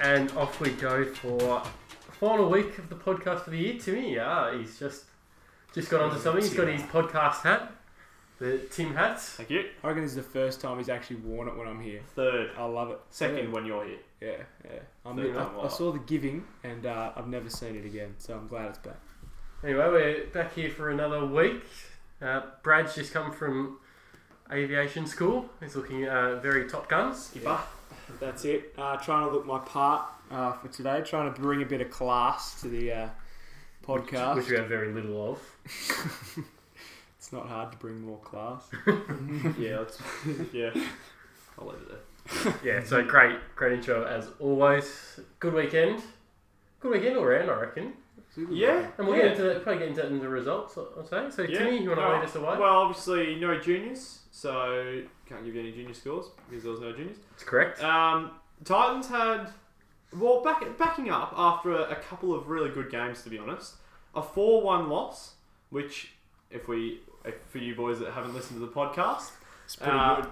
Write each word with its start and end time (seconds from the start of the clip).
and 0.00 0.30
off 0.32 0.60
we 0.60 0.70
go 0.70 1.04
for 1.04 1.38
the 1.38 2.12
final 2.12 2.48
week 2.48 2.78
of 2.78 2.88
the 2.88 2.94
podcast 2.94 3.40
for 3.40 3.50
the 3.50 3.58
year. 3.58 3.78
Timmy, 3.78 4.14
yeah, 4.14 4.56
he's 4.56 4.78
just 4.78 5.04
just 5.72 5.90
got 5.90 6.00
onto 6.00 6.18
something. 6.18 6.42
He's 6.42 6.54
got 6.54 6.68
his 6.68 6.82
podcast 6.82 7.42
hat, 7.42 7.72
the 8.38 8.58
Tim 8.70 8.94
hats. 8.94 9.30
Thank 9.30 9.50
you. 9.50 9.64
I 9.82 9.88
reckon 9.88 10.02
this 10.02 10.12
is 10.12 10.16
the 10.16 10.22
first 10.22 10.60
time 10.60 10.78
he's 10.78 10.88
actually 10.88 11.16
worn 11.16 11.48
it 11.48 11.56
when 11.56 11.68
I'm 11.68 11.80
here. 11.80 12.00
Third. 12.14 12.50
I 12.56 12.64
love 12.64 12.90
it. 12.90 13.00
Second 13.10 13.52
when 13.52 13.66
you're 13.66 13.84
here. 13.84 13.98
Yeah, 14.20 14.36
yeah. 14.64 14.80
I'm, 15.04 15.16
Third 15.16 15.36
I, 15.36 15.38
time, 15.38 15.50
I 15.54 15.62
wow. 15.62 15.68
saw 15.68 15.92
the 15.92 16.00
giving, 16.00 16.44
and 16.64 16.86
uh, 16.86 17.12
I've 17.16 17.28
never 17.28 17.50
seen 17.50 17.76
it 17.76 17.84
again. 17.84 18.14
So 18.18 18.34
I'm 18.34 18.48
glad 18.48 18.66
it's 18.66 18.78
back. 18.78 19.00
Anyway, 19.62 19.88
we're 19.88 20.26
back 20.26 20.54
here 20.54 20.70
for 20.70 20.90
another 20.90 21.24
week. 21.24 21.62
Uh, 22.22 22.42
Brad's 22.62 22.94
just 22.94 23.12
come 23.12 23.32
from 23.32 23.78
aviation 24.52 25.06
school. 25.06 25.48
He's 25.60 25.76
looking 25.76 26.08
uh, 26.08 26.40
very 26.40 26.68
top 26.68 26.88
guns. 26.88 27.26
Skipper. 27.26 27.60
That's 28.20 28.44
it. 28.44 28.74
Uh, 28.76 28.96
trying 28.96 29.26
to 29.28 29.32
look 29.32 29.46
my 29.46 29.58
part 29.58 30.06
uh, 30.30 30.52
for 30.52 30.68
today. 30.68 31.02
Trying 31.02 31.32
to 31.32 31.40
bring 31.40 31.62
a 31.62 31.66
bit 31.66 31.80
of 31.80 31.90
class 31.90 32.60
to 32.62 32.68
the 32.68 32.92
uh, 32.92 33.08
podcast. 33.86 34.36
which 34.36 34.50
we 34.50 34.56
have 34.56 34.68
very 34.68 34.92
little 34.92 35.32
of. 35.32 36.44
It's 37.28 37.32
not 37.34 37.46
hard 37.46 37.72
to 37.72 37.76
bring 37.78 38.00
more 38.00 38.16
class. 38.20 38.70
yeah, 39.58 39.84
yeah. 40.50 40.70
I'll 41.58 41.66
leave 41.66 41.76
it 41.82 41.88
there. 41.90 42.54
Yeah, 42.64 42.82
so 42.82 43.04
great, 43.04 43.36
great 43.54 43.74
intro 43.74 44.06
as 44.06 44.30
always. 44.38 45.20
Good 45.38 45.52
weekend. 45.52 46.00
Good 46.80 46.92
weekend 46.92 47.18
all 47.18 47.26
round, 47.26 47.50
I 47.50 47.60
reckon. 47.60 47.92
Yeah. 48.50 48.86
And 48.96 49.06
we'll 49.06 49.16
yeah. 49.16 49.24
get 49.24 49.30
into 49.32 49.42
that, 49.42 49.62
probably 49.62 49.80
get 49.80 49.88
into 49.88 50.02
that 50.02 50.10
in 50.10 50.20
the 50.20 50.28
results, 50.28 50.78
I'll 50.78 51.04
say. 51.04 51.28
So, 51.28 51.42
Yeah. 51.42 51.58
Timmy, 51.58 51.82
you 51.82 51.88
want 51.90 52.00
to 52.00 52.06
No, 52.06 52.14
lead 52.14 52.24
us 52.24 52.34
away? 52.34 52.56
Well, 52.58 52.76
obviously, 52.78 53.34
no 53.34 53.60
juniors, 53.60 54.20
so 54.42 55.02
can't 55.28 55.44
give 55.44 55.54
you 55.56 55.60
any 55.60 55.72
junior 55.72 55.94
scores 55.94 56.26
because 56.48 56.62
there 56.62 56.70
was 56.72 56.80
no 56.80 56.92
juniors. 56.92 57.16
That's 57.32 57.42
correct. 57.44 57.82
Um, 57.82 58.30
Titans 58.64 59.08
had, 59.08 59.48
well, 60.16 60.42
back, 60.44 60.78
backing 60.78 61.10
up 61.10 61.32
after 61.36 61.72
a, 61.72 61.90
a 61.90 61.96
couple 61.96 62.32
of 62.34 62.48
really 62.48 62.70
good 62.70 62.88
games, 62.90 63.22
to 63.22 63.30
be 63.30 63.38
honest. 63.38 63.74
A 64.14 64.22
4 64.22 64.62
1 64.62 64.88
loss, 64.88 65.34
which, 65.70 66.12
if 66.50 66.68
we, 66.68 67.00
if, 67.24 67.34
for 67.48 67.58
you 67.58 67.74
boys 67.74 67.98
that 67.98 68.12
haven't 68.12 68.32
listened 68.34 68.60
to 68.60 68.66
the 68.66 68.72
podcast, 68.72 69.30
It's 69.64 69.74
pretty 69.76 69.92
Uh, 69.92 70.22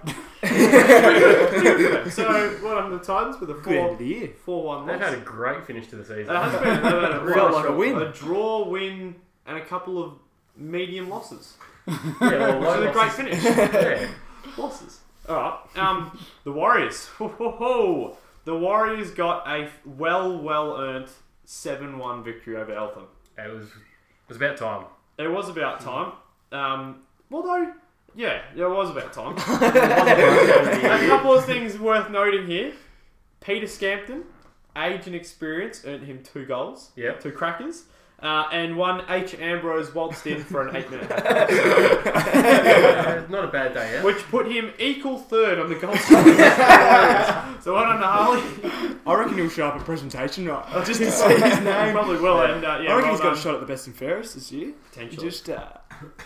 good. 0.43 2.13
so 2.13 2.51
what 2.63 2.79
on 2.79 2.91
the 2.91 2.99
Titans 2.99 3.41
with 3.41 3.51
a 3.51 3.55
Good 3.55 3.73
end 3.75 3.83
4 3.87 3.93
of 3.93 3.99
the 3.99 4.07
year. 4.07 4.29
4 4.45 4.65
1 4.65 4.87
They've 4.87 5.01
loss? 5.01 5.11
had 5.11 5.19
a 5.19 5.23
great 5.23 5.67
finish 5.67 5.89
to 5.89 5.97
the 5.97 6.05
season. 6.05 6.35
It 6.35 6.39
has 6.43 6.53
been, 6.53 6.63
they've 6.83 6.93
had 7.03 7.13
a, 7.23 7.35
Felt 7.35 7.53
like 7.53 7.67
a 7.69 7.73
real- 7.73 7.95
win. 7.97 8.03
a 8.03 8.13
draw, 8.13 8.69
win, 8.69 9.17
and 9.47 9.59
a 9.59 9.65
couple 9.65 10.03
of 10.03 10.13
medium 10.57 11.09
losses. 11.09 11.55
Yeah, 11.87 12.59
well, 12.59 12.61
Which 12.81 12.81
is 12.81 12.85
a 12.87 12.93
great 12.93 13.13
finish. 13.13 13.45
yeah. 13.45 14.09
losses. 14.57 15.01
All 15.29 15.37
right. 15.37 15.59
Um, 15.77 16.19
the 16.45 16.53
Warriors. 16.53 17.07
Ho, 17.19 17.29
ho, 17.29 17.51
ho. 17.51 18.17
The 18.45 18.57
Warriors 18.57 19.11
got 19.11 19.47
a 19.49 19.69
well, 19.85 20.39
well 20.41 20.77
earned 20.81 21.09
seven-one 21.45 22.23
victory 22.23 22.57
over 22.57 22.73
Eltham. 22.73 23.05
It 23.39 23.53
was, 23.53 23.67
it 23.69 23.73
was 24.29 24.37
about 24.37 24.57
time. 24.57 24.85
It 25.19 25.29
was 25.29 25.49
about 25.49 25.81
time. 25.81 26.13
Um, 26.53 27.03
although, 27.33 27.73
yeah, 28.15 28.43
it 28.55 28.63
was 28.65 28.91
about 28.91 29.13
time. 29.13 29.37
A 29.37 31.07
couple 31.09 31.35
of 31.35 31.45
things 31.45 31.79
worth 31.79 32.09
noting 32.11 32.47
here. 32.47 32.73
Peter 33.41 33.67
Scampton, 33.67 34.25
age 34.77 35.07
and 35.07 35.15
experience, 35.15 35.83
earned 35.85 36.05
him 36.05 36.23
two 36.23 36.45
goals, 36.47 36.91
Yep. 36.97 37.21
two 37.21 37.33
crackers. 37.33 37.85
Uh, 38.19 38.49
and 38.51 38.79
one 38.79 39.03
H. 39.11 39.35
Ambrose 39.35 39.95
waltzed 39.95 40.27
in 40.27 40.43
for 40.43 40.67
an 40.67 40.75
eight-minute 40.75 41.11
Uh, 41.11 41.47
not 43.29 43.45
a 43.45 43.49
bad 43.49 43.75
day, 43.75 43.93
yeah? 43.93 44.03
which 44.03 44.17
put 44.31 44.51
him 44.51 44.73
equal 44.79 45.19
third 45.19 45.59
on 45.59 45.69
the 45.69 45.75
goal 45.75 45.95
scoring 45.97 46.25
list. 46.27 46.39
for 46.39 46.65
the 46.65 47.43
Warriors. 47.53 47.57
so 47.65 47.75
well 47.75 47.85
done 47.85 48.01
to 48.01 48.07
Harley. 48.07 48.43
I 49.07 49.15
reckon 49.15 49.37
he'll 49.37 49.51
show 49.51 49.69
up 49.69 49.77
at 49.77 49.85
presentation 49.85 50.49
right, 50.49 50.65
just 50.87 51.01
to 51.01 51.11
see 51.11 51.35
his 51.35 51.61
name. 51.61 51.93
Probably 51.93 52.17
will. 52.19 52.41
And 52.41 52.65
uh, 52.65 52.81
yeah, 52.83 52.93
I 52.93 52.97
reckon 52.97 53.03
well 53.03 53.11
he's 53.13 53.21
got 53.21 53.35
a 53.35 53.37
shot 53.37 53.55
at 53.55 53.61
the 53.61 53.67
best 53.67 53.87
and 53.87 53.95
fairest 53.95 54.35
this 54.35 54.51
year. 54.51 54.73
Potentially. 54.93 55.29
Just 55.29 55.51
uh, 55.51 55.67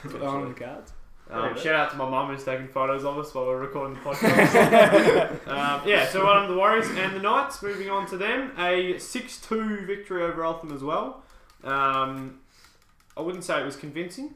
put 0.02 0.12
that 0.12 0.22
on 0.22 0.48
the 0.48 0.54
cards. 0.54 0.92
Um, 1.28 1.56
shout 1.56 1.74
out 1.74 1.90
to 1.92 1.96
my 1.96 2.08
mum 2.10 2.28
who's 2.34 2.44
taking 2.44 2.66
photos 2.66 3.04
of 3.04 3.16
us 3.18 3.32
while 3.34 3.46
we're 3.46 3.60
recording 3.60 3.94
the 3.94 4.00
podcast. 4.10 5.48
um, 5.48 5.88
yeah, 5.88 6.08
so 6.08 6.24
one 6.24 6.42
of 6.42 6.48
the 6.48 6.56
Warriors 6.56 6.88
and 6.88 7.14
the 7.14 7.20
Knights. 7.20 7.62
Moving 7.62 7.88
on 7.88 8.08
to 8.10 8.16
them, 8.16 8.50
a 8.58 8.98
six-two 8.98 9.86
victory 9.86 10.22
over 10.22 10.44
Eltham 10.44 10.72
as 10.72 10.82
well. 10.82 11.22
Um, 11.64 12.40
I 13.16 13.20
wouldn't 13.20 13.44
say 13.44 13.60
it 13.60 13.64
was 13.64 13.76
convincing, 13.76 14.34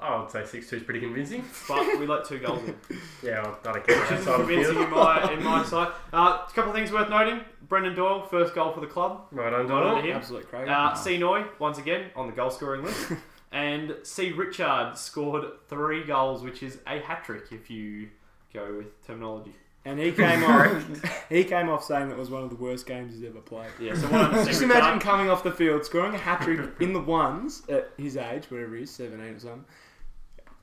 I 0.00 0.20
would 0.20 0.30
say 0.30 0.44
6 0.44 0.70
2 0.70 0.76
is 0.76 0.82
pretty 0.82 1.00
convincing. 1.00 1.44
but 1.68 1.98
we 1.98 2.06
let 2.06 2.24
two 2.24 2.38
goals 2.38 2.62
in. 2.62 2.76
Yeah, 3.22 3.40
I 3.40 3.72
don't 3.72 3.86
care. 3.86 3.98
Which 3.98 4.08
that 4.10 4.18
is 4.20 4.24
side 4.24 4.36
convincing 4.36 4.82
in 4.82 4.90
my 4.90 5.32
in 5.32 5.42
my 5.42 5.64
side. 5.64 5.92
Uh, 6.12 6.46
a 6.48 6.52
couple 6.52 6.70
of 6.70 6.76
things 6.76 6.92
worth 6.92 7.10
noting: 7.10 7.40
Brendan 7.62 7.94
Doyle, 7.94 8.22
first 8.22 8.54
goal 8.54 8.72
for 8.72 8.80
the 8.80 8.86
club. 8.86 9.26
Right 9.32 9.52
on, 9.52 9.68
Well 9.68 9.82
done 9.82 10.02
to 10.02 10.10
him. 10.10 10.16
Absolute 10.16 10.48
crazy. 10.48 10.70
Uh, 10.70 10.94
C. 10.94 11.18
Noy, 11.18 11.44
once 11.58 11.78
again, 11.78 12.10
on 12.14 12.26
the 12.26 12.32
goal 12.32 12.50
scoring 12.50 12.84
list. 12.84 13.12
and 13.52 13.96
C. 14.04 14.32
Richard 14.32 14.92
scored 14.96 15.44
three 15.68 16.04
goals, 16.04 16.42
which 16.42 16.62
is 16.62 16.78
a 16.86 17.00
hat 17.00 17.24
trick 17.24 17.50
if 17.50 17.68
you 17.68 18.08
go 18.54 18.76
with 18.78 19.04
terminology. 19.06 19.54
And 19.90 19.98
he 19.98 20.12
came 20.12 20.42
off. 20.44 21.26
he 21.28 21.44
came 21.44 21.68
off 21.68 21.84
saying 21.84 22.08
that 22.08 22.18
was 22.18 22.30
one 22.30 22.42
of 22.42 22.50
the 22.50 22.56
worst 22.56 22.86
games 22.86 23.14
he's 23.14 23.24
ever 23.24 23.40
played. 23.40 23.70
Yeah, 23.80 23.94
so 23.94 24.08
one 24.08 24.20
on 24.20 24.38
C. 24.40 24.44
Just 24.50 24.60
Richard. 24.60 24.76
imagine 24.76 25.00
coming 25.00 25.30
off 25.30 25.42
the 25.42 25.50
field, 25.52 25.84
scoring 25.84 26.14
a 26.14 26.18
hat 26.18 26.42
trick 26.42 26.60
in 26.80 26.92
the 26.92 27.00
ones 27.00 27.62
at 27.68 27.90
his 27.96 28.16
age, 28.16 28.50
whatever 28.50 28.76
he 28.76 28.82
is, 28.82 28.90
seventeen 28.90 29.34
or 29.34 29.38
something, 29.38 29.64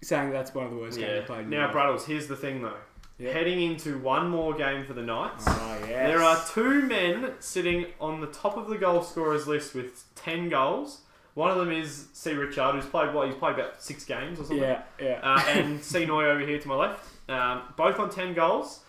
saying 0.02 0.32
that's 0.32 0.54
one 0.54 0.66
of 0.66 0.72
the 0.72 0.78
worst 0.78 0.98
games 1.00 1.10
Yeah. 1.12 1.20
he 1.22 1.26
played. 1.26 1.40
in 1.42 1.50
Now, 1.50 1.68
his 1.68 1.76
life. 1.76 1.86
Braddles, 1.86 2.06
here's 2.06 2.28
the 2.28 2.36
thing 2.36 2.62
though. 2.62 2.74
Yeah. 3.18 3.32
Heading 3.32 3.62
into 3.62 3.98
one 4.00 4.30
more 4.30 4.54
game 4.54 4.86
for 4.86 4.92
the 4.94 5.02
Knights, 5.02 5.46
Oh 5.48 5.78
yes. 5.88 6.08
there 6.10 6.22
are 6.22 6.38
two 6.54 6.82
men 6.82 7.32
sitting 7.40 7.86
on 8.02 8.20
the 8.20 8.28
top 8.28 8.58
of 8.58 8.68
the 8.68 8.78
goal 8.78 9.04
scorers 9.04 9.48
list 9.48 9.74
with 9.74 10.04
10 10.16 10.50
goals. 10.50 11.00
One 11.34 11.50
of 11.50 11.58
them 11.58 11.72
is 11.72 12.08
C. 12.14 12.34
Richard, 12.34 12.76
who's 12.76 12.86
played, 12.86 13.14
what, 13.14 13.28
he's 13.28 13.36
played 13.38 13.54
about 13.56 13.82
six 13.82 14.04
games 14.04 14.40
or 14.40 14.44
something. 14.44 14.58
Yeah, 14.58 14.82
yeah. 15.02 15.20
uh, 15.24 15.42
and 15.48 15.82
C 15.84 16.06
Noy 16.06 16.26
over 16.26 16.42
here 16.42 16.60
to 16.60 16.68
my 16.68 16.76
left, 16.76 17.06
um, 17.30 17.62
both 17.78 18.00
on 18.00 18.10
ten 18.10 18.34
goals. 18.34 18.82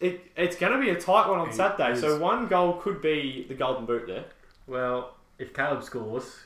It, 0.00 0.20
it's 0.36 0.56
going 0.56 0.72
to 0.72 0.78
be 0.78 0.90
a 0.90 1.00
tight 1.00 1.28
one 1.28 1.40
on 1.40 1.48
It 1.48 1.54
Saturday, 1.54 1.92
is. 1.92 2.00
so 2.00 2.18
one 2.18 2.46
goal 2.46 2.74
could 2.74 3.02
be 3.02 3.44
the 3.48 3.54
golden 3.54 3.84
boot 3.84 4.06
there. 4.06 4.24
Well, 4.66 5.14
if 5.38 5.52
Caleb 5.52 5.82
scores, 5.82 6.36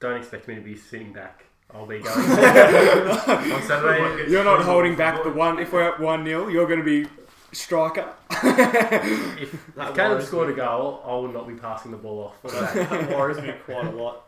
don't 0.00 0.16
expect 0.16 0.48
me 0.48 0.56
to 0.56 0.60
be 0.60 0.76
sitting 0.76 1.12
back. 1.12 1.44
I'll 1.72 1.86
be 1.86 1.98
going 2.00 2.16
on 2.18 3.62
Saturday. 3.62 4.30
You're 4.30 4.42
not 4.44 4.62
holding 4.64 4.96
back 4.96 5.22
the 5.22 5.30
one. 5.30 5.60
If 5.60 5.72
we're 5.72 5.82
at 5.88 6.00
one 6.00 6.24
0 6.24 6.48
you're 6.48 6.66
going 6.66 6.80
to 6.80 6.84
be 6.84 7.08
striker. 7.52 8.12
If, 8.30 8.44
That 9.76 9.90
if 9.90 9.94
Caleb 9.94 9.96
worries 9.96 10.26
scored 10.26 10.48
me. 10.48 10.54
a 10.54 10.56
goal, 10.56 11.02
I 11.04 11.10
will 11.12 11.28
not 11.32 11.46
be 11.46 11.54
passing 11.54 11.92
the 11.92 11.96
ball 11.96 12.24
off. 12.24 12.34
Well, 12.42 12.60
that, 12.74 12.90
that 12.90 13.10
worries 13.16 13.40
me 13.40 13.52
quite 13.64 13.86
a 13.86 13.90
lot. 13.90 14.24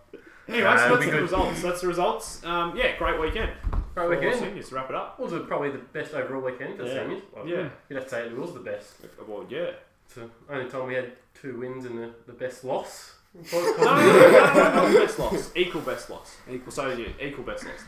Anyway, 0.49 0.65
Uh, 0.69 0.77
so 0.77 0.85
it'll 0.85 0.97
that's 0.97 1.05
be 1.07 1.11
the 1.11 1.17
good. 1.17 1.23
results. 1.23 1.63
That's 1.63 1.81
the 1.81 1.87
results. 1.89 2.45
Um, 2.45 2.77
yeah, 2.77 2.97
great 2.97 3.21
weekend. 3.21 3.51
Great 3.95 4.05
For 4.07 4.09
weekend. 4.11 4.41
Seniors 4.41 4.69
to 4.71 4.75
wrap 4.75 4.89
it 4.91 4.97
up. 4.97 5.19
Was 5.21 5.33
it 5.33 5.47
probably 5.47 5.71
the 5.71 5.79
best 5.79 6.15
overall 6.15 6.41
weekend 6.43 6.77
for 6.79 6.85
Yeah. 6.85 7.03
seniors? 7.03 7.23
Well, 7.35 7.47
Yeah. 7.47 7.69
You'd 7.89 7.97
have 7.97 8.05
to 8.05 8.11
say 8.11 8.27
it 8.27 8.37
was 8.37 8.55
the 8.55 8.61
best. 8.61 8.95
Well, 9.27 9.45
yeah. 9.49 9.71
It's 10.07 10.15
the 10.15 10.29
only 10.51 10.71
time 10.71 10.87
we 10.87 10.95
had 10.95 11.13
two 11.35 11.59
wins 11.59 11.85
and 11.85 11.99
the, 11.99 12.11
the 12.27 12.33
best 12.33 12.65
loss. 12.65 13.17
No, 13.53 13.61
no, 13.61 13.77
no, 13.79 13.83
no, 13.83 14.31
no, 14.31 14.55
no, 14.55 14.75
not 14.75 14.93
best 15.07 15.19
loss. 15.19 15.51
Equal 15.57 15.81
best 15.81 16.11
loss. 16.11 16.37
Equal. 16.51 16.71
So 16.71 16.89
yeah, 16.91 17.09
equal 17.19 17.45
best 17.45 17.65
loss. 17.65 17.81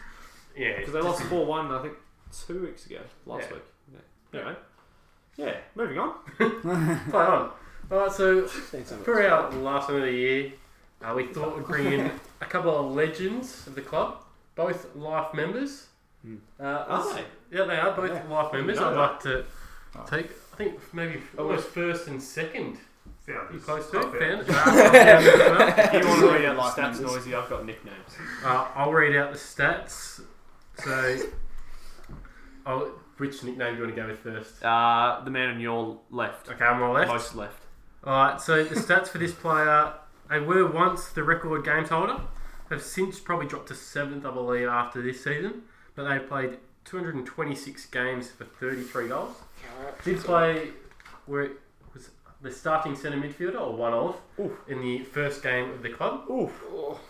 Yeah, 0.57 0.79
Because 0.79 0.95
they 0.95 1.01
lost 1.03 1.23
four 1.25 1.45
one, 1.45 1.71
I 1.71 1.83
think, 1.83 1.95
two 2.47 2.63
weeks 2.63 2.87
ago, 2.87 3.01
last 3.27 3.49
Yeah. 3.51 3.55
week. 3.55 3.63
Yeah. 4.33 4.41
Anyway, 4.41 4.57
yeah. 5.37 5.57
Moving 5.75 5.99
on. 5.99 6.15
Play 7.11 7.21
on. 7.25 7.51
Alright, 7.93 8.13
so 8.13 8.47
Thanks 8.47 8.89
so 8.89 8.97
much. 8.97 9.05
for 9.05 9.23
our 9.23 9.51
last 9.53 9.89
one 9.91 9.99
of 9.99 10.05
the 10.05 10.13
year, 10.13 10.53
uh, 11.03 11.13
we 11.15 11.27
thought 11.27 11.55
we'd 11.57 11.67
bring 11.67 11.93
in 11.93 12.11
a 12.41 12.47
couple 12.47 12.75
of 12.75 12.95
legends 12.95 13.67
of 13.67 13.75
the 13.75 13.83
club, 13.83 14.23
both 14.55 14.95
life 14.97 15.35
members. 15.35 15.89
Hmm. 16.25 16.37
Uh, 16.59 16.65
Are 16.65 17.15
they? 17.15 17.25
Yeah, 17.51 17.65
they 17.65 17.77
are 17.77 17.93
both 17.95 18.11
Yeah. 18.11 18.23
life 18.33 18.53
members. 18.53 18.79
know 18.81 18.87
I'd 18.89 18.93
that. 18.93 18.99
like 18.99 19.21
to 19.21 19.45
Oh. 19.97 20.05
take, 20.09 20.31
I 20.53 20.57
think 20.57 20.95
maybe 20.95 21.23
almost 21.39 21.69
first 21.69 22.09
and 22.09 22.23
second. 22.23 22.79
You 23.27 23.59
close 23.59 23.89
to 23.91 23.99
Oh, 23.99 24.13
it, 24.13 24.19
found 24.21 24.41
it. 24.95 25.95
If 25.95 26.03
you 26.03 26.09
want 26.09 26.21
to 26.21 26.31
read 26.33 26.45
out 26.47 26.57
the 26.75 26.83
stats 26.83 27.01
noisy, 27.01 27.35
I've 27.35 27.49
got 27.49 27.65
nicknames. 27.65 28.17
Uh, 28.45 28.69
I'll 28.75 28.93
read 28.93 29.17
out 29.17 29.33
the 29.33 29.39
stats. 29.39 30.21
So, 30.79 31.19
I'll, 32.67 32.81
which 33.19 33.43
nickname 33.45 33.75
do 33.75 33.81
you 33.81 33.85
want 33.85 33.97
to 33.97 34.03
go 34.03 34.09
with 34.09 34.19
first? 34.21 34.63
Uh, 34.65 35.21
the 35.25 35.31
man 35.31 35.51
on 35.55 35.61
your 35.61 36.01
left. 36.11 36.49
Okay, 36.51 36.65
I'm 36.65 36.83
on 36.83 36.93
my 36.93 37.01
left. 37.01 37.11
Most 37.13 37.35
left. 37.35 37.61
Alright, 38.07 38.41
so 38.41 38.63
the 38.65 38.75
stats 38.75 39.09
for 39.09 39.17
this 39.19 39.33
player, 39.33 39.95
they 40.29 40.41
were 40.41 40.67
once 40.71 41.09
the 41.09 41.23
record 41.23 41.65
games 41.65 41.89
holder, 41.89 42.21
have 42.69 42.83
since 42.83 43.19
probably 43.21 43.47
dropped 43.47 43.69
to 43.69 43.75
seventh, 43.75 44.27
I 44.27 44.31
believe, 44.31 44.69
after 44.69 45.01
this 45.01 45.25
season, 45.25 45.63
but 45.95 46.09
they 46.09 46.19
played 46.19 46.59
226 46.85 47.87
games 47.87 48.31
for 48.31 48.45
33 48.45 49.09
goals. 49.09 49.37
Did 50.05 50.19
play 50.19 50.69
where 51.27 51.43
it 51.43 51.53
was 51.93 52.11
the 52.43 52.51
starting 52.51 52.95
centre 52.95 53.17
midfielder, 53.17 53.61
or 53.61 53.75
one 53.75 53.93
of, 53.93 54.17
in 54.69 54.81
the 54.81 55.01
first 55.01 55.43
game 55.43 55.71
of 55.71 55.83
the 55.83 55.91
club. 55.91 56.29
Oof. 56.31 56.53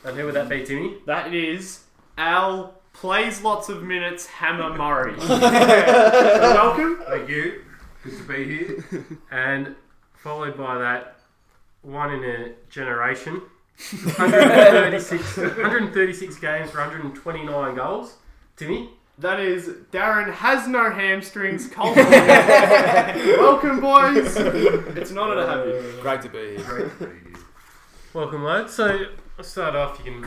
And 0.04 0.16
who 0.16 0.26
would 0.26 0.34
that 0.34 0.48
be, 0.48 0.64
Timmy? 0.64 0.98
That 1.06 1.34
is 1.34 1.84
Al 2.16 2.74
plays 2.92 3.42
lots 3.42 3.68
of 3.68 3.82
minutes. 3.82 4.26
Hammer 4.26 4.76
Murray. 4.76 5.16
Welcome. 5.28 7.02
Thank 7.06 7.28
you. 7.28 7.64
Good 8.02 8.18
to 8.18 8.24
be 8.24 8.44
here. 8.44 9.06
And 9.30 9.74
followed 10.14 10.56
by 10.56 10.78
that, 10.78 11.16
one 11.82 12.12
in 12.12 12.24
a 12.24 12.52
generation. 12.70 13.42
136, 13.90 15.36
136 15.36 16.38
games 16.38 16.70
for 16.70 16.78
129 16.78 17.74
goals. 17.74 18.14
Timmy, 18.56 18.90
That 19.18 19.40
is 19.40 19.68
Darren 19.92 20.32
has 20.32 20.68
no 20.68 20.90
hamstrings. 20.90 21.66
Coleman. 21.72 22.04
Welcome, 22.06 23.80
boys. 23.80 24.36
It's 24.36 25.10
an 25.10 25.18
honour 25.18 25.34
to 25.36 25.46
have 25.46 25.66
you. 25.66 26.00
Great 26.00 26.22
to 26.22 26.28
be 26.28 26.56
here. 26.62 26.92
welcome, 28.12 28.44
lads. 28.44 28.72
So, 28.72 29.06
I'll 29.38 29.44
start 29.44 29.74
off. 29.74 29.98
You 29.98 30.04
can, 30.04 30.26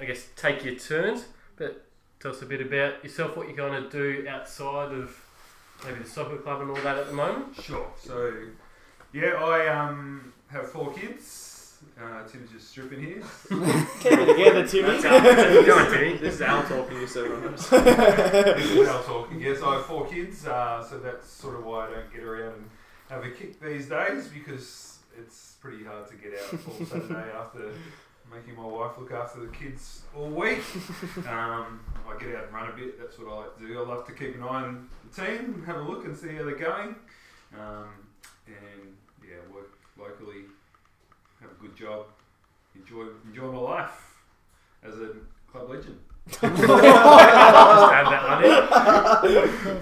I 0.00 0.04
guess, 0.06 0.26
take 0.34 0.64
your 0.64 0.74
turns, 0.74 1.26
but 1.56 1.84
tell 2.20 2.32
us 2.32 2.42
a 2.42 2.46
bit 2.46 2.60
about 2.60 3.02
yourself, 3.04 3.36
what 3.36 3.46
you're 3.46 3.56
going 3.56 3.80
to 3.80 3.88
do 3.88 4.26
outside 4.28 4.92
of 4.92 5.16
maybe 5.84 6.00
the 6.00 6.08
soccer 6.08 6.38
club 6.38 6.60
and 6.60 6.70
all 6.70 6.76
that 6.82 6.98
at 6.98 7.06
the 7.06 7.14
moment. 7.14 7.54
Sure. 7.62 7.86
So, 7.96 8.32
yeah, 9.12 9.34
I 9.34 9.68
um 9.68 10.32
have 10.48 10.70
four 10.70 10.92
kids. 10.92 11.47
Uh, 12.00 12.26
Tim's 12.26 12.50
just 12.50 12.70
stripping 12.70 13.00
here. 13.00 13.22
Keep 14.00 14.12
it 14.12 14.26
together, 14.26 14.66
Timmy. 14.66 15.02
Go 15.02 15.78
on, 15.78 15.92
Timmy. 15.92 16.16
This 16.16 16.34
is 16.34 16.42
Al 16.42 16.62
talking 16.62 16.96
to 16.96 17.00
you, 17.00 17.06
so 17.06 17.40
this 17.50 17.72
is 17.72 18.88
Al 18.88 19.02
talking. 19.02 19.40
Yes, 19.40 19.62
I 19.62 19.74
have 19.74 19.86
four 19.86 20.06
kids, 20.06 20.46
uh, 20.46 20.82
so 20.82 20.98
that's 20.98 21.28
sort 21.30 21.56
of 21.56 21.64
why 21.64 21.86
I 21.86 21.90
don't 21.90 22.12
get 22.12 22.22
around 22.24 22.54
and 22.54 22.70
have 23.10 23.24
a 23.24 23.30
kick 23.30 23.60
these 23.60 23.88
days 23.88 24.28
because 24.28 24.98
it's 25.16 25.56
pretty 25.60 25.84
hard 25.84 26.08
to 26.08 26.14
get 26.16 26.34
out 26.34 26.60
all 26.68 26.86
Saturday 26.86 27.30
after 27.36 27.72
making 28.32 28.56
my 28.56 28.66
wife 28.66 28.92
look 28.98 29.12
after 29.12 29.40
the 29.40 29.52
kids 29.52 30.02
all 30.16 30.28
week. 30.28 30.62
Um, 31.28 31.80
I 32.08 32.16
get 32.18 32.34
out 32.34 32.44
and 32.44 32.54
run 32.54 32.70
a 32.70 32.76
bit. 32.76 32.98
That's 32.98 33.18
what 33.18 33.32
I 33.32 33.36
like 33.38 33.58
to 33.58 33.66
do. 33.66 33.78
I 33.82 33.86
love 33.86 34.06
to 34.06 34.12
keep 34.12 34.34
an 34.34 34.42
eye 34.42 34.64
on 34.64 34.88
the 35.10 35.24
team, 35.24 35.62
have 35.66 35.76
a 35.76 35.82
look 35.82 36.04
and 36.04 36.16
see 36.16 36.34
how 36.34 36.44
they're 36.44 36.56
going, 36.56 36.94
um, 37.58 37.88
and 38.46 38.96
yeah, 39.22 39.36
work 39.54 39.78
locally, 39.98 40.44
have 41.40 41.50
a 41.50 41.54
good 41.60 41.74
job, 41.76 42.06
enjoy 42.74 43.06
enjoy 43.26 43.50
my 43.52 43.58
life 43.58 44.16
as 44.82 44.94
a 44.98 45.10
club 45.50 45.68
legend. 45.70 45.98
Just 46.28 46.44
add 46.44 48.06
that 48.12 48.22
one 48.28 48.44
in. 48.44 49.78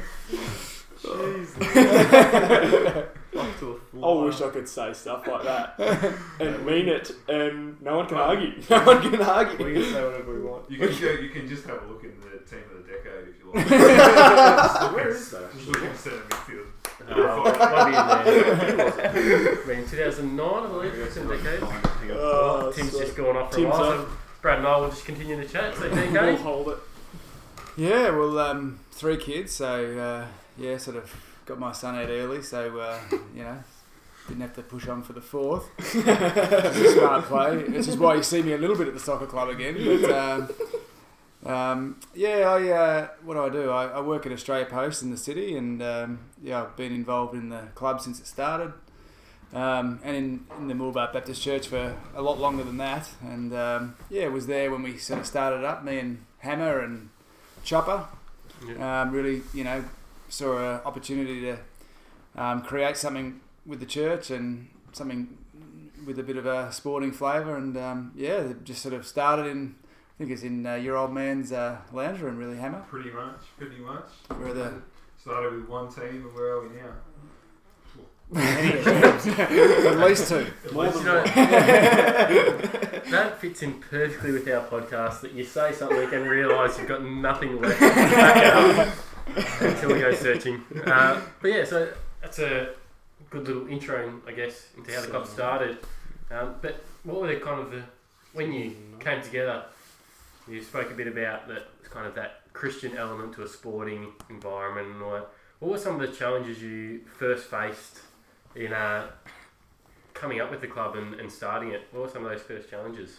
Off 3.37 3.59
to 3.61 3.73
a 3.73 3.75
I 3.75 3.79
fly. 3.91 4.25
wish 4.25 4.41
I 4.41 4.49
could 4.51 4.69
say 4.69 4.93
stuff 4.95 5.27
like 5.27 5.43
that 5.45 5.79
and 6.41 6.65
mean 6.65 6.89
it, 6.89 7.11
and 7.29 7.81
no 7.83 7.97
one 7.99 8.07
can 8.07 8.17
argue. 8.17 8.53
No 8.71 8.83
one 8.83 9.03
can 9.03 9.21
argue. 9.21 9.63
We 9.65 9.75
can 9.75 9.83
say 9.93 10.03
whatever 10.05 10.33
we 10.35 10.41
want. 10.41 10.71
You 10.71 10.79
can 10.79 10.89
go, 10.89 11.11
you 11.21 11.29
can 11.31 11.47
just 11.49 11.67
have 11.67 11.83
a 11.83 11.87
look 11.87 12.03
in 12.05 12.13
the 12.21 12.39
team 12.49 12.61
of 12.75 12.87
the 12.87 12.93
decade 12.93 13.29
if 13.29 13.39
you 13.39 13.53
like. 13.53 13.69
Where 14.95 15.09
is 15.09 15.31
that? 15.31 15.53
Just 15.53 15.69
look 15.69 15.83
in 15.83 15.95
centre 15.97 16.23
midfield. 16.31 16.66
Uh, 17.09 17.57
might 17.73 18.25
be 18.25 18.31
in 18.31 18.77
there. 18.77 19.63
I 19.63 19.67
mean, 19.67 19.89
2009, 19.89 20.47
I 20.47 20.67
believe, 20.67 20.95
it's 20.95 21.17
in 21.17 21.29
decade. 21.29 21.61
Oh, 22.13 22.73
Tim's 22.75 22.93
so- 22.93 23.01
just 23.01 23.17
gone 23.17 23.37
off 23.37 23.51
for 23.51 23.57
Tim's 23.59 23.75
a 23.75 23.79
while, 23.79 23.93
so 23.99 24.09
Brad 24.43 24.59
and 24.59 24.67
I 24.67 24.77
will 24.79 24.89
just 24.91 25.05
continue 25.05 25.37
the 25.37 25.45
chat. 25.47 25.75
So, 25.77 25.89
We'll 26.13 26.37
hold 26.37 26.69
it. 26.69 26.79
Yeah, 27.77 28.11
well, 28.11 28.39
um, 28.39 28.79
three 28.93 29.17
kids, 29.19 29.53
so 29.53 29.99
uh, 29.99 30.27
yeah, 30.61 30.79
sort 30.79 30.97
of 30.97 31.13
got 31.45 31.59
my 31.59 31.73
son 31.73 31.95
out 31.97 32.09
early, 32.09 32.43
so 32.43 32.79
uh, 32.79 32.99
you 33.35 33.43
know, 33.43 33.59
didn't 34.29 34.41
have 34.41 34.55
to 34.55 34.63
push 34.63 34.89
on 34.89 35.03
for 35.03 35.13
the 35.13 35.21
fourth. 35.21 35.65
Which 35.77 35.95
is 35.95 36.07
a 36.07 36.93
smart 36.99 37.25
play. 37.27 37.59
Which 37.65 37.87
is 37.89 37.97
why 37.99 38.15
you 38.15 38.23
see 38.23 38.43
me 38.43 38.53
a 38.53 38.59
little 38.59 38.77
bit 38.77 38.89
at 38.89 38.95
the 38.95 39.01
soccer 39.01 39.27
club 39.27 39.49
again. 39.51 39.75
But 40.01 40.11
um, 40.11 40.49
um, 41.47 42.01
yeah, 42.15 42.49
I 42.51 42.69
uh, 42.71 43.09
what 43.25 43.35
do 43.35 43.41
I 43.45 43.49
do? 43.49 43.71
I, 43.71 43.87
I 43.87 44.01
work 44.01 44.27
at 44.27 44.33
Australia 44.33 44.67
Post 44.67 45.03
in 45.03 45.11
the 45.11 45.17
city, 45.17 45.57
and 45.57 45.83
um, 45.83 46.19
yeah, 46.43 46.63
I've 46.63 46.77
been 46.77 46.93
involved 46.93 47.35
in 47.35 47.49
the 47.51 47.63
club 47.75 48.01
since 48.01 48.21
it 48.21 48.27
started. 48.27 48.73
Um, 49.55 50.01
and 50.03 50.17
in, 50.17 50.47
in 50.59 50.67
the 50.69 50.75
Mooroolbark 50.75 51.13
Baptist 51.13 51.41
Church 51.41 51.69
for 51.69 51.95
a 52.15 52.21
lot 52.21 52.39
longer 52.41 52.65
than 52.65 52.79
that, 52.79 53.09
and 53.23 53.55
um, 53.55 53.97
yeah, 54.11 54.27
was 54.29 54.47
there 54.49 54.71
when 54.71 54.83
we 54.83 54.99
sort 54.99 55.21
of 55.21 55.27
started 55.27 55.65
up. 55.65 55.85
Me 55.85 55.99
and 56.01 56.25
Hammer 56.39 56.81
and 56.81 57.11
Chopper, 57.65 58.07
Yeah. 58.67 59.03
um, 59.03 59.13
really, 59.13 59.43
you 59.55 59.63
know, 59.63 59.85
saw 60.29 60.59
an 60.59 60.81
opportunity 60.85 61.41
to 61.43 61.59
um, 62.35 62.63
create 62.63 62.97
something 62.97 63.41
with 63.65 63.79
the 63.81 63.87
church 63.87 64.31
and 64.31 64.69
something 64.93 65.39
with 66.05 66.19
a 66.19 66.23
bit 66.25 66.37
of 66.37 66.47
a 66.47 66.73
sporting 66.73 67.13
flavour. 67.13 67.57
And 67.57 67.77
um, 67.77 68.13
yeah, 68.17 68.53
just 68.65 68.83
sort 68.83 68.95
of 68.95 69.07
started 69.07 69.47
in, 69.47 69.77
I 70.17 70.19
think 70.19 70.31
it's 70.31 70.43
in 70.45 70.65
uh, 70.65 70.77
your 70.77 70.97
old 70.97 71.13
man's 71.13 71.53
uh, 71.53 71.77
lounge 71.93 72.21
room, 72.21 72.39
really, 72.39 72.57
Hammer. 72.57 72.83
Pretty 72.89 73.11
much, 73.11 73.41
pretty 73.59 73.77
much. 73.77 74.07
Where 74.39 74.55
the 74.55 74.81
Started 75.27 75.55
with 75.55 75.69
one 75.69 75.93
team, 75.93 76.05
and 76.05 76.33
where 76.35 76.53
are 76.53 76.63
we 76.63 76.69
now? 76.77 76.93
at 79.89 79.99
least 79.99 80.29
two. 80.29 80.47
More 80.73 80.89
than 80.89 81.05
know, 81.05 81.17
one. 81.17 81.25
that 83.11 83.39
fits 83.41 83.63
in 83.63 83.81
perfectly 83.81 84.31
with 84.31 84.49
our 84.49 84.65
podcast 84.69 85.23
that 85.23 85.33
you 85.33 85.43
say 85.43 85.73
something 85.73 86.15
and 86.15 86.31
realise 86.31 86.79
you've 86.79 86.87
got 86.87 87.03
nothing 87.05 87.61
left 87.61 87.79
to 87.81 87.89
back 87.89 88.37
it 88.37 88.55
up 88.55 88.95
until 89.61 89.93
we 89.95 89.99
go 89.99 90.15
searching. 90.15 90.63
Uh, 90.87 91.21
but 91.43 91.49
yeah, 91.49 91.65
so 91.65 91.93
that's 92.23 92.39
a 92.39 92.71
good 93.31 93.49
little 93.49 93.67
intro, 93.67 94.21
I 94.29 94.33
guess, 94.33 94.69
into 94.77 94.93
how 94.93 95.01
the 95.01 95.09
club 95.09 95.27
started. 95.27 95.79
Um, 96.31 96.55
but 96.63 96.85
what 97.03 97.21
were 97.21 97.27
the 97.27 97.41
kind 97.41 97.61
of 97.61 97.73
the 97.73 97.83
when 98.33 98.53
you 98.53 98.77
came 99.01 99.21
together? 99.23 99.65
You 100.49 100.63
spoke 100.63 100.91
a 100.91 100.95
bit 100.95 101.09
about 101.09 101.49
that 101.49 101.65
kind 101.91 102.07
of 102.07 102.15
that 102.15 102.43
Christian 102.53 102.97
element 102.97 103.35
to 103.35 103.43
a 103.43 103.49
sporting 103.49 104.13
environment 104.31 104.89
and 104.95 105.03
all 105.03 105.13
that. 105.13 105.29
What 105.59 105.73
were 105.73 105.79
some 105.79 106.01
of 106.01 106.01
the 106.01 106.17
challenges 106.17 106.63
you 106.63 107.01
first 107.19 107.51
faced 107.51 108.01
in 108.55 108.73
uh, 108.73 109.09
coming 110.15 110.41
up 110.41 110.51
with 110.51 110.61
the 110.61 110.67
club 110.67 110.97
and, 110.97 111.15
and 111.15 111.31
starting 111.31 111.71
it? 111.71 111.83
What 111.91 112.05
were 112.05 112.09
some 112.09 112.25
of 112.25 112.31
those 112.31 112.43
first 112.43 112.71
challenges? 112.71 113.19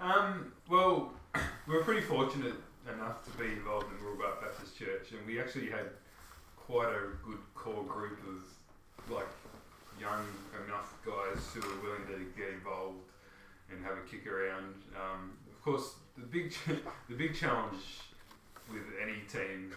Um, 0.00 0.52
well, 0.68 1.12
we 1.68 1.74
were 1.74 1.84
pretty 1.84 2.02
fortunate 2.02 2.54
enough 2.92 3.24
to 3.24 3.30
be 3.38 3.52
involved 3.52 3.86
in 3.86 4.04
Mooroolbark 4.04 4.40
Baptist 4.40 4.78
Church, 4.78 5.12
and 5.12 5.26
we 5.26 5.40
actually 5.40 5.70
had 5.70 5.90
quite 6.56 6.88
a 6.88 7.24
good 7.24 7.38
core 7.54 7.84
group 7.84 8.18
of 8.26 9.14
like 9.14 9.28
young 10.00 10.24
enough 10.66 10.94
guys 11.04 11.40
who 11.52 11.60
were 11.60 11.82
willing 11.82 12.06
to 12.06 12.40
get 12.40 12.52
involved 12.52 12.98
and 13.70 13.84
have 13.84 13.96
a 13.98 14.08
kick 14.10 14.26
around. 14.26 14.74
Um, 14.96 15.32
course, 15.64 15.94
the 16.16 16.26
big 16.26 16.52
ch- 16.52 16.78
the 17.08 17.14
big 17.16 17.34
challenge 17.34 17.82
with 18.72 18.82
any 19.02 19.20
team 19.30 19.72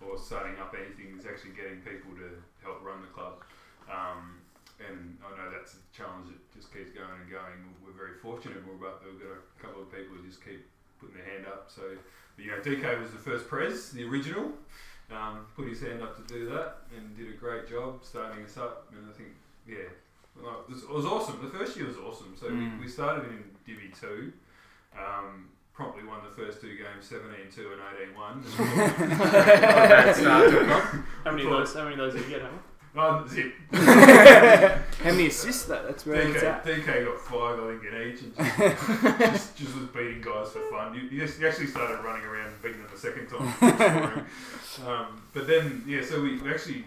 or 0.00 0.18
starting 0.18 0.56
up 0.58 0.74
anything 0.78 1.18
is 1.18 1.26
actually 1.26 1.50
getting 1.52 1.80
people 1.80 2.12
to 2.16 2.28
help 2.62 2.82
run 2.84 3.00
the 3.02 3.08
club. 3.08 3.42
Um, 3.90 4.38
and 4.80 5.18
I 5.20 5.36
know 5.36 5.50
that's 5.52 5.74
a 5.76 5.82
challenge 5.94 6.28
that 6.32 6.40
just 6.56 6.72
keeps 6.72 6.90
going 6.90 7.12
and 7.20 7.30
going. 7.30 7.58
We're 7.84 7.92
very 7.92 8.16
fortunate, 8.22 8.64
we're 8.66 8.80
about 8.80 9.02
we've 9.04 9.20
got 9.20 9.36
a 9.36 9.44
couple 9.60 9.82
of 9.82 9.92
people 9.92 10.16
who 10.16 10.24
just 10.26 10.42
keep 10.44 10.64
putting 11.00 11.16
their 11.16 11.26
hand 11.28 11.44
up. 11.46 11.68
So, 11.68 11.82
but, 12.36 12.44
you 12.44 12.50
know, 12.50 12.60
DK 12.64 13.00
was 13.00 13.10
the 13.10 13.18
first 13.18 13.46
prez, 13.48 13.90
the 13.92 14.04
original. 14.04 14.52
Um, 15.10 15.44
put 15.56 15.66
his 15.68 15.82
hand 15.82 16.02
up 16.02 16.16
to 16.16 16.22
do 16.32 16.48
that 16.50 16.86
and 16.96 17.14
did 17.16 17.28
a 17.28 17.36
great 17.36 17.68
job 17.68 18.00
starting 18.04 18.44
us 18.44 18.56
up. 18.56 18.86
And 18.96 19.04
I 19.10 19.12
think, 19.12 19.30
yeah, 19.68 19.90
well, 20.40 20.64
it, 20.66 20.72
was, 20.72 20.82
it 20.84 20.88
was 20.90 21.04
awesome. 21.04 21.42
The 21.42 21.50
first 21.58 21.76
year 21.76 21.86
was 21.88 21.96
awesome. 21.98 22.34
So 22.40 22.46
Mm. 22.46 22.78
we, 22.78 22.84
we 22.86 22.88
started 22.90 23.24
in 23.28 23.42
Divi 23.66 23.90
2. 24.00 24.32
Um, 24.96 25.48
promptly 25.72 26.04
won 26.04 26.20
the 26.24 26.30
first 26.30 26.60
two 26.60 26.76
games 26.76 27.06
17 27.06 27.50
2 27.54 27.72
and 27.72 27.80
18 28.02 28.14
1. 28.14 29.18
Bad 29.18 30.16
start 30.16 30.50
to 30.50 30.60
a 30.60 30.64
club. 30.64 31.04
How 31.24 31.30
many 31.30 31.44
of 31.44 31.50
those? 31.50 31.74
How 31.74 31.84
many 31.84 31.94
of 31.94 31.98
those 31.98 32.14
did 32.14 32.24
you 32.24 32.30
get? 32.30 32.42
Hammer? 32.42 32.60
zip. 33.28 33.52
How 33.72 35.10
many 35.10 35.28
assists 35.28 35.64
that? 35.66 35.86
That's 35.86 36.04
where 36.04 36.20
it's 36.22 36.42
DK, 36.42 36.44
at. 36.44 36.64
DK 36.64 37.04
got 37.04 37.20
five, 37.20 37.60
I 37.60 37.70
think, 37.70 37.84
in 37.84 38.02
each, 38.02 38.22
and 38.22 38.36
just, 38.36 39.18
just, 39.18 39.56
just 39.56 39.76
was 39.76 39.86
beating 39.86 40.20
guys 40.20 40.50
for 40.50 40.60
fun. 40.70 40.94
You, 40.94 41.02
you, 41.02 41.20
just, 41.26 41.40
you 41.40 41.46
actually 41.46 41.68
started 41.68 42.02
running 42.04 42.24
around 42.24 42.48
and 42.48 42.62
beating 42.62 42.82
them 42.82 42.90
the 42.92 42.98
second 42.98 43.28
time. 43.28 44.26
um, 44.86 45.22
but 45.32 45.46
then, 45.46 45.84
yeah, 45.86 46.02
so 46.02 46.20
we, 46.20 46.38
we 46.38 46.50
actually, 46.50 46.84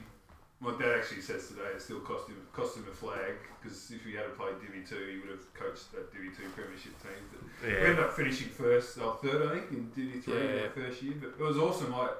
what 0.63 0.79
Dad 0.79 0.97
actually 0.97 1.21
says 1.21 1.47
today, 1.49 1.69
it 1.75 1.81
still 1.81 1.99
cost 1.99 2.27
him 2.29 2.37
cost 2.53 2.77
him 2.77 2.85
a 2.89 2.93
flag 2.95 3.33
because 3.61 3.91
if 3.91 4.03
he 4.05 4.13
had 4.13 4.35
played 4.37 4.55
Divi 4.61 4.81
two, 4.87 5.03
he 5.11 5.19
would 5.19 5.29
have 5.29 5.53
coached 5.53 5.91
that 5.91 6.11
Divi 6.13 6.29
two 6.29 6.47
premiership 6.55 6.95
team. 7.03 7.21
But 7.31 7.41
we 7.67 7.73
Yeah. 7.73 7.79
ended 7.79 7.99
up 7.99 8.13
finishing 8.13 8.49
first, 8.49 8.97
or 8.97 9.17
third, 9.21 9.41
I 9.47 9.59
think, 9.59 9.71
in 9.71 9.89
Divi 9.91 10.19
three 10.21 10.39
in 10.39 10.55
Yeah. 10.55 10.61
our 10.63 10.69
first 10.69 11.01
year. 11.03 11.15
But 11.19 11.29
it 11.39 11.39
was 11.39 11.57
awesome. 11.57 11.91
Like 11.91 12.11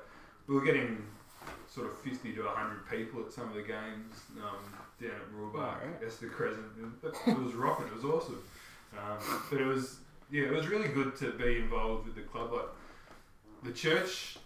we 0.48 0.56
were 0.56 0.62
getting 0.66 1.08
sort 1.68 1.88
of 1.88 1.98
fifty 2.00 2.34
to 2.34 2.44
hundred 2.44 2.88
people 2.90 3.22
at 3.26 3.32
some 3.32 3.48
of 3.48 3.56
the 3.56 3.62
games 3.64 4.16
um, 4.38 4.60
down 5.02 5.12
at 5.12 5.32
Mooroolbark, 5.34 5.80
Oh, 5.84 5.88
right. 6.02 6.12
the 6.20 6.28
Crescent. 6.28 6.66
it 7.28 7.38
was 7.38 7.54
rocking. 7.56 7.88
It 7.88 7.94
was 7.96 8.06
awesome. 8.06 8.44
Um, 8.98 9.18
but 9.50 9.60
it 9.62 9.66
was 9.66 10.00
yeah, 10.30 10.44
it 10.44 10.52
was 10.54 10.68
really 10.68 10.90
good 10.90 11.16
to 11.18 11.32
be 11.34 11.58
involved 11.58 12.06
with 12.06 12.16
the 12.16 12.22
club. 12.22 12.52
Like 12.54 12.70
the 13.64 13.72
church 13.72 14.38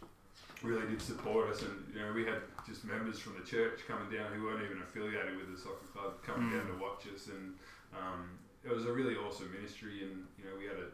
really 0.63 0.85
did 0.87 1.01
support 1.01 1.49
us, 1.49 1.61
and 1.63 1.91
you 1.93 1.99
know 1.99 2.13
we 2.13 2.25
had 2.25 2.41
just 2.67 2.83
members 2.85 3.17
from 3.19 3.33
the 3.39 3.45
church 3.45 3.79
coming 3.87 4.11
down 4.11 4.31
who 4.33 4.43
weren't 4.43 4.63
even 4.63 4.81
affiliated 4.83 5.37
with 5.37 5.49
the 5.51 5.57
soccer 5.57 5.87
club 5.93 6.21
coming 6.23 6.49
Mm. 6.51 6.57
down 6.59 6.67
to 6.67 6.83
watch 6.83 7.07
us, 7.13 7.27
and 7.27 7.55
um, 7.95 8.37
it 8.63 8.69
was 8.69 8.85
a 8.85 8.91
really 8.91 9.15
awesome 9.15 9.51
ministry. 9.53 10.03
And 10.03 10.25
you 10.37 10.45
know 10.45 10.55
we 10.59 10.65
had 10.65 10.77
a 10.77 10.89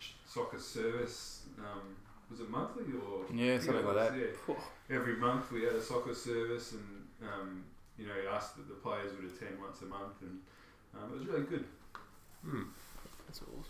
ch- 0.00 0.14
soccer 0.26 0.58
service. 0.58 1.42
Um, 1.58 1.96
was 2.30 2.38
it 2.40 2.48
monthly 2.48 2.84
or 2.94 3.26
Yeah, 3.34 3.54
I 3.54 3.58
something 3.58 3.82
it 3.82 3.86
like 3.86 3.96
was, 3.96 4.10
that. 4.10 4.18
Yeah. 4.48 4.96
Every 4.96 5.16
month 5.16 5.50
we 5.50 5.64
had 5.64 5.74
a 5.74 5.82
soccer 5.82 6.14
service, 6.14 6.72
and 6.72 7.06
um, 7.28 7.64
you 7.98 8.06
know 8.06 8.14
asked 8.32 8.56
that 8.56 8.68
the 8.68 8.74
players 8.74 9.12
would 9.16 9.24
attend 9.30 9.60
once 9.60 9.82
a 9.82 9.86
month, 9.86 10.22
and 10.22 10.40
Um, 10.94 11.10
it 11.12 11.18
was 11.18 11.26
really 11.26 11.44
good. 11.46 11.64
Hmm. 12.44 12.62
That's 13.26 13.40
awesome. 13.42 13.64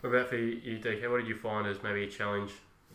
What 0.00 0.10
about 0.10 0.28
for 0.28 0.36
you, 0.36 0.78
DK? 0.78 1.10
What 1.10 1.18
did 1.18 1.28
you 1.28 1.34
find 1.36 1.66
as 1.66 1.82
maybe 1.82 2.04
a 2.04 2.06
challenge 2.06 2.52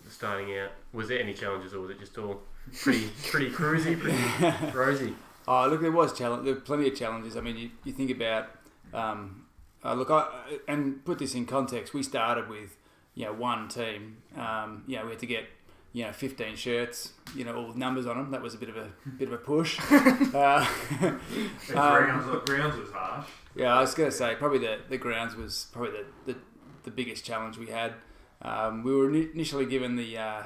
starting 0.09 0.57
out? 0.57 0.71
Was 0.93 1.07
there 1.09 1.19
any 1.19 1.33
challenges, 1.33 1.73
or 1.73 1.81
was 1.81 1.91
it 1.91 1.99
just 1.99 2.17
all 2.17 2.41
pretty, 2.81 3.09
pretty 3.29 3.49
cruisy, 3.49 3.99
pretty 3.99 4.71
rosy? 4.77 5.15
Oh, 5.47 5.67
look, 5.67 5.81
there 5.81 5.91
was 5.91 6.17
challenge. 6.17 6.45
There 6.45 6.53
were 6.53 6.59
plenty 6.61 6.87
of 6.89 6.95
challenges. 6.95 7.35
I 7.35 7.41
mean, 7.41 7.57
you, 7.57 7.69
you 7.83 7.91
think 7.93 8.11
about, 8.11 8.49
um, 8.93 9.45
uh, 9.83 9.93
look, 9.93 10.11
I, 10.11 10.27
and 10.67 11.03
put 11.05 11.17
this 11.19 11.33
in 11.35 11.45
context. 11.45 11.93
We 11.93 12.03
started 12.03 12.47
with, 12.49 12.75
you 13.15 13.25
know, 13.25 13.33
one 13.33 13.67
team. 13.67 14.17
Um, 14.37 14.83
you 14.87 14.97
know, 14.97 15.05
we 15.05 15.11
had 15.11 15.19
to 15.19 15.25
get, 15.25 15.45
you 15.93 16.03
know, 16.03 16.11
15 16.11 16.55
shirts. 16.55 17.13
You 17.35 17.45
know, 17.45 17.55
all 17.55 17.67
with 17.67 17.77
numbers 17.77 18.05
on 18.05 18.17
them. 18.17 18.31
That 18.31 18.41
was 18.43 18.53
a 18.53 18.57
bit 18.57 18.69
of 18.69 18.77
a 18.77 18.89
bit 19.17 19.27
of 19.27 19.33
a 19.33 19.37
push. 19.37 19.79
uh, 19.91 20.67
The 20.99 21.07
Um, 21.09 21.19
grounds, 21.67 22.45
grounds 22.49 22.75
was 22.77 22.91
harsh. 22.91 23.25
yeah, 23.55 23.73
I 23.75 23.81
was 23.81 23.93
going 23.95 24.09
to 24.11 24.15
say 24.15 24.35
probably 24.35 24.59
the, 24.59 24.79
the 24.89 24.97
grounds 24.97 25.35
was 25.35 25.67
probably 25.71 25.91
the, 26.25 26.33
the, 26.33 26.39
the 26.83 26.91
biggest 26.91 27.25
challenge 27.25 27.57
we 27.57 27.67
had. 27.67 27.93
Um, 28.41 28.83
we 28.83 28.95
were 28.95 29.13
initially 29.13 29.65
given 29.65 29.95
the 29.95 30.17
uh, 30.17 30.43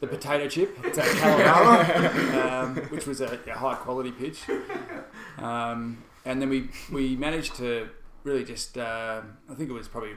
the 0.00 0.06
potato 0.06 0.48
chip 0.48 0.78
at 0.98 2.52
um, 2.52 2.76
which 2.90 3.06
was 3.06 3.20
a, 3.20 3.38
a 3.46 3.52
high 3.52 3.74
quality 3.74 4.12
pitch, 4.12 4.42
um, 5.38 6.02
and 6.24 6.40
then 6.40 6.48
we 6.48 6.68
we 6.92 7.16
managed 7.16 7.54
to 7.56 7.88
really 8.22 8.44
just 8.44 8.78
uh, 8.78 9.20
I 9.50 9.54
think 9.54 9.70
it 9.70 9.72
was 9.72 9.88
probably 9.88 10.12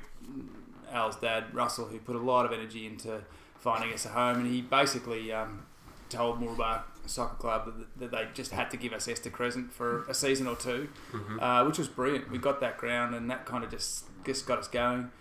Al's 0.91 1.17
dad 1.17 1.53
Russell 1.53 1.85
who 1.85 1.99
put 1.99 2.15
a 2.15 2.19
lot 2.19 2.45
of 2.45 2.51
energy 2.51 2.85
into 2.85 3.21
finding 3.59 3.93
us 3.93 4.05
a 4.05 4.09
home, 4.09 4.37
and 4.39 4.47
he 4.47 4.61
basically 4.61 5.31
um, 5.31 5.65
told 6.09 6.39
Mooroolbark 6.39 6.83
Soccer 7.05 7.35
Club 7.35 7.65
that, 7.65 7.99
that 7.99 8.11
they 8.11 8.27
just 8.33 8.51
had 8.51 8.69
to 8.71 8.77
give 8.77 8.93
us 8.93 9.07
Esther 9.07 9.29
Crescent 9.29 9.73
for 9.73 10.05
a 10.05 10.13
season 10.13 10.47
or 10.47 10.55
two 10.55 10.87
Mm-hmm. 11.11 11.39
uh, 11.39 11.65
which 11.65 11.77
was 11.77 11.87
brilliant. 11.87 12.31
We 12.31 12.37
got 12.37 12.59
that 12.61 12.77
ground, 12.77 13.15
and 13.15 13.29
that 13.29 13.45
kind 13.45 13.63
of 13.63 13.69
just 13.71 14.05
just 14.25 14.45
got 14.45 14.59
us 14.59 14.67
going. 14.67 15.11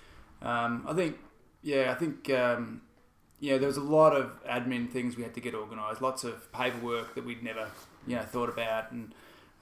Um, 0.43 0.85
I 0.87 0.93
think, 0.93 1.17
yeah, 1.63 1.91
I 1.91 1.95
think, 1.95 2.31
um, 2.31 2.83
yeah, 3.41 3.59
there 3.59 3.67
was 3.67 3.77
a 3.77 3.83
lot 3.83 4.15
of 4.15 4.43
admin 4.45 4.91
things 4.91 5.17
we 5.17 5.23
had 5.23 5.35
to 5.35 5.41
get 5.41 5.55
organised, 5.55 6.01
lots 6.01 6.25
of 6.25 6.51
paperwork 6.53 7.15
that 7.15 7.25
we'd 7.25 7.43
never, 7.43 7.69
you 8.07 8.17
know, 8.17 8.23
thought 8.23 8.49
about, 8.49 8.93
and 8.93 9.13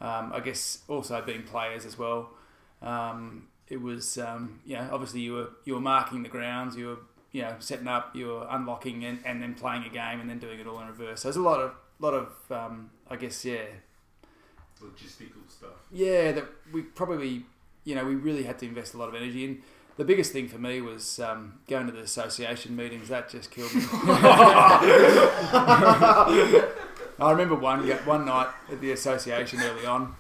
um, 0.01 0.33
I 0.33 0.41
guess 0.41 0.79
also 0.89 1.21
being 1.23 1.43
players 1.43 1.85
as 1.87 1.99
well. 1.99 2.31
Um, 2.83 3.49
it 3.69 3.81
was, 3.81 4.19
um, 4.19 4.61
you 4.67 4.77
know, 4.77 4.89
obviously 4.93 5.21
you 5.21 5.33
were 5.33 5.49
you 5.65 5.75
were 5.75 5.81
marking 5.81 6.23
the 6.23 6.29
grounds, 6.29 6.77
you 6.77 6.87
were, 6.87 6.99
you 7.33 7.43
know, 7.43 7.57
setting 7.59 7.89
up, 7.89 8.15
you 8.15 8.27
were 8.27 8.47
unlocking, 8.51 9.05
and, 9.05 9.19
and 9.25 9.43
then 9.43 9.55
playing 9.55 9.85
a 9.85 9.89
game, 9.89 10.21
and 10.21 10.29
then 10.29 10.39
doing 10.39 10.61
it 10.61 10.67
all 10.67 10.81
in 10.81 10.87
reverse. 10.87 11.23
So 11.23 11.29
there's 11.29 11.37
a 11.37 11.43
lot 11.43 11.61
of 11.61 11.73
lot 11.99 12.13
of, 12.15 12.29
um, 12.51 12.91
I 13.09 13.17
guess, 13.17 13.45
yeah, 13.45 13.65
Logistical 14.83 15.49
stuff. 15.49 15.71
yeah, 15.91 16.33
that 16.33 16.45
we 16.73 16.83
probably, 16.83 17.45
you 17.85 17.95
know, 17.95 18.05
we 18.05 18.15
really 18.17 18.43
had 18.43 18.59
to 18.59 18.67
invest 18.67 18.93
a 18.95 18.99
lot 18.99 19.09
of 19.09 19.15
energy 19.15 19.45
in. 19.45 19.63
The 19.97 20.05
biggest 20.05 20.33
thing 20.33 20.49
for 20.49 20.59
me 20.59 20.81
was 20.81 21.21
um, 21.21 21.61
going 21.69 21.87
to 21.87 21.93
the 21.93 22.01
association 22.01 22.75
meetings. 22.75 23.09
That 23.09 23.29
just 23.29 23.53
killed 23.53 23.73
me. 23.73 23.83
I 27.17 27.31
remember 27.31 27.55
one 27.55 27.89
one 27.89 28.25
night 28.25 28.49
at 28.73 28.81
the 28.81 28.91
association 28.91 29.61
early 29.61 29.87
on, 29.87 30.17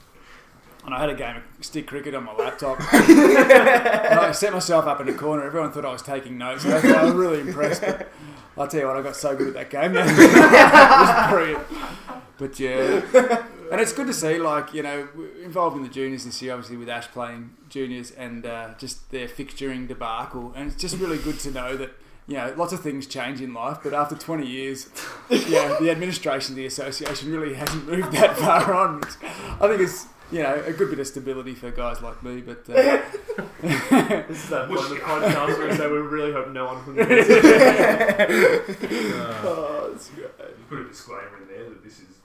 and 0.85 0.95
I 0.95 1.01
had 1.01 1.11
a 1.11 1.15
game 1.15 1.37
of 1.37 1.43
stick 1.61 1.89
cricket 1.89 2.15
on 2.15 2.23
my 2.23 2.35
laptop. 2.35 2.79
and 2.93 4.21
I 4.21 4.31
set 4.31 4.53
myself 4.53 4.87
up 4.87 5.01
in 5.01 5.09
a 5.09 5.15
corner. 5.15 5.45
Everyone 5.45 5.73
thought 5.73 5.85
I 5.85 5.93
was 5.93 6.03
taking 6.03 6.39
notes. 6.39 6.65
I 6.65 7.05
was, 7.05 7.13
really 7.13 7.41
impressed. 7.41 7.81
But 7.83 8.09
I'll 8.57 8.69
tell 8.69 8.79
you 8.81 8.87
what, 8.87 8.97
I 8.97 9.03
got 9.03 9.17
so 9.17 9.35
good 9.35 9.49
at 9.49 9.55
that 9.55 9.71
game. 9.71 9.97
it 9.97 10.07
was 10.07 11.31
brilliant. 11.33 11.65
But 12.39 12.61
yeah, 12.61 13.45
and 13.75 13.83
it's 13.83 13.93
good 13.93 14.07
to 14.07 14.13
see, 14.15 14.39
like, 14.39 14.73
you 14.73 14.85
know, 14.85 15.09
we're 15.17 15.43
involved 15.43 15.77
in 15.77 15.83
the 15.83 15.89
juniors 15.89 16.25
this 16.25 16.41
year, 16.41 16.53
obviously 16.53 16.77
with 16.77 16.89
Ash 16.89 17.09
playing 17.09 17.51
juniors 17.69 18.13
and 18.13 18.47
uh, 18.47 18.69
just 18.79 19.11
their 19.11 19.27
fixturing 19.27 19.89
debacle. 19.89 20.53
And 20.55 20.71
it's 20.71 20.81
just 20.81 20.97
really 20.99 21.19
good 21.19 21.41
to 21.41 21.51
know 21.51 21.77
that, 21.77 21.91
you 22.29 22.37
know, 22.37 22.55
lots 22.57 22.73
of 22.73 22.79
things 22.81 23.09
change 23.09 23.41
in 23.41 23.53
life, 23.53 23.79
but 23.83 23.93
after 23.93 24.15
20 24.15 24.47
years, 24.47 24.89
yeah, 25.29 25.77
the 25.81 25.91
administration 25.91 26.53
of 26.53 26.57
the 26.57 26.67
association 26.67 27.33
really 27.33 27.55
hasn't 27.55 27.89
moved 27.91 28.13
that 28.13 28.37
far 28.39 28.73
on. 28.73 29.01
Which 29.01 29.15
I 29.23 29.67
think 29.67 29.81
it's, 29.81 30.07
you 30.31 30.43
know, 30.45 30.63
a 30.65 30.73
good 30.73 30.91
bit 30.91 31.01
of 31.01 31.07
stability 31.09 31.55
for 31.55 31.73
guys 31.73 32.01
like 32.01 32.23
me, 32.23 32.43
but. 32.43 32.71
Uh, 32.71 33.03
This 33.65 34.45
is 34.45 34.51
that 34.51 34.69
point 34.69 34.81
of 34.81 34.91
the 34.91 34.97
podcast 34.97 35.59
where 35.59 35.69
we 35.69 35.75
say 35.75 35.87
we 35.91 35.97
really 35.99 36.33
hope 36.33 36.51
no 36.51 36.67
one 36.67 36.85
from 36.85 36.97
the 36.97 37.03
Oh, 39.43 39.89
that's 39.91 40.11
great. 40.11 40.27
You 40.27 40.65
put 40.69 40.79
a 40.81 40.85
disclaimer 40.85 41.39
in 41.43 41.49
there 41.49 41.69
that 41.71 41.83
this 41.83 42.01
is 42.01 42.19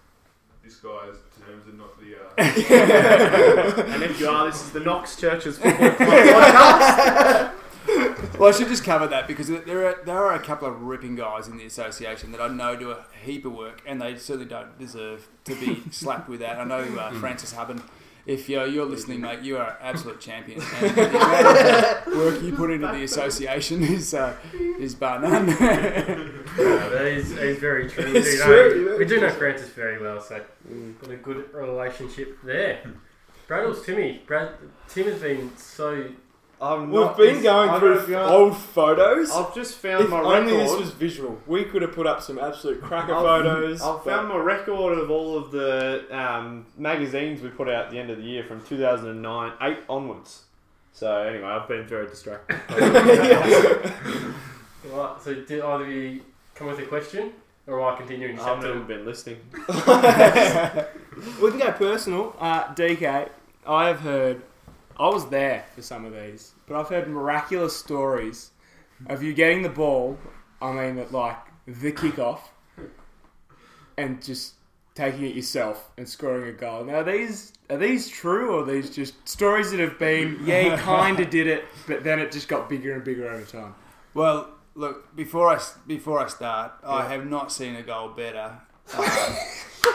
this 0.69 0.77
guy's 0.77 1.15
terms 1.45 1.65
and 1.65 1.77
not 1.79 1.99
the. 1.99 2.15
Uh, 2.15 3.83
And 3.93 4.03
if 4.03 4.19
you 4.19 4.29
are, 4.29 4.45
this 4.45 4.61
is 4.61 4.71
the 4.71 4.79
Knox 4.79 5.15
Churches 5.15 5.57
Football 5.57 5.91
Club 5.91 6.09
podcast. 6.09 7.51
Well, 8.37 8.49
I 8.49 8.51
should 8.55 8.67
just 8.67 8.83
cover 8.83 9.07
that 9.07 9.27
because 9.27 9.47
there 9.47 9.87
are 9.87 10.03
there 10.05 10.17
are 10.17 10.35
a 10.35 10.39
couple 10.39 10.67
of 10.67 10.81
ripping 10.83 11.15
guys 11.15 11.47
in 11.47 11.57
the 11.57 11.65
association 11.65 12.31
that 12.33 12.39
I 12.39 12.47
know 12.47 12.75
do 12.75 12.91
a 12.91 13.03
heap 13.23 13.45
of 13.45 13.53
work, 13.53 13.81
and 13.85 13.99
they 13.99 14.15
certainly 14.15 14.47
don't 14.47 14.77
deserve 14.77 15.27
to 15.45 15.55
be 15.55 15.81
slapped 15.91 16.29
with 16.29 16.39
that. 16.41 16.59
I 16.59 16.65
know 16.65 16.81
uh, 16.81 17.11
Francis 17.13 17.53
Hubben. 17.53 17.81
If 18.29 18.47
you're, 18.47 18.67
you're 18.67 18.85
listening, 18.85 19.21
mate, 19.21 19.39
you 19.41 19.57
are 19.57 19.71
an 19.71 19.75
absolute 19.81 20.19
champion. 20.21 20.61
And 20.81 20.95
the 20.95 21.09
amount 21.17 22.07
of 22.07 22.13
work 22.15 22.41
you 22.43 22.53
put 22.55 22.69
into 22.69 22.85
the 22.87 23.03
association 23.03 23.81
is 23.81 24.13
uh, 24.13 24.35
is 24.79 24.93
bar 24.93 25.19
none. 25.19 25.47
Yeah, 26.59 26.89
that 26.89 27.05
is, 27.07 27.33
that 27.33 27.43
is 27.45 27.57
very 27.57 27.89
true. 27.89 28.05
We 28.11 28.19
It's 28.19 28.31
do 28.33 28.37
know- 28.39 28.45
true, 28.69 28.95
We 28.99 29.05
do 29.05 29.19
know 29.21 29.29
Francis 29.31 29.69
very 29.69 29.99
well, 29.99 30.21
so 30.21 30.41
got 31.01 31.11
a 31.11 31.15
good 31.17 31.51
relationship 31.53 32.37
there. 32.43 32.83
Bradles 33.47 33.83
Timmy. 33.83 34.21
Brad 34.27 34.49
Tim 34.87 35.05
has 35.07 35.21
been 35.21 35.57
so 35.57 36.05
I'm 36.61 36.91
We've 36.91 37.01
not- 37.05 37.15
been 37.17 37.41
going 37.41 37.69
I'm 37.69 37.79
through 37.79 37.95
gonna 37.95 38.07
be 38.07 38.15
honest, 38.15 38.33
old 38.33 38.57
photos. 38.57 39.31
I've 39.31 39.55
just 39.55 39.75
found 39.77 40.03
If 40.03 40.09
my 40.09 40.19
only 40.19 40.51
record. 40.51 40.67
this 40.69 40.77
was 40.79 40.91
visual, 40.91 41.39
we 41.47 41.63
could 41.63 41.81
have 41.81 41.93
put 41.93 42.05
up 42.05 42.21
some 42.21 42.37
absolute 42.37 42.81
cracker 42.81 43.13
I've- 43.13 43.25
photos. 43.25 43.81
I've 43.81 44.03
but- 44.03 44.05
found 44.05 44.27
my 44.29 44.35
record 44.37 44.97
of 44.97 45.09
all 45.09 45.37
of 45.37 45.51
the 45.51 46.03
um, 46.11 46.65
magazines 46.77 47.41
we 47.41 47.47
put 47.49 47.69
out 47.69 47.85
at 47.85 47.91
the 47.91 47.97
end 47.99 48.09
of 48.09 48.17
the 48.17 48.23
year 48.23 48.43
from 48.43 48.61
2009, 48.65 49.53
8 49.61 49.77
onwards. 49.87 50.43
So, 50.91 51.09
anyway, 51.21 51.45
I've 51.47 51.67
been 51.67 51.85
very 51.87 52.07
distracted. 52.07 52.59
Right, 54.91 55.15
so 55.21 55.33
did 55.35 55.61
either 55.61 55.83
of 55.83 55.89
you 55.91 56.21
come 56.55 56.67
with 56.67 56.79
a 56.79 56.85
question, 56.85 57.33
or 57.67 57.81
am 57.81 57.93
I 57.93 57.97
continuing 57.97 58.37
to 58.37 58.41
I've 58.41 58.61
chat 58.61 58.63
never 58.63 58.79
to 58.79 58.85
been 58.85 59.05
listening. 59.05 59.37
we 61.41 61.49
can 61.51 61.59
go 61.59 61.71
personal. 61.73 62.35
Uh, 62.39 62.73
DK, 62.73 63.27
I 63.67 63.87
have 63.87 63.99
heard, 63.99 64.41
I 64.99 65.07
was 65.07 65.29
there 65.29 65.65
for 65.73 65.81
some 65.81 66.03
of 66.03 66.13
these, 66.13 66.51
but 66.67 66.77
I've 66.77 66.89
heard 66.89 67.07
miraculous 67.07 67.75
stories 67.75 68.51
of 69.07 69.23
you 69.23 69.33
getting 69.33 69.61
the 69.61 69.69
ball, 69.69 70.17
I 70.61 70.73
mean, 70.73 70.97
at 70.97 71.13
like 71.13 71.37
the 71.65 71.93
kickoff, 71.93 72.41
and 73.97 74.21
just 74.21 74.55
taking 74.95 75.23
it 75.23 75.35
yourself 75.35 75.89
and 75.97 76.07
scoring 76.07 76.49
a 76.49 76.51
goal. 76.51 76.83
Now, 76.83 76.95
are 76.95 77.03
these 77.03 77.53
are 77.69 77.77
these 77.77 78.09
true, 78.09 78.55
or 78.55 78.63
are 78.63 78.65
these 78.65 78.89
just 78.89 79.27
stories 79.27 79.71
that 79.71 79.79
have 79.79 79.97
been, 79.97 80.41
yeah, 80.43 80.77
kind 80.77 81.17
of 81.21 81.29
did 81.29 81.47
it, 81.47 81.63
but 81.87 82.03
then 82.03 82.19
it 82.19 82.33
just 82.33 82.49
got 82.49 82.67
bigger 82.67 82.93
and 82.93 83.03
bigger 83.03 83.29
over 83.29 83.45
time? 83.45 83.75
well, 84.13 84.49
look 84.75 85.15
before 85.15 85.47
I 85.47 85.61
before 85.87 86.19
I 86.19 86.27
start, 86.27 86.73
I 86.83 87.07
have 87.07 87.25
not 87.25 87.53
seen 87.53 87.75
a 87.75 87.83
goal 87.83 88.09
better 88.09 88.59
uh, 88.93 89.35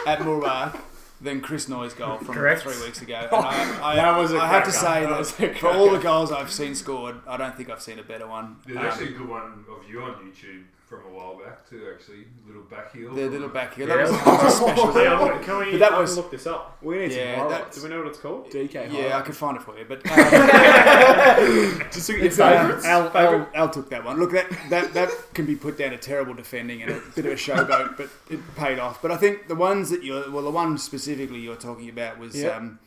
at 0.06 0.20
Mooroolbark 0.20 0.80
than 1.24 1.40
Chris 1.40 1.68
Noy's 1.68 1.94
goal 1.94 2.18
from 2.18 2.34
Correct. 2.34 2.62
three 2.62 2.80
weeks 2.84 3.02
ago. 3.02 3.26
And 3.32 3.34
I, 3.44 3.92
I, 3.92 3.96
That 3.96 4.16
was 4.18 4.32
a 4.32 4.38
I 4.38 4.46
have 4.46 4.64
to 4.64 4.72
say 4.72 5.00
That 5.00 5.08
that, 5.10 5.18
was 5.18 5.40
a 5.40 5.54
for 5.54 5.68
all 5.68 5.90
the 5.90 5.98
goals 5.98 6.30
I've 6.30 6.52
seen 6.52 6.74
scored, 6.74 7.16
I 7.26 7.36
don't 7.36 7.56
think 7.56 7.70
I've 7.70 7.82
seen 7.82 7.98
a 7.98 8.02
better 8.02 8.26
one. 8.28 8.56
there's 8.66 8.78
Um, 8.78 8.84
actually 8.86 9.08
a 9.14 9.18
good 9.18 9.28
one 9.28 9.64
of 9.68 9.88
you 9.90 10.02
on 10.02 10.14
YouTube 10.30 10.64
from 11.02 11.12
a 11.12 11.14
while 11.16 11.36
back 11.38 11.68
too. 11.68 11.88
Actually, 11.94 12.24
little 12.46 12.62
back 12.62 12.92
heel. 12.92 13.14
the 13.14 13.26
little 13.28 13.48
back 13.48 13.74
here. 13.74 13.88
Yeah. 13.88 13.96
That 13.96 14.10
was, 14.10 14.10
that 14.24 14.44
was 14.44 14.54
a 14.54 14.56
special. 14.56 14.92
Hang 14.92 15.06
on, 15.08 15.42
can 15.44 15.58
we 15.58 15.70
But 15.72 15.80
that 15.80 15.92
I 15.92 15.98
was- 16.00 16.16
look 16.16 16.30
this 16.30 16.46
up? 16.46 16.78
We 16.82 16.98
need 16.98 17.12
Yeah, 17.12 17.36
some 17.38 17.48
Do 17.48 17.54
highlights. 17.54 17.82
we 17.82 17.88
know 17.88 17.98
what 17.98 18.06
it's 18.08 18.18
called? 18.18 18.50
DK 18.50 18.92
Yeah, 18.92 19.18
I 19.18 19.22
can 19.22 19.32
find 19.34 19.56
it 19.56 19.62
for 19.62 19.78
you, 19.78 19.84
but 19.88 20.02
uh, 20.04 21.36
Just 21.90 22.08
your 22.08 22.18
it's, 22.18 22.38
uh, 22.38 22.50
favourites? 22.50 22.84
Al, 22.86 23.16
Al, 23.16 23.48
Al 23.54 23.70
took 23.70 23.90
that 23.90 24.04
one. 24.04 24.18
Look, 24.18 24.32
that, 24.32 24.48
that 24.70 24.94
that 24.94 25.10
can 25.34 25.46
be 25.46 25.56
put 25.56 25.78
down 25.78 25.90
to 25.90 25.98
terrible 25.98 26.34
defending 26.34 26.82
and 26.82 26.90
a 26.92 27.00
bit 27.14 27.26
of 27.26 27.32
a 27.32 27.36
showboat, 27.36 27.96
but 27.96 28.08
it 28.30 28.40
paid 28.56 28.78
off. 28.78 29.00
But 29.02 29.10
I 29.10 29.16
think 29.16 29.48
the 29.48 29.54
ones 29.54 29.90
that 29.90 30.02
you're 30.04 30.30
well, 30.30 30.42
the 30.44 30.50
one 30.50 30.78
specifically 30.78 31.40
you're 31.40 31.56
talking 31.56 31.88
about 31.88 32.18
was 32.18 32.34
Yeah. 32.40 32.56
um, 32.56 32.78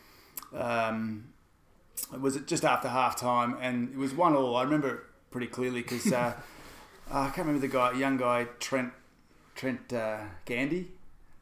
um, 0.55 1.23
was 2.21 2.35
it 2.35 2.47
just 2.47 2.63
after 2.63 2.87
half 2.87 3.19
time, 3.19 3.57
and 3.61 3.89
it 3.91 3.97
was 3.97 4.13
one 4.13 4.33
all. 4.35 4.55
I 4.55 4.63
remember 4.63 4.89
it 4.89 4.99
pretty 5.31 5.47
clearly 5.47 5.81
because 5.81 6.11
uh, 6.13 6.33
I 7.11 7.25
can't 7.29 7.47
remember 7.47 7.59
the 7.65 7.71
guy, 7.73 7.93
young 7.93 8.17
guy, 8.17 8.45
Trent 8.59 8.91
Trent 9.55 9.91
uh, 9.93 10.19
Gandy. 10.45 10.89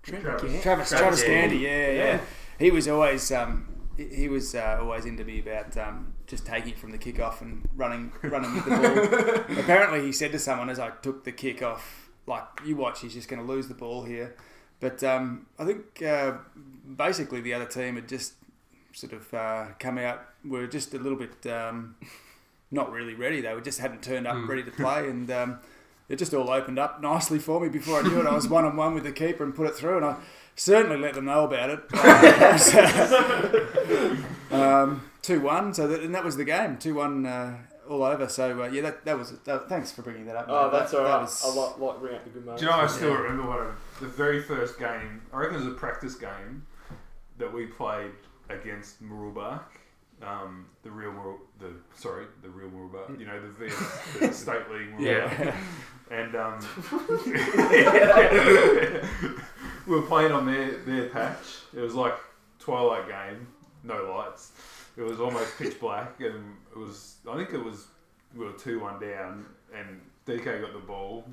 Trent 0.04 0.24
Travis. 0.24 0.42
Travis, 0.62 0.64
Travis 0.64 0.90
Travis 0.90 1.24
Gandy. 1.24 1.60
Gandy, 1.62 1.66
yeah, 1.66 2.04
yeah. 2.06 2.22
He 2.60 2.72
was 2.72 2.88
always 2.88 3.32
um, 3.32 3.68
he- 3.98 4.08
he 4.16 4.28
was 4.30 4.54
uh, 4.56 4.78
always 4.82 5.06
into 5.06 5.24
me 5.24 5.40
about 5.40 5.76
um, 5.78 6.14
just 6.28 6.46
taking 6.46 6.74
it 6.74 6.80
from 6.80 6.92
the 6.92 6.98
kick 6.98 7.20
off 7.20 7.42
and 7.42 7.68
running 7.76 8.12
running 8.22 8.54
with 8.54 8.66
the 8.66 8.70
ball. 8.72 9.58
Apparently, 9.60 10.02
he 10.04 10.12
said 10.12 10.32
to 10.34 10.40
someone 10.40 10.70
as 10.70 10.80
I 10.80 10.90
took 11.02 11.24
the 11.24 11.32
kick 11.32 11.62
off, 11.64 12.10
like, 12.28 12.44
"You 12.66 12.76
watch, 12.76 13.02
he's 13.02 13.14
just 13.14 13.28
going 13.28 13.42
to 13.42 13.48
lose 13.48 13.68
the 13.68 13.74
ball 13.74 14.04
here." 14.04 14.36
But 14.80 15.04
um, 15.04 15.48
I 15.58 15.66
think 15.66 16.02
uh, 16.04 16.34
basically 16.96 17.42
the 17.42 17.54
other 17.54 17.66
team 17.66 17.96
had 17.96 18.08
just 18.08 18.34
sort 18.94 19.14
of 19.14 19.34
uh, 19.34 19.66
come 19.80 19.98
out 19.98 20.22
were 20.46 20.68
just 20.68 20.94
a 20.94 21.00
little 21.00 21.18
bit 21.18 21.46
um, 21.52 21.96
not 22.76 22.92
really 22.92 23.16
ready. 23.16 23.42
They 23.42 23.54
were 23.56 23.62
just 23.62 23.80
hadn't 23.80 24.04
turned 24.04 24.28
up 24.28 24.36
Mm. 24.36 24.48
ready 24.48 24.64
to 24.64 24.72
play, 24.84 25.10
and 25.10 25.32
um, 25.32 25.60
it 26.10 26.18
just 26.18 26.34
all 26.36 26.50
opened 26.52 26.78
up 26.78 27.02
nicely 27.02 27.40
for 27.40 27.60
me. 27.60 27.70
Before 27.70 28.00
I 28.00 28.04
knew 28.04 28.20
it, 28.20 28.28
I 28.28 28.34
was 28.36 28.48
one 28.48 28.66
on 28.66 28.76
one 28.76 28.94
with 28.94 29.04
the 29.06 29.12
keeper 29.12 29.44
and 29.44 29.56
put 29.56 29.66
it 29.68 29.76
through, 29.76 29.98
and 29.98 30.06
I 30.06 30.18
certainly 30.56 30.98
let 30.98 31.16
them 31.16 31.26
know 31.26 31.46
about 31.46 31.70
it. 31.72 31.80
um, 34.52 35.10
two 35.22 35.42
one, 35.42 35.74
so 35.74 35.88
that, 35.88 36.02
and 36.02 36.14
that 36.14 36.24
was 36.24 36.38
the 36.38 36.46
game. 36.46 36.78
Two 36.78 36.96
one. 36.96 37.26
Uh, 37.26 37.58
all 37.88 38.02
over, 38.04 38.28
so 38.28 38.64
uh, 38.64 38.68
yeah, 38.68 38.82
that, 38.82 39.06
that 39.06 39.16
was. 39.16 39.30
That, 39.42 39.70
thanks 39.70 39.92
for 39.92 40.02
bringing 40.02 40.26
that 40.26 40.36
up. 40.36 40.48
Oh, 40.50 40.64
mate. 40.64 40.72
that's 40.80 40.92
That- 40.92 41.02
all 41.02 41.06
that 41.06 41.22
was- 41.22 41.46
I 41.46 41.50
like, 41.54 41.78
like 41.78 42.00
bringing 42.00 42.18
up 42.18 42.24
the 42.24 42.30
good 42.32 42.44
moments. 42.46 42.62
Do 42.62 42.66
you 42.66 42.72
know, 42.72 42.78
I 42.80 42.88
still 42.88 43.10
Yeah. 43.12 43.18
remember 43.20 43.48
one 43.48 43.60
of 43.60 43.76
the 44.00 44.08
very 44.08 44.42
first 44.42 44.80
game. 44.80 45.22
I 45.32 45.38
reckon 45.38 45.58
it 45.58 45.60
was 45.60 45.68
a 45.68 45.78
practice 45.78 46.16
game 46.16 46.66
that 47.38 47.54
we 47.54 47.68
played 47.68 48.10
against 48.50 49.04
Mooroolbark. 49.04 49.66
Um, 50.22 50.66
the 50.84 50.92
real 50.92 51.12
Murul, 51.12 51.38
the 51.60 51.72
sorry, 51.96 52.26
the 52.42 52.50
real 52.50 52.70
Mooroolbark. 52.70 53.20
You 53.20 53.26
know, 53.26 53.40
the, 53.42 53.50
VS, 53.50 54.02
the 54.20 54.34
state 54.34 54.70
league 54.72 54.98
Mooroolbark. 54.98 55.40
Yeah. 55.40 55.56
And 56.12 56.36
um, 56.36 56.60
we 59.88 59.96
were 59.96 60.04
playing 60.04 60.32
on 60.32 60.46
their, 60.46 60.78
their 60.86 61.10
patch. 61.10 61.64
It 61.76 61.80
was 61.80 61.96
like 61.96 62.14
twilight 62.60 63.08
game, 63.08 63.48
no 63.84 64.14
lights. 64.16 64.52
It 64.98 65.02
was 65.02 65.20
almost 65.20 65.58
pitch 65.58 65.80
black, 65.80 66.20
and 66.20 66.56
it 66.72 66.78
was. 66.78 67.16
I 67.28 67.36
think 67.38 67.54
it 67.54 67.64
was 67.64 67.88
we 68.36 68.46
were 68.46 68.52
two 68.52 68.80
one 68.80 69.00
down, 69.00 69.46
and 69.74 70.00
DK 70.28 70.62
got 70.62 70.74
the 70.74 70.80
ball, 70.80 71.26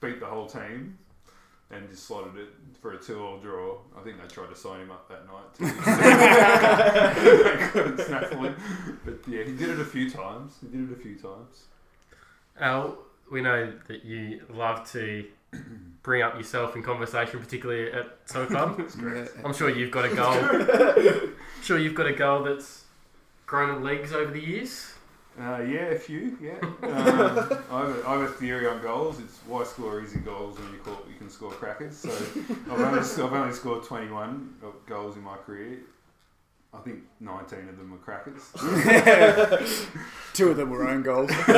beat 0.00 0.20
the 0.20 0.26
whole 0.26 0.46
team, 0.46 0.96
and 1.70 1.88
just 1.88 2.06
slotted 2.06 2.36
it 2.36 2.48
for 2.80 2.92
a 2.92 2.98
two 2.98 3.22
all 3.22 3.38
draw. 3.38 3.78
I 3.98 4.02
think 4.02 4.20
they 4.20 4.28
tried 4.28 4.50
to 4.50 4.56
sign 4.56 4.80
him 4.80 4.90
up 4.90 5.08
that 5.08 5.26
night. 5.26 5.54
Too. 5.54 5.66
couldn't 7.72 8.00
snaffle 8.06 8.44
him, 8.44 8.56
but 9.04 9.18
yeah, 9.26 9.44
he 9.44 9.52
did 9.52 9.70
it 9.70 9.80
a 9.80 9.84
few 9.84 10.10
times. 10.10 10.58
He 10.60 10.66
did 10.68 10.90
it 10.90 10.92
a 10.92 10.96
few 11.00 11.16
times. 11.16 11.64
Al, 12.60 12.98
we 13.30 13.40
know 13.40 13.72
that 13.88 14.04
you 14.04 14.42
love 14.50 14.90
to 14.92 15.24
bring 16.02 16.22
up 16.22 16.36
yourself 16.36 16.76
in 16.76 16.82
conversation, 16.82 17.40
particularly 17.40 17.90
at 17.92 18.18
Soccer 18.26 18.46
Club. 18.46 18.80
I'm 19.44 19.54
sure 19.54 19.70
you've 19.70 19.90
got 19.90 20.04
a 20.04 20.14
goal. 20.14 20.34
sure 21.62 21.78
you've 21.78 21.94
got 21.94 22.06
a 22.06 22.12
goal 22.12 22.42
that's 22.44 22.84
grown 23.46 23.76
in 23.76 23.82
leagues 23.84 24.12
over 24.12 24.30
the 24.30 24.40
years. 24.40 24.92
Uh, 25.38 25.60
yeah, 25.62 25.86
a 25.86 25.98
few. 25.98 26.38
Yeah, 26.40 26.52
um, 26.62 26.78
I, 26.82 26.86
have 26.92 27.50
a, 27.50 28.02
I 28.06 28.12
have 28.12 28.20
a 28.20 28.28
theory 28.28 28.68
on 28.68 28.80
goals. 28.82 29.18
It's 29.18 29.38
why 29.46 29.64
score 29.64 30.00
easy 30.00 30.20
goals 30.20 30.58
when 30.58 30.72
you 30.72 30.78
call 30.78 30.98
you 31.08 31.16
can 31.18 31.28
score 31.28 31.50
crackers. 31.50 31.96
So 31.96 32.10
I've 32.70 32.80
only, 32.80 33.00
I've 33.00 33.18
only 33.32 33.52
scored 33.52 33.84
21 33.84 34.54
goals 34.86 35.16
in 35.16 35.22
my 35.24 35.36
career. 35.36 35.78
I 36.72 36.78
think 36.78 37.00
19 37.20 37.68
of 37.68 37.76
them 37.78 37.90
were 37.92 37.98
crackers. 37.98 38.50
Two 40.34 40.50
of 40.50 40.56
them 40.56 40.70
were 40.70 40.88
own 40.88 41.02
goals. 41.02 41.30
But 41.46 41.48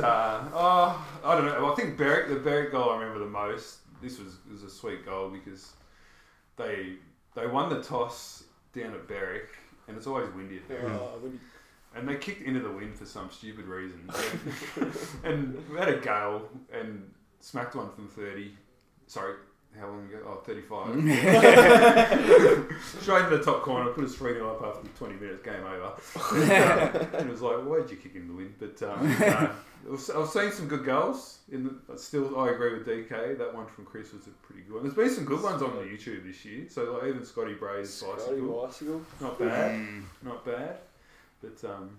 uh, 0.00 0.44
oh, 0.54 1.06
I 1.24 1.34
don't 1.34 1.46
know. 1.46 1.72
I 1.72 1.74
think 1.74 1.96
Berwick, 1.96 2.28
the 2.28 2.36
Berwick 2.36 2.72
goal 2.72 2.90
I 2.90 2.98
remember 2.98 3.20
the 3.20 3.30
most. 3.30 3.78
This 4.02 4.18
was 4.18 4.36
was 4.50 4.62
a 4.62 4.70
sweet 4.70 5.04
goal 5.04 5.30
because 5.30 5.72
they 6.56 6.94
they 7.34 7.46
won 7.46 7.68
the 7.68 7.82
toss 7.82 8.44
down 8.72 8.92
at 8.94 9.08
Berwick, 9.08 9.48
and 9.88 9.96
it's 9.96 10.06
always 10.06 10.28
windy 10.34 10.56
at 10.58 10.68
Berwick. 10.68 10.92
Oh, 10.92 11.18
when 11.20 11.32
you- 11.32 11.40
And 11.96 12.06
they 12.08 12.16
kicked 12.16 12.42
into 12.42 12.60
the 12.60 12.70
wind 12.70 12.94
for 12.94 13.06
some 13.06 13.30
stupid 13.30 13.64
reason. 13.66 14.10
and 15.24 15.56
we 15.70 15.78
had 15.78 15.88
a 15.88 15.98
gale 15.98 16.48
and 16.72 17.10
smacked 17.40 17.74
one 17.74 17.90
from 17.90 18.06
30. 18.08 18.52
Sorry, 19.06 19.34
how 19.78 19.88
long 19.88 20.04
ago? 20.06 20.18
Oh, 20.26 20.42
35. 20.44 20.88
Straight 23.02 23.24
into 23.24 23.36
the 23.38 23.42
top 23.44 23.62
corner, 23.62 23.90
put 23.92 24.04
us 24.04 24.14
3 24.14 24.34
0 24.34 24.50
up 24.56 24.62
after 24.76 24.88
20 24.98 25.14
minutes, 25.14 25.42
game 25.42 25.54
over. 25.64 25.92
and 27.14 27.26
it 27.28 27.30
was 27.30 27.40
like, 27.40 27.56
why 27.64 27.78
did 27.80 27.90
you 27.90 27.96
kick 27.96 28.14
in 28.14 28.28
the 28.28 28.34
wind? 28.34 28.54
But 28.58 28.82
um, 28.82 29.08
no, 29.18 29.50
I 29.86 29.90
was, 29.90 30.10
I 30.10 30.18
was 30.18 30.32
seeing 30.32 30.50
some 30.50 30.68
good 30.68 30.84
goals. 30.84 31.38
In 31.52 31.78
the, 31.88 31.96
still, 31.96 32.38
I 32.38 32.50
agree 32.50 32.72
with 32.74 32.86
DK. 32.86 33.38
That 33.38 33.54
one 33.54 33.66
from 33.66 33.84
Chris 33.84 34.12
was 34.12 34.26
a 34.26 34.30
pretty 34.46 34.62
good 34.62 34.74
one. 34.74 34.82
There's 34.82 34.94
been 34.94 35.10
some 35.10 35.24
good 35.24 35.42
ones 35.42 35.62
on 35.62 35.76
the 35.76 35.82
YouTube 35.82 36.26
this 36.26 36.44
year. 36.44 36.66
So 36.68 36.92
like 36.94 37.08
even 37.08 37.24
Scotty 37.24 37.54
Bray's 37.54 37.92
Scotty 37.94 38.18
bicycle, 38.18 38.62
bicycle. 38.66 39.02
not 39.20 39.38
bad 39.38 39.72
Mm. 39.80 40.02
not 40.24 40.44
bad. 40.44 40.76
But 41.42 41.68
um, 41.68 41.98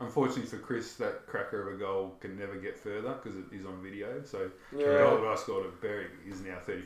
unfortunately 0.00 0.46
for 0.46 0.58
Chris, 0.58 0.94
that 0.94 1.26
cracker 1.26 1.68
of 1.68 1.74
a 1.74 1.78
goal 1.78 2.16
can 2.20 2.38
never 2.38 2.56
get 2.56 2.78
further 2.78 3.14
because 3.14 3.36
it 3.38 3.44
is 3.52 3.66
on 3.66 3.82
video. 3.82 4.22
So 4.24 4.50
the 4.72 4.78
goal 4.78 4.86
Yeah. 4.86 5.20
that 5.20 5.26
I 5.26 5.34
scored 5.36 5.66
at 5.66 5.80
Berwick 5.80 6.10
is 6.28 6.40
now 6.42 6.58
30, 6.64 6.82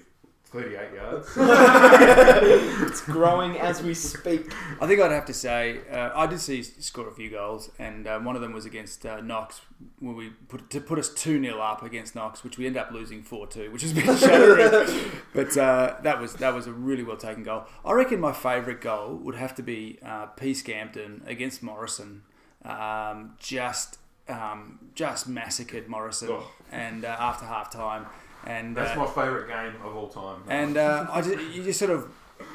38 0.49 0.95
yards. 0.95 1.29
it's 1.37 3.01
growing 3.03 3.59
as 3.59 3.83
we 3.83 3.95
speak. 3.95 4.53
I 4.81 4.87
think 4.87 5.01
I'd 5.01 5.11
have 5.11 5.25
to 5.27 5.35
say 5.35 5.81
uh, 5.91 6.11
I 6.15 6.27
did 6.27 6.41
see 6.41 6.57
he 6.57 6.63
score 6.63 7.09
a 7.09 7.13
few 7.13 7.31
goals, 7.31 7.71
and 7.79 8.07
um, 8.07 8.25
one 8.25 8.37
of 8.37 8.43
them 8.43 8.53
was 8.53 8.65
against 8.65 9.05
uh, 9.05 9.21
Knox 9.21 9.61
when 9.99 10.15
we 10.17 10.31
put 10.49 10.71
to 10.71 10.81
put 10.81 10.99
us 10.99 11.09
two 11.13 11.41
0 11.43 11.59
up 11.59 11.83
against 11.83 12.15
Knox, 12.15 12.45
which 12.45 12.59
we 12.59 12.67
ended 12.67 12.81
up 12.83 12.91
losing 12.93 13.23
four 13.23 13.47
two, 13.47 13.71
which 13.71 13.83
has 13.83 13.93
been 13.93 14.05
shattering. 14.17 15.11
but 15.35 15.57
uh, 15.57 15.97
that 16.03 16.21
was 16.21 16.35
that 16.35 16.55
was 16.55 16.67
a 16.67 16.73
really 16.73 17.03
well 17.03 17.17
taken 17.17 17.43
goal. 17.43 17.65
I 17.85 17.93
reckon 17.93 18.21
my 18.21 18.33
favourite 18.33 18.81
goal 18.81 19.17
would 19.17 19.35
have 19.35 19.55
to 19.57 19.63
be 19.63 19.99
uh, 20.05 20.27
P. 20.27 20.55
Scampton 20.55 21.23
against 21.27 21.63
Morrison. 21.63 22.23
Um, 22.65 23.35
just 23.39 23.99
um, 24.29 24.79
just 24.95 25.29
massacred 25.29 25.89
Morrison, 25.89 26.29
Oh. 26.33 26.51
and 26.73 27.05
uh, 27.05 27.17
after 27.19 27.47
half 27.47 27.71
time, 27.71 28.07
and 28.47 28.77
That's 28.77 28.97
uh, 28.97 29.01
my 29.01 29.07
favourite 29.07 29.49
game 29.49 29.81
of 29.85 29.97
all 29.97 30.09
time. 30.09 30.43
and 30.49 30.77
uh, 30.77 31.07
I 31.11 31.21
just, 31.21 31.39
you 31.55 31.63
just 31.65 31.79
sort 31.79 31.91
of, 31.91 32.09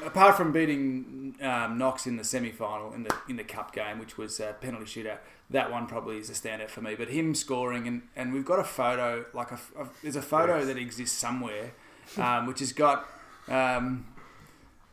apart 0.04 0.36
from 0.36 0.52
beating 0.52 1.34
um, 1.42 1.76
Knox 1.78 2.06
in 2.06 2.16
the 2.16 2.24
semi-final 2.24 2.92
in 2.94 3.02
the 3.04 3.14
in 3.28 3.36
the 3.36 3.44
cup 3.44 3.72
game, 3.74 3.98
which 3.98 4.16
was 4.16 4.40
a 4.40 4.54
penalty 4.60 4.86
shootout, 4.86 5.18
that 5.50 5.70
one 5.70 5.86
probably 5.86 6.18
is 6.18 6.30
a 6.30 6.32
standout 6.34 6.70
for 6.70 6.80
me. 6.80 6.94
But 6.94 7.08
him 7.08 7.34
scoring 7.34 7.86
and, 7.86 8.02
and 8.16 8.32
we've 8.32 8.44
got 8.44 8.58
a 8.58 8.64
photo, 8.64 9.24
like 9.34 9.50
a, 9.52 9.60
a- 9.78 9.88
there's 10.02 10.16
a 10.16 10.22
photo 10.22 10.58
Yes. 10.58 10.66
that 10.68 10.78
exists 10.78 11.18
somewhere, 11.18 11.72
um, 12.16 12.46
which 12.46 12.60
has 12.60 12.72
got 12.72 13.06
um, 13.48 14.06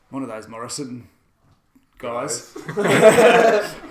one 0.10 0.24
of 0.24 0.30
those 0.30 0.48
Morrison 0.48 1.08
guys 2.00 2.54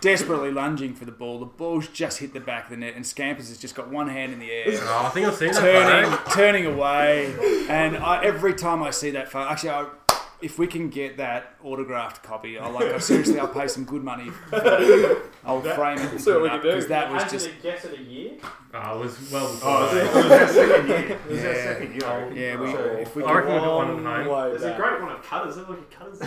desperately 0.00 0.50
lunging 0.50 0.94
for 0.94 1.04
the 1.04 1.12
ball. 1.12 1.38
The 1.38 1.46
ball's 1.46 1.88
just 1.88 2.18
hit 2.18 2.32
the 2.32 2.40
back 2.40 2.64
of 2.64 2.70
the 2.70 2.76
net, 2.76 2.94
and 2.94 3.06
Scampers 3.06 3.48
has 3.48 3.58
just 3.58 3.74
got 3.74 3.88
one 3.90 4.08
hand 4.08 4.32
in 4.32 4.38
the 4.38 4.50
air 4.50 4.64
Oh, 4.68 5.02
I 5.06 5.08
think 5.10 5.26
I've 5.26 5.34
seen 5.34 5.52
that. 5.52 5.60
turning, 5.60 6.18
turning 6.34 6.66
away. 6.66 7.66
And 7.68 7.96
I, 7.96 8.24
every 8.24 8.54
time 8.54 8.82
I 8.82 8.90
see 8.90 9.10
that 9.10 9.34
actually, 9.34 9.70
I, 9.70 9.86
if 10.40 10.58
we 10.58 10.66
can 10.66 10.88
get 10.88 11.16
that 11.16 11.54
autographed 11.64 12.22
copy, 12.22 12.58
I 12.58 12.68
like. 12.68 12.92
I 12.92 12.98
seriously, 12.98 13.38
I'll 13.40 13.48
pay 13.48 13.66
some 13.68 13.84
good 13.84 14.02
money. 14.04 14.30
For 14.30 15.22
I'll 15.44 15.60
frame 15.60 15.98
it 15.98 16.10
and 16.12 16.20
So 16.20 16.42
we 16.42 16.48
can 16.48 16.60
do. 16.62 16.68
because 16.68 16.86
that 16.88 17.10
was 17.12 17.22
Hasn't 17.24 17.42
just. 17.42 17.54
it 17.56 17.62
guessed 17.62 17.84
it 17.86 17.98
a 17.98 18.02
year? 18.02 18.32
Oh, 18.74 18.96
it 18.96 19.00
was 19.04 19.30
well 19.32 19.48
before. 19.52 19.70
Oh, 19.70 19.94
that. 19.94 20.06
it 20.14 20.14
was 20.14 20.30
our 20.32 20.48
second 20.48 20.88
year. 20.88 20.98
It 20.98 21.26
was 21.28 21.44
our 21.44 21.52
Yeah. 21.52 21.64
second 21.64 21.90
year. 21.92 22.32
Yeah, 22.34 22.60
we, 22.60 22.72
So- 22.72 22.78
if 23.00 23.16
we 23.16 23.22
I 23.24 23.26
can, 23.26 23.36
reckon 23.36 23.52
we've 23.54 23.62
got 23.62 23.76
one 23.76 23.88
at 24.06 24.24
home. 24.24 24.28
Way 24.28 24.50
There's 24.50 24.62
a 24.62 24.76
great 24.76 25.00
one 25.00 25.10
of 25.12 25.22
Cutters. 25.22 25.56
Have 25.56 25.68
a 25.68 25.70
look 25.72 25.80
at 25.80 25.90
Cutters. 25.98 26.20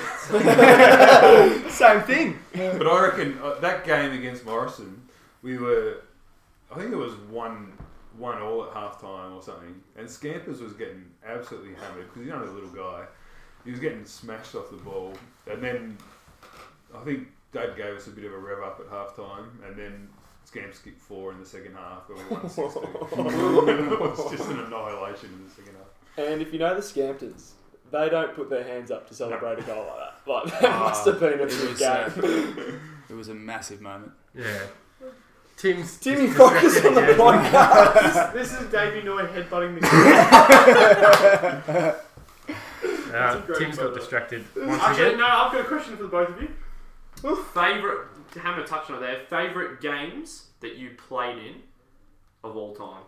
Same 1.73 2.01
thing. 2.01 2.39
But 2.77 2.87
I 2.87 3.01
reckon 3.07 3.37
uh, 3.41 3.55
that 3.61 3.85
game 3.85 4.11
against 4.11 4.45
Morrison, 4.45 5.01
we 5.41 5.57
were, 5.57 6.01
I 6.71 6.75
think 6.79 6.91
it 6.91 6.97
was 6.97 7.13
one 7.29 7.71
one 8.17 8.41
all 8.41 8.65
at 8.65 8.73
half 8.73 8.99
time 8.99 9.33
or 9.33 9.41
something, 9.41 9.73
and 9.97 10.09
Scampers 10.09 10.59
was 10.61 10.73
getting 10.73 11.05
absolutely 11.25 11.73
hammered 11.75 12.07
because 12.09 12.23
he's 12.23 12.31
only 12.33 12.47
a 12.47 12.51
little 12.51 12.69
guy. 12.69 13.05
He 13.65 13.71
was 13.71 13.79
getting 13.79 14.05
smashed 14.05 14.55
off 14.55 14.71
the 14.71 14.77
ball, 14.77 15.13
and 15.49 15.61
then 15.63 15.97
I 16.95 17.03
think 17.03 17.27
Dad 17.51 17.75
gave 17.75 17.95
us 17.95 18.07
a 18.07 18.11
bit 18.11 18.25
of 18.25 18.33
a 18.33 18.37
rev 18.37 18.59
up 18.63 18.79
at 18.79 18.91
half 18.91 19.15
time, 19.15 19.59
and 19.65 19.75
then 19.75 20.09
Scamps 20.45 20.79
kicked 20.79 21.01
four 21.01 21.31
in 21.31 21.39
the 21.39 21.45
second 21.45 21.75
half, 21.75 22.09
and 22.09 22.17
we 22.17 22.23
won 22.35 22.49
six 22.49 22.73
two. 22.73 22.79
it 22.81 23.99
was 23.99 24.31
just 24.31 24.49
an 24.49 24.59
annihilation 24.59 25.29
in 25.33 25.43
the 25.45 25.49
second 25.49 25.75
half. 25.77 25.87
And 26.17 26.41
if 26.41 26.51
you 26.51 26.59
know 26.59 26.75
the 26.75 26.81
Scamptons, 26.81 27.53
they 27.91 28.09
don't 28.09 28.33
put 28.35 28.49
their 28.49 28.63
hands 28.63 28.89
up 28.91 29.07
to 29.09 29.13
celebrate 29.13 29.59
a 29.59 29.61
goal 29.63 29.85
like 29.85 29.97
that. 29.97 30.15
Like 30.27 30.45
that 30.61 30.79
must 30.79 31.05
have 31.05 31.19
been 31.19 31.39
a 31.39 31.43
it 31.43 31.49
big 31.49 31.69
was, 31.69 31.79
game. 31.79 32.79
it 33.09 33.13
was 33.13 33.29
a 33.29 33.33
massive 33.33 33.81
moment. 33.81 34.11
Yeah. 34.35 34.63
Tim's 35.57 35.97
Timmy 35.99 36.27
focus 36.27 36.83
on 36.83 36.95
the 36.95 37.01
podcast. 37.01 38.33
this 38.33 38.51
is 38.59 38.67
Davey 38.71 39.03
Noy 39.03 39.25
headbutting 39.27 39.79
the 39.79 39.81
ground. 41.73 41.95
Uh, 43.13 43.41
Tim's 43.57 43.77
got 43.77 43.93
distracted 43.93 44.43
once 44.55 44.81
Actually, 44.81 45.07
again. 45.07 45.19
no, 45.19 45.25
I've 45.25 45.51
got 45.51 45.61
a 45.61 45.63
question 45.65 45.95
for 45.97 46.03
the 46.03 46.09
both 46.09 46.29
of 46.29 46.41
you. 46.41 46.49
Favorite, 47.53 48.07
Hammer 48.41 48.65
touched 48.65 48.89
on 48.89 48.97
it 48.97 48.99
there. 49.01 49.19
Favorite 49.29 49.81
games 49.81 50.47
that 50.61 50.75
you 50.75 50.91
played 50.97 51.37
in 51.37 51.55
of 52.43 52.55
all 52.55 52.73
time. 52.73 53.03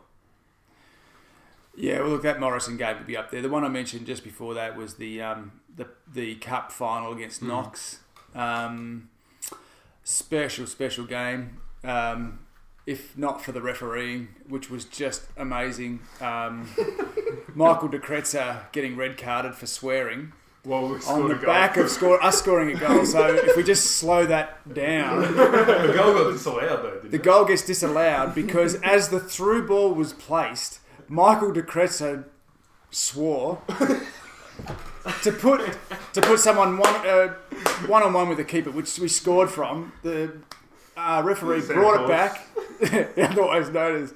Yeah, 1.75 2.01
well, 2.01 2.09
look, 2.09 2.21
that 2.23 2.39
Morrison 2.39 2.77
game 2.77 2.97
would 2.97 3.07
be 3.07 3.17
up 3.17 3.31
there. 3.31 3.41
The 3.41 3.49
one 3.49 3.63
I 3.63 3.69
mentioned 3.69 4.05
just 4.05 4.23
before 4.23 4.53
that 4.53 4.77
was 4.77 4.95
the 4.95 5.21
um, 5.21 5.53
the 5.75 5.87
the 6.11 6.35
cup 6.35 6.71
final 6.71 7.13
against 7.13 7.41
Knox. 7.41 7.99
Um, 8.35 9.09
special, 10.03 10.67
special 10.67 11.05
game. 11.05 11.57
Um, 11.83 12.39
if 12.85 13.17
not 13.17 13.43
for 13.43 13.51
the 13.51 13.61
refereeing, 13.61 14.29
which 14.47 14.69
was 14.69 14.85
just 14.85 15.23
amazing. 15.37 15.99
Um, 16.21 16.69
Michael 17.55 17.87
De 17.87 17.99
Kretzer 17.99 18.71
getting 18.71 18.95
red 18.97 19.17
carded 19.17 19.55
for 19.55 19.67
swearing 19.67 20.33
Well, 20.65 20.89
we 20.89 20.95
on 21.07 21.29
the 21.29 21.35
a 21.35 21.37
goal. 21.37 21.45
back 21.45 21.77
of 21.77 21.89
score, 21.89 22.21
us 22.23 22.39
scoring 22.39 22.75
a 22.75 22.79
goal. 22.79 23.05
So 23.05 23.33
if 23.35 23.55
we 23.55 23.63
just 23.63 23.91
slow 23.91 24.25
that 24.25 24.73
down, 24.73 25.21
the 25.35 25.93
goal 25.95 26.13
got 26.13 26.31
disallowed 26.31 26.83
though, 26.83 26.91
didn't 26.95 27.11
the 27.11 27.17
it? 27.17 27.23
goal 27.23 27.45
gets 27.45 27.61
disallowed 27.65 28.33
because 28.35 28.75
as 28.81 29.09
the 29.09 29.19
through 29.19 29.67
ball 29.67 29.93
was 29.93 30.13
placed, 30.13 30.79
Michael 31.07 31.51
De 31.53 31.61
Crezzo 31.61 32.25
swore 32.91 33.61
to 35.21 35.31
put 35.31 35.61
to 36.13 36.21
put 36.21 36.39
someone 36.39 36.77
one 36.77 36.95
uh, 37.07 37.33
one 37.87 38.03
on 38.03 38.13
one 38.13 38.27
with 38.29 38.37
the 38.37 38.43
keeper, 38.43 38.71
which 38.71 38.97
we 38.99 39.07
scored 39.07 39.49
from. 39.49 39.91
The 40.03 40.37
uh, 40.95 41.21
referee 41.25 41.61
brought 41.61 42.01
it 42.03 42.07
back, 42.07 42.47
otherwise 43.17 43.69
known 43.69 44.03
as 44.03 44.13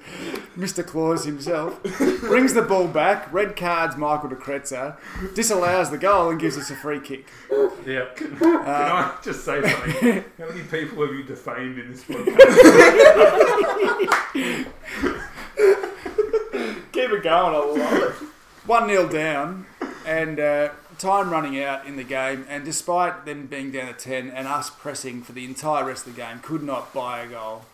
Mr. 0.56 0.84
Claus 0.86 1.24
himself. 1.24 1.82
brings 2.20 2.54
the 2.54 2.62
ball 2.62 2.88
back, 2.88 3.32
red 3.32 3.56
cards 3.56 3.96
Michael 3.96 4.28
De 4.28 4.36
Crezzo, 4.36 4.96
disallows 5.34 5.90
the 5.90 5.98
goal 5.98 6.30
and 6.30 6.38
gives 6.40 6.56
us 6.58 6.70
a 6.70 6.76
free 6.76 7.00
kick. 7.00 7.26
Yeah. 7.86 8.06
Can 8.16 8.36
Uh, 8.42 8.62
I 8.66 9.18
just 9.22 9.44
say 9.44 9.60
something? 9.62 10.24
How 10.38 10.48
many 10.48 10.62
people 10.64 11.04
have 11.06 11.14
you 11.14 11.22
defamed 11.24 11.78
in 11.78 11.90
this 11.92 12.04
podcast? 12.04 12.48
Keep 16.92 17.10
it 17.10 17.22
going. 17.22 17.54
I 17.54 17.58
love 17.58 18.02
it. 18.02 18.14
one 18.66 18.88
0 18.88 19.08
down, 19.08 19.66
and 20.04 20.40
uh, 20.40 20.70
time 20.98 21.30
running 21.30 21.62
out 21.62 21.86
in 21.86 21.96
the 21.96 22.02
game. 22.04 22.44
And 22.48 22.64
despite 22.64 23.24
them 23.24 23.46
being 23.46 23.70
down 23.70 23.86
to 23.86 23.92
ten 23.94 24.30
and 24.30 24.46
us 24.48 24.68
pressing 24.70 25.22
for 25.22 25.32
the 25.32 25.44
entire 25.44 25.84
rest 25.84 26.06
of 26.06 26.14
the 26.14 26.20
game, 26.20 26.40
could 26.40 26.62
not 26.62 26.92
buy 26.92 27.20
a 27.20 27.28
goal. 27.28 27.64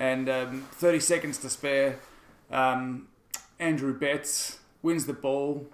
And 0.00 0.30
um, 0.30 0.66
thirty 0.72 0.98
seconds 0.98 1.36
to 1.38 1.50
spare. 1.50 1.98
Um, 2.50 3.08
Andrew 3.58 3.96
Betts 3.96 4.58
wins 4.82 5.04
the 5.04 5.12
ball 5.12 5.66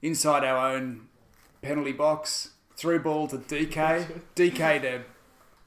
inside 0.00 0.44
our 0.44 0.74
own 0.74 1.08
penalty 1.60 1.92
box. 1.92 2.52
Through 2.76 3.00
ball 3.00 3.26
to 3.28 3.38
DK. 3.38 4.20
DK 4.36 4.80
to 4.82 5.02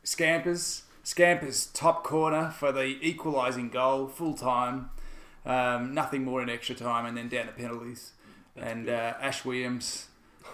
Scampers. 0.03 0.83
Scampers 1.03 1.65
top 1.67 2.03
corner 2.03 2.51
for 2.51 2.71
the 2.71 2.97
equalising 3.01 3.69
goal, 3.69 4.07
full 4.07 4.35
time. 4.35 4.91
Um, 5.45 5.93
nothing 5.93 6.23
more 6.23 6.41
in 6.41 6.49
extra 6.49 6.75
time, 6.75 7.05
and 7.05 7.17
then 7.17 7.27
down 7.27 7.47
to 7.47 7.51
penalties. 7.51 8.11
and 8.55 8.87
uh, 8.89 9.13
Ash 9.19 9.43
Williams 9.43 10.07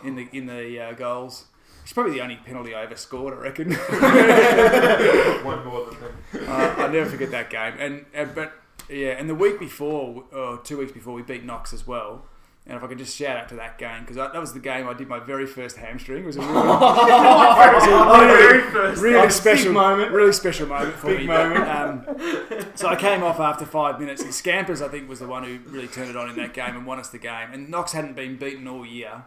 in 0.03 0.15
the 0.15 0.27
in 0.31 0.45
the 0.47 0.79
uh, 0.79 0.93
goals. 0.93 1.45
He's 1.85 1.93
probably 1.93 2.13
the 2.13 2.21
only 2.21 2.37
penalty 2.37 2.73
I 2.73 2.81
ever 2.81 2.95
scored, 2.95 3.35
I 3.35 3.37
reckon. 3.37 3.71
One 5.45 5.63
more 5.65 5.85
than 5.85 6.47
uh, 6.49 6.75
I'll 6.79 6.89
never 6.91 7.07
forget 7.07 7.29
that 7.29 7.51
game. 7.51 7.73
And 7.79 8.33
but 8.33 8.53
yeah, 8.89 9.09
and 9.11 9.29
the 9.29 9.35
week 9.35 9.59
before, 9.59 10.23
or 10.33 10.57
two 10.63 10.79
weeks 10.79 10.91
before, 10.93 11.13
we 11.13 11.21
beat 11.21 11.43
Knox 11.45 11.73
as 11.73 11.85
well. 11.85 12.23
And 12.67 12.75
if 12.75 12.83
I 12.83 12.87
could 12.87 12.97
just 12.97 13.15
shout 13.15 13.37
out 13.37 13.47
to 13.49 13.55
that 13.57 13.77
game 13.77 14.01
because 14.01 14.15
that 14.15 14.33
was 14.33 14.53
the 14.53 14.59
game 14.59 14.87
I 14.89 14.93
did 14.95 15.07
my 15.07 15.19
very 15.19 15.45
first 15.45 15.77
hamstring. 15.77 16.23
It 16.23 16.25
was 16.25 16.37
a 16.37 16.41
really, 16.41 18.27
very 18.27 18.61
first 18.71 19.01
really 19.03 19.19
time. 19.19 19.29
special 19.29 19.71
moment. 19.73 20.11
Really 20.11 20.33
special 20.33 20.65
moment 20.67 20.95
for 20.95 21.07
Big 21.09 21.19
me. 21.19 21.27
moment. 21.27 21.65
But, 22.07 22.59
um, 22.63 22.65
so 22.73 22.87
I 22.87 22.95
came 22.95 23.21
off 23.21 23.39
after 23.39 23.67
five 23.67 23.99
minutes, 23.99 24.23
and 24.23 24.33
Scampers 24.33 24.81
I 24.81 24.87
think 24.87 25.07
was 25.07 25.19
the 25.19 25.27
one 25.27 25.43
who 25.43 25.59
really 25.69 25.87
turned 25.87 26.09
it 26.09 26.17
on 26.17 26.27
in 26.29 26.35
that 26.37 26.55
game 26.55 26.75
and 26.75 26.87
won 26.87 26.97
us 26.99 27.09
the 27.09 27.19
game. 27.19 27.49
And 27.53 27.69
Knox 27.69 27.91
hadn't 27.91 28.15
been 28.15 28.37
beaten 28.37 28.67
all 28.67 28.83
year, 28.83 29.25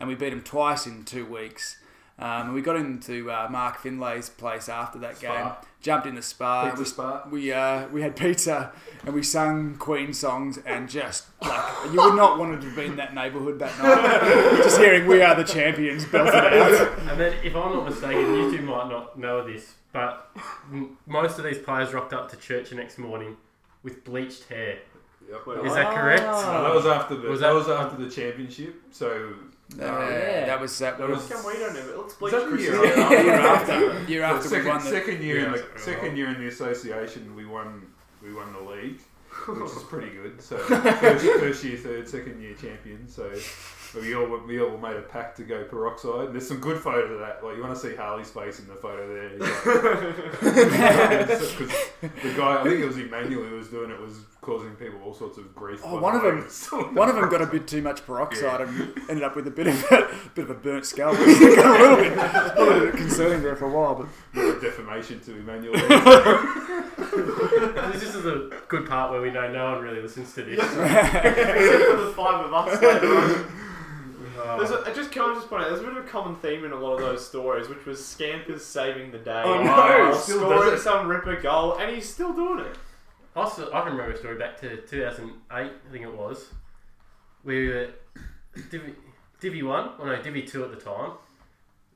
and 0.00 0.08
we 0.08 0.16
beat 0.16 0.32
him 0.32 0.42
twice 0.42 0.84
in 0.84 1.04
two 1.04 1.24
weeks. 1.24 1.76
Um, 2.20 2.46
and 2.46 2.54
we 2.54 2.60
got 2.60 2.76
into 2.76 3.30
uh, 3.30 3.48
Mark 3.50 3.78
Finlay's 3.78 4.28
place 4.28 4.68
after 4.68 4.98
that 4.98 5.16
Spa. 5.16 5.54
game. 5.56 5.66
Jumped 5.80 6.06
in 6.06 6.14
the 6.14 6.20
spa. 6.20 6.64
Pizza 6.68 6.78
we, 6.82 6.84
spa. 6.84 7.22
we 7.30 7.52
uh, 7.52 7.88
we 7.88 8.02
had 8.02 8.14
pizza 8.14 8.70
and 9.06 9.14
we 9.14 9.22
sung 9.22 9.76
Queen 9.76 10.12
songs 10.12 10.58
and 10.66 10.90
just 10.90 11.24
like 11.40 11.72
you 11.90 11.98
would 12.02 12.16
not 12.16 12.38
want 12.38 12.60
to 12.60 12.66
have 12.66 12.76
been 12.76 12.90
in 12.90 12.96
that 12.96 13.14
neighbourhood 13.14 13.58
that 13.60 13.78
night. 13.78 14.56
just 14.62 14.76
hearing 14.78 15.06
"We 15.06 15.22
Are 15.22 15.34
the 15.34 15.42
Champions" 15.44 16.04
belted 16.04 16.34
out. 16.34 16.98
And 17.08 17.18
then, 17.18 17.32
if 17.42 17.56
I'm 17.56 17.72
not 17.72 17.88
mistaken, 17.88 18.20
you 18.34 18.54
two 18.58 18.62
might 18.62 18.90
not 18.90 19.18
know 19.18 19.42
this, 19.50 19.74
but 19.94 20.30
m- 20.70 20.98
most 21.06 21.38
of 21.38 21.44
these 21.44 21.56
players 21.56 21.94
rocked 21.94 22.12
up 22.12 22.30
to 22.32 22.36
church 22.36 22.68
the 22.68 22.76
next 22.76 22.98
morning 22.98 23.38
with 23.82 24.04
bleached 24.04 24.44
hair. 24.50 24.80
Yep. 25.30 25.64
Is 25.64 25.72
that 25.72 25.94
correct? 25.94 26.24
Uh, 26.24 26.62
that 26.64 26.74
was 26.74 26.84
after 26.84 27.14
the 27.16 27.28
Was 27.28 27.40
that, 27.40 27.46
that- 27.48 27.54
was 27.54 27.68
after 27.70 27.96
the 28.04 28.10
championship. 28.10 28.74
So 28.90 29.32
Uh, 29.78 29.84
yeah. 29.84 30.46
That 30.46 30.60
was 30.60 30.76
that 30.80 30.98
That 30.98 31.08
was 31.08 31.18
was- 31.18 31.28
Come 31.28 31.44
we 31.46 31.58
don't 31.58 31.74
know. 31.74 32.00
Let's 32.02 32.20
Was 32.20 32.32
bleach 32.32 32.42
that 32.42 32.60
year 32.60 32.84
after? 32.84 33.72
year 34.10 34.22
after 34.24 34.28
year 34.28 34.34
we 34.34 34.42
second, 34.48 34.68
won 34.68 34.84
the 34.84 34.90
second 34.90 35.22
year 35.22 35.38
in 35.46 35.52
Yeah. 35.52 35.62
the 35.74 35.78
second 35.80 36.16
year 36.16 36.28
in 36.28 36.38
the 36.40 36.48
association, 36.48 37.34
we 37.36 37.44
won 37.46 37.86
we 38.22 38.32
won 38.34 38.52
the 38.52 38.60
league, 38.60 39.00
which 39.46 39.70
is 39.70 39.82
pretty 39.84 40.10
good. 40.10 40.40
So 40.42 40.56
first, 40.58 41.24
first 41.24 41.64
year 41.64 41.76
third, 41.78 42.08
second 42.08 42.40
year 42.42 42.54
champion. 42.54 43.06
So 43.08 43.30
we 43.94 44.14
all 44.14 44.26
we 44.46 44.60
all 44.60 44.76
made 44.76 44.96
a 44.96 45.02
pact 45.02 45.36
to 45.38 45.44
go 45.44 45.64
peroxide. 45.64 46.26
And 46.26 46.34
there's 46.34 46.46
some 46.48 46.58
good 46.60 46.78
photos 46.78 47.10
of 47.12 47.18
that. 47.20 47.42
Like 47.44 47.56
you 47.56 47.62
want 47.62 47.74
to 47.74 47.80
see 47.80 47.94
Harley's 47.94 48.30
face 48.30 48.58
in 48.58 48.66
the 48.68 48.74
photo 48.74 49.06
there. 49.08 49.30
Because 51.40 51.72
the 52.00 52.32
guy, 52.36 52.60
I 52.60 52.64
think 52.64 52.80
it 52.80 52.86
was 52.86 52.96
Emmanuel 52.98 53.44
who 53.44 53.56
was 53.56 53.68
doing 53.68 53.90
it, 53.90 54.00
was 54.00 54.14
causing 54.50 54.74
people 54.76 55.00
all 55.04 55.14
sorts 55.14 55.38
of 55.38 55.54
grief. 55.54 55.80
Oh, 55.84 55.94
by 55.96 56.00
one 56.02 56.16
of 56.16 56.22
them- 56.22 56.38
he 56.38 56.44
was 56.44 56.68
doing 56.68 56.94
One 56.94 57.08
of 57.08 57.14
them 57.14 57.28
got 57.28 57.40
a 57.42 57.46
bit 57.46 57.66
too 57.68 57.82
much 57.82 58.04
peroxide 58.04 58.60
and 58.62 58.92
ended 59.08 59.22
up 59.22 59.36
with 59.36 59.46
a 59.46 59.50
bit 59.50 59.68
of 59.68 59.82
a 59.92 60.08
bit 60.34 60.44
of 60.44 60.50
a 60.50 60.54
burnt 60.54 60.84
scalp. 60.86 61.16
Got 61.16 61.26
a 61.26 61.82
little 61.82 61.96
bit, 61.96 62.18
a 62.18 62.54
little 62.58 62.86
bit 62.86 62.96
concerning 62.96 63.42
there 63.42 63.54
for 63.56 63.66
a 63.66 63.70
while, 63.70 63.94
but 63.94 64.08
Bit 64.34 64.56
of 64.56 64.60
defamation 64.62 65.20
to 65.20 65.36
Emmanuel. 65.36 65.74
This 67.92 68.14
is 68.14 68.24
a 68.26 68.50
good 68.68 68.88
part 68.88 69.10
where 69.10 69.20
we 69.20 69.30
know 69.30 69.50
no 69.50 69.72
one 69.72 69.82
really 69.82 70.00
listens 70.00 70.32
to 70.34 70.42
this. 70.42 70.58
Except 70.62 70.76
for 71.90 71.96
the 71.96 72.12
five 72.16 72.44
of 72.46 72.52
us 72.52 72.82
later. 72.82 73.46
Uh, 74.40 74.56
There's 74.56 74.70
a, 74.70 74.82
I 74.86 74.94
just 74.94 75.10
can 75.12 75.22
I 75.30 75.34
just 75.34 75.50
point 75.50 75.64
out 75.64 75.68
there's 75.68 75.82
a 75.82 75.84
bit 75.84 75.94
of 75.98 76.02
a 76.02 76.08
common 76.08 76.34
theme 76.36 76.64
in 76.64 76.72
a 76.72 76.76
lot 76.76 76.94
of 76.94 77.00
those 77.00 77.26
stories, 77.26 77.68
which 77.68 77.84
was 77.84 78.02
Scampers 78.02 78.64
saving 78.64 79.10
the 79.10 79.18
day. 79.18 79.42
Oh, 79.44 79.62
no, 79.62 79.72
Or 79.74 80.12
he 80.14 80.18
still 80.18 80.38
scoring 80.40 80.78
some 80.80 81.08
ripper 81.08 81.36
goal, 81.42 81.76
and 81.76 81.94
he's 81.94 82.08
still 82.08 82.32
doing 82.32 82.60
it. 82.60 82.74
Also, 83.40 83.72
I 83.72 83.80
can 83.80 83.92
remember 83.92 84.12
a 84.12 84.18
story 84.18 84.36
back 84.36 84.60
to 84.60 84.82
2008, 84.82 85.32
I 85.50 85.70
think 85.90 86.04
it 86.04 86.14
was. 86.14 86.50
We 87.42 87.68
were 87.68 87.88
uh, 88.14 88.60
Divi, 88.70 88.94
Divi 89.40 89.62
1, 89.62 89.90
or 89.98 90.08
no, 90.08 90.22
Divi 90.22 90.42
2 90.42 90.62
at 90.62 90.70
the 90.70 90.76
time, 90.76 91.12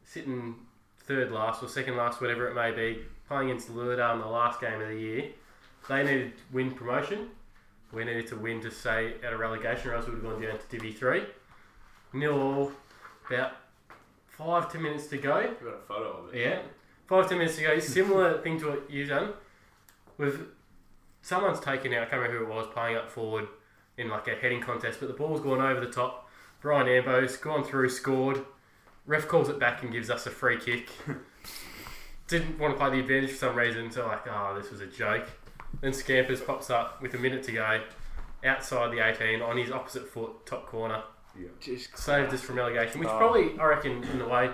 sitting 0.05 0.55
third 1.01 1.31
last 1.31 1.63
or 1.63 1.69
second 1.69 1.99
last, 1.99 2.23
whatever 2.23 2.49
it 2.49 2.55
may 2.55 2.71
be, 2.71 3.03
playing 3.29 3.51
against 3.51 3.69
Lurda 3.71 4.15
in 4.15 4.21
the 4.21 4.27
last 4.27 4.59
game 4.59 4.81
of 4.81 4.89
the 4.89 4.99
year. 4.99 5.25
They 5.87 6.03
needed 6.03 6.35
to 6.35 6.43
win 6.51 6.71
promotion. 6.71 7.29
We 7.93 8.07
needed 8.07 8.27
to 8.29 8.37
win 8.37 8.63
to 8.63 8.71
stay 8.71 9.13
out 9.23 9.35
of 9.35 9.39
relegation, 9.39 9.91
or 9.91 9.97
else 9.97 10.07
we 10.07 10.15
would 10.15 10.25
have 10.25 10.33
gone 10.33 10.41
down 10.41 10.59
to 10.59 10.67
Divi 10.71 10.93
3. 10.93 11.25
Nil 12.15 12.41
all, 12.41 12.73
about 13.29 13.53
five, 14.29 14.73
ten 14.73 14.83
minutes 14.83 15.09
to 15.09 15.19
go. 15.19 15.41
you've 15.41 15.63
got 15.63 15.75
a 15.75 15.87
photo 15.87 16.25
of 16.25 16.35
it. 16.35 16.41
Yeah. 16.41 16.61
Five, 17.07 17.29
ten 17.29 17.37
minutes 17.37 17.57
to 17.57 17.65
go. 17.65 17.79
similar 17.81 18.41
thing 18.41 18.59
to 18.61 18.71
what 18.71 18.91
you've 18.91 19.11
done. 19.11 19.35
With 20.17 20.41
someone's 21.25 21.59
taken 21.59 21.93
out, 21.95 22.03
I 22.03 22.05
can't 22.07 22.21
remember 22.23 22.45
who 22.45 22.53
it 22.53 22.55
was, 22.55 22.67
playing 22.73 22.97
up 22.97 23.11
forward 23.11 23.49
in 23.97 24.09
like 24.11 24.29
a 24.29 24.35
heading 24.35 24.61
contest, 24.61 25.01
but 25.01 25.07
the 25.09 25.15
ball's 25.15 25.41
gone 25.41 25.61
over 25.63 25.81
the 25.81 25.91
top. 25.91 26.29
Brian 26.61 26.87
Ambo's 26.87 27.37
gone 27.37 27.65
through, 27.65 27.89
scored. 27.89 28.45
Ref 29.07 29.27
calls 29.27 29.49
it 29.49 29.59
back 29.59 29.83
and 29.83 29.91
gives 29.93 30.11
us 30.11 30.27
a 30.27 30.31
free 30.31 30.59
kick. 30.59 30.89
Didn't 32.29 32.59
want 32.59 32.75
to 32.75 32.79
play 32.79 32.91
the 32.91 33.01
advantage 33.01 33.31
for 33.31 33.37
some 33.37 33.57
reason, 33.57 33.91
so 33.91 34.07
like, 34.07 34.27
oh, 34.29 34.59
this 34.61 34.71
was 34.71 34.81
a 34.81 34.87
joke. 34.87 35.29
Then 35.81 35.93
Scampers 35.93 36.41
pops 36.41 36.71
up 36.71 37.01
with 37.03 37.15
a 37.15 37.19
minute 37.19 37.43
to 37.45 37.53
go, 37.53 37.81
outside 38.45 38.93
the 38.93 39.01
18, 39.07 39.43
on 39.43 39.57
his 39.59 39.71
opposite 39.71 40.09
foot, 40.09 40.47
top 40.47 40.67
corner. 40.67 41.03
Yeah. 41.39 41.49
Just 41.61 41.97
Saved 41.99 42.33
us 42.33 42.41
from 42.41 42.57
relegation, 42.57 43.01
which 43.01 43.09
Oh. 43.09 43.19
probably, 43.19 43.59
I 43.59 43.65
reckon, 43.65 44.05
in 44.05 44.21
a 44.21 44.29
way, 44.29 44.51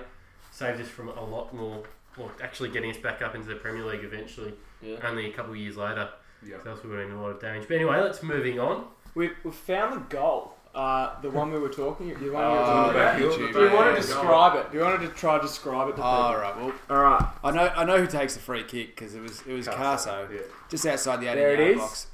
saved 0.50 0.80
us 0.80 0.88
from 0.88 1.09
a 1.09 1.24
lot 1.24 1.52
more, 1.54 1.83
well, 2.16 2.30
actually 2.42 2.70
getting 2.70 2.90
us 2.90 2.96
back 2.96 3.22
up 3.22 3.35
into 3.35 3.48
the 3.48 3.56
Premier 3.56 3.85
League 3.85 4.02
eventually, 4.04 4.54
Yeah. 4.80 4.96
only 5.04 5.26
a 5.30 5.33
couple 5.33 5.52
of 5.52 5.59
years 5.59 5.76
later. 5.76 6.09
Yeah. 6.46 6.57
So 6.64 6.70
else 6.70 6.83
we 6.83 6.90
would 6.90 6.98
have 6.98 7.09
been 7.09 7.14
in 7.16 7.20
a 7.20 7.22
lot 7.22 7.31
of 7.33 7.40
damage. 7.40 7.66
But 7.68 7.74
anyway, 7.76 8.00
let's 8.00 8.22
moving 8.22 8.59
on. 8.61 8.85
We 9.14 9.31
we 9.44 9.50
found 9.50 9.94
the 9.94 10.00
goal. 10.14 10.55
Uh, 10.72 11.20
the 11.20 11.29
one 11.31 11.50
we 11.53 11.59
were 11.59 11.68
talking. 11.68 12.09
The 12.09 12.14
one 12.14 12.22
you 12.24 12.31
were 12.31 12.38
Oh, 12.38 12.64
talking 12.64 12.94
back 12.94 13.20
about. 13.20 13.37
Do 13.53 13.61
you 13.64 13.74
want 13.74 13.96
to 13.96 14.00
describe 14.03 14.55
it? 14.57 14.70
Do 14.70 14.79
you 14.79 14.85
want 14.85 15.00
to 15.03 15.09
try 15.09 15.37
to 15.37 15.42
describe 15.42 15.88
it 15.88 15.92
to 15.92 15.96
people? 15.96 16.05
all 16.11 16.37
right. 16.37 16.57
Well, 16.57 16.72
All 16.88 16.96
right. 17.03 17.24
I 17.42 17.50
know 17.50 17.72
I 17.74 17.85
know 17.85 17.98
who 17.98 18.07
takes 18.07 18.35
the 18.35 18.40
free 18.40 18.62
kick 18.62 18.94
because 18.94 19.14
it 19.16 19.20
was 19.20 19.42
it 19.46 19.53
was 19.53 19.66
Carso 19.66 20.31
Yeah. 20.33 20.38
just 20.68 20.87
outside 20.87 21.20
the 21.20 21.26
eighty-yard 21.26 21.79
box. 21.79 22.07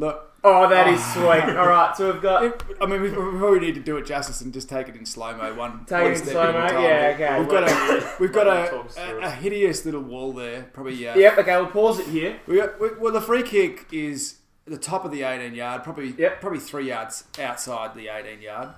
Look, 0.00 0.30
Oh, 0.42 0.66
that 0.70 0.88
is 0.88 1.04
sweet. 1.12 1.54
All 1.54 1.68
right. 1.68 1.94
So 1.94 2.12
we've 2.12 2.22
got. 2.22 2.62
I 2.80 2.86
mean, 2.86 3.02
we, 3.02 3.10
we 3.10 3.38
probably 3.38 3.60
need 3.60 3.74
to 3.74 3.80
do 3.82 3.98
it 3.98 4.06
justice 4.06 4.40
and 4.40 4.54
just 4.54 4.70
take 4.70 4.88
it 4.88 4.96
in 4.96 5.04
slow 5.04 5.36
mo. 5.36 5.52
One, 5.54 5.84
Take 5.84 6.02
one 6.02 6.12
it 6.12 6.20
in 6.20 6.26
slow 6.26 6.52
mo. 6.52 6.66
Yeah. 6.80 7.12
Okay. 7.14 7.38
We've 7.38 7.48
got 7.48 7.68
a 7.68 8.16
we've 8.18 8.32
got 8.32 8.46
a, 8.46 8.62
me 8.62 8.68
talk 8.70 8.86
us 8.86 8.94
through 8.94 9.20
a, 9.20 9.26
a 9.26 9.30
hideous 9.30 9.84
little 9.84 10.00
wall 10.00 10.32
there. 10.32 10.62
Probably 10.72 11.06
uh, 11.06 11.14
Yep. 11.14 11.38
Okay. 11.38 11.56
We'll 11.56 11.66
pause 11.66 11.98
it 11.98 12.06
here. 12.06 12.40
We 12.46 12.56
got, 12.56 12.80
we, 12.80 12.88
well, 12.98 13.12
the 13.12 13.20
free 13.20 13.42
kick 13.42 13.86
is 13.92 14.38
the 14.64 14.78
top 14.78 15.04
of 15.04 15.10
the 15.10 15.24
18 15.24 15.54
yard, 15.54 15.84
probably 15.84 16.14
Yep. 16.16 16.40
probably 16.40 16.60
three 16.60 16.88
yards 16.88 17.24
outside 17.38 17.94
the 17.94 18.08
18 18.08 18.40
yard. 18.40 18.70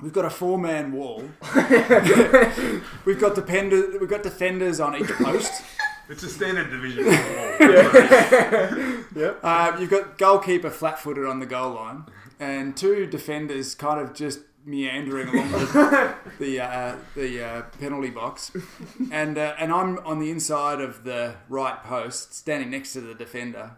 We've 0.00 0.12
got 0.12 0.24
a 0.24 0.30
four 0.30 0.56
man 0.56 0.92
wall. 0.92 1.24
we've 3.04 3.20
got 3.20 3.34
defender, 3.34 3.98
we've 3.98 4.08
got 4.08 4.22
defenders 4.22 4.78
on 4.78 4.94
each 4.96 5.10
post. 5.10 5.62
It's 6.10 6.24
a 6.24 6.28
standard 6.28 6.70
division. 6.70 7.06
Wall. 7.14 7.14
Uh, 9.44 9.76
you've 9.78 9.90
got 9.90 10.18
goalkeeper 10.18 10.68
flat 10.68 10.98
footed 10.98 11.24
on 11.24 11.38
the 11.38 11.46
goal 11.46 11.74
line, 11.74 12.04
and 12.40 12.76
two 12.76 13.06
defenders 13.06 13.76
kind 13.76 14.00
of 14.00 14.12
just 14.12 14.40
meandering 14.64 15.28
along 15.28 15.52
the 15.52 16.14
the, 16.40 16.60
uh, 16.60 16.96
the 17.14 17.44
uh, 17.44 17.62
penalty 17.78 18.10
box, 18.10 18.50
and 19.12 19.38
uh, 19.38 19.54
and 19.56 19.72
I'm 19.72 19.98
on 19.98 20.18
the 20.18 20.30
inside 20.30 20.80
of 20.80 21.04
the 21.04 21.36
right 21.48 21.80
post, 21.84 22.34
standing 22.34 22.70
next 22.70 22.92
to 22.94 23.00
the 23.00 23.14
defender, 23.14 23.76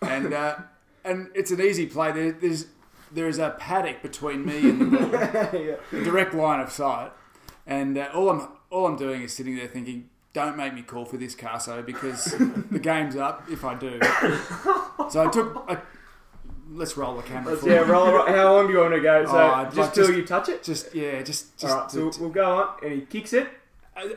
and 0.00 0.32
uh, 0.32 0.56
and 1.04 1.28
it's 1.34 1.50
an 1.50 1.60
easy 1.60 1.84
play. 1.86 2.12
There, 2.12 2.32
there's 2.32 2.68
there 3.12 3.28
is 3.28 3.38
a 3.38 3.50
paddock 3.58 4.00
between 4.00 4.46
me 4.46 4.70
and 4.70 4.80
the 4.80 4.86
ball, 4.96 5.14
a 6.00 6.04
direct 6.04 6.32
line 6.32 6.60
of 6.60 6.72
sight, 6.72 7.12
and 7.66 7.98
uh, 7.98 8.08
all 8.14 8.30
I'm 8.30 8.48
all 8.70 8.86
I'm 8.86 8.96
doing 8.96 9.20
is 9.22 9.34
sitting 9.34 9.56
there 9.56 9.68
thinking, 9.68 10.08
don't 10.34 10.56
make 10.58 10.74
me 10.74 10.82
call 10.82 11.06
for 11.06 11.16
this 11.16 11.34
Caso 11.34 11.80
because 11.84 12.24
the 12.70 12.78
game's 12.78 13.16
up 13.16 13.44
if 13.50 13.64
I 13.64 13.74
do. 13.74 13.98
So 15.10 15.22
I 15.26 15.30
took. 15.30 15.64
I, 15.68 15.78
let's 16.70 16.96
roll 16.96 17.16
the 17.16 17.22
camera. 17.22 17.54
Let's, 17.54 17.64
yeah, 17.66 17.76
roll, 17.78 18.12
roll. 18.12 18.26
How 18.26 18.54
long 18.54 18.66
do 18.66 18.72
you 18.74 18.80
want 18.80 18.94
to 18.94 19.00
go? 19.00 19.24
So 19.26 19.32
Oh, 19.32 19.64
just 19.64 19.76
like 19.76 19.94
till 19.94 20.06
just- 20.08 20.18
you 20.18 20.26
touch 20.26 20.48
it. 20.50 20.62
Just 20.62 20.94
yeah, 20.94 21.22
just 21.22 21.56
just 21.58 21.72
All 21.72 21.80
right, 21.82 21.90
so 21.90 22.10
we'll 22.20 22.30
go 22.30 22.44
on, 22.56 22.76
and 22.82 22.92
he 22.92 23.00
kicks 23.02 23.32
it. 23.32 23.48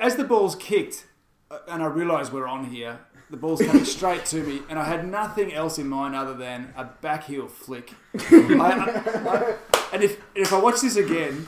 as 0.01 0.15
the 0.15 0.23
ball's 0.23 0.55
kicked, 0.55 1.05
uh, 1.51 1.59
and 1.69 1.81
I 1.83 1.85
realise 1.85 2.31
we're 2.31 2.47
on 2.47 2.65
here, 2.65 2.99
the 3.29 3.37
ball's 3.37 3.61
coming 3.61 3.85
straight 3.85 4.25
to 4.25 4.37
me, 4.43 4.61
and 4.69 4.79
I 4.79 4.85
had 4.85 5.07
nothing 5.07 5.53
else 5.53 5.77
in 5.77 5.87
mind 5.87 6.15
other 6.15 6.33
than 6.33 6.73
a 6.75 6.85
back 6.85 7.25
heel 7.25 7.47
flick. 7.47 7.91
I, 8.31 8.57
I, 8.59 9.29
I, 9.29 9.55
and 9.93 10.03
if 10.03 10.19
if 10.33 10.51
I 10.51 10.59
watch 10.59 10.81
this 10.81 10.95
again, 10.95 11.47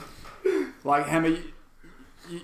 like 0.84 1.06
Hammer, 1.06 1.28
you, 1.28 1.42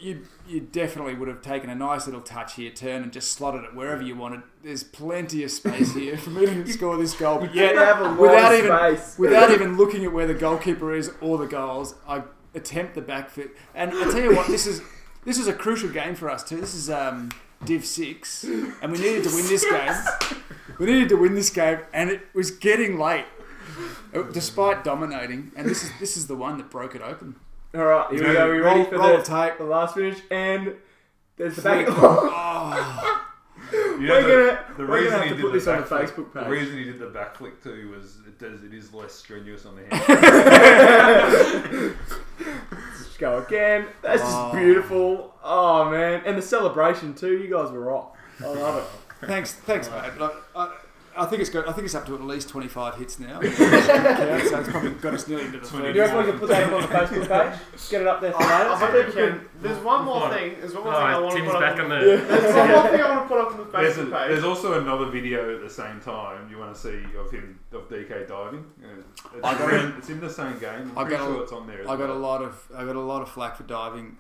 you 0.01 0.27
you 0.49 0.61
definitely 0.61 1.15
would 1.15 1.29
have 1.29 1.43
taken 1.43 1.71
a 1.71 1.75
nice 1.75 2.07
little 2.07 2.21
touch 2.21 2.55
here, 2.55 2.71
turn, 2.71 3.03
and 3.03 3.13
just 3.13 3.33
slotted 3.33 3.65
it 3.65 3.75
wherever 3.75 4.03
you 4.03 4.17
wanted. 4.17 4.43
There's 4.63 4.85
plenty 4.85 5.43
of 5.45 5.51
space 5.51 5.95
here 5.95 6.17
for 6.17 6.31
me 6.31 6.47
to 6.47 6.67
score 6.73 6.97
this 6.97 7.15
goal, 7.15 7.41
but 7.41 7.55
yet 7.55 7.77
have 7.77 8.01
a 8.01 8.05
lot 8.05 8.19
without 8.19 8.55
even 8.55 8.71
space. 8.71 9.19
without 9.19 9.51
even 9.51 9.77
looking 9.77 10.05
at 10.05 10.13
where 10.13 10.27
the 10.27 10.35
goalkeeper 10.35 10.95
is 10.95 11.11
or 11.21 11.39
the 11.39 11.47
goals, 11.47 11.95
I 12.09 12.23
attempt 12.55 12.95
the 12.95 13.03
back 13.03 13.31
flip. 13.31 13.57
And 13.75 13.93
I 13.93 14.05
tell 14.11 14.21
you 14.21 14.35
what, 14.35 14.47
this 14.47 14.67
is 14.67 14.83
this 15.25 15.39
is 15.39 15.49
a 15.49 15.53
crucial 15.53 15.91
game 15.91 16.15
for 16.15 16.31
us 16.31 16.45
too. 16.45 16.61
This 16.61 16.75
is 16.75 16.89
um, 16.89 17.31
Div 17.65 17.85
Six, 17.85 18.45
and 18.45 18.93
we 18.93 18.99
needed 18.99 19.25
to 19.25 19.35
win 19.35 19.47
this 19.47 19.65
game. 19.65 19.95
We 20.79 20.87
needed 20.87 21.09
to 21.11 21.17
win 21.17 21.35
this 21.35 21.51
game, 21.51 21.81
and 21.93 22.11
it 22.11 22.21
was 22.35 22.51
getting 22.51 22.99
late, 22.99 23.25
uh, 24.15 24.23
despite 24.23 24.85
dominating. 24.85 25.53
And 25.57 25.69
this 25.69 25.83
is 25.83 25.91
this 25.99 26.17
is 26.17 26.27
the 26.27 26.37
one 26.37 26.59
that 26.59 26.71
broke 26.71 26.95
it 26.95 27.03
open. 27.03 27.37
All 27.77 27.85
right, 27.85 28.11
here 28.11 28.27
we 28.29 28.33
go. 28.35 28.51
We 28.51 28.59
ready 28.59 28.81
Roll, 28.81 28.89
for 28.89 28.99
roll 28.99 29.17
the, 29.19 29.23
tape. 29.23 29.59
the 29.59 29.65
last 29.65 29.95
finish? 29.95 30.19
And 30.31 30.75
there's 31.37 31.55
the 31.57 31.63
back. 31.63 31.87
Oh, 31.99 33.23
You 33.73 33.79
We're 33.99 34.07
know, 34.07 34.21
gonna- 34.23 34.65
the, 34.77 34.85
the 34.85 34.91
we're 34.91 34.97
reason 34.99 35.13
gonna 35.13 35.17
have 35.17 35.25
he 35.25 35.29
to 35.31 35.35
did 35.37 35.43
put 35.43 35.53
the 35.53 35.59
this 35.59 35.67
on 35.67 35.81
the 35.81 35.87
backflip- 35.87 36.09
Facebook 36.09 36.33
The 36.35 36.41
page. 36.41 36.49
reason 36.51 36.79
he 36.79 36.85
did 36.85 36.99
the 37.01 37.07
backflip 37.07 37.63
too 37.63 37.91
was 37.91 38.19
it 38.27 38.39
does 38.39 38.63
it 38.63 38.73
is 38.73 38.95
less 38.95 39.13
strenuous 39.13 39.67
on 39.67 39.75
the 39.77 39.83
hand. 39.97 40.01
Let's 42.71 43.17
go 43.19 43.39
again. 43.39 43.87
That's 44.03 44.23
Oh. 44.25 44.51
just 44.53 44.57
beautiful. 44.57 45.35
Oh 45.43 45.91
man, 45.91 46.23
and 46.27 46.39
the 46.39 46.43
celebration 46.43 47.15
too. 47.15 47.39
You 47.39 47.51
guys 47.51 47.71
were 47.73 47.91
off. 47.93 48.11
I 48.41 48.47
love 48.49 48.77
it. 48.77 48.85
thanks, 49.27 49.55
thanks, 49.55 49.91
mate. 49.91 50.17
Like, 50.21 50.33
I, 50.55 50.77
I 51.19 51.27
think 51.27 51.41
it's 51.41 51.51
got. 51.51 51.69
I 51.69 51.73
think 51.73 51.85
it's 51.87 51.95
up 51.95 52.07
to 52.07 52.15
at 52.15 52.21
least 52.23 52.49
twenty 52.49 52.69
five 52.69 52.97
hits 52.97 53.19
now. 53.19 53.41
so 53.43 53.47
it's 53.49 54.69
probably 54.69 54.91
got 54.91 55.15
us 55.15 55.27
nearly 55.29 55.47
into 55.47 55.59
the 55.61 55.67
Twenty- 55.67 55.93
Do 55.93 55.93
third. 55.93 55.97
you 55.97 56.03
reckon 56.03 56.19
we 56.19 56.31
can 56.31 56.39
put 56.41 56.49
that 56.51 56.63
up 56.65 56.73
on 56.73 56.83
the 56.83 56.89
Facebook 56.89 57.51
page? 57.51 57.91
Get 57.91 58.01
it 58.03 58.07
up 58.07 58.21
there 58.21 58.33
for 58.33 58.39
later. 58.41 58.53
I 58.55 58.91
think 58.93 59.07
we 59.07 59.13
can. 59.13 59.49
There's 59.63 59.79
one 59.85 60.05
more 60.05 60.21
What? 60.21 60.33
thing. 60.33 60.57
There's 60.61 60.75
one 60.75 60.85
more 60.85 60.93
thing 60.93 61.03
I 61.03 61.19
want 61.19 61.37
to 61.37 61.45
put 61.45 61.61
back 61.61 61.73
up. 61.75 61.85
on 61.87 61.93
On 61.93 62.01
the. 62.01 62.05
there's 62.29 62.55
one 62.55 62.69
more 62.71 62.89
thing 62.89 63.01
I 63.01 63.17
want 63.17 63.23
to 63.29 63.35
put 63.35 63.41
up 63.41 63.51
on 63.53 63.57
the 63.59 63.65
There's, 63.79 63.97
a, 63.99 64.05
Facebook 64.05 64.19
page. 64.19 64.29
there's 64.31 64.45
also 64.45 64.81
another 64.81 65.07
video 65.07 65.55
at 65.57 65.63
the 65.63 65.71
same 65.71 66.01
time 66.01 66.49
you 66.51 66.59
want 66.59 66.75
to 66.75 66.81
see 66.81 67.03
of 67.19 67.31
him 67.31 67.59
of 67.73 67.89
DK 67.89 68.29
diving. 68.29 68.65
It's, 68.83 69.45
I 69.45 69.55
got 69.59 69.73
in, 69.75 69.93
it's 69.99 70.09
in 70.11 70.21
the 70.21 70.31
same 70.31 70.59
game. 70.59 70.93
I'm 70.95 70.99
I 70.99 71.03
pretty 71.05 71.17
got 71.17 71.29
a- 71.29 71.33
sure 71.33 71.43
it's 71.43 71.53
on 71.53 71.67
there. 71.67 71.81
as 71.83 71.87
I 71.89 71.97
got 71.97 72.11
a 72.11 72.15
lot 72.15 72.43
of 72.43 72.63
I 72.77 72.85
got 72.85 72.97
a 72.97 73.01
lot 73.01 73.23
of 73.23 73.29
flack 73.31 73.57
for 73.57 73.63
diving. 73.65 74.17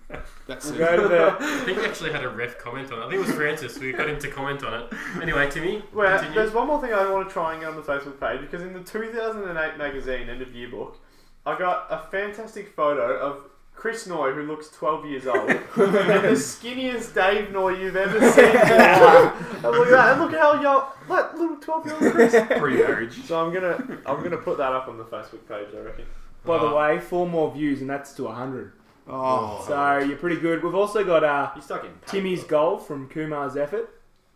That's 0.46 0.70
We'll 0.70 0.80
it. 0.82 0.96
go 0.96 1.08
the. 1.08 1.36
I 1.40 1.64
think 1.64 1.78
we 1.78 1.84
actually 1.84 2.12
had 2.12 2.24
a 2.24 2.28
ref 2.28 2.58
comment 2.58 2.90
on 2.92 2.98
it. 3.02 3.06
I 3.06 3.08
think 3.10 3.20
it 3.22 3.26
was 3.26 3.34
Francis. 3.36 3.78
We 3.78 3.92
got 3.92 4.08
him 4.08 4.18
to 4.20 4.30
comment 4.30 4.64
on 4.64 4.74
it. 4.82 4.92
Anyway, 5.22 5.50
Timmy, 5.50 5.82
Well, 5.92 6.10
continue. 6.18 6.34
there's 6.40 6.52
one 6.54 6.66
more 6.66 6.80
thing 6.80 6.85
I 6.92 7.10
want 7.10 7.28
to 7.28 7.32
try 7.32 7.52
and 7.52 7.60
get 7.60 7.70
on 7.70 7.76
the 7.76 7.82
Facebook 7.82 8.18
page 8.20 8.40
because 8.40 8.62
in 8.62 8.72
the 8.72 8.80
2008 8.80 9.76
magazine 9.78 10.28
end 10.28 10.42
of 10.42 10.54
year 10.54 10.68
book, 10.68 10.98
I 11.44 11.58
got 11.58 11.86
a 11.90 11.98
fantastic 12.10 12.74
photo 12.74 13.18
of 13.18 13.42
Chris 13.74 14.06
Noy, 14.06 14.32
who 14.32 14.42
looks 14.42 14.68
12 14.70 15.04
years 15.06 15.26
old, 15.26 15.50
and 15.50 15.60
the 15.76 16.32
skinniest 16.36 17.14
Dave 17.14 17.52
Noy 17.52 17.78
you've 17.78 17.94
ever 17.96 18.18
seen. 18.32 18.44
in 18.46 18.52
your 18.52 18.62
life. 18.78 19.54
And 19.54 19.72
look 19.72 19.86
at 19.88 19.90
that! 19.90 20.12
And 20.12 20.20
look 20.22 20.32
how 20.32 20.60
young, 20.62 20.84
that 21.08 21.36
little 21.38 21.56
12 21.56 21.86
year 21.86 21.94
old 22.00 22.12
Chris. 22.12 22.32
Pre-marriage. 22.58 23.22
So 23.24 23.38
I'm 23.44 23.52
gonna, 23.52 24.00
I'm 24.06 24.22
gonna 24.22 24.38
put 24.38 24.56
that 24.58 24.72
up 24.72 24.88
on 24.88 24.96
the 24.96 25.04
Facebook 25.04 25.46
page. 25.46 25.68
I 25.76 25.80
reckon. 25.80 26.06
By 26.44 26.58
the 26.58 26.64
Oh. 26.68 26.76
way, 26.76 27.00
four 27.00 27.28
more 27.28 27.52
views 27.52 27.80
and 27.82 27.90
that's 27.90 28.14
to 28.14 28.28
hundred. 28.28 28.72
Oh, 29.08 29.62
So 29.68 29.98
you're 29.98 30.16
pretty 30.16 30.40
good. 30.40 30.64
We've 30.64 30.74
also 30.74 31.04
got 31.04 31.22
uh, 31.22 31.50
He's 31.54 31.64
stuck 31.64 31.84
in. 31.84 31.90
Timmy's 32.06 32.44
goal 32.44 32.78
from 32.78 33.08
Kumar's 33.08 33.56
effort. 33.56 33.90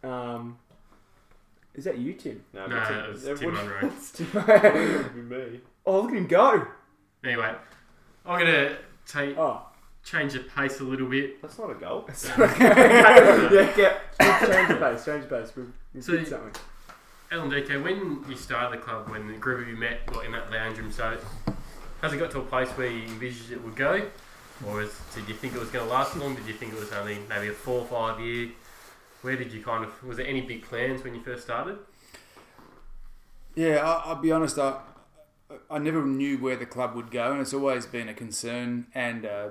Um, 0.05 0.59
is 1.75 1.85
that 1.85 1.99
you, 1.99 2.13
Tim? 2.15 2.43
No, 2.53 2.67
No, 2.67 2.77
but 2.77 2.89
Tim- 2.89 2.99
it 2.99 3.09
was 3.13 3.27
it 3.27 3.37
Tim 3.39 3.47
wouldn't- 3.51 3.69
Monroe. 3.69 3.89
it's 3.89 4.11
Tim- 4.13 4.27
it 4.35 5.15
would 5.15 5.15
be 5.31 5.37
me. 5.37 5.61
Oh, 5.87 6.01
look 6.03 6.11
at 6.13 6.17
him 6.17 6.27
go! 6.27 6.67
Anyway, 7.25 7.55
I'm 8.27 8.39
gonna 8.39 8.77
take 9.07 9.37
Oh, 9.39 9.63
change 10.05 10.33
the 10.35 10.41
pace 10.41 10.81
a 10.81 10.85
little 10.85 11.09
bit. 11.09 11.41
That's 11.43 11.59
not 11.59 11.71
a 11.71 11.75
goal. 11.75 12.09
yeah, 12.39 13.73
yeah. 13.77 13.99
change 14.41 14.69
the 14.69 14.77
pace, 14.77 15.05
change 15.05 15.29
the 15.29 15.37
pace. 15.41 15.53
We've, 15.57 15.67
we've 15.95 16.05
So- 16.05 16.13
did 16.17 16.27
something. 16.29 16.53
Alan 17.33 17.49
DK, 17.49 17.81
when 17.83 18.25
you 18.29 18.37
started 18.37 18.77
the 18.81 18.83
club, 18.83 19.09
when 19.09 19.29
the 19.29 19.35
group 19.35 19.61
of 19.63 19.69
you 19.69 19.77
met, 19.77 20.05
got 20.07 20.25
in 20.25 20.33
that 20.33 20.51
lounge 20.51 20.79
room, 20.79 20.91
so 20.91 21.17
has 22.03 22.13
it 22.13 22.17
got 22.17 22.31
to 22.33 22.41
a 22.41 22.45
place 22.45 22.69
where 22.71 22.89
you 22.89 23.05
envisaged 23.05 23.53
it 23.53 23.63
would 23.63 23.77
go, 23.77 24.03
or 24.67 24.83
is, 24.83 25.01
did 25.15 25.29
you 25.29 25.35
think 25.37 25.55
it 25.55 25.61
was 25.61 25.69
going 25.69 25.87
to 25.87 25.91
last 25.93 26.17
long? 26.17 26.35
Did 26.35 26.47
you 26.47 26.55
think 26.55 26.73
it 26.73 26.79
was 26.81 26.91
only 26.93 27.19
maybe 27.29 27.47
a 27.47 27.53
four 27.53 27.83
or 27.83 27.87
five 27.87 28.19
year? 28.21 28.49
Where 29.23 29.37
did 29.37 29.53
you 29.53 29.63
kind 29.63 29.85
of 29.85 30.03
was 30.05 30.17
there 30.17 30.27
any 30.27 30.41
big 30.41 30.63
plans 30.63 31.05
when 31.05 31.15
you 31.15 31.23
first 31.23 31.45
started? 31.45 31.79
yeah. 33.55 33.79
I, 33.79 34.11
I'll 34.11 34.17
be 34.17 34.33
honest. 34.33 34.59
I 34.59 34.79
I 35.69 35.79
never 35.79 36.05
knew 36.05 36.39
where 36.39 36.57
the 36.57 36.67
club 36.67 36.95
would 36.95 37.11
go, 37.11 37.33
and 37.33 37.41
it's 37.41 37.55
always 37.55 37.87
been 37.87 38.09
a 38.09 38.15
concern 38.15 38.87
and 38.95 39.27
uh, 39.27 39.49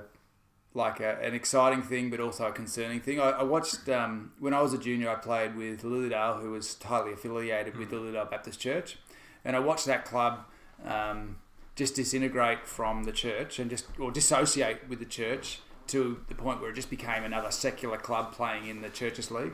like 0.74 1.00
a, 1.00 1.20
an 1.22 1.34
exciting 1.34 1.82
thing, 1.82 2.10
but 2.10 2.20
also 2.20 2.48
a 2.48 2.52
concerning 2.52 3.02
thing. 3.02 3.20
I, 3.20 3.32
I 3.32 3.44
watched 3.44 3.90
um, 3.90 4.32
when 4.40 4.54
I 4.54 4.62
was 4.62 4.74
a 4.74 4.78
junior. 4.78 5.10
I 5.10 5.16
played 5.16 5.56
with 5.56 5.84
Lilydale, 5.84 6.42
who 6.42 6.52
was 6.52 6.76
tightly 6.76 7.14
affiliated 7.14 7.78
with 7.78 7.92
Lilydale 7.92 8.30
Baptist 8.30 8.60
Church, 8.60 8.98
and 9.44 9.56
I 9.56 9.60
watched 9.60 9.86
that 9.86 10.06
club. 10.06 10.46
Um, 10.86 11.38
just 11.76 11.96
disintegrate 11.96 12.68
from 12.68 13.06
the 13.06 13.12
church 13.14 13.58
and 13.58 13.70
just 13.70 13.86
or 13.98 14.12
dissociate 14.12 14.90
with 14.90 15.00
the 15.00 15.06
church 15.06 15.60
to 15.90 16.20
the 16.28 16.36
point 16.36 16.62
where 16.62 16.70
it 16.72 16.76
just 16.76 16.90
became 16.90 17.24
another 17.24 17.52
secular 17.52 17.98
club 17.98 18.34
playing 18.34 18.68
in 18.68 18.82
the 18.82 18.90
churches 18.90 19.32
league. 19.32 19.54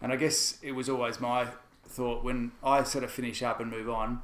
And 0.00 0.12
I 0.12 0.16
guess 0.16 0.58
it 0.62 0.72
was 0.72 0.88
always 0.88 1.20
my 1.20 1.48
thought 1.86 2.24
when 2.24 2.52
I 2.62 2.82
sort 2.84 3.04
of 3.04 3.10
finish 3.10 3.42
up 3.42 3.60
and 3.60 3.70
move 3.70 3.88
on, 3.90 4.22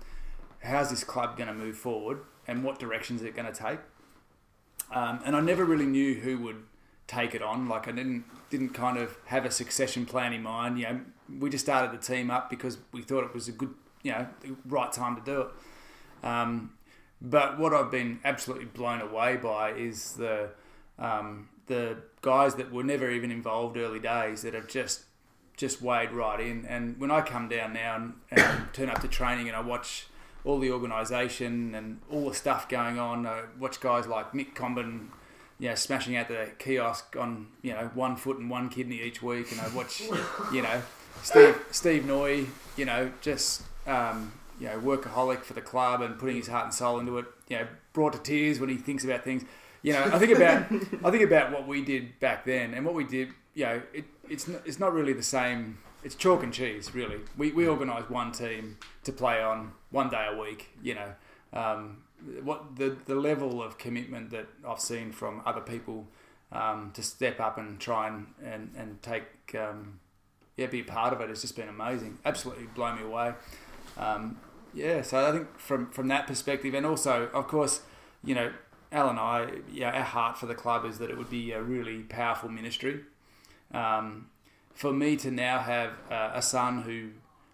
how's 0.63 0.91
this 0.91 1.05
club 1.05 1.37
going 1.37 1.49
to 1.49 1.55
move 1.55 1.77
forward 1.77 2.21
and 2.47 2.65
what 2.65 2.79
directions 2.79 3.21
is 3.21 3.27
it 3.29 3.37
going 3.37 3.53
to 3.53 3.63
take? 3.63 3.79
Um, 4.93 5.21
and 5.25 5.37
I 5.37 5.41
never 5.41 5.65
really 5.65 5.87
knew 5.87 6.15
who 6.15 6.39
would 6.39 6.63
take 7.07 7.35
it 7.35 7.43
on. 7.43 7.69
Like 7.69 7.89
I 7.89 7.93
didn't 7.93 8.25
didn't 8.51 8.71
kind 8.71 8.97
of 8.97 9.17
have 9.27 9.45
a 9.45 9.51
succession 9.51 10.07
plan 10.07 10.33
in 10.33 10.43
mind. 10.43 10.79
You 10.79 10.85
know, 10.87 11.01
we 11.41 11.51
just 11.51 11.65
started 11.65 11.93
the 11.99 12.03
team 12.03 12.31
up 12.31 12.49
because 12.49 12.79
we 12.93 13.03
thought 13.03 13.25
it 13.25 13.35
was 13.35 13.49
a 13.49 13.53
good, 13.53 13.75
you 14.03 14.13
know, 14.13 14.27
the 14.41 14.57
right 14.67 14.91
time 14.93 15.17
to 15.17 15.23
do 15.23 15.41
it. 15.43 16.27
Um, 16.27 16.73
but 17.21 17.59
what 17.59 17.75
I've 17.75 17.91
been 17.91 18.21
absolutely 18.25 18.67
blown 18.67 19.01
away 19.01 19.37
by 19.37 19.73
is 19.73 20.13
the 20.13 20.51
um, 20.99 21.49
the 21.67 21.99
guys 22.23 22.57
that 22.57 22.73
were 22.73 22.83
never 22.83 23.11
even 23.11 23.31
involved 23.31 23.77
early 23.77 24.01
days 24.01 24.43
that 24.43 24.55
have 24.55 24.69
just 24.69 25.05
just 25.57 25.83
weighed 25.83 26.13
right 26.13 26.41
in. 26.41 26.65
And 26.67 26.99
when 27.01 27.11
I 27.11 27.21
come 27.21 27.49
down 27.49 27.73
now 27.75 27.97
and, 27.97 28.15
and 28.31 28.69
turn 28.73 28.89
up 28.89 29.01
to 29.01 29.09
training 29.09 29.49
and 29.49 29.57
I 29.57 29.61
watch 29.61 30.07
all 30.45 30.59
the 30.59 30.71
organisation 30.71 31.75
and 31.75 32.01
all 32.11 32.29
the 32.29 32.35
stuff 32.35 32.69
going 32.69 32.99
on, 32.99 33.27
I 33.27 33.43
watch 33.59 33.81
guys 33.81 34.07
like 34.07 34.33
Mick 34.33 34.55
Comben, 34.55 35.09
you 35.59 35.69
know, 35.69 35.75
smashing 35.75 36.17
out 36.17 36.29
the 36.29 36.51
kiosk 36.59 37.17
on 37.17 37.49
you 37.63 37.73
know 37.73 37.91
one 37.95 38.17
foot 38.17 38.39
and 38.39 38.49
one 38.49 38.69
kidney 38.69 39.03
each 39.03 39.23
week, 39.23 39.53
and 39.53 39.61
I 39.61 39.69
watch 39.75 40.01
you 40.53 40.63
know 40.63 40.81
Steve 41.23 41.57
Steve 41.71 42.07
Noy, 42.07 42.47
you 42.77 42.85
know, 42.85 43.11
just 43.21 43.63
um, 43.87 44.33
you 44.61 44.69
know 44.69 44.79
workaholic 44.79 45.43
for 45.43 45.55
the 45.55 45.61
club 45.61 46.01
and 46.01 46.19
putting 46.19 46.37
his 46.37 46.47
heart 46.47 46.67
and 46.67 46.75
soul 46.75 47.01
into 47.01 47.19
it. 47.19 47.27
You 47.49 47.59
know, 47.59 47.67
brought 47.93 48.13
to 48.13 48.19
tears 48.21 48.61
when 48.61 48.71
he 48.71 48.77
thinks 48.77 49.05
about 49.05 49.25
things. 49.25 49.45
You 49.89 49.95
know, 49.95 50.05
I 50.13 50.19
think 50.19 50.37
about 50.37 50.71
I 51.03 51.11
think 51.11 51.25
about 51.25 51.51
what 51.51 51.67
we 51.67 51.83
did 51.83 52.21
back 52.21 52.45
then 52.45 52.75
and 52.75 52.85
what 52.85 52.95
we 52.95 53.05
did. 53.05 53.31
You 53.55 53.65
know, 53.65 53.83
it, 53.95 54.05
it's 54.29 54.47
n- 54.47 54.61
it's 54.67 54.79
not 54.79 54.93
really 54.93 55.15
the 55.15 55.23
same. 55.23 55.79
It's 56.05 56.15
chalk 56.15 56.43
and 56.43 56.53
cheese, 56.53 56.95
really. 56.95 57.21
We 57.39 57.53
we 57.53 57.67
organised 57.67 58.11
one 58.11 58.33
team 58.33 58.77
to 59.05 59.13
play 59.13 59.43
on 59.43 59.73
one 59.91 60.11
day 60.11 60.29
a 60.31 60.37
week. 60.39 60.77
You 60.83 60.97
know, 60.97 61.11
um, 61.55 62.03
what 62.43 62.77
the 62.77 62.99
the 63.07 63.15
level 63.15 63.63
of 63.63 63.79
commitment 63.79 64.29
that 64.33 64.49
I've 64.69 64.79
seen 64.79 65.11
from 65.11 65.41
other 65.47 65.63
people 65.63 66.07
um, 66.53 66.91
to 66.93 67.03
step 67.03 67.41
up 67.41 67.57
and 67.57 67.81
try 67.81 68.09
and 68.09 68.27
and 68.45 68.71
and 68.77 69.03
take 69.03 69.55
um, 69.59 70.01
yeah 70.59 70.67
be 70.67 70.81
a 70.81 70.85
part 70.85 71.15
of 71.15 71.23
it 71.23 71.31
has 71.31 71.41
just 71.41 71.57
been 71.57 71.71
amazing. 71.71 72.19
Absolutely 72.27 72.67
blown 72.75 72.97
me 72.97 73.05
away. 73.05 73.33
Um, 73.97 74.37
yeah, 74.75 75.01
so 75.01 75.27
I 75.27 75.33
think 75.33 75.59
from 75.59 75.91
from 75.93 76.09
that 76.09 76.27
perspective, 76.27 76.75
and 76.75 76.85
also 76.85 77.31
of 77.33 77.49
course, 77.49 77.81
you 78.23 78.35
know, 78.35 78.53
Al 78.91 79.11
and 79.11 79.19
I, 79.19 79.49
yeah, 79.71 79.91
our 79.91 80.03
heart 80.03 80.39
for 80.39 80.47
the 80.47 80.55
club 80.55 80.85
is 80.85 80.99
that 80.99 81.11
it 81.11 81.19
would 81.19 81.31
be 81.31 81.53
a 81.53 81.63
really 81.63 82.01
powerful 82.01 82.49
ministry. 82.49 83.01
Um, 83.73 84.31
for 84.75 84.93
me 84.93 85.17
to 85.17 85.31
now 85.31 85.59
have 85.59 85.93
uh, 86.11 86.31
a 86.35 86.41
son 86.41 86.83
who 86.83 87.11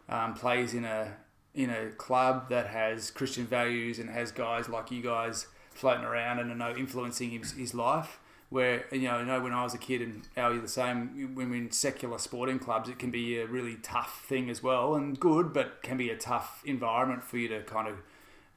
um, 0.08 0.34
plays 0.34 0.74
in 0.74 0.84
a 0.84 1.16
in 1.54 1.70
a 1.70 1.90
club 1.90 2.48
that 2.48 2.66
has 2.66 3.10
Christian 3.10 3.46
values 3.46 3.98
and 3.98 4.10
has 4.10 4.32
guys 4.32 4.68
like 4.68 4.90
you 4.90 5.00
guys 5.02 5.46
floating 5.70 6.04
around 6.04 6.38
and 6.40 6.56
know 6.58 6.74
influencing 6.74 7.30
his, 7.30 7.52
his 7.52 7.74
life. 7.74 8.18
Where 8.50 8.84
you 8.92 9.02
know, 9.02 9.14
I 9.14 9.24
know 9.24 9.40
when 9.40 9.52
I 9.52 9.64
was 9.64 9.74
a 9.74 9.78
kid 9.78 10.02
and 10.02 10.28
Al, 10.36 10.52
you're 10.52 10.62
the 10.62 10.68
same. 10.68 11.34
When 11.34 11.50
we're 11.50 11.56
in 11.56 11.72
secular 11.72 12.18
sporting 12.18 12.58
clubs, 12.58 12.88
it 12.88 12.98
can 12.98 13.10
be 13.10 13.38
a 13.38 13.46
really 13.46 13.76
tough 13.76 14.24
thing 14.28 14.48
as 14.50 14.62
well, 14.62 14.94
and 14.94 15.18
good, 15.18 15.52
but 15.52 15.82
can 15.82 15.96
be 15.96 16.10
a 16.10 16.16
tough 16.16 16.62
environment 16.64 17.24
for 17.24 17.38
you 17.38 17.48
to 17.48 17.62
kind 17.62 17.88
of 17.88 17.96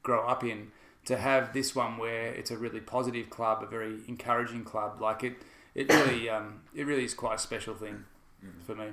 grow 0.02 0.26
up 0.26 0.44
in. 0.44 0.70
To 1.08 1.16
have 1.16 1.52
this 1.52 1.74
one 1.74 1.98
where 1.98 2.26
it's 2.34 2.50
a 2.50 2.56
really 2.56 2.80
positive 2.80 3.28
club, 3.30 3.62
a 3.62 3.66
very 3.66 3.96
encouraging 4.08 4.64
club, 4.64 5.00
like 5.00 5.24
it, 5.24 5.34
it 5.74 5.88
really, 5.92 6.28
um, 6.36 6.60
it 6.74 6.84
really 6.86 7.04
is 7.04 7.14
quite 7.14 7.34
a 7.34 7.38
special 7.38 7.74
thing 7.74 8.04
Mm. 8.44 8.62
for 8.64 8.74
me. 8.76 8.86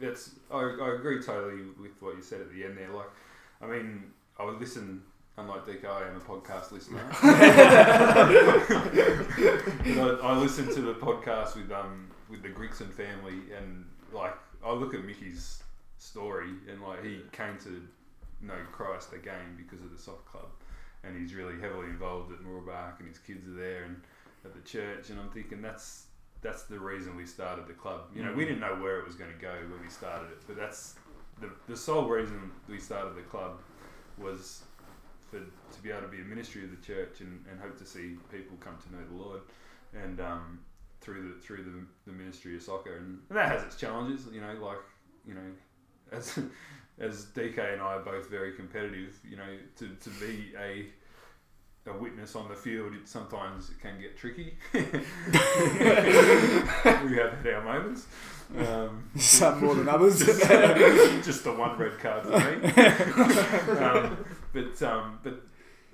That's 0.00 0.30
I, 0.50 0.58
I 0.58 0.94
agree 0.98 1.22
totally 1.22 1.62
with 1.80 1.92
what 2.00 2.16
you 2.16 2.22
said 2.22 2.40
at 2.40 2.50
the 2.52 2.64
end 2.64 2.76
there. 2.76 2.88
Like, 2.90 3.10
I 3.62 3.66
mean, 3.66 4.12
I 4.38 4.44
would 4.44 4.58
listen. 4.58 5.02
Unlike 5.38 5.64
DK, 5.66 5.84
I 5.86 6.08
am 6.08 6.16
a 6.16 6.20
podcast 6.20 6.72
listener. 6.72 7.06
I, 9.00 10.18
I 10.22 10.36
listen 10.38 10.66
to 10.74 10.80
the 10.80 10.94
podcast 10.94 11.56
with 11.56 11.70
um 11.72 12.08
with 12.28 12.42
the 12.42 12.48
Grigson 12.48 12.92
family, 12.92 13.38
and 13.56 13.84
like 14.12 14.34
I 14.64 14.72
look 14.72 14.92
at 14.94 15.04
Mickey's 15.04 15.62
story, 15.98 16.50
and 16.70 16.82
like 16.82 17.04
he 17.04 17.20
came 17.32 17.56
to 17.64 17.82
know 18.42 18.54
Christ 18.72 19.12
again 19.12 19.56
because 19.56 19.80
of 19.84 19.90
the 19.92 19.98
soft 19.98 20.26
club, 20.26 20.48
and 21.04 21.16
he's 21.16 21.34
really 21.34 21.60
heavily 21.60 21.86
involved 21.86 22.32
at 22.32 22.38
Mooroolbark, 22.40 22.98
and 22.98 23.08
his 23.08 23.18
kids 23.18 23.46
are 23.48 23.54
there, 23.54 23.84
and 23.84 24.00
at 24.44 24.54
the 24.54 24.60
church, 24.60 25.10
and 25.10 25.18
I'm 25.18 25.30
thinking 25.30 25.62
that's 25.62 26.04
that's 26.42 26.62
the 26.62 26.78
reason 26.78 27.16
we 27.16 27.26
started 27.26 27.66
the 27.66 27.74
club. 27.74 28.04
You 28.14 28.24
know, 28.24 28.32
we 28.32 28.44
didn't 28.44 28.60
know 28.60 28.76
where 28.76 28.98
it 28.98 29.06
was 29.06 29.14
going 29.14 29.30
to 29.30 29.38
go 29.38 29.52
when 29.70 29.82
we 29.82 29.90
started 29.90 30.30
it, 30.30 30.38
but 30.46 30.56
that's 30.56 30.94
the, 31.40 31.50
the 31.68 31.76
sole 31.76 32.06
reason 32.06 32.50
we 32.68 32.78
started 32.78 33.14
the 33.14 33.22
club 33.22 33.60
was 34.16 34.62
for 35.30 35.38
to 35.38 35.82
be 35.82 35.90
able 35.90 36.02
to 36.02 36.08
be 36.08 36.20
a 36.20 36.24
ministry 36.24 36.64
of 36.64 36.70
the 36.70 36.84
church 36.84 37.20
and, 37.20 37.44
and 37.50 37.60
hope 37.60 37.78
to 37.78 37.84
see 37.84 38.16
people 38.32 38.56
come 38.58 38.76
to 38.82 38.92
know 38.92 39.04
the 39.10 39.22
Lord, 39.22 39.40
and 39.94 40.20
um, 40.20 40.60
through 41.00 41.28
the 41.28 41.40
through 41.40 41.64
the, 41.64 42.10
the 42.10 42.16
ministry 42.16 42.56
of 42.56 42.62
soccer, 42.62 42.96
and, 42.96 43.18
and 43.28 43.38
that 43.38 43.48
has 43.48 43.62
its 43.62 43.76
challenges. 43.76 44.26
You 44.32 44.40
know, 44.40 44.54
like 44.60 44.78
you 45.26 45.34
know, 45.34 45.50
as 46.12 46.38
as 47.00 47.26
DK 47.26 47.72
and 47.72 47.82
I 47.82 47.94
are 47.94 48.02
both 48.02 48.28
very 48.30 48.52
competitive. 48.52 49.18
You 49.28 49.36
know, 49.36 49.56
to, 49.76 49.88
to 49.88 50.10
be 50.20 50.52
a 50.58 50.86
a 51.86 51.96
witness 51.96 52.36
on 52.36 52.48
the 52.48 52.54
field, 52.54 52.92
it 52.94 53.08
sometimes 53.08 53.70
it 53.70 53.80
can 53.80 53.98
get 54.00 54.16
tricky. 54.16 54.58
we 54.74 54.80
have 57.16 57.32
had 57.32 57.46
our 57.54 57.62
moments. 57.64 58.06
Um, 58.56 59.08
Some 59.16 59.64
more 59.64 59.74
than 59.74 59.88
others. 59.88 60.18
just, 60.26 60.40
just 61.24 61.44
the 61.44 61.52
one 61.52 61.78
red 61.78 61.98
card 61.98 62.24
for 62.24 62.38
me. 62.38 62.66
um, 63.78 64.24
but 64.52 64.82
um, 64.82 65.18
but 65.22 65.40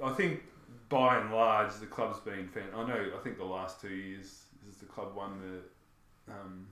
I 0.03 0.13
think 0.13 0.43
by 0.89 1.19
and 1.19 1.33
large 1.33 1.75
the 1.75 1.87
club's 1.87 2.19
been 2.21 2.49
fan. 2.49 2.65
I 2.75 2.87
know. 2.87 3.11
I 3.17 3.23
think 3.23 3.39
the 3.39 3.45
last 3.45 3.81
two 3.81 3.95
years 3.95 4.45
has 4.67 4.77
the 4.79 4.87
club 4.87 5.15
won 5.15 5.39
the 5.41 6.33
um, 6.33 6.67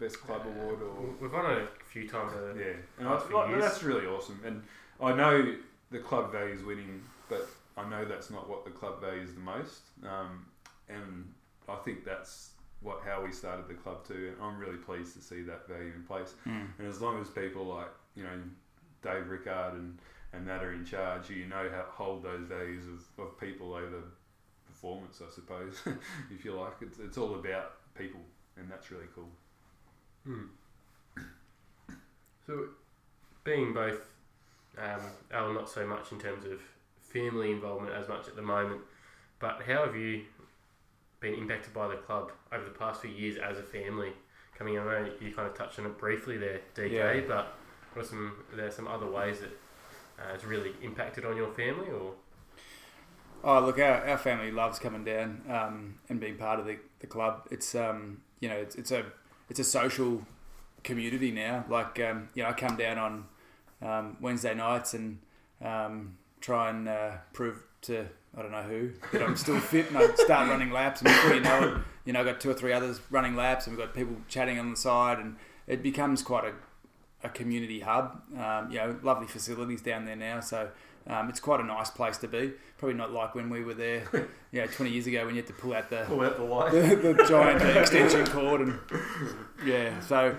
best 0.00 0.20
club 0.20 0.42
award 0.46 0.80
or 0.82 1.14
We've 1.20 1.32
won 1.32 1.50
it 1.50 1.68
a 1.80 1.84
few 1.84 2.08
times. 2.08 2.32
uh, 2.32 2.54
yeah, 2.58 2.72
and 2.98 3.08
I, 3.08 3.12
last 3.12 3.30
like, 3.30 3.48
years. 3.50 3.62
that's 3.62 3.82
really 3.82 4.06
awesome. 4.06 4.40
And 4.44 4.62
I 5.00 5.12
know 5.14 5.54
the 5.90 5.98
club 5.98 6.32
values 6.32 6.62
winning, 6.64 7.02
but 7.28 7.46
I 7.76 7.88
know 7.88 8.04
that's 8.04 8.30
not 8.30 8.48
what 8.48 8.64
the 8.64 8.70
club 8.70 9.00
values 9.00 9.34
the 9.34 9.40
most. 9.40 9.82
Um, 10.02 10.46
and 10.88 11.32
I 11.68 11.76
think 11.76 12.04
that's 12.04 12.50
what 12.82 13.02
how 13.04 13.22
we 13.22 13.32
started 13.32 13.68
the 13.68 13.74
club 13.74 14.06
too. 14.06 14.32
And 14.32 14.42
I'm 14.42 14.58
really 14.58 14.78
pleased 14.78 15.14
to 15.16 15.22
see 15.22 15.42
that 15.42 15.68
value 15.68 15.92
in 15.94 16.02
place. 16.02 16.34
Mm. 16.46 16.68
And 16.78 16.88
as 16.88 17.00
long 17.00 17.20
as 17.20 17.28
people 17.28 17.64
like 17.64 17.90
you 18.14 18.24
know 18.24 18.38
Dave 19.02 19.28
Rickard 19.28 19.74
and 19.74 19.98
and 20.32 20.46
that 20.48 20.62
are 20.62 20.72
in 20.72 20.84
charge, 20.84 21.30
you 21.30 21.46
know 21.46 21.68
how 21.72 21.84
hold 21.88 22.22
those 22.22 22.44
values 22.44 22.84
of, 22.86 23.24
of 23.24 23.38
people 23.38 23.74
over 23.74 24.02
performance. 24.66 25.20
I 25.26 25.30
suppose 25.32 25.80
if 26.30 26.44
you 26.44 26.54
like, 26.54 26.74
it's 26.80 26.98
it's 26.98 27.18
all 27.18 27.34
about 27.34 27.72
people, 27.96 28.20
and 28.56 28.70
that's 28.70 28.90
really 28.90 29.08
cool. 29.14 29.28
Hmm. 30.24 30.42
So, 32.46 32.66
being 33.44 33.72
both 33.72 34.00
um, 34.78 35.00
Al, 35.32 35.52
not 35.52 35.68
so 35.68 35.86
much 35.86 36.12
in 36.12 36.18
terms 36.18 36.44
of 36.44 36.60
family 37.00 37.50
involvement 37.50 37.94
as 37.94 38.08
much 38.08 38.28
at 38.28 38.36
the 38.36 38.42
moment, 38.42 38.80
but 39.38 39.62
how 39.66 39.84
have 39.84 39.96
you 39.96 40.22
been 41.20 41.34
impacted 41.34 41.72
by 41.74 41.88
the 41.88 41.96
club 41.96 42.32
over 42.52 42.64
the 42.64 42.70
past 42.70 43.02
few 43.02 43.10
years 43.10 43.36
as 43.38 43.58
a 43.58 43.62
family? 43.62 44.12
Coming, 44.56 44.78
I 44.78 44.84
know 44.84 45.10
you 45.20 45.32
kind 45.32 45.48
of 45.48 45.54
touched 45.56 45.78
on 45.78 45.86
it 45.86 45.96
briefly 45.98 46.36
there, 46.36 46.60
DK, 46.74 46.90
Yeah. 46.92 47.20
but 47.26 47.54
what 47.94 48.04
are 48.04 48.08
some? 48.08 48.34
Are 48.52 48.56
there 48.56 48.70
some 48.70 48.86
other 48.86 49.06
ways 49.10 49.40
that 49.40 49.50
uh, 50.18 50.34
it's 50.34 50.44
really 50.44 50.72
impacted 50.82 51.24
on 51.24 51.36
your 51.36 51.50
family, 51.52 51.88
or 51.90 52.12
Oh, 53.42 53.60
look, 53.64 53.78
our, 53.78 54.06
our 54.06 54.18
family 54.18 54.50
loves 54.50 54.78
coming 54.78 55.02
down 55.02 55.40
um, 55.48 55.94
and 56.10 56.20
being 56.20 56.36
part 56.36 56.60
of 56.60 56.66
the, 56.66 56.76
the 56.98 57.06
club. 57.06 57.48
It's 57.50 57.74
um, 57.74 58.20
you 58.38 58.50
know, 58.50 58.56
it's, 58.56 58.74
it's 58.74 58.90
a 58.90 59.06
it's 59.50 59.60
a 59.60 59.64
social 59.64 60.24
community 60.82 61.30
now. 61.30 61.64
Like 61.68 62.00
um, 62.00 62.30
you 62.34 62.42
know, 62.42 62.48
I 62.48 62.52
come 62.52 62.76
down 62.76 62.98
on 62.98 63.24
um, 63.82 64.16
Wednesday 64.20 64.54
nights 64.54 64.94
and 64.94 65.18
um, 65.62 66.16
try 66.40 66.70
and 66.70 66.88
uh, 66.88 67.10
prove 67.32 67.62
to 67.82 68.06
I 68.36 68.42
don't 68.42 68.52
know 68.52 68.62
who 68.62 68.92
that 69.12 69.22
I'm 69.22 69.36
still 69.36 69.58
fit, 69.60 69.88
and 69.88 69.98
I 69.98 70.14
start 70.14 70.48
running 70.48 70.70
laps, 70.70 71.02
and 71.02 71.08
before 71.08 71.34
you 71.34 71.40
know 71.40 71.62
it, 71.62 71.82
you 72.04 72.12
know, 72.12 72.20
I've 72.20 72.26
got 72.26 72.40
two 72.40 72.50
or 72.50 72.54
three 72.54 72.72
others 72.72 73.00
running 73.10 73.36
laps, 73.36 73.66
and 73.66 73.76
we've 73.76 73.84
got 73.84 73.94
people 73.94 74.16
chatting 74.28 74.58
on 74.58 74.70
the 74.70 74.76
side, 74.76 75.18
and 75.18 75.36
it 75.66 75.82
becomes 75.82 76.22
quite 76.22 76.44
a 76.44 76.52
a 77.22 77.28
community 77.28 77.80
hub. 77.80 78.22
Um, 78.38 78.70
you 78.70 78.78
know, 78.78 78.98
lovely 79.02 79.26
facilities 79.26 79.82
down 79.82 80.06
there 80.06 80.16
now, 80.16 80.40
so 80.40 80.70
um, 81.06 81.28
it's 81.28 81.40
quite 81.40 81.60
a 81.60 81.64
nice 81.64 81.90
place 81.90 82.16
to 82.18 82.28
be. 82.28 82.52
Probably 82.78 82.96
not 82.96 83.12
like 83.12 83.34
when 83.34 83.50
we 83.50 83.62
were 83.64 83.74
there, 83.74 84.04
you 84.52 84.60
know, 84.60 84.66
20 84.66 84.90
years 84.90 85.06
ago 85.06 85.26
when 85.26 85.34
you 85.34 85.42
had 85.42 85.46
to 85.48 85.52
pull 85.52 85.74
out 85.74 85.90
the 85.90 86.04
Pull 86.06 86.22
out 86.22 86.36
the 86.36 86.44
light. 86.44 86.72
the, 86.72 87.12
the 87.12 87.24
giant 87.28 87.62
extension 87.76 88.26
cord 88.26 88.60
and 88.60 88.78
yeah. 89.64 89.98
So 90.00 90.36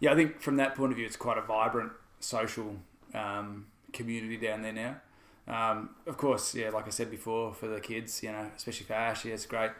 yeah, 0.00 0.12
I 0.12 0.14
think 0.14 0.40
from 0.40 0.56
that 0.56 0.74
point 0.74 0.92
of 0.92 0.96
view, 0.96 1.06
it's 1.06 1.16
quite 1.16 1.38
a 1.38 1.42
vibrant 1.42 1.92
social 2.20 2.76
um, 3.14 3.66
community 3.92 4.36
down 4.36 4.62
there 4.62 4.72
now. 4.72 4.96
Um, 5.48 5.90
of 6.06 6.16
course, 6.16 6.54
yeah, 6.54 6.70
like 6.70 6.86
I 6.86 6.90
said 6.90 7.10
before, 7.10 7.52
for 7.52 7.66
the 7.66 7.80
kids, 7.80 8.22
you 8.22 8.30
know, 8.30 8.50
especially 8.56 8.86
for 8.86 8.94
Ash, 8.94 9.24
yeah, 9.24 9.34
it's 9.34 9.46
great 9.46 9.72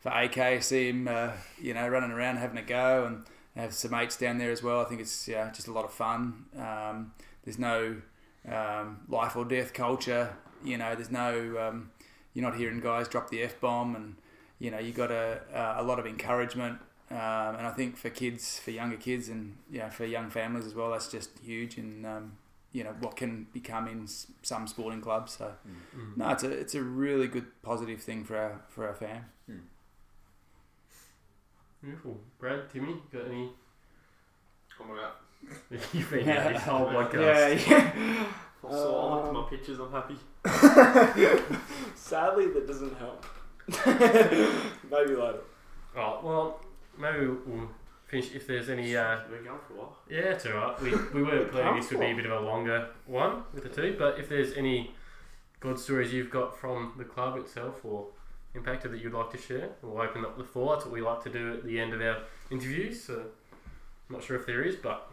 for 0.00 0.10
AK. 0.10 0.62
See 0.62 0.90
him, 0.90 1.08
uh, 1.08 1.32
you 1.60 1.74
know, 1.74 1.88
running 1.88 2.12
around 2.12 2.36
having 2.36 2.58
a 2.58 2.62
go 2.62 3.04
and 3.04 3.24
have 3.56 3.74
some 3.74 3.90
mates 3.90 4.16
down 4.16 4.38
there 4.38 4.52
as 4.52 4.62
well. 4.62 4.80
I 4.80 4.84
think 4.84 5.00
it's 5.00 5.26
yeah, 5.26 5.50
just 5.50 5.66
a 5.68 5.72
lot 5.72 5.84
of 5.84 5.92
fun. 5.92 6.44
Um, 6.56 7.12
there's 7.44 7.58
no 7.58 7.96
um, 8.52 9.00
life 9.08 9.36
or 9.36 9.44
death 9.44 9.72
culture. 9.72 10.36
You 10.64 10.78
know, 10.78 10.94
there's 10.94 11.10
no 11.10 11.56
um, 11.58 11.90
you're 12.34 12.48
not 12.48 12.56
hearing 12.56 12.80
guys 12.80 13.08
drop 13.08 13.30
the 13.30 13.42
f 13.42 13.60
bomb, 13.60 13.94
and 13.96 14.16
you 14.58 14.70
know 14.70 14.78
you 14.78 14.92
got 14.92 15.10
a 15.10 15.40
a 15.78 15.82
lot 15.82 15.98
of 15.98 16.06
encouragement. 16.06 16.78
Um, 17.10 17.56
and 17.56 17.66
I 17.66 17.70
think 17.70 17.96
for 17.96 18.10
kids, 18.10 18.58
for 18.58 18.70
younger 18.70 18.96
kids, 18.96 19.28
and 19.28 19.56
yeah, 19.70 19.88
for 19.88 20.04
young 20.04 20.28
families 20.30 20.66
as 20.66 20.74
well, 20.74 20.90
that's 20.90 21.10
just 21.10 21.30
huge. 21.42 21.78
And 21.78 22.04
um, 22.04 22.32
you 22.72 22.84
know 22.84 22.94
what 23.00 23.16
can 23.16 23.46
become 23.52 23.88
in 23.88 24.06
some 24.42 24.66
sporting 24.66 25.00
clubs. 25.00 25.36
So 25.38 25.52
no, 26.16 26.28
it's 26.30 26.42
a 26.42 26.50
it's 26.50 26.74
a 26.74 26.82
really 26.82 27.26
good 27.26 27.46
positive 27.62 28.02
thing 28.02 28.24
for 28.24 28.36
our 28.36 28.60
for 28.68 28.86
our 28.86 28.94
fam. 28.94 29.24
beautiful? 31.82 32.20
Brad, 32.38 32.68
Timmy, 32.70 32.96
got 33.12 33.26
any? 33.26 33.50
Oh 34.80 34.84
my 34.84 34.94
You've 35.92 36.10
been 36.10 36.24
here 36.24 36.50
this 36.52 36.62
whole 36.62 36.86
podcast. 36.86 37.68
Yeah, 37.68 37.76
yeah. 37.76 38.24
I'm 38.64 38.70
so 38.72 38.98
I 38.98 39.14
look 39.14 39.22
at 39.24 39.28
Um, 39.28 39.34
my 39.34 39.42
pictures, 39.48 39.78
I'm 39.78 39.92
happy. 39.92 40.16
Sadly, 41.94 42.46
that 42.48 42.66
doesn't 42.66 42.96
help. 42.98 43.24
Maybe 44.90 45.14
later. 45.14 45.40
Oh, 45.96 46.20
well, 46.22 46.60
maybe 46.98 47.26
we'll 47.46 47.68
finish 48.06 48.34
if 48.34 48.46
there's 48.46 48.68
any. 48.68 48.96
Uh, 48.96 49.20
We're 49.30 49.42
going 49.42 49.58
for 49.66 49.74
a 49.74 49.76
while. 49.76 49.96
yeah, 50.10 50.18
it's 50.32 50.46
alright. 50.46 50.80
We, 50.82 50.90
we 51.14 51.22
were 51.22 51.44
planning 51.46 51.80
this 51.80 51.90
would 51.90 52.00
be 52.00 52.06
a 52.10 52.14
bit 52.14 52.26
of 52.26 52.32
a 52.32 52.40
longer 52.46 52.88
one 53.06 53.42
with 53.54 53.62
the 53.62 53.68
two, 53.68 53.96
but 53.98 54.18
if 54.18 54.28
there's 54.28 54.52
any 54.54 54.94
good 55.60 55.78
stories 55.78 56.12
you've 56.12 56.30
got 56.30 56.58
from 56.58 56.92
the 56.98 57.04
club 57.04 57.36
itself 57.36 57.84
or 57.84 58.06
impacted 58.54 58.92
that 58.92 59.00
you'd 59.02 59.12
like 59.14 59.30
to 59.30 59.38
share, 59.38 59.70
we'll 59.82 60.00
open 60.00 60.24
up 60.24 60.36
the 60.38 60.44
floor. 60.44 60.74
That's 60.74 60.84
what 60.86 60.94
we 60.94 61.00
like 61.00 61.22
to 61.24 61.30
do 61.30 61.54
at 61.54 61.64
the 61.64 61.78
end 61.80 61.92
of 61.94 62.00
our 62.00 62.18
interviews. 62.50 63.02
So, 63.04 63.14
I'm 64.08 64.14
not 64.16 64.22
sure 64.24 64.36
if 64.36 64.46
there 64.46 64.62
is, 64.62 64.76
but 64.76 65.10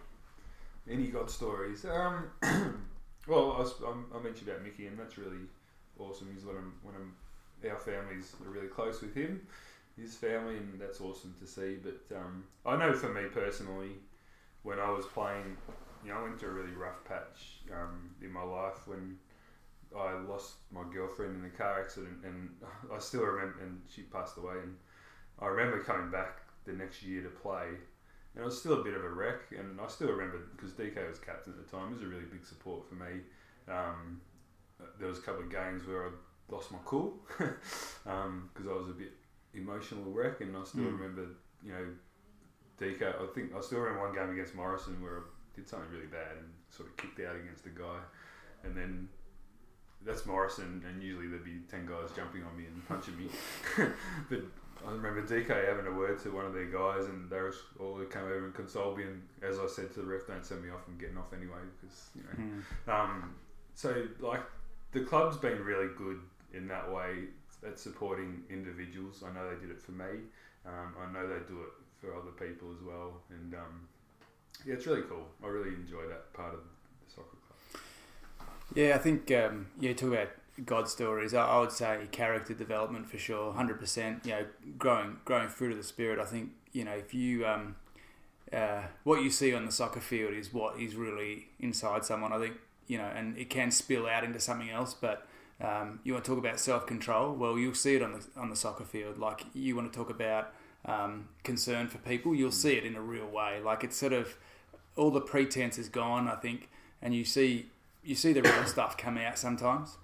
Any 0.90 1.08
God 1.08 1.30
stories? 1.30 1.86
Um, 1.86 2.30
well, 3.28 3.54
I, 3.54 3.60
was, 3.60 3.74
I 4.14 4.20
mentioned 4.20 4.50
about 4.50 4.64
Mickey, 4.64 4.88
and 4.88 5.00
that's 5.00 5.18
really 5.18 5.46
awesome. 6.00 6.30
He's 6.34 6.46
when 6.46 6.58
I'm, 6.58 6.74
when 6.84 6.96
I'm, 6.96 7.16
our 7.70 7.80
families 7.80 8.36
are 8.46 8.52
really 8.52 8.68
close 8.68 9.02
with 9.02 9.16
him, 9.16 9.42
his 10.00 10.16
family, 10.16 10.58
and 10.58 10.80
that's 10.80 11.02
awesome 11.02 11.34
to 11.40 11.48
see. 11.48 11.78
But 11.82 12.16
um, 12.16 12.44
I 12.66 12.76
know 12.76 12.94
for 12.94 13.10
me 13.10 13.24
personally, 13.34 13.94
when 14.62 14.80
I 14.80 14.92
was 14.92 15.06
playing, 15.08 15.58
you 16.04 16.12
know, 16.12 16.20
I 16.20 16.24
went 16.24 16.40
through 16.40 16.50
a 16.50 16.54
really 16.54 16.76
rough 16.76 17.04
patch 17.06 17.62
um, 17.74 18.12
in 18.22 18.32
my 18.32 18.44
life 18.44 18.88
when 18.88 19.18
I 19.98 20.14
lost 20.14 20.56
my 20.72 20.84
girlfriend 20.94 21.36
in 21.36 21.46
a 21.46 21.50
car 21.58 21.82
accident, 21.82 22.18
and 22.24 22.50
I 22.94 23.00
still 23.00 23.24
remember, 23.24 23.64
and 23.64 23.82
she 23.90 24.04
passed 24.04 24.38
away. 24.38 24.56
And 24.62 24.76
I 25.40 25.48
remember 25.48 25.84
coming 25.84 26.12
back 26.12 26.42
the 26.66 26.74
next 26.74 27.04
year 27.04 27.22
to 27.24 27.30
play, 27.30 27.70
and 28.36 28.42
it 28.44 28.46
was 28.46 28.60
still 28.60 28.80
a 28.82 28.84
bit 28.84 28.94
of 28.94 29.04
a 29.04 29.10
wreck. 29.10 29.42
And 29.58 29.80
I 29.80 29.88
still 29.88 30.10
remember 30.10 30.40
because 30.56 30.72
DK 30.74 31.08
was 31.10 31.20
captain 31.20 31.54
at 31.58 31.66
the 31.66 31.72
time. 31.78 31.90
It 31.90 31.94
was 31.96 32.04
a 32.04 32.08
really 32.08 32.26
big 32.26 32.46
support 32.46 32.88
for 32.88 32.96
me. 32.96 33.22
Um, 33.68 34.22
there 35.00 35.08
was 35.08 35.20
a 35.20 35.22
couple 35.22 35.44
of 35.44 35.50
games 35.50 35.88
where 35.88 36.08
I 36.08 36.10
lost 36.50 36.72
my 36.72 36.78
cool 36.86 37.14
because 37.38 38.68
I 38.68 38.74
was 38.74 38.90
a 38.90 38.94
bit 38.98 39.14
emotional 39.54 40.04
wreck, 40.12 40.42
and 40.42 40.56
I 40.56 40.64
still 40.66 40.84
Mm. 40.84 41.00
remember, 41.00 41.26
you 41.64 41.72
know, 41.72 41.86
DK. 42.80 43.02
I 43.04 43.26
think 43.34 43.56
I 43.56 43.62
still 43.62 43.80
remember 43.80 44.06
one 44.08 44.14
game 44.16 44.30
against 44.32 44.54
Morrison 44.56 45.02
where 45.02 45.20
I 45.20 45.22
did 45.56 45.68
something 45.70 45.90
really 45.92 46.08
bad 46.08 46.36
and 46.38 46.50
sort 46.70 46.90
of 46.90 46.98
kicked 46.98 47.20
out 47.22 47.36
against 47.38 47.66
a 47.66 47.70
guy, 47.70 48.00
and 48.66 48.76
then 48.76 49.08
that's 50.06 50.26
Morrison, 50.26 50.84
and 50.88 51.02
usually 51.02 51.28
there'd 51.28 51.46
be 51.46 51.62
ten 51.72 51.86
guys 51.88 52.10
jumping 52.16 52.44
on 52.44 52.56
me 52.58 52.66
and 52.66 52.86
punching 52.88 53.18
me. 53.18 53.30
but 54.30 54.42
I 54.86 54.92
remember 54.92 55.22
DK 55.24 55.68
having 55.68 55.88
a 55.88 55.96
word 55.96 56.22
to 56.24 56.30
one 56.32 56.46
of 56.46 56.54
their 56.54 56.66
guys, 56.66 57.06
and 57.06 57.30
they 57.30 57.42
was 57.42 57.56
all 57.80 57.98
came 58.06 58.24
over 58.24 58.46
and 58.46 58.54
consoled 58.54 58.98
me. 58.98 59.04
And 59.04 59.22
as 59.42 59.60
I 59.60 59.68
said 59.68 59.94
to 59.94 60.02
the 60.02 60.06
ref, 60.06 60.28
don't 60.28 60.46
send 60.46 60.64
me 60.64 60.70
off. 60.70 60.82
I'm 60.88 60.98
getting 60.98 61.18
off 61.18 61.34
anyway 61.34 61.62
because 61.80 62.10
you 62.16 62.24
know. 62.24 62.62
Mm. 62.88 62.94
Um, 62.94 63.36
so 63.74 64.08
like 64.20 64.42
the 64.92 65.02
club's 65.02 65.38
been 65.38 65.64
really 65.64 65.94
good 65.98 66.20
in 66.54 66.68
that 66.68 66.92
way 66.92 67.26
at 67.66 67.80
supporting 67.80 68.44
individuals. 68.50 69.24
I 69.26 69.34
know 69.34 69.50
they 69.50 69.60
did 69.60 69.72
it 69.72 69.82
for 69.82 69.92
me. 69.92 70.30
Um, 70.66 70.96
I 71.00 71.12
know 71.12 71.28
they 71.28 71.40
do 71.48 71.62
it 71.62 71.74
for 72.00 72.16
other 72.16 72.32
people 72.32 72.70
as 72.72 72.84
well, 72.84 73.22
and 73.30 73.54
um, 73.54 73.88
yeah, 74.66 74.76
it's 74.76 74.88
really 74.88 75.04
cool. 75.04 75.28
I 75.44 75.48
really 75.48 75.76
enjoy 75.76 76.08
that 76.08 76.32
part 76.34 76.54
of 76.54 76.60
the 76.60 77.12
soccer 77.12 77.38
club. 77.48 77.82
Yeah, 78.74 78.96
I 78.96 78.98
think 78.98 79.32
um, 79.32 79.68
yeah, 79.80 79.94
talk 79.94 80.10
about 80.10 80.30
God 80.64 80.88
stories. 80.88 81.34
I, 81.34 81.46
I 81.46 81.60
would 81.60 81.72
say 81.72 82.08
character 82.12 82.54
development 82.54 83.10
for 83.10 83.18
sure, 83.18 83.54
hundred 83.54 83.80
percent. 83.80 84.26
You 84.26 84.32
know, 84.32 84.46
growing 84.78 85.18
growing 85.26 85.50
fruit 85.50 85.72
of 85.72 85.78
the 85.78 85.84
spirit. 85.84 86.20
I 86.20 86.26
think 86.26 86.52
you 86.72 86.86
know 86.86 86.94
if 86.94 87.14
you 87.14 87.46
um, 87.46 87.76
uh, 88.54 88.84
what 89.04 89.22
you 89.22 89.30
see 89.30 89.54
on 89.54 89.66
the 89.66 89.72
soccer 89.72 90.00
field 90.00 90.34
is 90.34 90.54
what 90.54 90.80
is 90.80 90.96
really 90.96 91.48
inside 91.60 92.06
someone. 92.06 92.32
I 92.32 92.40
think 92.40 92.56
you 92.88 92.98
know, 92.98 93.12
and 93.16 93.38
it 93.38 93.50
can 93.50 93.72
spill 93.72 94.08
out 94.08 94.24
into 94.24 94.40
something 94.40 94.70
else. 94.70 94.94
But 94.94 95.28
um, 95.62 96.00
you 96.04 96.14
want 96.14 96.26
to 96.26 96.32
talk 96.32 96.40
about 96.40 96.60
self 96.60 96.86
control? 96.86 97.34
Well, 97.34 97.58
you'll 97.58 97.74
see 97.74 97.96
it 97.96 98.02
on 98.02 98.14
the 98.14 98.26
on 98.40 98.50
the 98.50 98.56
soccer 98.56 98.86
field. 98.86 99.18
Like 99.18 99.42
you 99.54 99.76
want 99.76 99.92
to 99.92 99.98
talk 99.98 100.10
about 100.10 100.54
um, 100.86 101.30
concern 101.44 101.88
for 101.88 101.98
people, 102.00 102.36
you'll 102.36 102.52
see 102.52 102.74
it 102.74 102.86
in 102.86 102.96
a 102.96 103.02
real 103.02 103.28
way. 103.28 103.60
Like 103.64 103.84
it's 103.84 103.98
sort 103.98 104.14
of 104.14 104.36
all 104.96 105.12
the 105.12 105.22
pretense 105.22 105.78
is 105.78 105.90
gone. 105.90 106.28
I 106.28 106.36
think, 106.36 106.70
and 107.02 107.14
you 107.14 107.26
see 107.26 107.68
you 108.04 108.16
see 108.16 108.34
the 108.34 108.42
real 108.42 108.66
stuff 108.66 108.98
come 108.98 109.18
out 109.18 109.38
sometimes. 109.38 109.98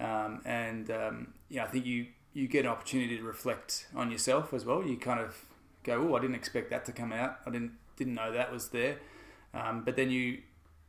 Um, 0.00 0.42
and 0.44 0.90
um, 0.90 1.34
yeah, 1.48 1.64
I 1.64 1.68
think 1.68 1.86
you 1.86 2.06
you 2.34 2.48
get 2.48 2.64
an 2.66 2.70
opportunity 2.70 3.16
to 3.16 3.22
reflect 3.22 3.86
on 3.94 4.10
yourself 4.10 4.52
as 4.52 4.64
well. 4.64 4.84
You 4.84 4.96
kind 4.96 5.20
of 5.20 5.36
go, 5.84 6.08
"Oh, 6.08 6.16
I 6.16 6.20
didn't 6.20 6.36
expect 6.36 6.70
that 6.70 6.84
to 6.86 6.92
come 6.92 7.12
out. 7.12 7.38
I 7.46 7.50
didn't 7.50 7.72
didn't 7.96 8.14
know 8.14 8.32
that 8.32 8.52
was 8.52 8.68
there." 8.68 8.98
Um, 9.54 9.82
but 9.84 9.96
then 9.96 10.10
you 10.10 10.38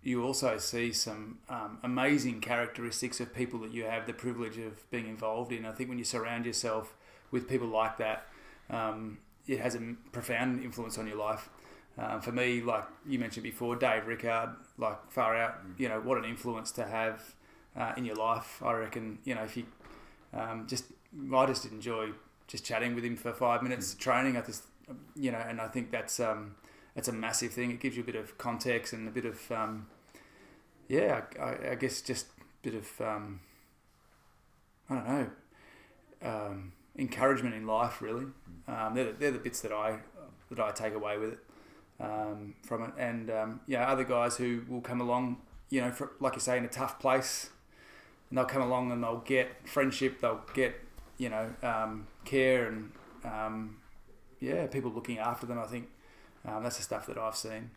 you 0.03 0.23
also 0.23 0.57
see 0.57 0.91
some 0.93 1.39
um, 1.49 1.79
amazing 1.83 2.41
characteristics 2.41 3.19
of 3.19 3.33
people 3.33 3.59
that 3.59 3.71
you 3.71 3.83
have 3.83 4.05
the 4.05 4.13
privilege 4.13 4.57
of 4.57 4.89
being 4.91 5.07
involved 5.07 5.51
in. 5.51 5.65
I 5.65 5.71
think 5.71 5.89
when 5.89 5.97
you 5.97 6.05
surround 6.05 6.45
yourself 6.45 6.95
with 7.31 7.47
people 7.49 7.67
like 7.67 7.97
that, 7.97 8.27
um, 8.69 9.17
it 9.47 9.59
has 9.59 9.75
a 9.75 9.95
profound 10.11 10.63
influence 10.63 10.97
on 10.97 11.07
your 11.07 11.17
life. 11.17 11.49
Um, 11.97 12.21
for 12.21 12.31
me, 12.31 12.61
like 12.61 12.83
you 13.07 13.17
mentioned 13.17 13.43
before, 13.43 13.75
Dave 13.75 14.05
Rickard, 14.05 14.51
like 14.77 15.11
far 15.11 15.35
out, 15.35 15.55
you 15.77 15.89
know, 15.89 15.99
what 15.99 16.17
an 16.17 16.25
influence 16.25 16.71
to 16.73 16.85
have 16.85 17.33
uh, 17.77 17.93
in 17.95 18.05
your 18.05 18.15
life. 18.15 18.61
I 18.63 18.73
reckon, 18.73 19.19
you 19.23 19.35
know, 19.35 19.43
if 19.43 19.55
you 19.55 19.65
um, 20.33 20.65
just, 20.67 20.85
I 21.33 21.45
just 21.45 21.65
enjoy 21.65 22.09
just 22.47 22.65
chatting 22.65 22.95
with 22.95 23.03
him 23.03 23.15
for 23.15 23.33
five 23.33 23.61
minutes 23.61 23.93
training. 23.93 24.37
I 24.37 24.41
just, 24.41 24.63
you 25.15 25.31
know, 25.31 25.37
and 25.37 25.59
I 25.61 25.67
think 25.67 25.91
that's 25.91 26.19
um, 26.19 26.55
that's 26.95 27.07
a 27.07 27.13
massive 27.13 27.51
thing. 27.53 27.71
It 27.71 27.79
gives 27.79 27.95
you 27.95 28.03
a 28.03 28.05
bit 28.05 28.15
of 28.15 28.37
context 28.37 28.93
and 28.93 29.07
a 29.07 29.11
bit 29.11 29.25
of, 29.25 29.51
um, 29.51 29.87
yeah, 30.87 31.21
I, 31.39 31.71
I 31.71 31.75
guess 31.75 32.01
just 32.01 32.27
a 32.27 32.69
bit 32.69 32.75
of, 32.75 33.01
um, 33.01 33.41
I 34.89 34.95
don't 34.95 35.07
know, 35.07 35.29
um, 36.23 36.71
encouragement 36.97 37.53
in 37.53 37.67
life. 37.67 38.01
Really, 38.01 38.25
um, 38.67 38.95
they're, 38.95 39.05
the, 39.05 39.13
they're 39.13 39.31
the 39.31 39.39
bits 39.39 39.61
that 39.61 39.71
I 39.71 39.99
that 40.49 40.59
I 40.59 40.71
take 40.71 40.93
away 40.93 41.17
with 41.17 41.33
it 41.33 41.39
um, 41.99 42.55
from 42.63 42.83
it. 42.83 42.91
And 42.97 43.29
um, 43.29 43.59
yeah, 43.67 43.91
other 43.91 44.05
guys 44.05 44.37
who 44.37 44.63
will 44.69 44.81
come 44.81 45.01
along, 45.01 45.37
you 45.69 45.81
know, 45.81 45.91
for, 45.91 46.13
like 46.19 46.35
you 46.35 46.39
say, 46.39 46.57
in 46.57 46.63
a 46.63 46.69
tough 46.69 46.99
place, 46.99 47.49
and 48.29 48.37
they'll 48.37 48.45
come 48.45 48.61
along 48.61 48.91
and 48.91 49.03
they'll 49.03 49.23
get 49.25 49.67
friendship, 49.67 50.21
they'll 50.21 50.41
get 50.53 50.75
you 51.17 51.29
know 51.29 51.53
um, 51.63 52.07
care 52.25 52.67
and 52.67 52.91
um, 53.23 53.77
yeah, 54.39 54.67
people 54.67 54.91
looking 54.91 55.17
after 55.17 55.45
them. 55.45 55.59
I 55.59 55.65
think 55.65 55.89
um, 56.45 56.63
that's 56.63 56.77
the 56.77 56.83
stuff 56.83 57.07
that 57.07 57.17
I've 57.17 57.35
seen. 57.35 57.71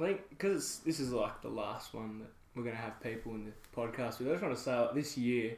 I 0.00 0.06
think 0.06 0.28
because 0.30 0.80
this 0.84 1.00
is 1.00 1.12
like 1.12 1.42
the 1.42 1.48
last 1.48 1.94
one 1.94 2.20
that 2.20 2.30
we're 2.54 2.64
going 2.64 2.76
to 2.76 2.82
have 2.82 3.00
people 3.00 3.34
in 3.34 3.44
the 3.44 3.52
podcast 3.74 4.18
with. 4.18 4.28
I 4.28 4.32
just 4.32 4.42
want 4.42 4.56
to 4.56 4.60
say, 4.60 4.78
like, 4.78 4.94
this 4.94 5.16
year, 5.16 5.56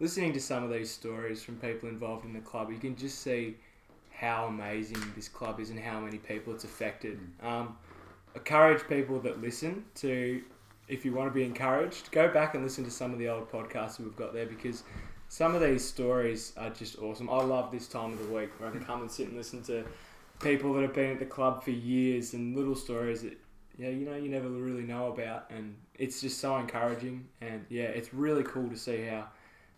listening 0.00 0.32
to 0.32 0.40
some 0.40 0.64
of 0.64 0.70
these 0.70 0.90
stories 0.90 1.42
from 1.42 1.56
people 1.56 1.88
involved 1.88 2.24
in 2.24 2.32
the 2.32 2.40
club, 2.40 2.70
you 2.70 2.78
can 2.78 2.96
just 2.96 3.20
see 3.20 3.56
how 4.10 4.46
amazing 4.46 4.98
this 5.14 5.28
club 5.28 5.60
is 5.60 5.70
and 5.70 5.78
how 5.78 6.00
many 6.00 6.18
people 6.18 6.52
it's 6.54 6.64
affected. 6.64 7.18
Um, 7.42 7.76
encourage 8.34 8.86
people 8.88 9.20
that 9.20 9.40
listen 9.40 9.84
to, 9.96 10.42
if 10.88 11.04
you 11.04 11.12
want 11.14 11.30
to 11.30 11.34
be 11.34 11.44
encouraged, 11.44 12.10
go 12.10 12.28
back 12.28 12.54
and 12.54 12.62
listen 12.62 12.84
to 12.84 12.90
some 12.90 13.12
of 13.12 13.18
the 13.18 13.28
old 13.28 13.50
podcasts 13.50 13.98
we've 13.98 14.16
got 14.16 14.32
there 14.34 14.46
because 14.46 14.82
some 15.28 15.54
of 15.54 15.60
these 15.62 15.86
stories 15.86 16.52
are 16.56 16.70
just 16.70 16.98
awesome. 16.98 17.28
I 17.30 17.42
love 17.42 17.70
this 17.70 17.88
time 17.88 18.12
of 18.12 18.18
the 18.18 18.32
week 18.32 18.50
where 18.58 18.68
I 18.68 18.72
can 18.72 18.84
come 18.84 19.00
and 19.00 19.10
sit 19.10 19.28
and 19.28 19.36
listen 19.36 19.62
to 19.64 19.84
people 20.40 20.74
that 20.74 20.82
have 20.82 20.94
been 20.94 21.10
at 21.12 21.18
the 21.18 21.26
club 21.26 21.64
for 21.64 21.70
years 21.70 22.34
and 22.34 22.56
little 22.56 22.74
stories 22.74 23.22
that 23.22 23.38
yeah, 23.76 23.88
you 23.88 24.04
know, 24.04 24.14
you 24.14 24.28
never 24.28 24.48
really 24.48 24.84
know 24.84 25.08
about, 25.08 25.50
and 25.50 25.76
it's 25.98 26.20
just 26.20 26.38
so 26.38 26.56
encouraging. 26.58 27.26
And 27.40 27.64
yeah, 27.68 27.84
it's 27.86 28.14
really 28.14 28.44
cool 28.44 28.68
to 28.68 28.76
see 28.76 29.04
how 29.06 29.26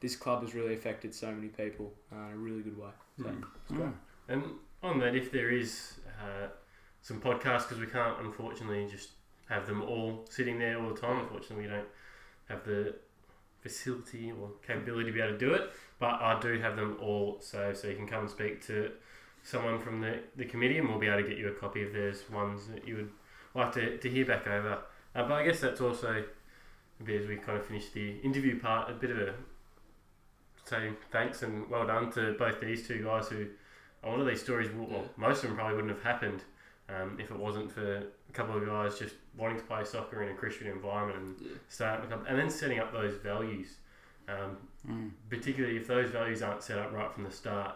this 0.00 0.14
club 0.14 0.42
has 0.42 0.54
really 0.54 0.74
affected 0.74 1.14
so 1.14 1.32
many 1.32 1.48
people 1.48 1.94
uh, 2.12 2.26
in 2.26 2.32
a 2.34 2.36
really 2.36 2.62
good 2.62 2.78
way. 2.78 2.90
So 3.18 3.24
Mm. 3.24 3.42
it's 3.64 3.72
great. 3.72 3.88
And 4.28 4.44
on 4.82 4.98
that, 4.98 5.14
if 5.14 5.32
there 5.32 5.50
is 5.50 5.94
uh, 6.20 6.48
some 7.00 7.20
podcasts, 7.22 7.68
because 7.68 7.78
we 7.78 7.86
can't 7.86 8.18
unfortunately 8.20 8.86
just 8.90 9.12
have 9.48 9.66
them 9.66 9.82
all 9.82 10.24
sitting 10.28 10.58
there 10.58 10.80
all 10.80 10.92
the 10.92 11.00
time. 11.00 11.20
Unfortunately, 11.20 11.66
we 11.66 11.70
don't 11.70 11.88
have 12.48 12.64
the 12.64 12.94
facility 13.60 14.32
or 14.32 14.50
capability 14.66 15.06
to 15.06 15.12
be 15.12 15.20
able 15.20 15.32
to 15.32 15.38
do 15.38 15.54
it. 15.54 15.70
But 15.98 16.20
I 16.20 16.38
do 16.40 16.60
have 16.60 16.76
them 16.76 16.98
all 17.00 17.38
saved, 17.40 17.78
so 17.78 17.88
you 17.88 17.96
can 17.96 18.06
come 18.06 18.20
and 18.20 18.30
speak 18.30 18.64
to 18.66 18.90
someone 19.42 19.78
from 19.78 20.00
the, 20.00 20.20
the 20.36 20.44
committee, 20.44 20.78
and 20.78 20.88
we'll 20.88 20.98
be 20.98 21.06
able 21.06 21.22
to 21.22 21.28
get 21.28 21.38
you 21.38 21.48
a 21.48 21.52
copy 21.52 21.82
if 21.82 21.92
there's 21.92 22.28
ones 22.30 22.66
that 22.68 22.86
you 22.86 22.96
would 22.96 23.10
like 23.54 23.72
to, 23.72 23.96
to 23.98 24.10
hear 24.10 24.26
back 24.26 24.46
over. 24.46 24.78
Uh, 25.14 25.22
but 25.22 25.32
I 25.32 25.44
guess 25.44 25.60
that's 25.60 25.80
also 25.80 26.24
a 27.00 27.02
bit 27.02 27.22
as 27.22 27.28
we 27.28 27.36
kind 27.36 27.58
of 27.58 27.66
finish 27.66 27.88
the 27.90 28.18
interview 28.20 28.60
part, 28.60 28.90
a 28.90 28.94
bit 28.94 29.10
of 29.10 29.18
a 29.18 29.34
say 30.64 30.90
thanks 31.12 31.42
and 31.42 31.70
well 31.70 31.86
done 31.86 32.10
to 32.10 32.34
both 32.38 32.60
these 32.60 32.88
two 32.88 33.04
guys 33.04 33.28
who 33.28 33.46
a 34.02 34.08
lot 34.08 34.20
of 34.20 34.26
these 34.26 34.42
stories, 34.42 34.68
well, 34.72 35.04
most 35.16 35.42
of 35.42 35.50
them 35.50 35.56
probably 35.56 35.76
wouldn't 35.76 35.94
have 35.94 36.02
happened 36.02 36.42
um, 36.88 37.18
if 37.20 37.30
it 37.30 37.36
wasn't 37.36 37.70
for 37.70 37.96
a 37.96 38.32
couple 38.32 38.56
of 38.56 38.64
guys 38.66 38.98
just 38.98 39.14
wanting 39.36 39.56
to 39.58 39.64
play 39.64 39.84
soccer 39.84 40.22
in 40.22 40.28
a 40.30 40.34
Christian 40.34 40.66
environment 40.68 41.18
and 41.18 41.40
Yeah. 41.40 41.56
start 41.68 42.04
a 42.04 42.06
club, 42.06 42.24
and 42.28 42.38
then 42.38 42.48
setting 42.50 42.78
up 42.78 42.92
those 42.92 43.16
values. 43.16 43.78
Um, 44.28 44.56
Mm. 44.86 45.10
particularly 45.28 45.76
if 45.76 45.86
those 45.88 46.10
values 46.10 46.42
aren't 46.42 46.62
set 46.62 46.78
up 46.78 46.92
right 46.92 47.12
from 47.12 47.24
the 47.24 47.30
start, 47.30 47.74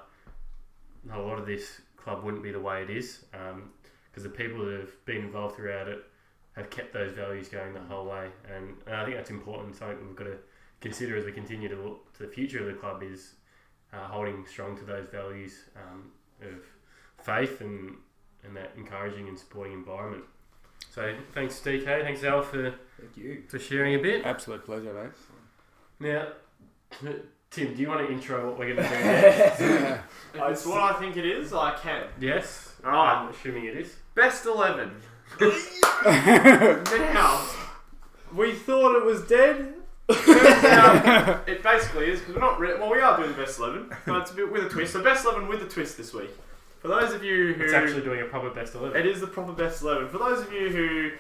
a 1.13 1.19
lot 1.19 1.39
of 1.39 1.47
this 1.47 1.81
club 1.97 2.23
wouldn't 2.23 2.43
be 2.43 2.53
the 2.53 2.61
way 2.61 2.83
it 2.83 2.91
is. 2.91 3.25
Because 3.33 4.23
the 4.23 4.29
people 4.31 4.65
that 4.65 4.81
have 4.81 5.05
been 5.05 5.19
involved 5.19 5.57
throughout 5.57 5.89
it 5.89 6.05
have 6.53 6.69
kept 6.71 6.93
those 6.93 7.13
values 7.13 7.49
going 7.49 7.73
the 7.75 7.81
whole 7.81 8.07
way, 8.07 8.31
and, 8.53 8.77
and 8.87 8.95
I 8.97 9.05
think 9.05 9.17
that's 9.17 9.31
important. 9.31 9.77
Something 9.77 10.07
we've 10.07 10.17
got 10.17 10.25
to 10.25 10.39
consider 10.81 11.17
as 11.17 11.25
we 11.25 11.33
continue 11.33 11.69
to 11.69 11.77
look 11.77 12.13
to 12.15 12.25
the 12.25 12.29
future 12.29 12.61
of 12.61 12.67
the 12.67 12.75
club 12.75 13.03
is 13.03 13.35
uh, 13.93 14.07
holding 14.09 14.47
strong 14.47 14.77
to 14.79 14.85
those 14.85 15.09
values 15.09 15.65
um, 15.77 16.11
of 16.43 16.65
faith 17.25 17.61
and 17.61 17.97
and 18.45 18.57
that 18.57 18.73
encouraging 18.77 19.29
and 19.29 19.39
supporting 19.39 19.73
environment. 19.73 20.25
So 20.91 21.15
thanks 21.35 21.61
DK, 21.61 21.85
thanks 22.03 22.25
Al 22.25 22.43
for, 22.43 22.75
Thank 22.99 23.17
you. 23.17 23.43
for 23.49 23.59
sharing 23.59 23.95
a 23.95 23.99
bit. 23.99 24.25
Absolute 24.25 24.65
pleasure, 24.65 24.93
mate. 24.93 25.13
Now, 26.01 26.29
Tim, 27.51 27.75
do 27.75 27.83
you 27.83 27.89
want 27.89 28.07
to 28.07 28.13
intro 28.13 28.49
what 28.49 28.59
we're 28.59 28.75
going 28.75 28.89
to 28.89 28.97
do 28.97 29.01
next? 29.05 29.61
It's 30.35 30.67
what 30.67 30.81
I 30.81 30.93
think 30.99 31.17
it 31.17 31.27
is. 31.27 31.53
I 31.53 31.77
can. 31.83 32.05
yes. 32.21 32.75
Alright. 32.85 33.19
I'm 33.19 33.29
assuming 33.29 33.67
it 33.67 33.77
is. 33.77 33.95
Best 34.15 34.47
eleven. 34.47 34.91
now, 35.41 37.41
we 38.35 38.53
thought 38.55 38.97
it 38.97 39.05
was 39.05 39.23
dead. 39.29 39.75
Turns 40.11 40.29
out 40.65 41.49
it 41.49 41.63
basically 41.63 42.11
is 42.11 42.19
because 42.21 42.35
we're 42.35 42.41
not. 42.41 42.59
Re- 42.59 42.75
well, 42.79 42.91
we 42.91 43.01
are 43.01 43.17
doing 43.17 43.31
the 43.31 43.37
best 43.37 43.59
eleven, 43.61 43.91
but 44.07 44.23
it's 44.23 44.33
a 44.33 44.35
bit 44.35 44.51
with 44.51 44.65
a 44.65 44.69
twist. 44.69 44.93
So 44.93 45.03
best 45.05 45.25
eleven 45.25 45.47
with 45.47 45.63
a 45.63 45.69
twist 45.69 45.97
this 45.97 46.13
week. 46.13 46.31
For 46.81 46.89
those 46.89 47.13
of 47.13 47.23
you 47.23 47.53
who 47.55 47.65
It's 47.65 47.73
actually 47.73 48.03
doing 48.03 48.21
a 48.23 48.25
proper 48.25 48.51
best 48.51 48.75
eleven. 48.75 48.99
It 48.99 49.07
is 49.07 49.21
the 49.21 49.27
proper 49.27 49.53
best 49.53 49.83
eleven. 49.83 50.09
For 50.09 50.19
those 50.19 50.41
of 50.41 50.53
you 50.53 50.69
who 50.71 51.11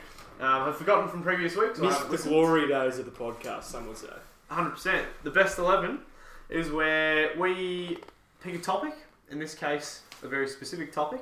um, 0.45 0.65
have 0.65 0.77
forgotten 0.77 1.09
from 1.09 1.23
previous 1.23 1.55
weeks. 1.57 1.79
or 1.79 1.83
Missed 1.83 1.95
haven't 1.99 2.07
the 2.09 2.13
listened. 2.13 2.35
glory 2.35 2.69
days 2.69 2.99
of 2.99 3.05
the 3.05 3.11
podcast, 3.11 3.65
some 3.65 3.87
would 3.87 3.99
say. 3.99 4.09
100%. 4.51 5.05
The 5.23 5.31
best 5.31 5.59
11 5.59 6.01
is 6.49 6.71
where 6.71 7.31
we 7.39 7.99
pick 8.43 8.55
a 8.55 8.59
topic, 8.59 8.95
in 9.31 9.39
this 9.39 9.55
case, 9.55 10.01
a 10.23 10.29
very 10.29 10.49
specific 10.49 10.93
topic, 10.93 11.21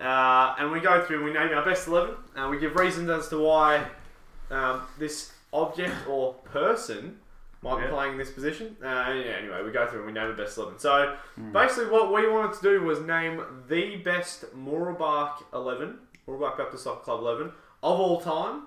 uh, 0.00 0.54
and 0.58 0.70
we 0.70 0.80
go 0.80 1.02
through 1.04 1.16
and 1.16 1.24
we 1.24 1.32
name 1.32 1.48
our 1.56 1.64
best 1.64 1.88
11, 1.88 2.14
and 2.36 2.50
we 2.50 2.58
give 2.58 2.76
reasons 2.76 3.08
as 3.10 3.28
to 3.28 3.38
why 3.38 3.84
um, 4.50 4.82
this 4.98 5.32
object 5.52 5.94
or 6.08 6.34
person 6.44 7.18
might 7.62 7.82
be 7.82 7.90
playing 7.90 8.16
this 8.16 8.30
position. 8.30 8.76
Uh, 8.82 9.12
yeah, 9.14 9.36
anyway, 9.38 9.62
we 9.62 9.70
go 9.70 9.86
through 9.86 9.98
and 9.98 10.06
we 10.06 10.12
name 10.12 10.28
the 10.28 10.42
best 10.42 10.56
11. 10.56 10.78
So 10.78 11.16
basically, 11.52 11.90
what 11.90 12.12
we 12.12 12.28
wanted 12.28 12.56
to 12.56 12.62
do 12.62 12.82
was 12.82 13.00
name 13.00 13.42
the 13.68 13.96
best 13.96 14.44
Mooroolbark 14.56 15.44
11, 15.52 15.98
Mooroolbark 16.26 16.56
Baptist 16.56 16.84
Soccer 16.84 17.02
Club 17.02 17.20
11 17.20 17.52
of 17.82 18.00
all 18.00 18.20
time. 18.20 18.62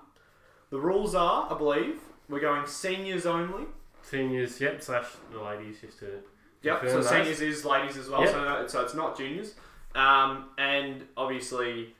The 0.70 0.78
rules 0.78 1.14
are, 1.14 1.52
I 1.52 1.58
believe, 1.58 1.96
we're 2.28 2.40
going 2.40 2.66
seniors 2.66 3.26
only. 3.26 3.64
Seniors, 4.02 4.60
yep, 4.60 4.82
slash 4.82 5.06
the 5.32 5.40
ladies, 5.40 5.80
just 5.80 5.98
to. 6.00 6.20
Yep. 6.62 6.80
So 6.82 6.86
those. 6.94 7.08
seniors 7.08 7.40
is 7.40 7.64
ladies 7.64 7.96
as 7.96 8.08
well. 8.08 8.22
Yep. 8.22 8.30
So, 8.30 8.44
no, 8.44 8.66
so 8.66 8.80
it's 8.82 8.94
not 8.94 9.16
juniors. 9.16 9.54
Um, 9.94 10.46
and 10.58 11.04
obviously, 11.16 11.94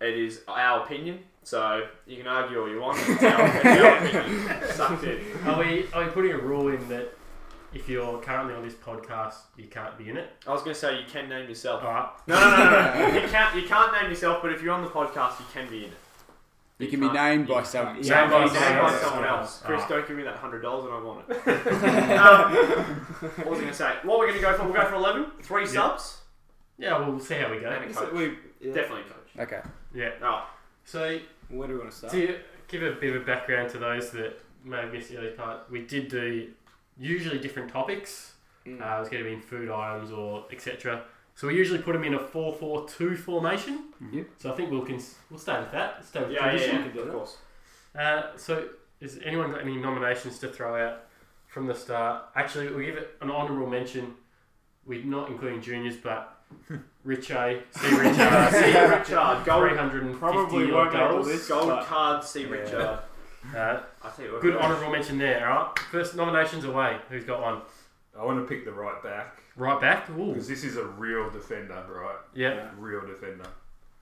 it 0.00 0.14
is 0.18 0.42
our 0.48 0.84
opinion. 0.84 1.20
So 1.48 1.86
you 2.06 2.18
can 2.18 2.26
argue 2.26 2.60
all 2.60 2.68
you 2.68 2.78
want. 2.78 2.98
It's 3.08 3.22
our, 3.22 3.46
it's 3.46 3.64
our 3.64 3.96
opinion. 4.04 4.70
Sucked 4.74 5.04
in. 5.04 5.20
Are 5.46 5.58
we, 5.58 5.86
are 5.94 6.04
we 6.04 6.10
putting 6.10 6.32
a 6.32 6.38
rule 6.38 6.68
in 6.68 6.86
that 6.90 7.16
if 7.72 7.88
you're 7.88 8.20
currently 8.20 8.52
on 8.54 8.62
this 8.62 8.74
podcast, 8.74 9.36
you 9.56 9.64
can't 9.66 9.96
be 9.96 10.10
in 10.10 10.18
it? 10.18 10.28
I 10.46 10.52
was 10.52 10.60
going 10.62 10.74
to 10.74 10.78
say 10.78 10.98
you 10.98 11.06
can 11.10 11.26
name 11.30 11.48
yourself. 11.48 11.82
Alright. 11.82 12.10
No, 12.26 12.34
no, 12.38 12.50
no, 12.50 12.58
no, 12.58 13.08
no. 13.14 13.20
you 13.22 13.28
can't. 13.28 13.56
You 13.56 13.62
can't 13.66 13.92
name 13.94 14.10
yourself. 14.10 14.42
But 14.42 14.52
if 14.52 14.62
you're 14.62 14.74
on 14.74 14.82
the 14.82 14.90
podcast, 14.90 15.40
you 15.40 15.46
can 15.50 15.70
be 15.70 15.78
in 15.86 15.90
it. 15.90 15.96
You 16.80 16.88
can 16.88 17.00
be 17.00 17.06
can't- 17.06 17.14
named 17.18 17.48
by 17.48 17.60
you 17.60 17.64
someone. 17.64 17.94
can't- 17.94 18.06
Yeah, 18.06 18.20
Named 18.20 18.30
by 18.30 18.38
by, 18.38 18.44
named 18.44 18.54
by 18.54 18.60
someone 18.60 18.84
else. 18.90 19.00
someone 19.00 19.28
else. 19.28 19.62
Chris, 19.64 19.82
don't 19.88 20.06
give 20.06 20.16
me 20.18 20.24
that 20.24 20.36
hundred 20.36 20.60
dollars, 20.60 20.84
and 20.84 20.92
I 20.92 21.00
want 21.02 21.30
it. 21.30 22.18
um, 22.18 22.52
what 23.38 23.46
was 23.46 23.58
I 23.58 23.62
going 23.62 23.66
to 23.68 23.74
say? 23.74 23.92
What 24.02 24.18
we're 24.18 24.26
going 24.26 24.38
to 24.38 24.42
go 24.46 24.52
for? 24.54 24.64
We'll 24.64 24.74
go 24.74 24.84
for 24.86 24.96
eleven. 24.96 25.30
Three 25.42 25.62
Yeah. 25.64 25.68
subs. 25.70 26.18
Yeah, 26.78 26.98
we'll 27.08 27.18
see 27.18 27.36
how 27.36 27.50
we 27.50 27.58
go. 27.60 27.70
And 27.70 27.90
a 27.90 27.94
coach. 27.94 28.12
we, 28.12 28.36
yeah. 28.60 28.74
Definitely 28.74 29.00
a 29.00 29.04
coach. 29.04 29.48
Okay. 29.52 29.62
Yeah. 29.94 30.10
Oh, 30.22 30.46
So, 30.84 31.18
Where 31.48 31.68
do 31.68 31.74
we 31.74 31.80
want 31.80 31.90
to 31.90 31.96
start? 31.96 32.12
to 32.12 32.38
give 32.68 32.82
a 32.82 32.92
bit 32.92 33.16
of 33.16 33.22
a 33.22 33.24
background 33.24 33.70
to 33.70 33.78
those 33.78 34.10
that 34.10 34.40
may 34.64 34.78
have 34.78 34.92
missed 34.92 35.10
the 35.10 35.18
early 35.18 35.30
part, 35.30 35.70
we 35.70 35.82
did 35.82 36.08
do 36.08 36.48
usually 36.98 37.38
different 37.38 37.70
topics. 37.70 38.34
Mm. 38.66 38.80
Uh, 38.80 39.00
it's 39.00 39.08
going 39.08 39.22
to 39.22 39.28
be 39.28 39.34
in 39.34 39.40
food 39.40 39.70
items 39.70 40.10
or 40.10 40.44
etc. 40.52 41.04
So 41.34 41.46
we 41.46 41.54
usually 41.54 41.80
put 41.80 41.92
them 41.92 42.04
in 42.04 42.14
a 42.14 42.18
4-4-2 42.18 43.16
formation. 43.16 43.84
Yep. 44.12 44.26
So 44.38 44.52
I 44.52 44.56
think 44.56 44.70
we'll 44.70 44.84
cons- 44.84 45.14
we'll 45.30 45.38
stay 45.38 45.58
with 45.58 45.72
that. 45.72 46.04
Stay 46.04 46.20
with 46.20 46.32
yeah, 46.32 46.44
yeah, 46.44 46.50
tradition. 46.50 46.76
yeah, 46.76 46.82
can 46.82 46.92
do 46.92 47.00
of 47.02 47.12
course. 47.12 47.36
Uh, 47.96 48.22
so, 48.36 48.68
has 49.00 49.18
anyone 49.24 49.52
got 49.52 49.62
any 49.62 49.76
nominations 49.76 50.38
to 50.40 50.48
throw 50.48 50.76
out 50.84 51.04
from 51.46 51.66
the 51.66 51.74
start? 51.74 52.24
Actually, 52.34 52.68
we'll 52.68 52.84
give 52.84 52.96
it 52.96 53.16
an 53.20 53.30
honourable 53.30 53.68
mention. 53.68 54.14
We're 54.84 55.04
not 55.04 55.30
including 55.30 55.62
juniors, 55.62 55.96
but 55.96 56.37
Rich 57.04 57.30
A, 57.30 57.62
C. 57.70 57.96
Richard, 57.96 58.50
See 58.50 58.72
C. 58.72 58.78
Richard, 58.78 59.44
gold, 59.46 59.70
350 59.70 60.18
Probably 60.18 60.70
won't 60.70 60.92
make 60.92 61.00
the 61.00 61.08
goals. 61.08 61.26
list. 61.26 61.48
gold 61.48 61.68
but- 61.68 61.86
card. 61.86 62.24
See 62.24 62.42
Yeah. 62.42 62.48
Richard. 62.50 62.98
Uh, 63.56 63.80
I 64.04 64.10
tell 64.14 64.24
you 64.26 64.32
what. 64.32 64.42
good 64.42 64.56
honourable 64.56 64.90
mention 64.92 65.16
there, 65.16 65.48
alright? 65.48 65.78
First 65.78 66.16
nominations 66.16 66.64
away. 66.64 66.98
Who's 67.08 67.24
got 67.24 67.40
one? 67.40 67.62
I 68.18 68.24
want 68.24 68.40
to 68.40 68.46
pick 68.52 68.64
the 68.64 68.72
right 68.72 69.00
back 69.02 69.38
Right 69.56 69.80
back? 69.80 70.10
Ooh. 70.10 70.32
because 70.32 70.48
this 70.48 70.64
is 70.64 70.76
a 70.76 70.84
real 70.84 71.30
defender, 71.30 71.82
right? 71.88 72.16
Yeah. 72.34 72.68
Real 72.76 73.06
defender. 73.06 73.46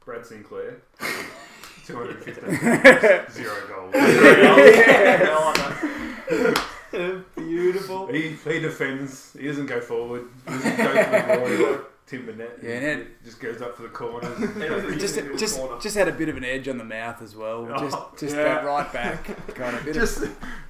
Brad 0.05 0.25
Sinclair. 0.27 0.79
250. 1.87 3.33
Zero 3.33 3.55
goals. 3.69 3.95
Beautiful. 7.37 8.07
He, 8.09 8.31
he 8.33 8.59
defends. 8.61 9.33
He 9.39 9.47
doesn't 9.47 9.67
go 9.67 9.81
forward. 9.81 10.25
He 10.47 10.51
doesn't 10.53 10.77
go 10.77 10.85
for 10.87 10.95
the 10.95 11.67
volley 11.67 11.79
Tim 12.07 12.25
Burnett. 12.27 12.59
Yeah, 12.63 12.71
and 12.71 13.01
it- 13.03 13.25
just 13.25 13.41
goes 13.41 13.61
up 13.61 13.77
for 13.77 13.83
the 13.83 13.89
corners. 13.89 14.39
Just, 15.01 15.17
just, 15.39 15.61
just 15.83 15.97
had 15.97 16.07
a 16.09 16.13
bit 16.13 16.29
of 16.29 16.37
an 16.37 16.45
edge 16.45 16.69
on 16.69 16.79
the 16.79 16.85
mouth 16.85 17.21
as 17.21 17.35
well. 17.35 17.67
Oh, 17.71 17.79
just, 17.79 17.97
just 18.21 18.37
Yeah. 18.37 18.45
that 18.45 18.65
right 18.65 18.93
back 18.93 19.25
kind 19.55 19.77
of 19.77 19.85
bit. 19.85 19.95
just, 19.95 20.21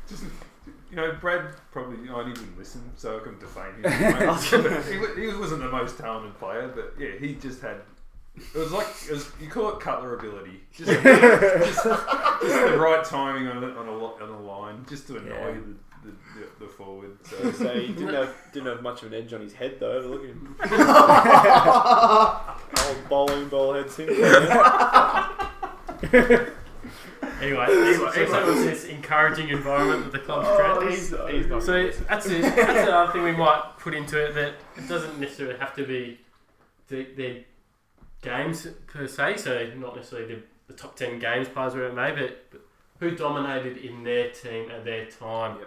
just 0.08 0.24
you 0.90 0.96
know, 0.96 1.12
Brad 1.20 1.50
probably. 1.70 2.08
Oh, 2.08 2.24
he 2.24 2.32
didn't 2.32 2.46
even 2.46 2.58
listen, 2.58 2.90
so 2.96 3.16
I 3.16 3.20
couldn't 3.20 3.40
defame 3.40 3.84
him. 3.84 5.14
he, 5.16 5.22
he 5.22 5.36
wasn't 5.36 5.62
the 5.62 5.68
most 5.70 5.98
talented 5.98 6.38
player, 6.38 6.68
but 6.74 6.94
yeah, 6.98 7.10
he 7.18 7.34
just 7.34 7.60
had. 7.60 7.76
It 8.54 8.58
was 8.58 8.72
like 8.72 8.86
it 9.08 9.12
was, 9.12 9.30
you 9.40 9.48
call 9.48 9.70
it 9.70 9.80
cutler 9.80 10.14
ability, 10.18 10.60
just, 10.72 10.90
just, 11.02 11.84
just 11.84 11.84
the 11.84 12.76
right 12.78 13.02
timing 13.04 13.48
on 13.48 13.62
a, 13.64 13.68
on 13.68 13.88
a 13.88 13.92
on 13.92 14.28
a 14.28 14.40
line, 14.42 14.84
just 14.88 15.06
to 15.08 15.16
annoy 15.16 15.28
Yeah. 15.34 15.50
the, 15.54 15.74
the, 16.06 16.40
the, 16.40 16.46
the 16.60 16.66
forward. 16.70 17.18
So 17.24 17.52
So 17.66 17.80
he 17.80 17.88
didn't 17.88 18.14
have 18.14 18.34
didn't 18.52 18.68
have 18.68 18.82
much 18.82 19.02
of 19.02 19.12
an 19.12 19.22
edge 19.22 19.32
on 19.32 19.40
his 19.40 19.52
head 19.52 19.80
though. 19.80 19.98
Look 20.00 20.22
at 20.24 20.30
him. 20.30 20.56
Old 22.88 23.08
bowling 23.08 23.48
ball 23.48 23.74
head 23.74 23.90
Anyway, 27.40 27.66
anyway, 27.68 28.10
so 28.14 28.24
that 28.30 28.46
was 28.46 28.64
this 28.64 28.84
encouraging 28.86 29.48
environment 29.50 30.04
that 30.04 30.12
the 30.12 30.20
club's 30.24 30.48
oh, 30.48 30.78
created. 30.78 30.98
he's, 30.98 31.14
he's 31.30 31.46
not. 31.46 31.62
So 31.62 31.90
that's 32.08 32.26
it. 32.26 32.42
That's 32.42 32.88
another 32.88 33.12
thing 33.12 33.22
we 33.24 33.32
might 33.32 33.62
put 33.78 33.94
into 33.94 34.18
it 34.24 34.34
that 34.34 34.54
it 34.76 34.88
doesn't 34.88 35.20
necessarily 35.20 35.58
have 35.58 35.74
to 35.76 35.86
be 35.86 36.18
the, 36.88 37.04
their 37.16 37.44
games 38.22 38.66
per 38.86 39.06
se. 39.06 39.36
So 39.36 39.70
not 39.76 39.96
necessarily 39.96 40.34
the, 40.34 40.40
the 40.68 40.72
top 40.72 40.96
ten 40.96 41.18
games 41.18 41.46
players 41.48 41.74
where 41.74 41.88
it 41.88 41.94
may, 41.94 42.12
but, 42.12 42.50
but 42.50 42.60
who 43.00 43.14
dominated 43.14 43.76
in 43.78 44.02
their 44.02 44.30
team 44.30 44.70
at 44.70 44.84
their 44.84 45.06
time. 45.06 45.58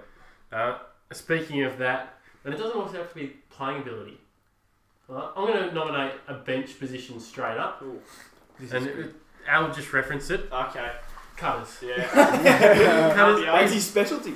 Uh, 0.51 0.77
speaking 1.11 1.63
of 1.63 1.77
that, 1.77 2.15
and 2.43 2.53
it 2.53 2.57
doesn't 2.57 2.77
also 2.77 2.97
have 2.97 3.09
to 3.09 3.15
be 3.15 3.27
playing 3.49 3.81
ability. 3.81 4.17
Right, 5.07 5.29
I'm 5.35 5.47
going 5.47 5.69
to 5.69 5.73
nominate 5.73 6.13
a 6.27 6.35
bench 6.35 6.79
position 6.79 7.19
straight 7.19 7.57
up, 7.57 7.81
Ooh. 7.81 7.99
and 8.71 8.87
it, 8.87 9.15
Al 9.47 9.71
just 9.73 9.91
referenced 9.91 10.29
it. 10.31 10.49
Okay. 10.51 10.91
Cutters. 11.35 11.77
Yeah. 11.81 12.05
Cutters. 13.15 13.41
Yeah, 13.43 13.59
It's 13.61 13.73
his 13.73 13.85
specialty. 13.87 14.33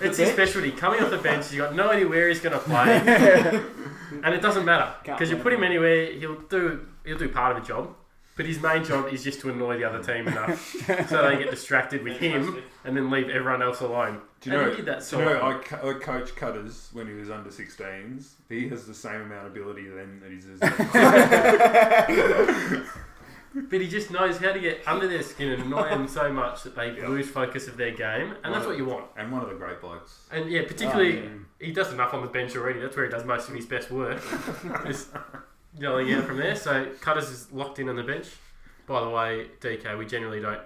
It's 0.00 0.18
his 0.18 0.30
specialty. 0.30 0.72
Coming 0.72 1.02
off 1.02 1.10
the 1.10 1.18
bench, 1.18 1.52
you've 1.52 1.64
got 1.64 1.74
no 1.74 1.90
idea 1.90 2.08
where 2.08 2.28
he's 2.28 2.40
going 2.40 2.52
to 2.52 2.58
play, 2.58 2.96
and 4.24 4.34
it 4.34 4.42
doesn't 4.42 4.64
matter 4.64 4.92
because 5.04 5.30
you 5.30 5.36
put 5.36 5.52
him 5.52 5.60
him. 5.60 5.64
anywhere, 5.64 6.12
he'll 6.12 6.40
do 6.40 6.86
he'll 7.04 7.18
do 7.18 7.28
part 7.28 7.56
of 7.56 7.62
the 7.62 7.68
job, 7.68 7.94
but 8.36 8.46
his 8.46 8.60
main 8.60 8.84
job 8.84 9.12
is 9.12 9.24
just 9.24 9.40
to 9.40 9.50
annoy 9.50 9.78
the 9.78 9.84
other 9.84 10.02
team 10.02 10.28
enough 10.28 10.74
so 11.08 11.28
they 11.28 11.38
get 11.38 11.50
distracted 11.50 12.02
with 12.02 12.18
him 12.18 12.62
and 12.84 12.96
then 12.96 13.10
leave 13.10 13.28
everyone 13.30 13.62
else 13.62 13.80
alone. 13.80 14.20
Do 14.50 14.56
you 14.56 14.62
know? 14.62 14.74
did 14.74 14.86
that 14.86 14.98
do 15.00 15.04
so 15.04 15.18
you 15.18 15.24
know? 15.24 15.30
well. 15.32 15.44
I, 15.44 15.54
co- 15.58 15.90
I 15.90 15.94
coached 15.94 16.36
Cutters 16.36 16.88
when 16.92 17.06
he 17.06 17.12
was 17.14 17.30
under 17.30 17.50
16s. 17.50 18.32
He 18.48 18.68
has 18.68 18.86
the 18.86 18.94
same 18.94 19.20
amount 19.22 19.46
of 19.46 19.52
ability 19.52 19.86
then 19.88 20.20
that 20.20 20.30
he's. 20.30 20.46
But 23.70 23.80
he 23.80 23.88
just 23.88 24.10
knows 24.10 24.36
how 24.36 24.52
to 24.52 24.60
get 24.60 24.82
under 24.86 25.08
their 25.08 25.22
skin 25.22 25.48
and 25.52 25.62
annoy 25.62 25.88
them 25.88 26.06
so 26.08 26.30
much 26.30 26.62
that 26.64 26.76
they 26.76 26.94
Yeah. 26.94 27.08
lose 27.08 27.26
focus 27.30 27.66
of 27.68 27.78
their 27.78 27.90
game, 27.92 28.34
and 28.44 28.52
that's 28.52 28.66
what 28.66 28.76
you 28.76 28.84
want. 28.84 29.06
and 29.16 29.32
one 29.32 29.40
of 29.42 29.48
the 29.48 29.54
great 29.54 29.80
blokes. 29.80 30.26
And 30.30 30.50
yeah, 30.50 30.64
particularly 30.66 31.20
Oh, 31.20 31.22
yeah. 31.22 31.28
he 31.58 31.72
does 31.72 31.90
enough 31.90 32.12
on 32.12 32.20
the 32.20 32.28
bench 32.28 32.54
already. 32.54 32.80
That's 32.80 32.94
where 32.94 33.06
he 33.06 33.10
does 33.10 33.24
most 33.24 33.48
of 33.48 33.54
his 33.54 33.64
best 33.64 33.90
work. 33.90 34.20
Just 34.86 35.08
yelling 35.78 36.12
out 36.12 36.24
from 36.24 36.36
there. 36.36 36.54
So 36.54 36.92
Cutters 37.00 37.30
is 37.30 37.50
locked 37.50 37.78
in 37.78 37.88
on 37.88 37.96
the 37.96 38.02
bench. 38.02 38.26
By 38.86 39.00
the 39.02 39.08
way, 39.08 39.46
DK, 39.60 39.96
we 39.96 40.04
generally 40.04 40.40
don't 40.40 40.60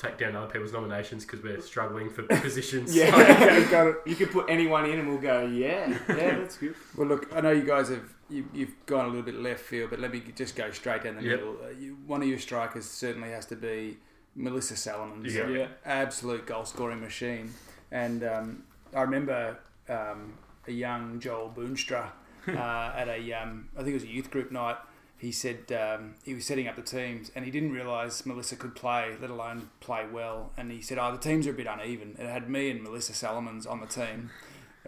take 0.00 0.16
down 0.18 0.34
other 0.34 0.50
people's 0.50 0.72
nominations 0.72 1.24
because 1.26 1.42
we're 1.42 1.60
struggling 1.60 2.08
for 2.10 2.22
positions. 2.46 2.94
Yeah, 2.96 3.14
okay, 3.14 3.70
got 3.70 3.86
it. 3.88 3.96
You 4.06 4.16
could 4.16 4.30
put 4.30 4.46
anyone 4.48 4.86
in 4.88 4.98
and 4.98 5.08
we'll 5.08 5.18
go, 5.18 5.44
yeah, 5.46 5.88
yeah, 6.08 6.38
that's 6.38 6.56
good. 6.56 6.74
Well, 6.96 7.06
look, 7.08 7.28
I 7.34 7.40
know 7.42 7.50
you 7.50 7.64
guys 7.64 7.88
have 7.90 8.02
you, 8.30 8.48
you've 8.54 8.74
gone 8.86 9.04
a 9.04 9.08
little 9.08 9.22
bit 9.22 9.34
left 9.34 9.60
field, 9.60 9.90
but 9.90 9.98
let 10.00 10.12
me 10.12 10.22
just 10.34 10.56
go 10.56 10.70
straight 10.70 11.02
down 11.04 11.16
the 11.16 11.22
Yep. 11.22 11.38
middle. 11.38 11.56
Uh, 11.64 11.68
you, 11.78 11.96
one 12.06 12.22
of 12.22 12.28
your 12.28 12.38
strikers 12.38 12.86
certainly 12.86 13.30
has 13.30 13.44
to 13.46 13.56
be 13.56 13.98
Melissa 14.36 14.74
Salomons. 14.74 15.32
Yeah. 15.34 15.48
Yeah. 15.48 15.66
absolute 15.84 16.46
goal 16.46 16.64
scoring 16.64 17.00
machine. 17.00 17.52
And 17.90 18.22
um, 18.24 18.62
I 18.94 19.02
remember 19.02 19.58
um, 19.88 20.32
a 20.66 20.72
young 20.72 21.18
Joel 21.20 21.52
Boonstra 21.56 22.06
uh, 22.48 22.92
at 22.96 23.08
a 23.08 23.32
um, 23.34 23.68
I 23.74 23.78
think 23.78 23.90
it 23.90 23.94
was 23.94 24.04
a 24.04 24.08
youth 24.08 24.30
group 24.30 24.50
night. 24.52 24.76
He 25.20 25.32
said 25.32 25.70
um, 25.72 26.14
he 26.24 26.32
was 26.32 26.46
setting 26.46 26.66
up 26.66 26.76
the 26.76 26.82
teams 26.82 27.30
and 27.34 27.44
he 27.44 27.50
didn't 27.50 27.72
realise 27.72 28.24
Melissa 28.24 28.56
could 28.56 28.74
play, 28.74 29.14
let 29.20 29.28
alone 29.28 29.68
play 29.80 30.06
well. 30.10 30.50
And 30.56 30.72
he 30.72 30.80
said, 30.80 30.96
"Oh, 30.98 31.12
the 31.12 31.18
teams 31.18 31.46
are 31.46 31.50
a 31.50 31.52
bit 31.52 31.66
uneven." 31.66 32.16
It 32.18 32.26
had 32.26 32.48
me 32.48 32.70
and 32.70 32.82
Melissa 32.82 33.12
Salomons 33.12 33.66
on 33.70 33.80
the 33.80 33.86
team. 33.86 34.30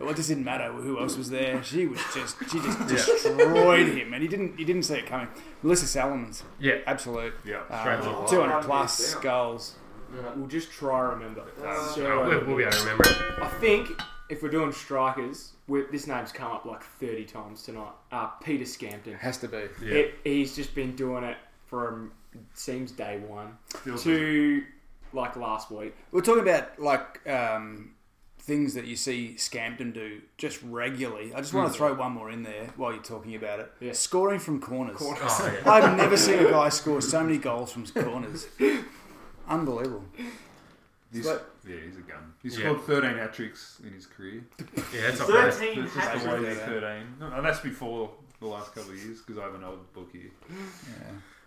Well, 0.00 0.08
it 0.08 0.16
just 0.16 0.30
didn't 0.30 0.44
matter 0.46 0.72
who 0.72 0.98
else 0.98 1.18
was 1.18 1.28
there. 1.28 1.62
She 1.62 1.86
was 1.86 2.00
just 2.14 2.38
she 2.50 2.60
just 2.60 2.78
destroyed 2.88 3.88
him, 3.88 4.14
and 4.14 4.22
he 4.22 4.28
didn't 4.28 4.56
he 4.56 4.64
didn't 4.64 4.84
see 4.84 4.94
it 4.94 5.06
coming. 5.06 5.28
Melissa 5.62 5.84
Salomons, 5.84 6.42
yeah. 6.58 6.78
absolute, 6.86 7.34
Yeah. 7.44 7.60
Um, 7.68 7.98
to 7.98 8.04
the 8.04 8.10
line. 8.10 8.28
two 8.30 8.40
hundred 8.40 8.62
plus 8.62 8.96
these 8.96 9.12
down. 9.12 9.22
goals. 9.22 9.74
We'll 10.36 10.46
just 10.46 10.70
try 10.70 11.00
remember. 11.00 11.42
Oh, 11.62 11.92
So, 11.94 12.02
we'll, 12.26 12.46
we'll 12.46 12.56
be 12.56 12.62
able 12.62 12.72
to 12.72 12.78
remember 12.80 13.04
it. 13.04 13.16
I 13.42 13.48
think 13.60 13.88
if 14.32 14.42
we're 14.42 14.48
doing 14.48 14.72
strikers, 14.72 15.52
we 15.68 15.82
this 15.92 16.06
name's 16.06 16.32
come 16.32 16.50
up 16.50 16.64
like 16.64 16.82
30 16.82 17.24
times 17.26 17.62
tonight. 17.62 17.92
Uh, 18.10 18.28
Peter 18.42 18.64
Scampton. 18.64 19.14
Has 19.14 19.36
to 19.38 19.48
be. 19.48 19.68
Yeah. 19.84 19.94
It, 19.94 20.14
he's 20.24 20.56
just 20.56 20.74
been 20.74 20.96
doing 20.96 21.22
it 21.22 21.36
from 21.66 22.12
seems 22.54 22.92
day 22.92 23.18
one. 23.18 23.58
Feels 23.68 24.02
To 24.04 24.64
like 25.12 25.36
last 25.36 25.70
week. 25.70 25.94
We're 26.12 26.22
talking 26.22 26.42
about 26.42 26.78
like 26.80 27.28
um, 27.28 27.90
things 28.38 28.72
that 28.72 28.86
you 28.86 28.96
see 28.96 29.36
Scampton 29.36 29.92
do 29.92 30.22
just 30.38 30.62
regularly. 30.62 31.34
I 31.34 31.40
just 31.42 31.52
want 31.52 31.70
to 31.70 31.76
throw 31.76 31.92
one 31.92 32.12
more 32.12 32.30
in 32.30 32.42
there 32.42 32.70
while 32.76 32.94
you're 32.94 33.02
talking 33.02 33.34
about 33.34 33.60
it. 33.60 33.70
Yeah. 33.80 33.92
Scoring 33.92 34.40
from 34.40 34.62
corners. 34.62 34.96
Oh, 34.98 35.14
yeah. 35.62 35.70
I've 35.70 35.94
never 35.98 36.16
seen 36.16 36.38
a 36.38 36.50
guy 36.50 36.70
score 36.70 37.02
so 37.02 37.22
many 37.22 37.36
goals 37.36 37.70
from 37.70 37.86
corners. 37.86 38.46
Unbelievable. 39.48 40.04
This, 41.12 41.26
But- 41.26 41.54
yeah, 41.68 41.76
he's 41.84 41.96
a 41.98 42.00
gun. 42.00 42.32
He's 42.42 42.58
Yeah. 42.58 42.70
scored 42.70 42.80
13 42.86 43.16
hat 43.18 43.34
tricks 43.34 43.80
in 43.84 43.92
his 43.92 44.06
career. 44.06 44.42
Yeah, 44.58 44.82
that's 45.08 45.18
not 45.18 45.28
bad. 45.28 45.52
13 45.52 45.80
That's 45.82 45.94
just 45.94 46.08
hat 46.08 46.22
the 46.22 46.28
way 46.30 46.38
tricks. 46.44 46.60
13. 46.62 47.16
No, 47.20 47.28
no, 47.28 47.42
that's 47.42 47.60
before 47.60 48.14
the 48.40 48.46
last 48.46 48.74
couple 48.74 48.90
of 48.92 48.96
years 48.98 49.18
because 49.20 49.38
I 49.38 49.42
have 49.44 49.54
an 49.54 49.62
old 49.64 49.92
book 49.92 50.10
here. 50.12 50.30
Yeah. 50.50 50.56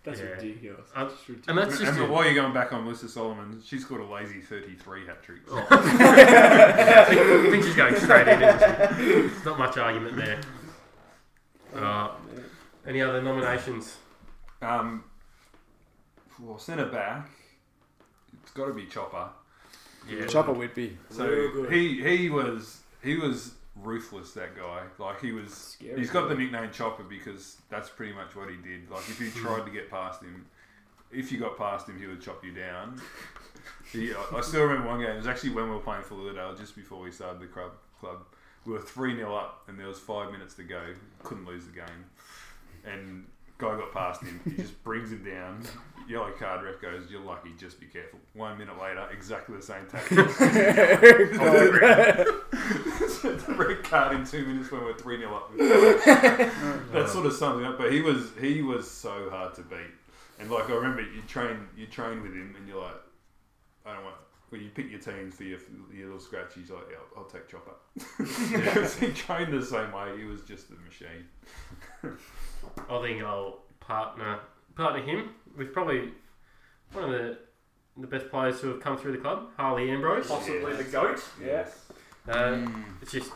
That's 0.04 0.20
Yeah. 0.20 0.26
ridiculous. 0.26 0.88
Uh, 0.94 1.04
That's 1.08 1.28
ridiculous. 1.28 1.48
And 1.48 1.58
that's 1.58 1.78
just 1.80 1.92
and 1.98 2.00
a- 2.02 2.06
while 2.12 2.24
you're 2.24 2.34
going 2.34 2.52
back 2.54 2.72
on 2.72 2.84
Melissa 2.84 3.08
Solomon, 3.08 3.60
she 3.60 3.80
scored 3.80 4.02
a 4.02 4.04
lazy 4.04 4.40
33 4.40 5.04
hat 5.04 5.20
tricks. 5.24 5.50
Oh. 5.50 5.66
I 5.70 7.04
think 7.50 7.64
she's 7.64 7.74
going 7.74 7.96
straight 7.96 8.28
in, 8.28 8.40
isn't 8.40 8.60
she? 8.98 9.04
There's 9.04 9.44
not 9.44 9.58
much 9.58 9.76
argument 9.78 10.16
there. 10.16 10.40
Uh, 11.74 12.12
any 12.86 13.02
other 13.02 13.20
nominations? 13.20 13.96
Um, 14.62 15.02
well, 16.38 16.58
centre 16.58 16.86
back, 16.86 17.28
it's 18.42 18.52
got 18.52 18.66
to 18.66 18.72
be 18.74 18.86
Chopper. 18.86 19.28
Yeah. 20.08 20.26
Chopper 20.26 20.52
Whitby. 20.52 20.96
So 21.10 21.66
he 21.70 22.02
he 22.02 22.30
was 22.30 22.80
he 23.02 23.16
was 23.16 23.54
ruthless. 23.76 24.32
That 24.32 24.56
guy, 24.56 24.82
like 24.98 25.20
he 25.20 25.32
was. 25.32 25.52
Scary 25.52 25.98
he's 25.98 26.10
got 26.10 26.28
the 26.28 26.34
nickname 26.34 26.70
Chopper 26.70 27.02
because 27.02 27.56
that's 27.68 27.88
pretty 27.88 28.12
much 28.12 28.36
what 28.36 28.48
he 28.50 28.56
did. 28.56 28.90
Like 28.90 29.08
if 29.08 29.20
you 29.20 29.30
hmm. 29.30 29.44
tried 29.44 29.64
to 29.64 29.70
get 29.70 29.90
past 29.90 30.22
him, 30.22 30.46
if 31.12 31.32
you 31.32 31.38
got 31.38 31.56
past 31.56 31.88
him, 31.88 31.98
he 31.98 32.06
would 32.06 32.20
chop 32.20 32.44
you 32.44 32.52
down. 32.52 33.00
He, 33.92 34.12
I 34.12 34.36
I 34.36 34.40
still 34.40 34.62
remember 34.62 34.88
one 34.88 35.00
game. 35.00 35.10
It 35.10 35.16
was 35.16 35.26
actually 35.26 35.50
when 35.50 35.64
we 35.64 35.70
were 35.70 35.80
playing 35.80 36.02
for 36.02 36.14
Lilydale, 36.14 36.58
just 36.58 36.76
before 36.76 37.00
we 37.00 37.10
started 37.10 37.40
the 37.40 37.46
club. 37.46 37.72
Club, 38.00 38.26
we 38.66 38.72
were 38.72 38.80
three 38.80 39.16
0 39.16 39.34
up, 39.34 39.62
and 39.68 39.78
there 39.78 39.88
was 39.88 39.98
five 39.98 40.30
minutes 40.30 40.54
to 40.54 40.62
go. 40.62 40.82
Couldn't 41.22 41.46
lose 41.46 41.64
the 41.64 41.72
game, 41.72 42.04
and 42.84 43.24
guy 43.58 43.76
got 43.76 43.92
past 43.92 44.22
him. 44.22 44.40
He 44.44 44.62
just 44.62 44.82
brings 44.84 45.12
him 45.12 45.24
down. 45.24 45.62
Yellow 46.08 46.30
card 46.30 46.64
ref 46.64 46.80
goes, 46.80 47.10
"You're 47.10 47.20
lucky. 47.20 47.50
Just 47.58 47.80
be 47.80 47.86
careful." 47.86 48.20
One 48.34 48.56
minute 48.58 48.80
later, 48.80 49.08
exactly 49.10 49.56
the 49.56 49.62
same 49.62 49.86
tactics. 49.86 50.38
the 53.22 53.54
red 53.54 53.82
card 53.82 54.14
in 54.14 54.24
two 54.24 54.46
minutes 54.46 54.70
when 54.70 54.84
we're 54.84 54.94
three 54.94 55.18
0 55.18 55.34
up. 55.34 55.50
That's 56.92 57.12
sort 57.12 57.26
of 57.26 57.60
it 57.60 57.66
up. 57.66 57.78
But 57.78 57.92
he 57.92 58.02
was 58.02 58.30
he 58.40 58.62
was 58.62 58.88
so 58.88 59.28
hard 59.30 59.54
to 59.54 59.62
beat. 59.62 59.78
And 60.38 60.48
like 60.50 60.70
I 60.70 60.74
remember, 60.74 61.02
you 61.02 61.22
train 61.26 61.66
you 61.76 61.86
train 61.86 62.22
with 62.22 62.32
him, 62.32 62.54
and 62.56 62.68
you're 62.68 62.82
like, 62.82 63.02
I 63.84 63.94
don't 63.94 64.04
want. 64.04 64.16
When 64.50 64.60
you 64.62 64.70
pick 64.70 64.90
your 64.90 65.00
teams 65.00 65.34
for 65.34 65.42
your, 65.42 65.58
your 65.92 66.06
little 66.06 66.20
scratch, 66.20 66.54
he's 66.54 66.70
like, 66.70 66.84
yeah, 66.90 66.98
I'll, 67.16 67.22
I'll 67.24 67.28
take 67.28 67.48
Chopper. 67.48 67.72
Because 68.52 68.94
he 68.96 69.08
trained 69.12 69.52
the 69.52 69.64
same 69.64 69.90
way. 69.92 70.16
He 70.18 70.24
was 70.24 70.42
just 70.42 70.66
a 70.70 70.74
machine. 70.84 71.26
I 72.90 73.00
think 73.02 73.22
I'll 73.22 73.60
partner 73.80 74.40
partner 74.76 75.02
him 75.02 75.30
with 75.56 75.72
probably 75.72 76.10
one 76.92 77.04
of 77.04 77.10
the 77.10 77.38
the 77.98 78.06
best 78.06 78.30
players 78.30 78.60
who 78.60 78.68
have 78.68 78.80
come 78.80 78.96
through 78.98 79.12
the 79.12 79.18
club, 79.18 79.48
Harley 79.56 79.90
Ambrose. 79.90 80.26
Possibly 80.28 80.72
Yes. 80.72 80.76
the 80.84 80.90
goat. 80.92 81.24
Yes. 81.42 81.84
Uh, 82.28 82.32
Mm. 82.34 82.84
It's 83.02 83.12
just 83.12 83.32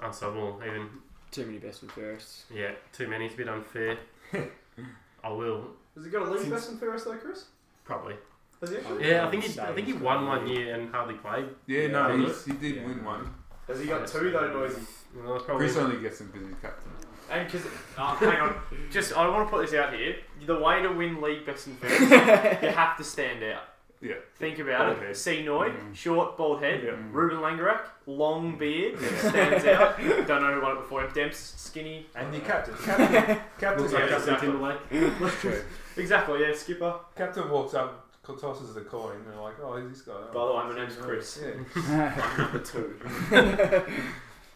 unstoppable. 0.00 0.60
Even 0.66 0.88
Too 1.30 1.46
many 1.46 1.58
best 1.58 1.82
and 1.82 1.90
firsts. 1.92 2.44
yeah, 2.54 2.72
too 2.92 3.08
many. 3.08 3.26
It's 3.26 3.34
a 3.34 3.38
bit 3.38 3.48
unfair. 3.48 3.96
I 5.24 5.28
will 5.30 5.68
Has 5.96 6.04
he 6.04 6.10
got 6.10 6.28
a 6.28 6.30
league 6.30 6.50
best 6.50 6.68
and 6.70 6.78
fairest 6.78 7.06
though, 7.06 7.16
Chris? 7.16 7.46
probably. 7.84 8.14
Has 8.60 8.70
he? 8.70 8.76
Yeah, 9.08 9.26
I 9.26 9.30
think 9.30 9.44
he 9.44 9.60
I 9.60 9.72
think 9.72 9.86
he 9.86 9.92
won 9.92 10.26
one 10.26 10.46
year 10.46 10.74
and 10.74 10.90
hardly 10.92 11.14
played. 11.14 11.46
Yeah, 11.66 11.88
no, 11.88 12.14
Yeah. 12.14 12.26
he's, 12.26 12.44
he 12.44 12.52
did 12.52 12.76
Yeah. 12.76 12.84
win 12.86 13.04
one. 13.04 13.32
Has 13.68 13.80
he 13.80 13.86
got 13.86 14.06
two 14.06 14.30
though, 14.30 14.52
Noisy? 14.52 14.82
Well, 15.16 15.34
that's 15.34 15.44
probably 15.44 15.66
Chris 15.66 15.76
only 15.78 16.00
gets 16.02 16.18
them 16.18 16.30
because 16.32 16.48
he's 16.48 16.56
captain. 16.60 16.90
And 17.30 17.46
because, 17.50 17.66
oh, 17.98 18.02
hang 18.20 18.40
on, 18.40 18.54
just 18.90 19.16
I 19.16 19.26
want 19.28 19.46
to 19.48 19.50
put 19.50 19.64
this 19.64 19.74
out 19.74 19.94
here. 19.94 20.16
The 20.46 20.58
way 20.58 20.82
to 20.82 20.88
win 20.92 21.20
league 21.22 21.46
best 21.46 21.66
and 21.68 21.78
fairest, 21.78 22.00
you 22.62 22.68
have 22.68 22.96
to 22.98 23.04
stand 23.04 23.42
out. 23.42 23.62
Yeah. 24.02 24.16
Think 24.36 24.58
about 24.58 24.80
Bald 24.88 24.98
it. 24.98 25.06
head. 25.06 25.16
C. 25.16 25.42
Noy, 25.42 25.70
Mm. 25.70 25.94
short, 25.94 26.36
bald 26.36 26.62
head. 26.62 26.82
Yeah. 26.84 26.90
Mm. 26.90 27.12
Ruben 27.14 27.38
Langerak, 27.38 27.80
long 28.06 28.52
mm. 28.54 28.58
beard, 28.58 28.98
stands 28.98 29.64
out. 29.64 29.96
Don't 30.26 30.42
know 30.42 30.52
who 30.54 30.60
won 30.60 30.76
it 30.76 30.80
before 30.80 31.04
him. 31.04 31.10
Demps, 31.12 31.56
skinny. 31.58 32.04
And 32.14 32.30
the 32.34 32.42
uh, 32.42 32.44
captain. 32.44 32.74
Captain, 32.84 33.38
captain, 33.58 33.80
looks 33.80 33.94
like 33.94 34.02
Yeah, 34.02 34.08
Justin 34.10 34.34
exactly. 34.34 34.48
Timberlake. 34.48 35.64
Exactly, 35.96 36.40
yeah, 36.42 36.52
skipper. 36.54 36.94
captain 37.16 37.48
walks 37.50 37.72
up, 37.72 38.03
tosses 38.26 38.74
the 38.74 38.80
coin, 38.80 39.16
and 39.16 39.26
they're 39.26 39.40
like, 39.40 39.54
oh, 39.62 39.78
who's 39.80 39.90
this 39.98 40.02
guy? 40.02 40.14
By 40.32 40.46
the 40.46 40.52
way, 40.52 40.64
my 40.64 40.76
name's 40.80 40.96
Chris. 40.96 41.40
Yeah. 41.42 42.12
I'm 42.22 42.38
number 42.38 42.58
two. 42.60 42.96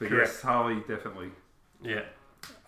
But 0.01 0.11
Correct. 0.11 0.31
yes, 0.31 0.43
Harley, 0.43 0.77
definitely. 0.87 1.31
Yeah. 1.83 2.03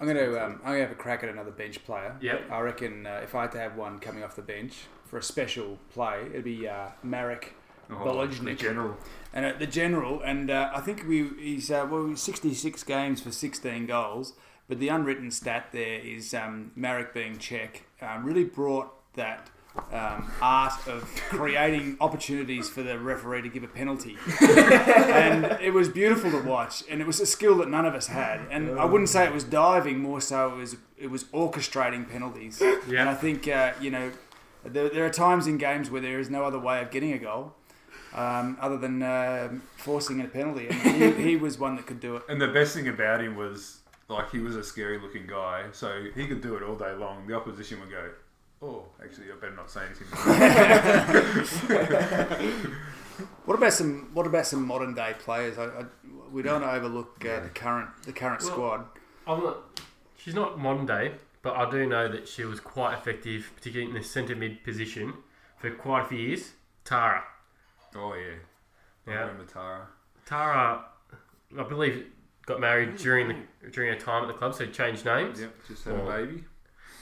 I'm 0.01 0.07
going 0.07 0.16
to 0.16 0.44
um, 0.44 0.55
I'm 0.64 0.72
going 0.72 0.80
to 0.80 0.86
have 0.88 0.90
a 0.90 0.96
crack 0.96 1.22
at 1.22 1.28
another 1.28 1.53
bench 1.53 1.84
player. 1.84 2.16
Yep. 2.20 2.51
I 2.51 2.59
reckon 2.59 3.07
uh, 3.07 3.20
if 3.22 3.36
I 3.36 3.42
had 3.42 3.53
to 3.53 3.59
have 3.61 3.76
one 3.76 4.01
coming 4.01 4.24
off 4.24 4.34
the 4.34 4.42
bench 4.42 4.86
for 5.07 5.18
a 5.18 5.22
special 5.22 5.78
play, 5.92 6.26
it'd 6.30 6.42
be 6.44 6.66
uh, 6.66 6.88
Marek 7.05 7.55
Oh, 7.88 8.05
Bolognic. 8.05 8.59
the 8.59 8.64
general. 8.64 8.96
and 9.32 9.44
uh, 9.44 9.53
the 9.59 9.66
general. 9.68 10.20
And 10.22 10.51
uh, 10.51 10.70
I 10.74 10.80
think 10.80 11.05
we 11.07 11.28
he's 11.38 11.70
uh, 11.70 11.86
well 11.88 12.16
66 12.16 12.82
games 12.82 13.20
for 13.22 13.30
16 13.30 13.86
goals. 13.86 14.32
But 14.68 14.80
the 14.80 14.88
unwritten 14.88 15.30
stat 15.30 15.68
there 15.72 16.01
is 16.01 16.34
um, 16.34 16.72
Marek 16.74 17.14
being 17.14 17.38
Czech 17.38 17.84
um, 18.03 18.24
really 18.24 18.44
brought 18.44 18.92
that 19.14 19.51
um, 19.92 20.30
art 20.40 20.86
of 20.88 21.02
creating 21.28 21.96
opportunities 22.00 22.68
for 22.68 22.82
the 22.82 22.98
referee 22.98 23.42
to 23.42 23.48
give 23.48 23.62
a 23.62 23.68
penalty, 23.68 24.16
and 24.40 25.44
it 25.60 25.72
was 25.72 25.88
beautiful 25.88 26.30
to 26.30 26.42
watch. 26.42 26.82
And 26.90 27.00
it 27.00 27.06
was 27.06 27.20
a 27.20 27.26
skill 27.26 27.56
that 27.58 27.68
none 27.68 27.86
of 27.86 27.94
us 27.94 28.08
had. 28.08 28.40
And 28.50 28.78
I 28.78 28.84
wouldn't 28.84 29.08
say 29.08 29.24
it 29.24 29.32
was 29.32 29.44
diving, 29.44 30.00
more 30.00 30.20
so 30.20 30.52
it 30.52 30.56
was 30.56 30.76
it 30.98 31.10
was 31.10 31.24
orchestrating 31.24 32.08
penalties. 32.10 32.60
And 32.60 33.08
I 33.08 33.14
think 33.14 33.46
uh, 33.48 33.72
you 33.80 33.90
know 33.90 34.12
there, 34.64 34.88
there 34.88 35.06
are 35.06 35.10
times 35.10 35.46
in 35.46 35.58
games 35.58 35.90
where 35.90 36.00
there 36.00 36.18
is 36.18 36.30
no 36.30 36.44
other 36.44 36.58
way 36.58 36.82
of 36.82 36.90
getting 36.90 37.12
a 37.12 37.18
goal. 37.18 37.54
Um, 38.12 38.58
other 38.60 38.76
than 38.76 39.04
uh, 39.04 39.52
forcing 39.76 40.20
a 40.20 40.24
penalty, 40.24 40.66
and 40.68 41.16
he, 41.16 41.30
he 41.30 41.36
was 41.36 41.60
one 41.60 41.76
that 41.76 41.86
could 41.86 42.00
do 42.00 42.16
it. 42.16 42.24
And 42.28 42.40
the 42.40 42.48
best 42.48 42.74
thing 42.74 42.88
about 42.88 43.20
him 43.20 43.36
was, 43.36 43.78
like, 44.08 44.32
he 44.32 44.40
was 44.40 44.56
a 44.56 44.64
scary 44.64 44.98
looking 44.98 45.28
guy, 45.28 45.66
so 45.70 46.06
he 46.16 46.26
could 46.26 46.40
do 46.40 46.56
it 46.56 46.64
all 46.64 46.74
day 46.74 46.92
long. 46.92 47.28
The 47.28 47.36
opposition 47.36 47.78
would 47.78 47.90
go, 47.90 48.10
oh, 48.62 48.84
actually, 49.02 49.32
I 49.32 49.36
better 49.36 49.56
not 49.56 49.70
say 49.70 49.80
anything. 49.86 50.06
What 53.44 53.56
about 53.58 53.72
some 53.72 54.11
What 54.14 54.26
about 54.26 54.46
some 54.46 54.66
modern 54.66 54.94
day 54.94 55.14
players? 55.18 55.58
I, 55.58 55.64
I, 55.64 55.84
we 56.32 56.42
don't 56.42 56.62
want 56.62 56.72
to 56.72 56.76
overlook 56.78 57.24
uh, 57.24 57.40
the 57.40 57.48
current 57.48 57.90
the 58.04 58.12
current 58.12 58.40
Well- 58.42 58.50
squad. 58.50 58.84
I'm 59.26 59.42
not. 59.42 59.80
She's 60.16 60.34
not 60.34 60.58
modern 60.58 60.86
day, 60.86 61.12
but 61.42 61.56
I 61.56 61.68
do 61.70 61.86
know 61.86 62.08
that 62.08 62.28
she 62.28 62.44
was 62.44 62.61
quite 62.61 62.94
effective, 62.94 63.50
particularly 63.56 63.90
in 63.90 63.96
the 64.00 64.06
centre 64.06 64.36
mid 64.36 64.62
position, 64.64 65.14
for 65.58 65.70
quite 65.70 66.04
a 66.04 66.08
few 66.08 66.18
years. 66.18 66.52
Tara. 66.84 67.24
oh, 67.96 68.14
yeah. 68.14 68.34
I 69.06 69.11
Yeah. 69.11 69.20
remember 69.20 69.44
Tara. 69.44 69.86
Tara, 70.26 70.84
I 71.58 71.62
believe, 71.64 72.06
got 72.46 72.61
married 72.61 72.96
during 72.96 73.28
the 73.28 73.68
during 73.70 73.92
her 73.92 73.98
time 73.98 74.22
at 74.22 74.26
the 74.28 74.34
club, 74.34 74.54
so 74.54 74.66
changed 74.66 75.04
names. 75.04 75.40
Yep, 75.40 75.54
just 75.68 75.84
had 75.84 75.94
Oh. 75.94 76.06
a 76.08 76.26
baby. 76.26 76.44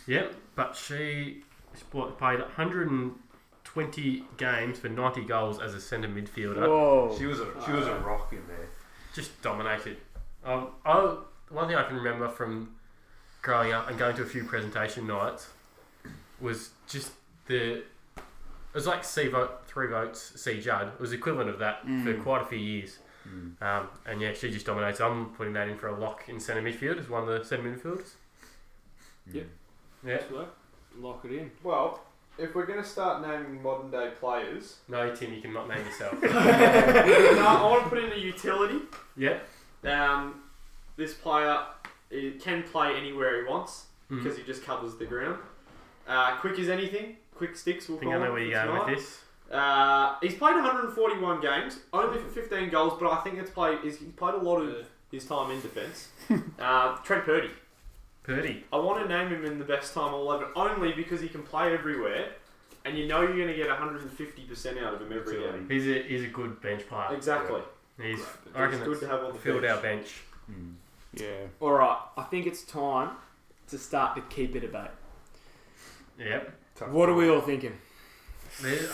Yep, 0.06 0.34
but 0.54 0.74
she 0.76 1.42
sport- 1.78 2.18
played 2.18 2.40
120 2.40 4.24
games 4.36 4.78
for 4.78 4.88
90 4.88 5.24
goals 5.24 5.60
as 5.60 5.74
a 5.74 5.80
centre 5.80 6.08
midfielder. 6.08 6.66
Whoa. 6.66 7.14
She 7.18 7.26
was 7.26 7.40
a 7.40 7.46
she 7.64 7.72
was 7.72 7.86
a 7.86 7.94
rock 8.00 8.32
in 8.32 8.46
there. 8.46 8.68
Just 9.14 9.40
dominated. 9.42 9.96
Um, 10.44 10.68
I, 10.84 11.16
one 11.50 11.66
thing 11.68 11.76
I 11.76 11.84
can 11.84 11.96
remember 11.96 12.28
from 12.28 12.74
growing 13.42 13.72
up 13.72 13.88
and 13.88 13.98
going 13.98 14.16
to 14.16 14.22
a 14.22 14.26
few 14.26 14.44
presentation 14.44 15.06
nights 15.06 15.48
was 16.40 16.70
just 16.88 17.12
the. 17.46 17.82
It 18.70 18.74
was 18.74 18.86
like 18.86 19.02
C 19.02 19.28
vote, 19.28 19.66
three 19.66 19.88
votes, 19.88 20.40
C 20.40 20.60
Judd. 20.60 20.88
It 20.88 21.00
was 21.00 21.10
the 21.10 21.16
equivalent 21.16 21.48
of 21.50 21.58
that 21.58 21.82
for 21.82 21.88
Mm. 21.88 22.22
quite 22.22 22.42
a 22.42 22.44
few 22.44 22.58
years. 22.58 22.98
Mm. 23.26 23.60
Um, 23.62 23.88
and 24.06 24.20
yeah, 24.20 24.34
she 24.34 24.50
just 24.50 24.66
dominates. 24.66 25.00
I'm 25.00 25.30
putting 25.30 25.54
that 25.54 25.68
in 25.68 25.76
for 25.78 25.88
a 25.88 25.98
lock 25.98 26.28
in 26.28 26.38
centre 26.38 26.62
midfield 26.62 26.98
as 26.98 27.08
one 27.08 27.22
of 27.22 27.28
the 27.28 27.44
centre 27.44 27.64
midfielders. 27.68 28.10
Yep. 29.32 29.46
Yeah. 30.06 30.20
Lock 30.98 31.24
it 31.24 31.32
in. 31.32 31.50
Well, 31.62 32.00
if 32.38 32.54
we're 32.54 32.66
going 32.66 32.82
to 32.82 32.88
start 32.88 33.22
naming 33.22 33.62
modern 33.62 33.90
day 33.90 34.10
players, 34.18 34.76
No, 34.88 35.14
Tim, 35.14 35.32
you 35.32 35.40
cannot 35.40 35.68
name 35.68 35.84
yourself. 35.84 36.20
no, 36.22 36.28
I 36.30 37.66
want 37.70 37.84
to 37.84 37.88
put 37.90 37.98
in 37.98 38.12
a 38.12 38.16
utility. 38.16 38.80
yeah. 39.16 39.38
Um, 39.84 40.42
this 40.96 41.14
player 41.14 41.58
can 42.40 42.62
play 42.64 42.96
anywhere 42.96 43.42
he 43.44 43.48
wants 43.48 43.86
Mhm. 44.10 44.22
because 44.22 44.36
he 44.38 44.42
just 44.44 44.64
covers 44.64 44.96
the 44.96 45.04
ground. 45.04 45.38
Uh, 46.06 46.36
quick 46.38 46.58
as 46.58 46.68
anything. 46.68 47.16
Quick 47.34 47.54
sticks. 47.56 47.88
We'll 47.88 47.98
I 47.98 48.00
think 48.00 48.12
call 48.12 48.22
I 48.22 48.24
know 48.26 48.32
where 48.32 48.40
for 48.42 48.46
you're 48.48 48.64
going 48.64 48.68
tonight. 48.80 48.86
with 48.90 48.98
this. 48.98 49.24
Uh, 49.52 50.16
he's 50.20 50.34
played 50.34 50.56
141 50.56 51.40
games, 51.40 51.78
only 51.92 52.18
for 52.18 52.28
15 52.28 52.68
goals, 52.70 52.94
but 53.00 53.10
I 53.10 53.20
think 53.22 53.38
it's 53.38 53.50
played. 53.50 53.78
He's 53.82 53.98
he's 53.98 54.10
played 54.12 54.34
a 54.34 54.38
lot 54.38 54.58
of 54.60 54.86
his 55.10 55.24
time 55.26 55.50
in 55.52 55.60
defence. 55.60 56.08
uh, 56.58 56.96
Trent 56.98 57.24
Purdy. 57.24 57.50
Purdy. 58.28 58.64
I 58.72 58.76
want 58.76 59.02
to 59.02 59.08
name 59.08 59.28
him 59.28 59.44
in 59.46 59.58
the 59.58 59.64
best 59.64 59.94
time 59.94 60.12
11 60.12 60.48
only 60.54 60.92
because 60.92 61.20
he 61.20 61.28
can 61.28 61.42
play 61.42 61.72
everywhere, 61.72 62.32
and 62.84 62.96
you 62.98 63.06
know 63.08 63.22
you're 63.22 63.34
going 63.36 63.48
to 63.48 63.54
get 63.56 63.68
150 63.68 64.42
percent 64.42 64.78
out 64.78 64.92
of 64.94 65.00
him 65.00 65.12
every 65.12 65.38
game. 65.38 65.66
He's 65.68 65.86
a 65.88 66.02
he's 66.02 66.22
a 66.24 66.28
good 66.28 66.60
bench 66.60 66.86
player. 66.88 67.08
Exactly. 67.12 67.62
He's 68.00 68.20
It's 68.20 68.28
I 68.54 68.62
reckon 68.62 68.84
good 68.84 69.00
to 69.00 69.08
have 69.08 69.24
on 69.24 69.32
the 69.32 69.38
filled 69.38 69.62
bench. 69.62 69.74
our 69.76 69.82
bench. 69.82 70.20
Mm. 70.50 70.74
Yeah. 71.14 71.46
All 71.60 71.72
right, 71.72 71.98
I 72.16 72.22
think 72.24 72.46
it's 72.46 72.62
time 72.62 73.10
to 73.68 73.78
start 73.78 74.14
the 74.14 74.20
keeper 74.22 74.60
debate. 74.60 74.90
Yep. 76.18 76.52
Tough 76.76 76.88
What 76.90 77.08
are 77.08 77.14
we 77.14 77.28
all 77.30 77.40
thinking? 77.40 77.76
There- 78.62 78.88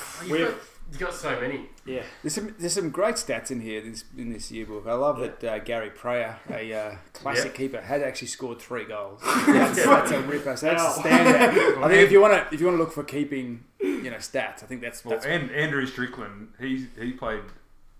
You've 0.90 1.00
got, 1.00 1.14
so 1.14 1.40
many. 1.40 1.68
Yeah. 1.86 2.02
There's 2.22 2.34
some 2.34 2.54
there's 2.58 2.74
some 2.74 2.90
great 2.90 3.16
stats 3.16 3.50
in 3.50 3.60
here 3.60 3.80
this 3.80 4.04
in 4.16 4.32
this 4.32 4.50
yearbook. 4.52 4.86
I 4.86 4.92
love 4.94 5.18
that 5.18 5.42
uh, 5.42 5.58
Gary 5.58 5.90
Prayer, 5.90 6.38
a 6.50 6.72
uh, 6.72 6.96
classic 7.12 7.52
Yeah. 7.52 7.56
keeper, 7.58 7.80
had 7.80 8.02
actually 8.02 8.28
scored 8.28 8.60
three 8.60 8.84
goals. 8.84 9.20
That's, 9.46 9.84
that's 9.84 10.10
a 10.12 10.20
ripper. 10.20 10.56
So 10.56 10.66
that's 10.66 10.82
a 10.82 10.86
Ow. 10.86 11.02
standout. 11.02 11.82
I 11.82 11.88
think 11.88 12.02
if 12.02 12.12
you 12.12 12.20
want 12.20 12.34
to 12.48 12.54
if 12.54 12.60
you 12.60 12.66
want 12.66 12.78
to 12.78 12.82
look 12.82 12.92
for 12.92 13.02
keeping 13.02 13.64
you 13.80 14.10
know 14.10 14.18
stats, 14.18 14.62
I 14.62 14.66
think 14.66 14.82
that's, 14.82 15.04
Well, 15.04 15.14
that's 15.16 15.26
and 15.26 15.50
Andrew 15.50 15.84
Strickland, 15.86 16.48
he 16.60 16.86
he 17.00 17.12
played 17.12 17.42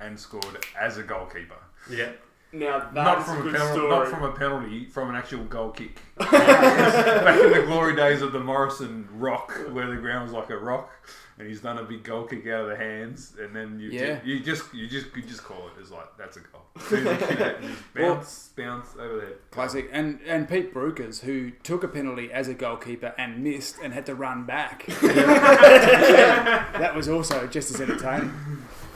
and 0.00 0.18
scored 0.18 0.64
as 0.80 0.96
a 0.98 1.02
goalkeeper. 1.02 1.56
Yeah. 1.90 2.12
Now 2.54 2.88
not 2.92 2.94
that's 2.94 3.22
a 3.28 3.32
from 3.32 3.38
a, 3.40 3.42
good 3.42 3.52
penalty, 3.54 3.72
story. 3.74 3.90
not 3.90 4.08
from 4.08 4.22
a 4.22 4.32
penalty, 4.32 4.84
from 4.86 5.10
an 5.10 5.16
actual 5.16 5.44
goal 5.44 5.70
kick. 5.70 5.98
Back 6.18 7.40
in 7.40 7.50
the 7.52 7.64
glory 7.66 7.96
days 7.96 8.22
of 8.22 8.32
the 8.32 8.38
Morrison 8.40 9.08
Rock, 9.14 9.52
where 9.72 9.88
the 9.88 9.96
ground 9.96 10.24
was 10.24 10.32
like 10.32 10.50
a 10.50 10.56
rock, 10.56 10.90
and 11.38 11.48
he's 11.48 11.60
done 11.60 11.78
a 11.78 11.82
big 11.82 12.04
goal 12.04 12.24
kick 12.24 12.46
out 12.46 12.62
of 12.62 12.68
the 12.68 12.76
hands, 12.76 13.34
and 13.40 13.54
then 13.56 13.80
you 13.80 13.90
Yeah. 13.90 14.20
ju- 14.20 14.28
you 14.30 14.40
just 14.40 14.72
you 14.72 14.86
just 14.86 15.06
you 15.16 15.22
just 15.22 15.42
call 15.42 15.66
it 15.68 15.80
as 15.82 15.90
like 15.90 16.16
that's 16.16 16.36
a 16.36 16.40
goal. 16.40 16.60
As 16.76 16.82
soon 16.86 17.06
as 17.06 17.20
you 17.20 17.26
kick 17.26 17.40
it, 17.40 17.62
you 17.62 17.68
just 17.68 17.94
bounce 17.94 18.48
bounce 18.56 18.88
over 18.98 19.16
there. 19.20 19.32
classic. 19.50 19.88
And 19.92 20.20
and 20.26 20.48
Pete 20.48 20.72
Brukers, 20.74 21.20
who 21.20 21.50
took 21.62 21.82
a 21.84 21.88
penalty 21.88 22.32
as 22.32 22.46
a 22.48 22.54
goalkeeper 22.54 23.14
and 23.18 23.42
missed 23.44 23.76
and 23.82 23.92
had 23.94 24.06
to 24.06 24.14
run 24.14 24.44
back. 24.44 24.86
that 25.02 26.92
was 26.94 27.08
also 27.08 27.46
just 27.46 27.70
as 27.74 27.80
entertaining. 27.80 28.32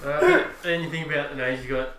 Uh, 0.04 0.44
and 0.64 0.82
you 0.84 0.90
think 0.90 1.06
about 1.10 1.30
the 1.30 1.36
names 1.36 1.64
you 1.64 1.70
got. 1.76 1.94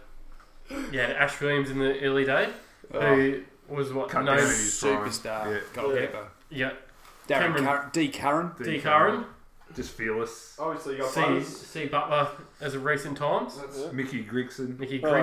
Yeah, 0.92 1.04
Ash 1.18 1.40
Williams 1.42 1.70
in 1.70 1.80
the 1.80 2.00
early 2.02 2.26
day, 2.26 2.50
Oh, 2.94 3.00
who 3.16 3.42
was 3.68 3.92
what 3.94 4.10
Cut 4.10 4.24
known 4.26 4.38
down 4.38 4.48
as 4.48 4.80
prime. 4.80 4.98
superstar 4.98 5.54
Yeah. 5.54 5.60
goalkeeper. 5.74 6.28
yeah 6.50 6.72
Darren 7.28 7.42
Cameron- 7.42 7.64
Car- 7.66 7.90
D. 7.94 8.08
Curran. 8.10 8.52
D 8.64 8.80
Curran, 8.80 9.26
just 9.76 9.92
fearless. 9.92 10.56
Oh, 10.60 10.66
Obviously, 10.70 10.96
you 10.96 11.02
got 11.02 11.12
C 11.12 11.22
Butters. 11.22 11.48
C 11.48 11.86
Butler 11.86 12.28
as 12.62 12.74
of 12.76 12.84
recent 12.84 13.18
times, 13.18 13.60
Yeah. 13.78 13.92
Mickey 13.92 14.24
Grigson, 14.24 14.80
Nicky 14.80 15.02
Oh, 15.04 15.08
yeah, 15.08 15.14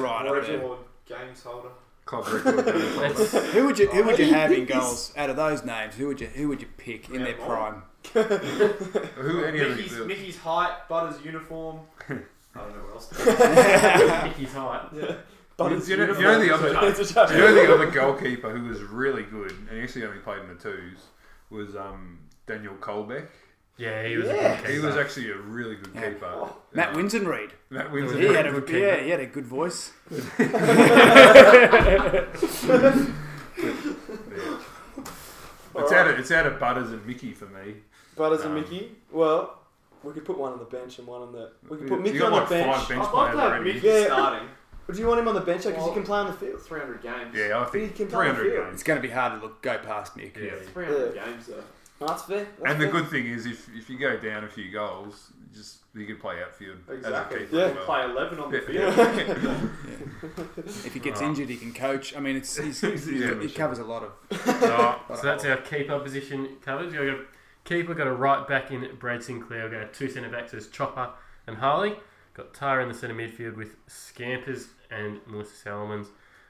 right 0.00 0.26
up 0.26 0.46
there. 0.46 1.18
games 1.18 1.42
holder. 1.42 1.68
club 2.06 2.26
record. 2.28 2.64
That's, 2.64 3.52
Who 3.52 3.66
would 3.66 3.78
you 3.78 3.86
who 3.88 4.02
would 4.04 4.18
you 4.18 4.26
Oh, 4.26 4.32
have 4.32 4.50
in 4.52 4.64
goals 4.64 5.12
out 5.16 5.28
of 5.30 5.36
those 5.36 5.64
names? 5.64 5.94
Who 5.96 6.08
would 6.08 6.20
you 6.20 6.26
who 6.28 6.48
would 6.48 6.60
you 6.62 6.68
pick 6.76 7.08
in 7.08 7.20
Yeah, 7.20 7.24
their 7.26 7.36
mine. 7.38 7.46
prime? 7.46 7.82
Who 9.16 9.44
any 9.44 9.60
of 9.60 9.76
Mickey's, 9.76 9.96
the, 9.96 10.04
Mickey's 10.06 10.38
height, 10.38 10.88
Butters' 10.88 11.22
uniform. 11.24 11.80
I 12.54 12.58
don't 12.58 12.76
know 12.76 12.82
what 12.84 12.94
else. 12.94 13.10
Nicky's 14.24 14.52
height. 14.54 14.88
yeah. 14.94 15.02
You 15.02 15.68
know- 15.68 15.76
you 15.84 15.96
know 16.22 16.38
the 16.40 16.54
other- 16.54 16.88
It's 16.88 17.10
you 17.10 17.14
know 17.38 17.54
the 17.54 17.74
other 17.74 17.90
goalkeeper 17.90 18.50
who 18.50 18.66
was 18.68 18.80
really 18.82 19.24
good, 19.24 19.50
and 19.52 19.68
he 19.70 19.80
actually 19.82 20.04
only 20.06 20.18
played 20.20 20.40
in 20.40 20.48
the 20.48 20.54
twos, 20.54 20.98
was 21.50 21.76
um, 21.76 22.18
Daniel 22.46 22.74
Colbeck. 22.80 23.26
Yeah, 23.76 24.02
he 24.06 24.16
was 24.16 24.26
Yeah. 24.26 24.58
a 24.58 24.62
good 24.62 24.70
He 24.70 24.78
was 24.78 24.96
actually 24.96 25.30
a 25.30 25.36
really 25.36 25.76
good 25.76 25.92
Yeah. 25.94 26.12
keeper. 26.12 26.26
Oh, 26.26 26.56
Matt 26.72 26.94
Winsenreid. 26.94 27.50
Matt 27.70 27.90
Windsor. 27.92 28.18
He 28.18 28.26
had 28.26 28.46
a 28.46 28.52
good 28.60 28.68
yeah, 28.70 28.96
he 29.02 29.10
had 29.10 29.20
a 29.20 29.26
good 29.26 29.46
voice. 29.46 29.92
It's 35.76 35.92
out 35.92 36.08
of 36.08 36.18
it's 36.18 36.30
out 36.30 36.46
of 36.46 36.58
Butters 36.58 36.90
and 36.90 37.04
Mickey 37.06 37.32
for 37.32 37.46
me. 37.46 37.76
Butters 38.16 38.40
and 38.42 38.50
Um, 38.56 38.60
Mickey. 38.60 38.96
Well, 39.10 39.59
we 40.02 40.12
could 40.12 40.24
put 40.24 40.38
one 40.38 40.52
on 40.52 40.58
the 40.58 40.64
bench 40.64 40.98
and 40.98 41.06
one 41.06 41.22
on 41.22 41.32
the. 41.32 41.50
We 41.68 41.76
could 41.78 41.88
put 41.88 41.98
You 41.98 42.04
Mickey 42.04 42.18
got 42.18 42.32
on 42.32 42.38
like 42.40 42.48
the 42.48 42.54
bench. 42.56 42.76
five 42.76 42.88
bench 42.88 43.00
I'd 43.02 43.04
like 43.04 43.12
players 43.12 43.34
to 43.34 43.40
have 43.40 43.52
already. 43.52 43.72
Mickey 43.74 43.86
Yeah. 43.86 44.04
starting. 44.06 44.48
But 44.86 44.96
do 44.96 45.02
you 45.02 45.08
want 45.08 45.20
him 45.20 45.28
on 45.28 45.34
the 45.34 45.40
bench 45.40 45.62
because 45.64 45.76
Well- 45.78 45.88
he 45.88 45.94
can 45.94 46.02
play 46.04 46.18
on 46.18 46.26
the 46.26 46.32
field? 46.32 46.60
300 46.62 47.02
games. 47.02 47.34
Yeah, 47.36 47.60
I 47.60 47.64
think 47.66 47.72
He 47.74 47.80
think 47.88 47.96
can 47.96 48.06
play 48.08 48.28
on 48.28 48.34
the 48.34 48.40
300 48.40 48.62
field. 48.62 48.74
It's 48.74 48.82
going 48.82 49.00
to 49.00 49.06
be 49.06 49.12
hard 49.12 49.40
to 49.40 49.46
look 49.46 49.62
go 49.62 49.78
past 49.78 50.16
Mick. 50.16 50.36
Yeah. 50.36 50.50
300 50.72 51.14
Yeah. 51.14 51.24
games 51.26 51.46
though. 51.46 51.62
No, 52.00 52.06
that's 52.06 52.22
fair. 52.22 52.38
That's 52.58 52.72
And 52.72 52.80
the 52.80 52.84
fair. 52.86 52.92
good 52.92 53.08
thing 53.10 53.26
is, 53.26 53.46
if 53.46 53.68
if 53.76 53.88
you 53.90 53.98
go 53.98 54.16
down 54.16 54.44
a 54.44 54.48
few 54.48 54.70
goals, 54.72 55.32
just 55.54 55.78
you 55.94 56.06
can 56.06 56.16
play 56.16 56.42
outfield 56.42 56.78
Exactly. 56.88 57.36
as 57.38 57.42
a 57.42 57.46
keeper. 57.46 57.56
Yeah. 57.56 57.64
as 57.66 57.74
well. 57.76 57.84
Play 57.84 58.04
11 58.04 58.38
on 58.40 58.50
the 58.50 58.58
Yeah. 58.72 58.90
field. 58.90 59.70
If 60.84 60.92
he 60.94 61.00
gets 61.00 61.20
Right. 61.20 61.28
injured, 61.28 61.48
he 61.48 61.56
can 61.56 61.72
coach. 61.72 62.14
I 62.16 62.20
mean, 62.20 62.36
it's 62.36 62.56
he's, 62.56 62.80
he's, 62.80 63.06
Yeah, 63.10 63.34
he 63.40 63.48
sure. 63.48 63.56
covers 63.56 63.78
a 63.78 63.84
lot 63.84 64.02
of. 64.02 64.12
Alright, 64.48 64.98
so 65.16 65.22
that's 65.22 65.44
our 65.44 65.56
keeper 65.58 65.98
position 65.98 66.56
covered. 66.64 66.86
We've 66.86 66.94
got 66.94 67.02
a 67.06 67.18
keeper, 67.70 67.94
got 67.94 68.08
a 68.08 68.12
right 68.12 68.46
back 68.48 68.70
in 68.72 68.86
Brad 68.98 69.22
Sinclair. 69.22 69.68
We've 69.68 69.80
got 69.80 69.94
two 69.94 70.08
centre 70.10 70.28
backs 70.28 70.52
as 70.54 70.66
Chopper 70.68 71.10
and 71.46 71.56
Harley. 71.56 71.94
Got 72.34 72.52
Tara 72.52 72.82
in 72.82 72.88
the 72.88 72.94
centre 72.94 73.14
midfield 73.14 73.56
with 73.56 73.76
Scampers 73.86 74.68
and 74.90 75.20
Melissa 75.26 75.68
Salomons 75.68 76.08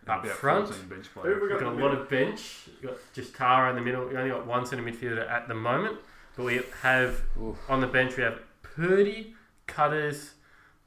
up 0.09 0.27
front. 0.27 0.69
14 0.69 0.89
bench 0.89 1.07
Who 1.09 1.21
players. 1.21 1.35
have 1.35 1.43
we 1.43 1.49
We've 1.49 1.59
got 1.59 1.61
got 1.65 1.73
a 1.73 1.77
in 1.77 1.81
lot 1.81 1.93
of 1.95 2.09
bench. 2.09 2.69
We've 2.81 2.91
got 2.91 2.99
just 3.13 3.35
Tara 3.37 3.69
in 3.71 3.77
the 3.77 3.83
middle. 3.83 4.07
We 4.09 4.17
only 4.17 4.31
got 4.31 4.47
one 4.47 4.65
centre 4.65 4.83
midfielder 4.83 5.29
at 5.31 5.47
the 5.47 5.55
moment. 5.55 5.99
But 6.37 6.47
we 6.47 6.63
have 6.83 7.21
Oof. 7.41 7.59
on 7.69 7.81
the 7.83 7.87
bench 7.87 8.17
we 8.17 8.23
have 8.23 8.41
Purdy, 8.63 9.35
Cutters, 9.67 10.33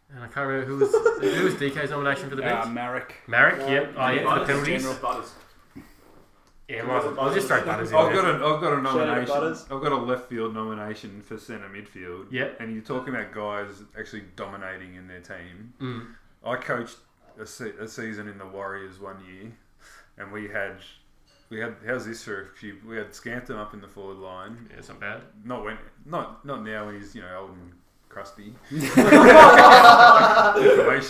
and 0.09 0.23
I 0.23 0.27
can't 0.27 0.47
remember 0.47 0.65
who 0.65 0.77
was 0.77 0.91
who 0.91 1.43
was 1.43 1.53
DK's 1.55 1.91
nomination 1.91 2.29
for 2.29 2.35
the 2.35 2.41
bench. 2.41 2.65
Uh, 2.65 2.69
Marek. 2.69 3.15
Marek, 3.27 3.61
Uh, 3.61 3.71
yep. 3.71 3.93
Oh, 3.95 4.07
yeah, 4.09 4.17
for 4.17 4.23
the 4.23 4.23
Butters, 4.23 4.47
penalties. 4.47 4.81
General. 4.83 4.99
Butters. 5.01 5.31
Yeah, 6.69 6.83
might 6.83 6.97
as 6.99 7.03
well- 7.05 7.19
I'll 7.19 7.33
just 7.33 7.47
throw 7.47 7.63
Butters 7.65 7.91
in 7.91 7.97
I've 7.97 8.13
there. 8.13 8.21
got 8.21 8.41
a 8.41 8.45
I've 8.45 8.61
got 8.61 8.73
a 8.73 8.81
nomination. 8.81 9.27
Butters. 9.27 9.65
I've 9.69 9.81
got 9.81 9.91
a 9.91 9.97
left 9.97 10.29
field 10.29 10.53
nomination 10.53 11.21
for 11.21 11.37
centre 11.37 11.67
midfield. 11.69 12.27
Yep. 12.31 12.59
And 12.61 12.73
you're 12.73 12.83
talking 12.83 13.13
about 13.13 13.33
guys 13.33 13.83
actually 13.99 14.23
dominating 14.35 14.95
in 14.95 15.07
their 15.07 15.19
team. 15.19 15.73
Mm. 15.81 16.07
I 16.45 16.55
coached 16.55 16.97
a, 17.39 17.45
se- 17.45 17.73
a 17.79 17.87
season 17.87 18.27
in 18.27 18.37
the 18.37 18.45
Warriors 18.45 18.99
one 18.99 19.17
year, 19.25 19.51
and 20.17 20.31
we 20.31 20.47
had 20.47 20.77
we 21.49 21.59
had 21.59 21.75
how's 21.85 22.05
this 22.05 22.23
for 22.23 22.43
a 22.43 22.47
few? 22.47 22.77
We 22.87 22.95
had 22.97 23.13
Scampton 23.13 23.57
up 23.57 23.73
in 23.73 23.81
the 23.81 23.87
forward 23.87 24.17
line. 24.17 24.67
Yeah, 24.71 24.77
it's 24.77 24.87
not 24.89 24.99
bad. 24.99 25.21
Not 25.43 25.63
when 25.65 25.77
not 26.05 26.45
not 26.45 26.63
now 26.63 26.85
when 26.85 26.95
he's 26.95 27.13
you 27.13 27.21
know 27.23 27.37
old 27.41 27.51
and 27.51 27.73
crusty. 28.09 28.53
Information 28.71 28.99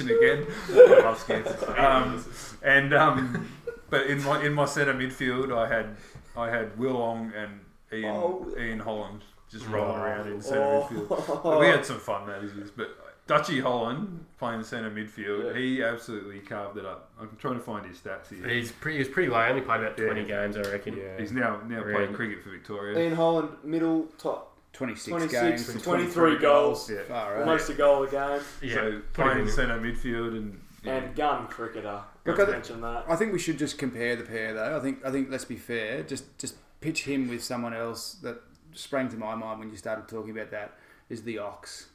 again. 0.10 0.48
I 0.72 1.00
love 1.04 1.20
Scampton. 1.20 1.78
Um, 1.78 2.26
and 2.64 2.94
um, 2.94 3.50
but 3.90 4.08
in 4.08 4.24
my 4.24 4.44
in 4.44 4.54
my 4.54 4.66
centre 4.66 4.94
midfield, 4.94 5.56
I 5.56 5.68
had 5.68 5.96
I 6.36 6.50
had 6.50 6.78
Will 6.78 6.94
Long 6.94 7.32
and 7.36 7.60
Ian 7.92 8.16
Oh. 8.16 8.48
Ian 8.60 8.80
Holland 8.80 9.22
just 9.52 9.66
oh. 9.70 9.74
rolling 9.74 10.00
Oh. 10.00 10.04
around 10.04 10.28
in 10.32 10.42
centre 10.42 10.64
Oh. 10.64 10.88
midfield. 10.92 11.44
But 11.44 11.60
we 11.60 11.68
had 11.68 11.86
some 11.86 12.00
fun 12.00 12.28
that 12.28 12.44
is, 12.44 12.72
but 12.72 12.98
Dutchy 13.26 13.62
Holland 13.62 14.26
playing 14.38 14.64
centre 14.64 14.92
midfield, 14.92 15.46
Yeah. 15.54 15.58
he 15.60 15.82
absolutely 15.84 16.40
carved 16.40 16.78
it 16.78 16.86
up. 16.86 17.12
I'm 17.20 17.30
trying 17.40 17.54
to 17.54 17.62
find 17.62 17.86
his 17.86 17.98
stats 17.98 18.28
here. 18.30 18.46
He's 18.48 18.72
pretty. 18.72 18.98
He 18.98 19.04
was 19.04 19.08
pretty 19.08 19.30
low. 19.30 19.40
Only 19.42 19.62
played 19.62 19.80
about 19.82 19.98
Yeah. 19.98 20.06
twenty 20.06 20.26
games, 20.26 20.58
I 20.58 20.62
reckon. 20.64 20.98
Yeah. 20.98 21.18
He's 21.20 21.32
now 21.32 21.62
now 21.68 21.82
Really? 21.82 21.94
playing 21.94 22.14
cricket 22.16 22.44
for 22.44 22.50
Victoria. 22.50 23.00
Ian 23.00 23.16
Holland, 23.16 23.50
middle, 23.64 24.08
top, 24.18 24.58
26, 24.74 25.08
26, 25.10 25.42
games. 25.42 25.70
and 25.70 25.84
23 25.84 26.38
goals. 26.40 26.90
Yeah. 26.90 27.04
Far 27.04 27.36
out. 27.36 27.40
almost 27.42 27.70
a 27.70 27.76
goal 27.76 28.04
a 28.04 28.10
game, 28.10 28.42
Yeah, 28.62 28.74
so 28.74 29.02
playing 29.14 29.48
centre 29.48 29.80
midfield 29.80 30.30
and 30.36 30.54
yeah. 30.54 30.60
And 30.86 31.16
gun 31.16 31.48
cricketer. 31.48 32.02
Look, 32.26 32.38
Let's 32.38 32.50
I- 32.50 32.54
mention 32.54 32.82
that. 32.82 33.06
I 33.08 33.16
think 33.16 33.34
we 33.34 33.40
should 33.40 33.58
just 33.58 33.78
compare 33.78 34.16
the 34.16 34.24
pair, 34.24 34.54
though. 34.54 34.78
I 34.78 34.80
think 34.80 35.06
I 35.06 35.12
think 35.12 35.30
let's 35.30 35.46
be 35.46 35.56
fair. 35.56 36.04
Just 36.04 36.38
just 36.38 36.56
pitch 36.82 37.04
him 37.04 37.30
with 37.30 37.44
someone 37.44 37.74
else 37.74 38.16
that 38.24 38.42
sprang 38.74 39.08
to 39.10 39.18
my 39.18 39.36
mind 39.36 39.60
when 39.60 39.70
you 39.70 39.78
started 39.78 40.08
talking 40.08 40.32
about 40.32 40.52
that 40.52 40.74
is 41.10 41.24
the 41.24 41.38
Ox, 41.38 41.88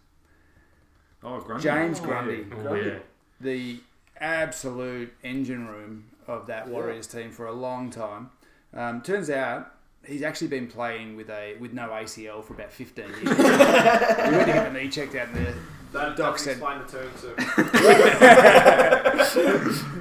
oh 1.23 1.41
Grundy. 1.41 1.63
James 1.65 1.99
Oh, 2.01 2.05
Grundy, 2.05 2.47
Oh, 2.67 2.75
yeah. 2.75 2.99
the 3.41 3.81
absolute 4.21 5.13
engine 5.23 5.67
room 5.69 6.05
of 6.27 6.47
that 6.47 6.69
Warriors 6.69 7.07
team 7.07 7.31
for 7.31 7.47
a 7.47 7.53
long 7.53 7.91
time. 7.91 8.31
Um, 8.75 9.01
turns 9.03 9.31
out 9.31 9.75
he's 10.05 10.23
actually 10.23 10.49
been 10.49 10.67
playing 10.69 11.17
with 11.17 11.29
a 11.31 11.57
with 11.59 11.73
no 11.73 11.89
ACL 11.89 12.45
for 12.45 12.55
about 12.55 12.73
fifteen 12.73 13.09
years. 13.09 13.21
he 13.21 13.27
went 13.27 13.39
to 13.39 14.45
get 14.47 14.73
the 14.73 14.79
knee 14.79 14.89
checked 14.89 15.15
out 15.15 15.29
in 15.29 15.45
the 15.45 15.55
That 15.93 16.17
Doc 16.17 16.37
does 16.37 16.45
said- 16.45 16.59
explain 16.59 16.79
the 16.79 16.85
term, 16.87 17.11
so. 17.17 17.35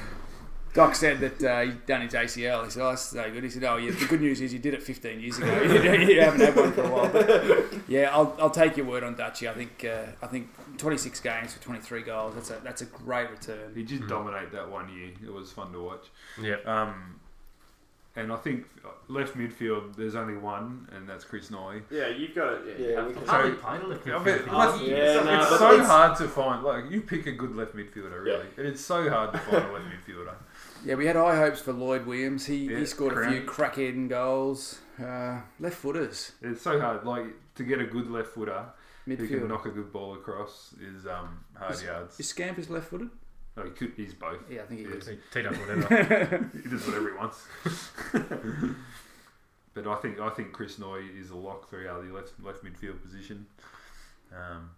Doc 0.73 0.93
said 0.93 1.19
that 1.21 1.43
uh, 1.43 1.61
he'd 1.61 1.85
done 1.87 2.01
his 2.01 2.13
ACL. 2.13 2.63
He 2.65 2.69
said, 2.69 2.83
"Oh, 2.83 2.89
that's 2.91 3.11
no 3.13 3.31
good." 3.31 3.43
He 3.43 3.49
said, 3.49 3.63
"Oh, 3.63 3.77
yeah. 3.77 3.91
The 3.91 4.05
good 4.05 4.21
news 4.21 4.39
is 4.41 4.53
you 4.53 4.59
did 4.59 4.75
it 4.75 4.83
15 4.83 5.19
years 5.19 5.37
ago. 5.39 5.47
you 5.63 6.21
haven't 6.21 6.41
had 6.41 6.55
one 6.55 6.71
for 6.71 6.83
a 6.83 6.89
while." 6.89 7.09
But 7.11 7.65
yeah, 7.87 8.15
I'll, 8.15 8.35
I'll 8.39 8.51
take 8.51 8.77
your 8.77 8.85
word 8.85 9.03
on 9.03 9.15
Dutchy. 9.15 9.49
I 9.49 9.53
think 9.53 9.83
uh, 9.89 10.05
I 10.21 10.27
think 10.27 10.49
26 10.77 11.19
games 11.21 11.53
for 11.55 11.63
23 11.63 12.03
goals. 12.03 12.35
That's 12.35 12.51
a 12.51 12.59
that's 12.63 12.81
a 12.83 12.85
great 12.85 13.31
return. 13.31 13.71
He 13.73 13.81
did 13.83 14.01
Mhm. 14.03 14.09
dominate 14.09 14.51
that 14.51 14.69
one 14.69 14.93
year. 14.93 15.13
It 15.23 15.33
was 15.33 15.51
fun 15.51 15.71
to 15.73 15.81
watch. 15.81 16.05
Yeah. 16.39 16.57
Um, 16.65 17.19
and 18.17 18.33
I 18.33 18.35
think 18.37 18.65
left 19.07 19.37
midfield, 19.37 19.95
there's 19.95 20.15
only 20.15 20.35
one, 20.35 20.89
and 20.93 21.07
that's 21.07 21.23
Chris 21.23 21.49
Noy. 21.49 21.81
Yeah, 21.89 22.07
you've 22.09 22.35
got 22.35 22.53
it. 22.53 22.61
Yeah, 22.67 22.73
Yeah, 22.85 22.89
you 22.91 22.95
have 22.97 23.07
we 23.07 23.13
can- 23.13 23.27
Hardly 23.27 23.51
played 23.53 23.81
a 23.81 23.87
left 23.87 24.05
I 24.05 24.09
midfield 24.09 24.25
mean, 24.25 24.39
for 24.39 24.55
left- 24.55 24.81
years. 24.83 24.89
Yeah, 24.97 25.15
it's, 25.21 25.25
no, 25.25 25.37
but 25.49 25.57
so 25.59 25.71
it's- 25.73 25.87
hard 25.87 26.17
to 26.17 26.27
find. 26.27 26.63
Like 26.63 26.91
you 26.91 27.01
pick 27.01 27.25
a 27.27 27.31
good 27.31 27.55
left 27.55 27.75
midfielder, 27.75 28.23
really. 28.23 28.45
and 28.57 28.67
It's 28.67 28.81
so 28.83 29.09
hard 29.09 29.31
to 29.33 29.39
find 29.39 29.65
a 29.65 29.71
left 29.73 29.85
midfielder. 29.85 30.33
Yeah, 30.83 30.95
we 30.95 31.05
had 31.05 31.15
high 31.15 31.37
hopes 31.37 31.61
for 31.61 31.71
Lloyd 31.73 32.05
Williams. 32.05 32.45
He, 32.47 32.69
Yeah, 32.71 32.79
he 32.79 32.85
scored 32.85 33.13
a 33.13 33.29
few 33.29 33.41
Crown. 33.41 33.45
crack-heading 33.45 34.07
goals. 34.09 34.79
Uh, 35.01 35.41
left 35.59 35.75
footers. 35.77 36.31
It's 36.41 36.61
so 36.61 36.79
hard. 36.79 37.05
Like 37.05 37.25
to 37.55 37.63
get 37.63 37.79
a 37.79 37.85
good 37.85 38.09
left 38.09 38.29
footer 38.29 38.65
who 39.05 39.15
can 39.15 39.27
Midfield. 39.27 39.47
knock 39.47 39.65
a 39.65 39.69
good 39.69 39.93
ball 39.93 40.15
across 40.15 40.73
is 40.81 41.05
um, 41.07 41.39
hard 41.55 41.81
yards. 41.81 42.19
Is- 42.19 42.27
Scamp 42.29 42.57
Is 42.59 42.69
left 42.69 42.89
footed? 42.89 43.09
No, 43.57 43.63
he 43.63 43.71
could. 43.71 43.93
He's 43.97 44.13
both. 44.13 44.39
Yeah, 44.49 44.61
I 44.61 44.65
think 44.67 44.81
he 44.81 44.85
Yeah. 44.85 44.93
is. 44.93 45.07
He 45.07 45.17
he 45.33 45.41
does 45.41 45.57
whatever. 45.57 46.49
he 46.63 46.69
does 46.69 46.85
whatever 46.85 47.09
he 47.09 47.17
wants. 47.17 47.43
but 49.73 49.87
I 49.87 49.95
think 49.95 50.19
I 50.19 50.29
think 50.29 50.53
Chris 50.53 50.77
Noy 50.79 51.01
is 51.19 51.31
a 51.31 51.35
lock 51.35 51.67
for 51.69 51.77
our 51.89 52.01
left 52.03 52.33
left 52.43 52.63
midfield 52.63 53.01
position. 53.01 53.47
Um, 54.31 54.69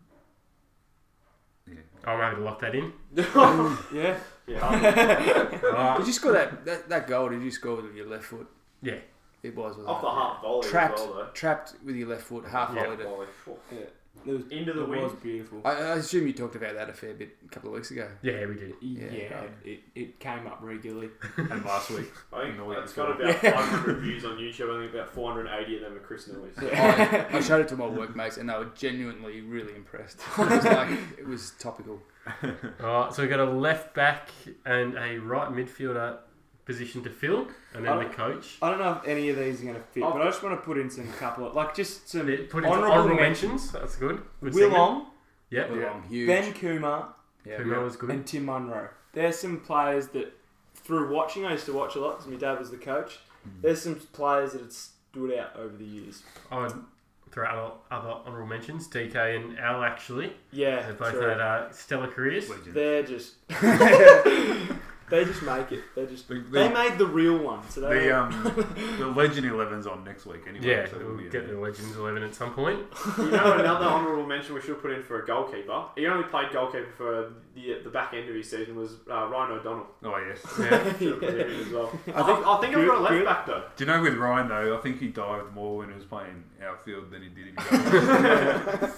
yeah. 1.68 1.76
I'm 2.06 2.20
happy 2.20 2.36
to 2.38 2.42
lock 2.42 2.60
that 2.62 2.74
in. 2.76 2.94
Yeah. 3.14 4.18
Yeah. 4.48 5.60
Alright. 5.64 5.98
Did 5.98 6.08
you 6.08 6.14
score 6.14 6.32
that, 6.32 6.66
that 6.66 6.90
that 6.90 7.08
goal? 7.08 7.30
Did 7.30 7.44
you 7.44 7.52
score 7.52 7.76
with 7.82 7.94
your 7.96 8.08
left 8.08 8.26
foot? 8.26 8.48
Yeah. 8.82 8.96
It 9.44 9.56
was. 9.56 9.76
Off 9.86 10.02
the 10.02 10.10
half 10.10 10.42
volley 10.42 10.68
Trapped, 10.68 11.00
as 11.00 11.08
well, 11.08 11.30
trapped 11.34 11.74
with 11.86 11.96
your 11.96 12.10
left 12.10 12.24
foot, 12.24 12.46
half 12.46 12.72
Yeah. 12.74 12.84
volleyed 12.86 13.00
it. 13.00 13.04
though. 13.04 13.10
Volley. 13.16 13.28
Phew. 13.46 13.88
It 14.26 14.32
was, 14.32 14.44
Into 14.52 14.74
the 14.74 14.84
it 14.84 14.90
wind. 14.90 15.04
was 15.04 15.14
beautiful. 15.14 15.62
I, 15.66 15.72
I 15.72 15.96
assume 15.96 16.28
you 16.28 16.34
talked 16.34 16.56
about 16.56 16.76
that 16.76 16.90
a 16.90 16.94
fair 16.94 17.14
bit 17.14 17.38
a 17.46 17.50
couple 17.50 17.70
of 17.70 17.76
weeks 17.76 17.92
ago. 17.92 18.08
Yeah, 18.22 18.46
we 18.46 18.56
did. 18.56 18.74
Yeah, 18.82 19.06
Yeah. 19.12 19.42
it, 19.64 19.80
it 19.96 20.20
came 20.20 20.46
up 20.48 20.60
regularly. 20.62 21.10
And 21.38 21.64
last 21.66 21.90
week, 21.90 22.12
I 22.34 22.44
think 22.44 22.58
the 22.58 22.70
it's 22.72 22.94
got 22.94 23.18
before. 23.18 23.30
about 23.32 23.42
500 23.56 24.00
views 24.02 24.26
on 24.26 24.38
YouTube. 24.38 24.76
I 24.76 24.82
think 24.82 24.94
about 24.94 25.14
480 25.14 25.76
of 25.78 25.82
them 25.82 25.94
are 25.96 26.00
Chris 26.00 26.28
Noy's. 26.28 26.58
I, 26.74 27.26
I 27.32 27.42
showed 27.42 27.62
it 27.62 27.68
to 27.70 27.76
my 27.78 27.88
workmates 27.88 28.38
and 28.38 28.50
they 28.50 28.54
were 28.58 28.70
genuinely 28.76 29.42
really 29.42 29.76
impressed. 29.76 30.20
It 30.38 30.50
was 30.50 30.66
like 30.66 30.90
it 31.18 31.28
was 31.28 31.52
topical. 31.60 32.00
Alright, 32.82 33.14
so 33.14 33.24
we've 33.24 33.30
got 33.32 33.40
a 33.40 33.46
left 33.50 33.94
back 33.96 34.30
and 34.66 34.96
a 34.96 35.18
right 35.18 35.50
midfielder 35.50 36.18
position 36.70 37.04
to 37.04 37.10
fill, 37.10 37.48
and 37.74 37.84
then 37.86 37.98
the 37.98 38.06
coach. 38.06 38.58
I 38.62 38.70
don't 38.70 38.80
know 38.80 38.94
if 39.02 39.08
any 39.08 39.30
of 39.30 39.38
these 39.38 39.60
are 39.62 39.66
going 39.66 39.76
to 39.76 39.82
fit, 39.82 40.04
Oh. 40.04 40.12
but 40.14 40.22
I 40.22 40.26
just 40.26 40.44
want 40.44 40.60
to 40.60 40.64
put 40.66 40.78
in 40.78 40.90
some 40.90 41.12
couple 41.14 41.48
of, 41.48 41.56
like, 41.56 41.76
just 41.76 42.08
some 42.10 42.28
Put 42.28 42.30
into 42.30 42.56
honourable, 42.68 42.92
honourable 42.92 43.16
mentions. 43.16 43.52
mentions. 43.52 43.72
That's 43.72 43.96
good. 43.96 44.22
good 44.42 44.54
Will 44.54 44.70
segment. 44.70 44.74
Long, 44.74 45.08
Yep. 45.50 45.72
Well, 45.72 45.90
I'm 45.96 46.04
huge. 46.04 46.28
Ben 46.28 46.54
Kumar, 46.54 47.16
yeah, 47.46 47.58
Kumar 47.58 47.84
was 47.84 47.96
good. 47.98 48.12
and 48.12 48.26
Tim 48.28 48.46
Munro. 48.46 48.90
There's 49.14 49.38
some 49.40 49.60
players 49.62 50.10
that, 50.10 50.32
through 50.76 51.12
watching, 51.14 51.46
I 51.46 51.54
used 51.54 51.66
to 51.66 51.74
watch 51.74 51.96
a 51.96 52.00
lot 52.00 52.18
because 52.18 52.32
my 52.32 52.38
dad 52.38 52.60
was 52.60 52.70
the 52.70 52.78
coach. 52.78 53.20
There's 53.62 53.82
some 53.82 53.96
players 53.96 54.52
that 54.52 54.62
had 54.62 54.72
stood 54.72 55.34
out 55.34 55.56
over 55.58 55.76
the 55.76 55.86
years. 55.86 56.22
I 56.52 56.60
would 56.62 56.74
throw 57.32 57.46
out 57.48 57.82
other 57.90 58.10
honourable 58.10 58.48
mentions. 58.48 58.88
DK 58.88 59.16
and 59.36 59.58
Al 59.60 59.84
actually. 59.84 60.34
Yeah, 60.52 60.86
They 60.88 60.94
both 60.94 61.14
true. 61.14 61.22
had 61.28 61.40
uh, 61.40 61.72
stellar 61.72 62.08
careers. 62.08 62.48
legend. 62.50 62.74
They're 62.76 63.04
just. 63.04 63.34
they 65.10 65.26
just 65.26 65.42
make 65.44 65.72
it. 65.72 65.82
They 65.96 66.06
just. 66.06 66.28
The, 66.28 66.36
They 66.40 66.70
made 66.70 66.98
the 66.98 67.06
real 67.08 67.38
one. 67.38 67.68
So 67.70 67.82
they. 67.82 68.08
the, 68.08 68.18
um, 68.20 68.32
the 68.98 69.08
Legend 69.16 69.46
11's 69.48 69.88
on 69.88 70.04
next 70.04 70.26
week 70.26 70.42
anyway. 70.48 70.66
Yeah, 70.68 70.88
so 70.90 70.98
we'll 71.00 71.18
be 71.18 71.30
get 71.30 71.48
the 71.48 71.58
Legends 71.58 71.96
11 71.96 72.24
at 72.24 72.36
some 72.36 72.54
point. 72.54 72.80
You 73.18 73.32
know, 73.32 73.54
another 73.60 73.86
honourable 73.96 74.26
mention 74.26 74.54
we 74.56 74.62
should 74.62 74.82
put 74.82 74.92
in 74.92 75.04
for 75.04 75.22
a 75.22 75.26
goalkeeper. 75.26 75.86
He 75.96 76.08
only 76.08 76.24
played 76.26 76.52
goalkeeper 76.52 76.88
for 76.98 77.34
the 77.56 77.80
the 77.84 77.90
back 77.90 78.14
end 78.14 78.30
of 78.30 78.36
his 78.36 78.50
season 78.50 78.76
was 78.76 78.94
uh, 79.10 79.28
Ryan 79.28 79.60
O'Donnell. 79.60 79.88
Oh 80.04 80.18
yes. 80.18 80.40
Yeah. 80.60 80.98
Should 80.98 81.12
have 81.12 81.20
put 81.20 81.30
him 81.30 81.40
in 81.52 81.60
as 81.62 81.70
well. 81.70 81.92
I 82.08 82.22
I 82.22 82.24
think 82.24 82.38
think- 82.38 82.48
I 82.48 82.62
think 82.62 82.76
I've 82.78 82.88
got 82.88 82.98
a 82.98 83.02
left 83.02 83.14
good. 83.14 83.26
back 83.26 83.46
though. 83.46 83.64
Do 83.76 83.84
you 83.84 83.92
know 83.92 84.02
with 84.02 84.16
Ryan 84.16 84.48
though? 84.48 84.78
I 84.78 84.82
think 84.82 85.00
he 85.00 85.08
dived 85.08 85.54
more 85.54 85.78
when 85.78 85.90
he 85.90 85.96
was 85.96 86.06
playing 86.06 86.44
outfield 86.66 87.12
than 87.12 87.22
he 87.24 87.30
did 87.30 87.48
in 87.48 87.56
goal. 87.56 88.90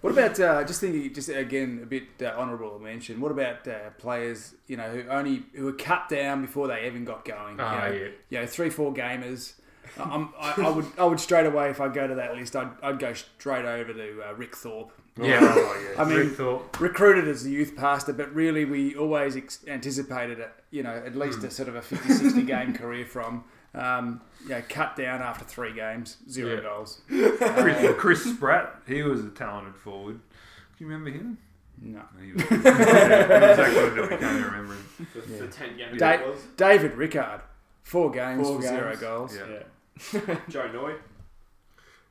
What 0.00 0.12
about 0.12 0.40
uh, 0.40 0.64
just 0.64 0.80
thinking, 0.80 1.12
just 1.12 1.28
again 1.28 1.80
a 1.82 1.86
bit 1.86 2.04
uh, 2.22 2.26
honourable 2.36 2.78
mention? 2.78 3.20
What 3.20 3.32
about 3.32 3.68
uh, 3.68 3.90
players 3.98 4.54
you 4.66 4.76
know 4.76 4.88
who 4.88 5.08
only 5.08 5.42
who 5.54 5.66
were 5.66 5.72
cut 5.72 6.08
down 6.08 6.40
before 6.40 6.68
they 6.68 6.86
even 6.86 7.04
got 7.04 7.24
going? 7.24 7.60
Oh, 7.60 7.72
you, 7.72 7.78
know, 7.78 7.92
yeah. 7.92 8.08
you 8.30 8.38
know, 8.40 8.46
three 8.46 8.70
four 8.70 8.94
gamers. 8.94 9.54
I'm, 9.98 10.32
I, 10.38 10.54
I 10.58 10.70
would 10.70 10.86
I 10.98 11.04
would 11.04 11.20
straight 11.20 11.46
away 11.46 11.68
if 11.68 11.80
I 11.80 11.88
go 11.88 12.06
to 12.06 12.14
that 12.14 12.34
list 12.34 12.54
I'd, 12.54 12.70
I'd 12.82 12.98
go 12.98 13.12
straight 13.12 13.64
over 13.64 13.92
to 13.92 14.22
uh, 14.28 14.34
Rick 14.34 14.56
Thorpe. 14.56 14.92
Yeah. 15.20 15.40
Oh, 15.42 15.86
yeah. 15.96 16.02
I 16.02 16.06
mean, 16.06 16.18
Rick 16.18 16.32
Thorpe. 16.36 16.80
recruited 16.80 17.28
as 17.28 17.44
a 17.44 17.50
youth 17.50 17.76
pastor, 17.76 18.12
but 18.12 18.32
really 18.34 18.64
we 18.64 18.94
always 18.94 19.36
ex- 19.36 19.64
anticipated 19.66 20.38
it, 20.38 20.52
you 20.70 20.82
know, 20.82 21.02
at 21.04 21.16
least 21.16 21.42
a 21.42 21.50
sort 21.50 21.68
of 21.68 21.74
a 21.74 21.82
50, 21.82 22.12
60 22.12 22.42
game 22.42 22.72
career 22.76 23.04
from. 23.04 23.44
Um, 23.74 24.20
you 24.42 24.48
know, 24.50 24.62
cut 24.68 24.96
down 24.96 25.22
after 25.22 25.44
three 25.44 25.72
games, 25.72 26.16
zero 26.28 26.56
Yeah. 26.56 26.60
goals. 26.62 27.00
Chris, 27.08 27.94
Chris 27.98 28.24
Spratt, 28.24 28.82
he 28.86 29.02
was 29.02 29.24
a 29.24 29.28
talented 29.28 29.76
forward. 29.76 30.18
Do 30.18 30.84
you 30.84 30.86
remember 30.90 31.10
him? 31.10 31.38
No. 31.80 32.02
He 32.20 32.32
was, 32.32 32.42
yeah, 32.50 33.50
exactly 33.50 34.00
what 34.00 34.10
we 34.10 34.16
can't 34.16 34.44
remember 34.46 34.74
him. 34.74 34.86
The, 35.14 35.32
Yeah. 35.32 35.40
the 35.42 35.46
ten 35.48 35.76
game 35.76 35.96
Da- 35.96 36.10
it 36.12 36.26
was. 36.26 36.40
David 36.56 36.94
Rickard, 36.96 37.40
four 37.82 38.10
games 38.10 38.46
Four 38.46 38.56
for 38.60 38.66
zero 38.66 38.96
goals. 38.96 39.36
Yeah. 39.36 40.36
Joe 40.48 40.70
Noy. 40.72 40.94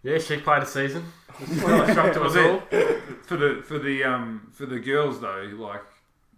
Yeah, 0.02 0.18
she 0.18 0.38
played 0.38 0.64
a 0.64 0.66
season. 0.66 1.04
Not 1.58 1.90
a 1.90 1.94
shock 1.94 2.14
to 2.14 2.24
us 2.24 2.36
Was 2.36 2.38
all. 2.38 2.60
For 3.24 3.36
the 3.36 3.62
for 3.68 3.78
the 3.80 4.04
um 4.06 4.50
for 4.54 4.66
the 4.66 4.80
girls 4.80 5.20
though, 5.20 5.50
like 5.58 5.82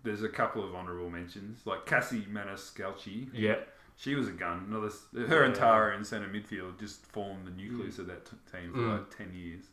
there's 0.04 0.24
a 0.24 0.30
couple 0.30 0.64
of 0.64 0.74
honourable 0.74 1.10
mentions, 1.12 1.60
like 1.66 1.86
Cassie 1.86 2.26
Maniscalchi. 2.32 3.30
Yeah. 3.34 3.58
She 4.02 4.16
was 4.16 4.28
a 4.28 4.32
gun. 4.32 4.66
Another, 4.68 4.90
her 5.28 5.44
and 5.44 5.54
Tara 5.54 5.96
in 5.96 6.04
centre 6.04 6.28
midfield 6.28 6.80
just 6.80 7.06
formed 7.06 7.46
the 7.46 7.52
nucleus 7.52 8.00
of 8.00 8.08
that 8.08 8.26
t- 8.26 8.32
team 8.52 8.72
for 8.74 8.80
Mm. 8.80 8.98
like 8.98 9.16
ten 9.16 9.32
years. 9.32 9.66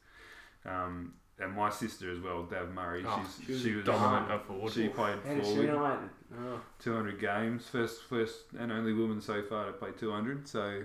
Um, 0.67 1.15
and 1.39 1.55
my 1.55 1.71
sister 1.71 2.11
as 2.13 2.21
well, 2.21 2.43
Dav 2.43 2.69
Murray. 2.75 3.05
Oh, 3.07 3.23
she's, 3.25 3.47
she 3.47 3.53
was 3.53 3.63
she 3.63 3.75
was 3.77 3.85
dominant 3.87 4.31
up 4.31 4.47
forward. 4.47 4.71
She 4.73 4.89
played 4.89 5.17
And 5.25 5.43
forward. 5.43 5.65
United. 5.67 6.11
Oh. 6.39 6.61
200 6.81 7.19
games, 7.19 7.67
first 7.69 8.03
first 8.03 8.41
and 8.59 8.71
only 8.71 8.93
woman 8.93 9.23
so 9.23 9.41
far 9.43 9.65
to 9.67 9.73
play 9.73 9.93
200. 9.99 10.47
So, 10.47 10.83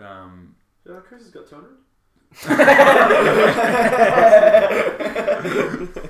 um, 0.00 0.56
Yeah, 0.84 0.98
Chris 1.06 1.22
has 1.22 1.30
got 1.30 1.46
200. 1.48 1.70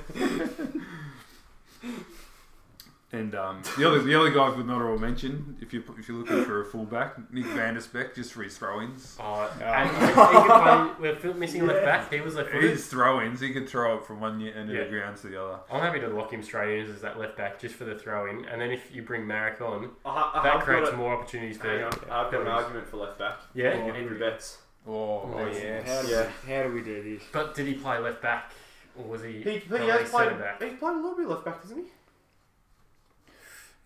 and 3.13 3.35
um, 3.35 3.61
the 3.77 3.85
other 3.87 4.01
the 4.01 4.15
other 4.17 4.29
guys 4.29 4.55
with 4.55 4.69
honourable 4.69 4.97
mention, 4.99 5.57
if 5.61 5.73
you 5.73 5.83
if 5.99 6.07
you're 6.07 6.17
looking 6.17 6.43
for 6.45 6.61
a 6.61 6.65
fullback, 6.65 7.15
Nick 7.33 7.45
Van 7.47 7.73
der 7.73 7.79
Speck 7.81 8.15
just 8.15 8.31
for 8.31 8.43
his 8.43 8.57
throw-ins. 8.57 9.17
Oh, 9.19 9.51
and 9.61 9.89
he, 9.89 10.05
he 10.07 10.13
play, 10.13 11.13
we're 11.29 11.33
missing 11.33 11.61
a 11.61 11.65
left 11.65 11.83
back. 11.85 12.13
He 12.13 12.21
was 12.21 12.35
left 12.35 12.49
footed. 12.51 12.69
His 12.71 12.87
throw-ins, 12.87 13.39
he 13.41 13.51
could 13.51 13.67
throw 13.67 13.97
it 13.97 14.05
from 14.05 14.21
one 14.21 14.41
end 14.41 14.69
of 14.69 14.75
Yeah. 14.75 14.83
the 14.85 14.89
ground 14.89 15.17
to 15.17 15.27
the 15.27 15.43
other. 15.43 15.59
I'm 15.71 15.81
happy 15.81 15.99
to 15.99 16.07
lock 16.07 16.31
him 16.31 16.41
straight 16.41 16.79
in 16.79 16.89
as 16.93 17.01
that 17.01 17.19
left 17.19 17.35
back 17.37 17.59
just 17.59 17.75
for 17.75 17.83
the 17.85 17.95
throw 17.95 18.29
in. 18.29 18.45
And 18.45 18.61
then 18.61 18.71
if 18.71 18.93
you 18.95 19.01
bring 19.01 19.27
Marek 19.27 19.59
on, 19.61 19.89
I, 20.05 20.31
I 20.35 20.43
that 20.43 20.53
have 20.53 20.61
creates 20.63 20.89
a, 20.89 20.95
more 20.95 21.13
opportunities 21.13 21.57
for 21.57 21.67
Hang 21.67 21.83
on, 21.83 21.91
I've 22.09 22.31
got 22.31 22.41
an 22.41 22.47
argument 22.47 22.87
for 22.87 22.97
left 22.97 23.19
back. 23.19 23.39
Yeah. 23.53 23.69
Andrew 23.71 24.17
Betts. 24.19 24.59
Oh, 24.87 25.29
Oh, 25.35 25.47
yes. 25.51 25.87
How, 25.87 26.01
do 26.01 26.07
Yeah. 26.07 26.27
we, 26.47 26.53
how 26.53 26.63
do 26.63 26.73
we 26.73 26.81
do 26.81 27.03
this? 27.03 27.23
But 27.31 27.55
did 27.55 27.67
he 27.67 27.73
play 27.73 27.97
left 27.99 28.21
back 28.21 28.51
or 28.97 29.03
was 29.05 29.21
he? 29.21 29.41
He, 29.41 29.51
he 29.51 29.59
probably 29.59 29.87
has 29.89 30.09
played. 30.09 30.29
centre 30.29 30.41
back? 30.43 30.61
He's 30.63 30.79
played 30.79 30.93
a 30.93 30.95
little 30.95 31.15
bit 31.17 31.27
left 31.27 31.45
back, 31.45 31.61
hasn't 31.61 31.85
he? 31.85 31.91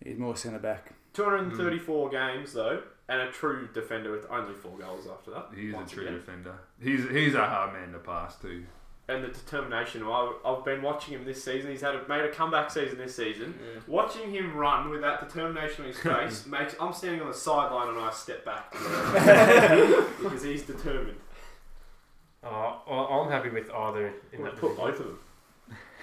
He's 0.04 0.18
more 0.18 0.36
centre 0.36 0.58
back. 0.58 0.92
234 1.14 2.10
games 2.10 2.52
though, 2.52 2.82
and 3.08 3.20
a 3.22 3.30
true 3.32 3.68
defender 3.72 4.12
with 4.12 4.26
only 4.30 4.54
four 4.54 4.76
goals 4.78 5.06
after 5.06 5.30
that. 5.32 5.46
he's 5.56 5.72
a 5.72 5.76
once 5.76 5.92
true 5.92 6.02
again. 6.02 6.14
defender. 6.14 6.54
He's 6.80 7.08
he's 7.10 7.34
a 7.34 7.46
hard 7.46 7.72
man 7.72 7.92
to 7.92 7.98
pass 7.98 8.36
too. 8.36 8.64
And 9.08 9.22
the 9.22 9.28
determination. 9.28 10.02
I, 10.02 10.32
I've 10.44 10.64
been 10.64 10.82
watching 10.82 11.14
him 11.14 11.24
this 11.24 11.42
season. 11.44 11.70
He's 11.70 11.80
had 11.80 11.94
a, 11.94 12.08
made 12.08 12.24
a 12.24 12.28
comeback 12.32 12.72
season 12.72 12.98
this 12.98 13.14
season. 13.14 13.54
Watching 13.86 14.32
him 14.32 14.56
run 14.56 14.90
with 14.90 15.00
that 15.02 15.20
determination 15.20 15.84
on 15.84 15.88
his 15.92 15.98
face 16.00 16.44
makes. 16.46 16.74
I'm 16.80 16.92
standing 16.92 17.20
on 17.22 17.28
the 17.28 17.34
sideline 17.34 17.88
and 17.90 17.98
I 17.98 18.10
step 18.10 18.44
back 18.44 18.72
because 20.20 20.42
he's 20.42 20.62
determined. 20.62 21.18
Uh, 22.42 22.48
oh, 22.48 22.80
well, 22.88 23.22
I'm 23.22 23.30
happy 23.30 23.48
with 23.50 23.70
either 23.70 24.08
in 24.32 24.42
We'll 24.42 24.50
that 24.50 24.60
put 24.60 24.76
position. 24.76 24.90
both 24.90 25.00
of 25.00 25.06
them. 25.06 25.18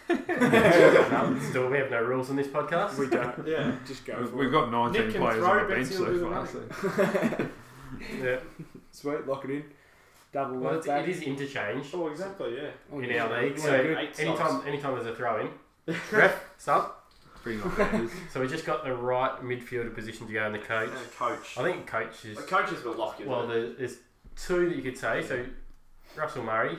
No, 0.10 1.38
Still, 1.50 1.70
we 1.70 1.78
have 1.78 1.90
no 1.92 2.02
rules 2.02 2.30
on 2.30 2.36
this 2.36 2.48
podcast. 2.48 2.98
We 2.98 3.08
don't. 3.08 3.48
Yeah. 3.48 3.72
Just 3.88 4.06
go 4.06 4.18
We've, 4.20 4.30
for 4.30 4.36
we've 4.36 4.48
it. 4.50 4.52
got 4.52 4.72
19 4.72 5.08
Nick 5.08 5.16
players 5.16 5.44
on 5.44 5.58
the 5.70 5.76
bench 5.76 5.88
so 5.88 6.30
far. 6.30 6.48
So. 6.48 7.48
yeah. 8.24 8.38
Sweet, 8.92 9.28
lock 9.28 9.46
it 9.46 9.52
in. 9.52 9.64
Double 10.32 10.58
Well, 10.58 10.76
it's, 10.78 10.88
back. 10.88 11.04
it 11.04 11.10
is 11.10 11.22
interchange 11.22 11.88
Oh, 11.94 12.08
exactly. 12.08 12.56
Yeah. 12.56 12.70
Oh, 12.92 13.00
in 13.00 13.10
yeah. 13.10 13.24
our 13.26 13.42
league. 13.44 13.58
So 13.58 13.72
anytime, 13.74 14.36
subs. 14.38 14.68
anytime 14.68 14.96
there's 14.96 15.08
a 15.08 15.16
throw 15.16 15.42
in, 15.88 15.96
ref 16.12 16.44
sub. 16.58 16.92
Bring 17.44 17.62
on 17.62 17.72
Banders. 17.72 18.10
So 18.32 18.40
we 18.42 18.48
just 18.48 18.66
got 18.66 18.84
the 18.86 18.96
right 18.96 19.32
midfielder 19.44 19.94
position 19.94 20.26
to 20.28 20.34
go 20.34 20.46
in 20.48 20.54
the 20.54 20.60
coach. 20.60 20.90
And 20.90 21.12
coach. 21.18 21.58
I 21.58 21.64
think 21.64 21.86
coach 21.86 22.26
is 22.26 22.38
The 22.38 22.44
coach 22.44 22.72
is 22.72 22.80
a 22.82 22.84
bit 22.90 22.98
lucky. 22.98 23.26
well. 23.26 23.46
Well, 23.48 23.74
there's 23.78 23.98
two 24.36 24.70
that 24.70 24.76
you 24.76 24.82
could 24.82 24.98
say. 24.98 25.22
So 25.24 25.46
Russell 26.16 26.44
Murray 26.44 26.78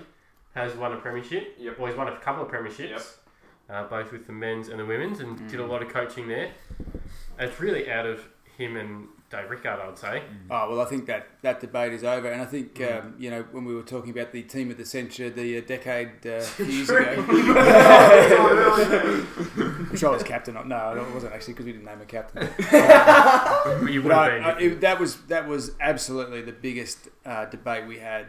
has 0.55 0.75
won 0.77 0.93
a 0.93 0.97
premiership. 0.97 1.55
Yep. 1.59 1.79
Well, 1.79 1.89
he's 1.89 1.97
won 1.97 2.09
a 2.09 2.17
couple 2.19 2.45
of 2.45 2.51
premierships, 2.51 2.91
Yep. 2.91 3.03
uh, 3.71 3.85
both 3.85 4.13
with 4.13 4.27
the 4.27 4.33
men's 4.33 4.69
and 4.69 4.79
the 4.79 4.85
women's, 4.85 5.21
and 5.21 5.39
Mm. 5.39 5.51
did 5.51 5.61
a 5.61 5.67
lot 5.67 5.83
of 5.83 5.89
coaching 5.89 6.29
there. 6.29 6.51
It's 7.39 7.61
really 7.61 7.91
out 7.91 8.07
of 8.07 8.29
him 8.57 8.77
and 8.77 9.09
Dave 9.31 9.51
Rickard, 9.51 9.81
I 9.81 9.87
would 9.89 9.99
say. 9.99 10.23
Oh 10.49 10.71
well, 10.71 10.81
I 10.81 10.85
think 10.85 11.07
that, 11.07 11.27
that 11.43 11.59
debate 11.61 11.93
is 11.93 12.05
over, 12.05 12.29
and 12.31 12.41
I 12.41 12.45
think 12.45 12.75
Mm. 12.75 13.01
um, 13.05 13.15
you 13.19 13.31
know 13.31 13.43
when 13.51 13.65
we 13.65 13.75
were 13.75 13.83
talking 13.83 14.11
about 14.13 14.31
the 14.31 14.43
team 14.43 14.71
of 14.71 14.77
the 14.77 14.85
century, 14.85 15.29
the 15.31 15.59
uh, 15.59 15.61
decade 15.67 16.25
uh, 16.25 16.45
years 16.63 16.89
ago, 16.89 17.23
which 19.91 20.05
I 20.05 20.11
was 20.11 20.23
captain 20.23 20.57
of. 20.57 20.67
No, 20.67 20.95
it 20.97 21.13
wasn't 21.15 21.33
actually 21.35 21.55
because 21.55 21.67
we 21.67 21.73
didn't 21.73 21.87
name 21.87 22.01
a 22.01 22.05
captain. 22.05 22.43
You 23.93 24.03
would 24.03 24.09
But 24.11 24.33
have 24.33 24.33
been. 24.33 24.45
I, 24.45 24.61
if 24.61 24.73
it, 24.75 24.81
that 24.83 25.01
was 25.01 25.17
that 25.23 25.49
was 25.49 25.73
absolutely 25.81 26.43
the 26.43 26.53
biggest 26.53 27.09
uh, 27.27 27.47
debate 27.47 27.89
we 27.89 27.99
had 27.99 28.27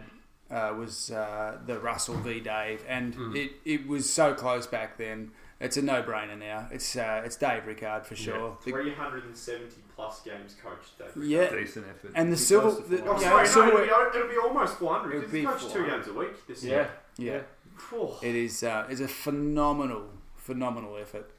uh, 0.56 0.74
was 0.74 1.12
uh, 1.12 1.58
the 1.66 1.78
Russell 1.80 2.16
v 2.16 2.39
Dave, 2.39 2.82
and 2.88 3.14
Mm. 3.16 3.36
it, 3.36 3.51
it 3.66 3.88
was 3.88 4.10
so 4.10 4.34
close 4.34 4.66
back 4.68 4.97
then. 4.97 5.32
It's 5.60 5.78
a 5.78 5.82
no 5.82 6.03
brainer 6.03 6.38
now. 6.38 6.68
It's 6.72 6.95
uh, 6.97 7.22
it's 7.26 7.36
Dave 7.38 7.66
Rickard 7.66 8.06
for 8.06 8.16
sure. 8.16 8.58
The- 8.66 8.72
370 8.72 9.76
plus 9.95 10.22
games 10.22 10.56
coached. 10.62 10.97
Dave. 10.99 11.24
yeah, 11.26 11.49
Decent 11.49 11.86
effort. 11.89 12.12
and 12.16 12.32
the 12.32 12.38
silver. 12.38 12.72
The. 12.82 13.03
Oh, 13.06 13.14
yeah, 13.14 13.30
sorry, 13.30 13.47
silver- 13.47 13.72
no, 13.72 13.84
it'll 13.84 14.12
be, 14.12 14.18
it'll 14.20 14.30
be 14.32 14.38
almost 14.47 14.78
400 14.78 15.16
It'll 15.16 15.30
be 15.30 15.39
he's 15.41 15.47
coached 15.49 15.72
two 15.72 15.86
games 15.86 16.08
a 16.08 16.14
week 16.14 16.47
this 16.47 16.64
yeah, 16.64 16.72
year. 16.72 16.89
yeah. 17.18 17.41
Phew. 17.89 18.12
It 18.22 18.36
is 18.36 18.64
uh, 18.64 18.86
it's 18.89 19.01
a 19.01 19.08
phenomenal 19.08 20.10
phenomenal 20.36 20.97
effort. 20.97 21.32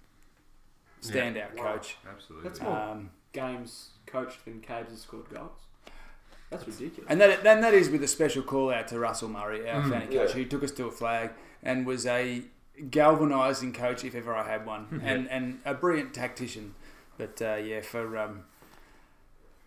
Standout 1.02 1.54
Wow. 1.56 1.72
coach. 1.74 1.96
Absolutely. 2.10 2.48
That's 2.48 2.60
more 2.62 2.76
Um, 2.76 3.10
games 3.32 3.90
coached 4.06 4.44
than 4.44 4.60
Caves 4.60 4.90
has 4.90 5.00
scored 5.02 5.28
goals. 5.30 5.65
That's 6.50 6.66
ridiculous. 6.66 7.06
And 7.10 7.20
that, 7.20 7.42
then 7.42 7.60
that 7.62 7.74
is 7.74 7.90
with 7.90 8.02
a 8.04 8.08
special 8.08 8.42
call 8.42 8.70
out 8.72 8.88
to 8.88 8.98
Russell 8.98 9.28
Murray, 9.28 9.68
our 9.68 9.82
Mm. 9.82 9.90
fanny 9.90 10.06
coach, 10.06 10.30
Yeah. 10.30 10.34
who 10.36 10.44
took 10.44 10.62
us 10.62 10.70
to 10.72 10.86
a 10.86 10.90
flag 10.92 11.30
and 11.62 11.84
was 11.86 12.06
a 12.06 12.42
galvanising 12.90 13.72
coach 13.72 14.04
if 14.04 14.14
ever 14.14 14.34
I 14.34 14.48
had 14.48 14.64
one, 14.66 15.00
and 15.04 15.28
and 15.30 15.60
a 15.64 15.74
brilliant 15.74 16.14
tactician. 16.14 16.74
But 17.18 17.40
uh, 17.42 17.56
yeah, 17.56 17.80
for 17.80 18.16
um, 18.18 18.44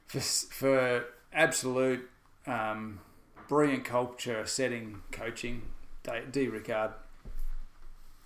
for 0.07 0.19
for 0.19 1.05
absolute 1.33 2.09
um, 2.47 2.99
brilliant 3.47 3.83
culture 3.85 4.45
setting 4.45 5.01
coaching, 5.11 5.63
D, 6.03 6.11
D 6.31 6.47
Rickard. 6.47 6.91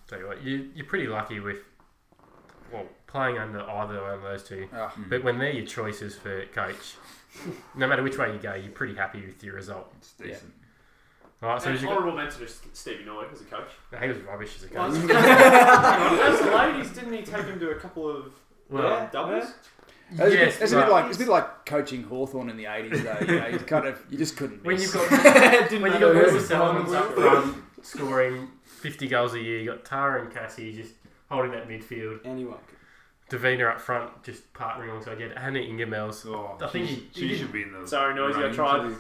Tell 0.07 0.19
you 0.19 0.27
what, 0.27 0.43
you, 0.43 0.69
you're 0.75 0.85
pretty 0.85 1.07
lucky 1.07 1.39
with 1.39 1.59
well 2.71 2.85
playing 3.07 3.37
under 3.37 3.61
either 3.61 4.01
one 4.01 4.11
of 4.13 4.21
those 4.21 4.43
two. 4.43 4.67
Oh. 4.73 4.91
But 5.09 5.23
when 5.23 5.39
they're 5.39 5.51
your 5.53 5.65
choices 5.65 6.15
for 6.15 6.45
coach, 6.47 6.95
no 7.75 7.87
matter 7.87 8.03
which 8.03 8.17
way 8.17 8.31
you 8.33 8.39
go, 8.39 8.53
you're 8.55 8.71
pretty 8.71 8.95
happy 8.95 9.21
with 9.25 9.43
your 9.43 9.55
result. 9.55 9.91
It's 9.97 10.13
decent. 10.13 10.53
All 11.41 11.49
right, 11.49 11.61
so 11.61 11.67
And 11.69 11.75
who's 11.75 11.83
your, 11.83 11.91
honourable 11.91 12.15
mention 12.17 12.39
to 12.45 12.53
Stevie 12.73 13.03
Noy 13.03 13.25
as 13.31 13.41
a 13.41 13.43
coach. 13.45 13.67
he 14.01 14.07
was 14.07 14.17
rubbish 14.19 14.55
as 14.57 14.63
a 14.63 14.67
coach. 14.69 14.93
as 14.93 16.39
the 16.39 16.51
ladies, 16.55 16.91
didn't 16.91 17.13
he 17.13 17.21
take 17.21 17.45
him 17.45 17.59
to 17.59 17.71
a 17.71 17.75
couple 17.75 18.09
of 18.09 18.33
Well, 18.69 18.87
uh, 18.93 19.05
doubles? 19.07 19.51
It's, 20.11 20.19
a 20.19 20.23
bit- 20.25 20.33
yes, 20.33 20.61
it's 20.61 20.71
a 20.71 20.75
bit 20.75 20.81
but 20.85 20.91
like 20.91 21.05
it's 21.07 21.15
a 21.17 21.19
bit 21.19 21.27
like 21.27 21.65
coaching 21.65 22.03
Hawthorn 22.03 22.49
in 22.49 22.55
the 22.57 22.65
eighties 22.67 23.03
though. 23.03 23.17
You 23.21 23.39
know, 23.39 23.47
you 23.47 23.59
kind 23.75 23.87
of 23.87 24.01
you 24.09 24.17
just 24.17 24.37
couldn't. 24.37 24.63
when 24.63 24.79
you've 24.79 24.93
got 24.93 25.09
Didn't 25.69 25.81
when 25.81 25.93
you 25.93 25.99
got 25.99 26.13
who 26.13 26.19
Wilson 26.19 26.35
was 26.35 26.47
Sellers 26.47 26.83
playing. 26.85 27.03
up 27.03 27.13
front 27.13 27.57
scoring 27.81 28.47
50 28.63 29.07
goals 29.07 29.33
a 29.33 29.39
year, 29.41 29.59
you 29.59 29.65
got 29.65 29.83
Tara 29.83 30.21
and 30.23 30.31
Cassie 30.33 30.71
just 30.73 30.93
holding 31.29 31.51
that 31.51 31.67
midfield. 31.67 32.19
Anyone. 32.25 32.59
Davina 33.37 33.71
up 33.71 33.81
front 33.81 34.23
just 34.23 34.51
partnering 34.53 34.89
alongside 34.89 35.19
you. 35.19 35.31
Hannah 35.35 35.59
Ingemels. 35.59 36.25
Oh, 36.27 36.57
I 36.63 36.67
think 36.67 36.87
she, 36.87 36.95
he- 36.95 37.09
she 37.13 37.27
he 37.29 37.35
should 37.37 37.51
be 37.51 37.63
in 37.63 37.71
the. 37.73 37.87
Sorry, 37.87 38.13
Noisy, 38.15 38.43
I 38.43 38.49
tried. 38.49 38.93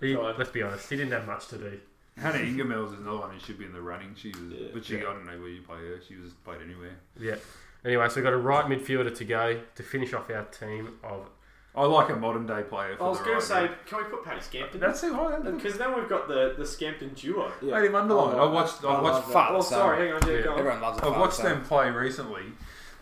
He, 0.00 0.14
God. 0.14 0.38
let's 0.38 0.50
be 0.50 0.62
honest, 0.62 0.88
he 0.88 0.96
didn't 0.96 1.12
have 1.12 1.26
much 1.26 1.48
to 1.48 1.58
do. 1.58 1.78
Hannah 2.16 2.38
Ingemels 2.38 2.94
is 2.94 3.00
another 3.00 3.18
one 3.18 3.30
who 3.32 3.38
should 3.40 3.58
be 3.58 3.64
in 3.64 3.72
the 3.72 3.80
running. 3.80 4.14
She 4.14 4.28
was, 4.28 4.38
Yeah. 4.50 4.68
but 4.72 4.84
she, 4.84 4.94
Yeah. 4.94 5.00
I 5.00 5.12
don't 5.12 5.26
know 5.26 5.38
where 5.38 5.48
you 5.48 5.62
play 5.62 5.78
her. 5.78 6.00
She 6.06 6.16
was 6.16 6.32
played 6.44 6.60
anywhere. 6.64 6.96
Yeah. 7.18 7.36
Anyway, 7.84 8.08
so 8.08 8.16
we've 8.16 8.24
got 8.24 8.32
a 8.32 8.36
right 8.36 8.64
midfielder 8.66 9.14
to 9.14 9.24
go 9.24 9.60
to 9.74 9.82
finish 9.82 10.12
off 10.12 10.30
our 10.30 10.44
team 10.44 10.98
of. 11.02 11.28
I 11.74 11.84
like 11.84 12.10
a 12.10 12.16
modern 12.16 12.46
day 12.48 12.62
player. 12.68 12.96
For 12.96 13.04
I 13.04 13.08
was 13.08 13.18
going 13.18 13.30
right 13.34 13.40
to 13.40 13.46
say, 13.46 13.60
move. 13.62 13.70
can 13.86 13.98
we 13.98 14.04
put 14.04 14.24
Paddy 14.24 14.40
Scampton? 14.40 14.80
that's 14.80 15.00
who 15.02 15.14
I. 15.18 15.38
Because 15.38 15.78
then 15.78 15.94
we've 15.94 16.08
got 16.08 16.26
the, 16.26 16.54
the 16.58 16.66
Scampton 16.66 17.10
duo. 17.14 17.50
Yeah. 17.62 17.74
Made 17.78 17.84
him 17.86 17.94
underline. 17.94 18.34
Oh, 18.36 18.48
I 18.48 18.52
watched. 18.52 18.84
I 18.84 18.88
I 18.88 19.00
watched. 19.00 19.04
love 19.04 19.26
that. 19.28 19.32
Father 19.32 19.56
Oh, 19.56 19.60
son. 19.60 19.78
sorry, 19.78 20.06
hang 20.08 20.16
on, 20.16 20.28
yeah, 20.28 20.34
Yeah. 20.38 20.42
go 20.42 20.52
on. 20.54 20.58
Everyone 20.58 20.80
loves 20.80 20.98
a 21.00 21.06
I've 21.06 21.16
watched 21.20 21.34
son. 21.34 21.44
them 21.46 21.64
play 21.64 21.90
recently. 21.90 22.42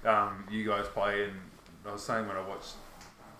Um, 0.04 0.44
you 0.50 0.66
guys 0.66 0.86
play, 0.88 1.24
and 1.24 1.32
I 1.86 1.92
was 1.92 2.02
saying 2.02 2.26
when 2.28 2.36
I 2.36 2.46
watched 2.46 2.74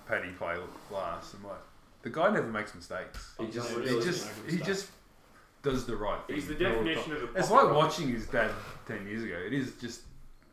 Paddy 0.06 0.30
play 0.32 0.56
last, 0.90 1.34
I'm 1.34 1.44
like, 1.44 1.58
the 2.02 2.10
guy 2.10 2.30
never 2.30 2.46
makes 2.48 2.74
mistakes. 2.74 3.34
He 3.38 3.46
He 3.46 3.52
just, 3.52 3.68
doesn't 3.68 3.84
he 3.86 4.00
just, 4.04 4.28
he 4.50 4.56
just 4.58 4.86
does 5.62 5.86
the 5.86 5.96
right 5.96 6.18
thing. 6.26 6.36
He's 6.36 6.48
the 6.48 6.54
definition 6.54 7.12
of 7.12 7.22
a 7.22 7.38
It's 7.38 7.50
like 7.50 7.72
watching 7.72 8.08
his 8.08 8.26
dad 8.26 8.50
ten 8.86 9.06
years 9.06 9.24
ago. 9.24 9.36
It 9.36 9.52
is 9.52 9.72
just, 9.80 10.02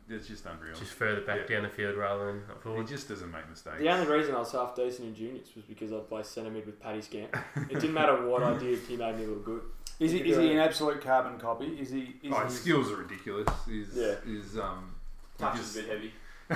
it's 0.08 0.26
just 0.28 0.44
unreal. 0.46 0.74
Just 0.76 0.92
further 0.92 1.20
back 1.22 1.40
Yeah. 1.48 1.56
down 1.56 1.62
the 1.64 1.68
field 1.68 1.96
rather 1.96 2.26
than 2.26 2.42
up 2.50 2.76
He 2.78 2.84
just 2.84 3.08
doesn't 3.08 3.30
make 3.30 3.48
mistakes. 3.48 3.78
The 3.78 3.88
only 3.88 4.06
reason 4.06 4.34
I 4.34 4.38
was 4.38 4.52
half 4.52 4.74
decent 4.74 5.08
in 5.08 5.14
juniors 5.14 5.48
was 5.54 5.64
because 5.64 5.92
I'd 5.92 6.08
play 6.08 6.22
centre 6.24 6.50
mid 6.50 6.66
with 6.66 6.80
Paddy 6.80 7.00
Scamp. 7.00 7.36
It 7.56 7.80
didn't 7.80 7.94
matter 7.94 8.26
what 8.26 8.42
I 8.42 8.56
did, 8.58 8.78
he 8.80 8.96
made 8.96 9.16
me 9.18 9.26
look 9.26 9.44
good. 9.44 9.62
Is 9.98 10.12
he, 10.12 10.18
is 10.18 10.36
he 10.36 10.52
an 10.52 10.58
absolute 10.58 11.00
carbon 11.00 11.38
copy? 11.38 11.66
Is 11.80 11.90
he? 11.90 12.16
Is 12.22 12.30
Oh, 12.32 12.44
his 12.44 12.60
skills 12.60 12.90
are 12.92 12.96
ridiculous. 12.96 13.48
His, 13.66 13.88
Yeah. 13.96 14.16
his 14.26 14.58
um, 14.58 14.90
he 14.95 14.95
Touch 15.38 15.56
just- 15.56 15.76
is 15.76 15.84
a 15.84 15.86
bit 15.88 15.90
heavy. 15.92 16.12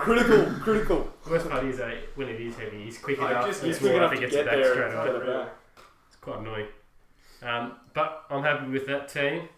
critical, 0.00 0.44
critical. 0.60 1.08
Worst 1.30 1.48
part 1.50 1.64
is 1.64 1.78
that 1.78 1.94
when 2.14 2.28
it 2.28 2.40
is 2.40 2.56
heavy, 2.56 2.84
he's 2.84 2.98
quick 2.98 3.18
Like, 3.20 3.30
enough. 3.32 3.46
just- 3.46 3.62
and 3.62 3.68
He's 3.68 3.78
quick 3.78 3.92
enough 3.92 4.10
Swarthy 4.12 4.16
to 4.16 4.20
gets 4.22 4.32
get 4.34 4.40
it 4.40 4.46
back 4.46 4.54
there 4.56 4.72
straight 4.72 4.84
and 4.86 4.94
away. 4.94 5.06
get 5.06 5.14
it 5.16 5.26
back. 5.26 5.48
It's 6.06 6.16
quite 6.16 6.38
annoying. 6.38 6.66
Um, 7.42 7.72
but 7.94 8.24
I'm 8.30 8.42
happy 8.42 8.66
with 8.70 8.86
that 8.86 9.08
team. 9.08 9.48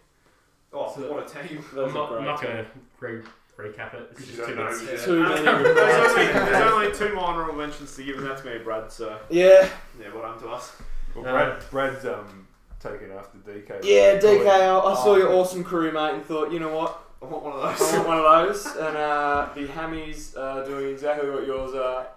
Oh, 0.73 0.93
So- 0.95 1.11
what 1.13 1.25
a 1.25 1.47
team. 1.47 1.63
I'm 1.77 1.93
not, 1.93 2.11
I'm 2.13 2.25
not 2.25 2.41
going 2.41 2.57
to 2.57 2.65
re- 2.99 3.21
recap 3.57 3.93
it. 3.93 4.09
It's 4.11 4.19
Because 4.21 4.25
just 4.35 4.47
too 4.49 4.55
don't 4.55 4.65
much. 4.65 4.83
know. 4.83 4.97
Too 4.97 5.23
Uh, 5.23 5.29
many 5.29 5.43
there's, 5.73 6.11
only, 6.11 6.25
there's 6.25 6.71
only 6.71 6.91
two 6.93 7.13
more 7.15 7.25
honourable 7.25 7.53
mentions 7.55 7.95
to 7.95 8.03
give, 8.03 8.17
and 8.17 8.27
that's 8.27 8.43
me 8.43 8.53
and 8.55 8.63
Brad, 8.63 8.91
so 8.91 9.17
Yeah, 9.29 9.69
yeah, 9.99 10.13
what 10.13 10.23
happened 10.25 10.41
to 10.43 10.49
us? 10.49 10.75
Well, 11.15 11.25
Uh, 11.27 11.31
Brad, 11.31 11.69
Brad's 11.71 12.05
um, 12.05 12.47
taken 12.81 13.11
after 13.11 13.37
DK. 13.39 13.79
yeah, 13.83 14.19
DK. 14.19 14.47
I 14.47 14.59
I 14.77 14.81
Oh. 14.83 14.95
saw 14.95 15.15
your 15.15 15.31
awesome 15.33 15.63
crew, 15.63 15.91
mate, 15.91 16.13
and 16.15 16.25
thought, 16.25 16.51
you 16.51 16.59
know 16.59 16.75
what? 16.75 16.97
I 17.21 17.25
want 17.25 17.43
one 17.43 17.53
of 17.53 17.61
those. 17.79 17.93
I 17.93 17.97
want 17.97 18.07
one 18.07 18.17
of 18.17 18.47
those. 18.47 18.65
And 18.65 18.97
uh, 18.97 19.49
the 19.53 19.67
hammies 19.67 20.35
are 20.37 20.65
doing 20.65 20.89
exactly 20.91 21.29
what 21.29 21.45
yours 21.45 21.73
are, 21.75 22.07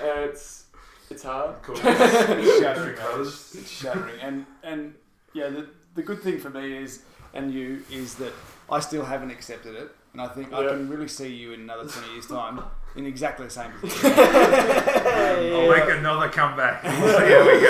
and 0.00 0.20
it's 0.30 0.64
it's 1.10 1.22
hard. 1.22 1.54
shattering 1.76 2.98
others. 2.98 3.54
It's 3.58 3.70
shattering. 3.70 4.18
And 4.20 4.46
and 4.62 4.94
yeah, 5.34 5.48
the 5.50 5.68
the 5.94 6.02
good 6.02 6.22
thing 6.22 6.38
for 6.38 6.50
me 6.50 6.76
is 6.78 7.02
and 7.34 7.52
you 7.52 7.82
is 7.90 8.14
that 8.16 8.32
I 8.70 8.80
still 8.80 9.04
haven't 9.04 9.30
accepted 9.30 9.74
it, 9.74 9.90
and 10.14 10.22
I 10.22 10.28
think 10.28 10.52
I 10.54 10.66
can 10.66 10.88
really 10.88 11.08
see 11.08 11.28
you 11.34 11.52
in 11.52 11.60
another 11.60 11.86
twenty 11.86 12.12
years' 12.12 12.26
time 12.26 12.60
in 12.96 13.04
exactly 13.06 13.44
the 13.44 13.50
same 13.50 13.70
position. 13.72 14.12
I'll 14.16 15.70
make 15.70 15.90
another 15.90 16.28
comeback. 16.30 16.82
We'll 16.84 17.18
see 17.18 17.32
how 17.34 17.44
we 17.46 17.60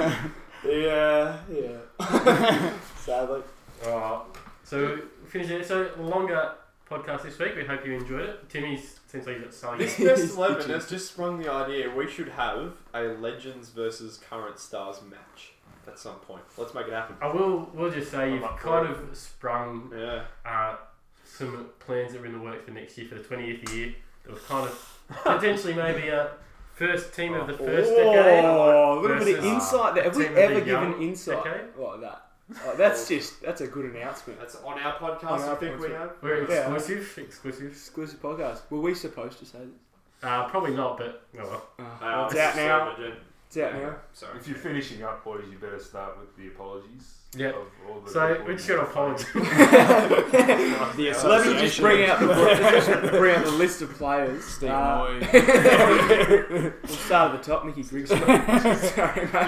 go. 0.00 0.12
Yeah, 0.66 1.36
yeah. 1.50 2.72
Sadly. 2.96 3.42
Alright, 3.86 4.22
so 4.64 4.98
finish 5.28 5.50
it. 5.50 5.66
So 5.66 5.90
longer 5.98 6.52
podcast 6.90 7.22
this 7.22 7.38
week. 7.38 7.54
We 7.56 7.64
hope 7.64 7.86
you 7.86 7.92
enjoyed 7.94 8.22
it. 8.28 8.48
Timmy's 8.50 8.98
seems 9.06 9.26
like 9.26 9.36
he's 9.36 9.44
got 9.44 9.54
something. 9.54 9.86
This 9.86 9.98
best 9.98 10.36
eleven 10.36 10.70
has 10.70 10.88
just 10.88 11.12
sprung 11.12 11.38
the 11.40 11.50
idea 11.50 11.90
we 11.94 12.08
should 12.10 12.28
have 12.30 12.72
a 12.94 13.02
legends 13.02 13.68
versus 13.70 14.18
current 14.28 14.58
stars 14.58 14.96
match 15.08 15.52
at 15.86 15.98
some 15.98 16.16
point. 16.16 16.42
Let's 16.56 16.74
make 16.74 16.86
it 16.86 16.92
happen. 16.92 17.16
I 17.22 17.28
will. 17.32 17.70
We'll 17.72 17.90
just 17.90 18.10
say 18.10 18.24
I'm 18.24 18.34
you've 18.34 18.56
kind 18.56 18.86
of 18.88 19.16
sprung 19.16 19.92
Yeah. 19.96 20.22
uh, 20.44 20.76
some 21.24 21.68
plans 21.78 22.12
that 22.12 22.22
are 22.22 22.26
in 22.26 22.32
the 22.32 22.40
works 22.40 22.64
for 22.64 22.72
next 22.72 22.98
year 22.98 23.06
for 23.06 23.14
the 23.14 23.20
20th 23.22 23.72
year. 23.74 23.94
That 24.24 24.32
was 24.34 24.42
kind 24.42 24.66
of 24.68 24.98
potentially 25.24 25.74
maybe 25.74 26.08
a 26.08 26.32
first 26.78 27.14
team 27.14 27.34
of 27.34 27.46
the 27.46 27.54
first 27.54 27.90
decade. 27.90 28.44
Oh, 28.44 28.98
a 28.98 29.00
little 29.00 29.18
bit 29.18 29.36
of 29.36 29.42
versus 29.42 29.44
insight 29.44 29.94
there. 29.94 30.04
Have 30.04 30.16
we 30.16 30.22
team 30.24 30.30
of 30.32 30.36
the 30.36 30.42
ever 30.42 30.58
young 30.60 30.90
given 30.92 31.02
insight 31.08 31.44
decade. 31.44 31.76
like 31.76 32.00
that? 32.00 32.24
Oh, 32.64 32.74
that's 32.76 33.06
just 33.08 33.42
that's 33.42 33.60
a 33.60 33.66
good 33.66 33.86
announcement. 33.94 34.38
That's 34.40 34.56
on 34.56 34.78
our 34.78 34.94
podcast. 34.94 35.30
On 35.30 35.40
our 35.42 35.52
I 35.52 35.54
think 35.56 35.78
we 35.80 35.88
podcast. 35.88 35.98
have. 35.98 36.12
We're 36.22 36.50
Yeah. 36.50 36.72
exclusive. 36.74 37.18
Exclusive. 37.26 37.70
Exclusive 37.72 38.22
podcast. 38.22 38.60
Were 38.70 38.80
we 38.80 38.94
supposed 38.94 39.38
to 39.40 39.44
say 39.44 39.58
this? 39.58 39.68
Uh, 40.22 40.48
probably 40.48 40.74
not, 40.74 40.96
but 40.98 41.22
oh 41.38 41.44
well. 41.46 41.66
Oh, 41.78 41.82
Uh, 41.84 41.86
well, 42.00 42.26
it's 42.26 42.36
out 42.36 42.56
now. 42.56 42.94
so 42.96 43.02
legit. 43.02 43.18
It's 43.48 43.56
out 43.56 43.72
now. 43.74 43.96
Sorry. 44.12 44.36
If 44.38 44.46
you're 44.46 44.58
finishing 44.58 45.02
up, 45.02 45.24
boys, 45.24 45.42
you 45.50 45.56
better 45.56 45.78
start 45.78 46.18
with 46.20 46.36
the 46.36 46.48
apologies. 46.48 47.14
Yeah. 47.36 47.48
Of 47.48 47.56
all 47.88 48.00
the 48.00 48.10
So 48.10 48.28
people 48.28 48.46
we 48.46 48.54
just 48.54 48.68
you 48.68 48.76
got 48.76 48.84
to 48.84 48.90
apologise. 48.90 49.34
Let 51.24 51.46
me 51.46 51.60
just 51.60 51.78
bring 51.80 52.08
out 52.08 52.20
the 52.20 52.26
just 52.26 52.88
bring 53.12 53.36
out 53.36 53.44
the 53.44 53.50
list 53.50 53.82
of 53.82 53.90
players. 53.94 54.44
Steve 54.44 54.70
Uh, 54.70 55.18
we'll 55.32 56.72
start 56.88 57.34
at 57.34 57.42
the 57.42 57.50
top. 57.50 57.66
Mickey 57.66 57.82
Griggs. 57.82 58.08
Sorry, 58.10 58.26
mate. 58.26 58.36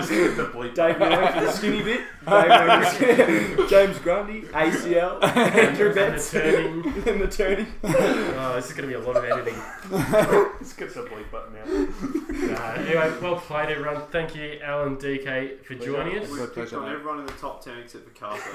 hit 0.09 0.37
the 0.37 0.51
bleep. 0.53 0.75
Dave 0.75 0.99
Miller 0.99 1.33
for 1.33 1.41
the 1.41 1.53
skinny 1.53 1.83
bit. 1.83 2.01
Dave 2.27 3.69
James 3.71 3.99
Grundy. 4.01 4.43
ACL. 4.43 5.23
Andrew 5.37 5.87
and 5.89 5.95
the 5.97 6.01
Betts. 6.01 6.31
turning. 6.31 6.85
and 6.85 7.21
the 7.21 7.29
turning. 7.29 7.67
Oh, 7.83 8.53
this 8.57 8.67
is 8.67 8.73
going 8.73 8.89
to 8.89 8.89
be 8.89 8.95
a 8.95 9.01
lot 9.01 9.17
of 9.17 9.25
editing. 9.25 9.55
Just 10.59 10.77
get 10.77 10.93
the 10.95 11.01
bleep 11.03 11.31
button 11.31 11.57
out. 11.57 11.67
Uh, 12.43 12.75
anyway, 12.79 13.13
well 13.21 13.37
played, 13.37 13.69
everyone. 13.71 14.03
Thank 14.11 14.35
you, 14.35 14.59
Alan 14.63 14.97
DK, 14.97 15.63
for 15.65 15.75
joining 15.75 16.19
us. 16.19 16.31
We've 16.31 16.55
picked 16.55 16.73
on 16.73 16.91
everyone 16.91 17.21
in 17.21 17.27
the 17.27 17.33
top 17.33 17.63
ten 17.65 17.79
except 17.79 18.09
for 18.09 18.15
Carter. 18.19 18.51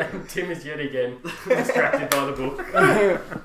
And 0.00 0.28
Tim 0.28 0.50
is 0.50 0.64
yet 0.64 0.80
again 0.80 1.18
distracted 1.48 2.10
by 2.10 2.26
the 2.26 2.32
book. 2.32 2.66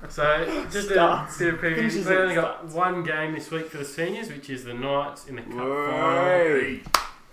So, 0.10 0.46
just 0.72 0.90
a 0.90 0.94
Starts. 0.94 1.38
bit 1.38 1.54
of 1.54 1.60
preview. 1.60 1.94
We've 1.94 2.08
only 2.10 2.36
got 2.36 2.58
starts. 2.60 2.74
one 2.74 3.04
game 3.04 3.34
this 3.34 3.50
week 3.52 3.68
for 3.70 3.78
the 3.78 3.86
seniors, 3.86 4.30
which 4.30 4.50
is 4.50 4.64
the 4.66 4.74
Knights 4.74 5.28
in 5.28 5.36
the 5.38 5.42
Cup 5.44 5.52
final. 5.54 6.26
Whey. 6.26 6.82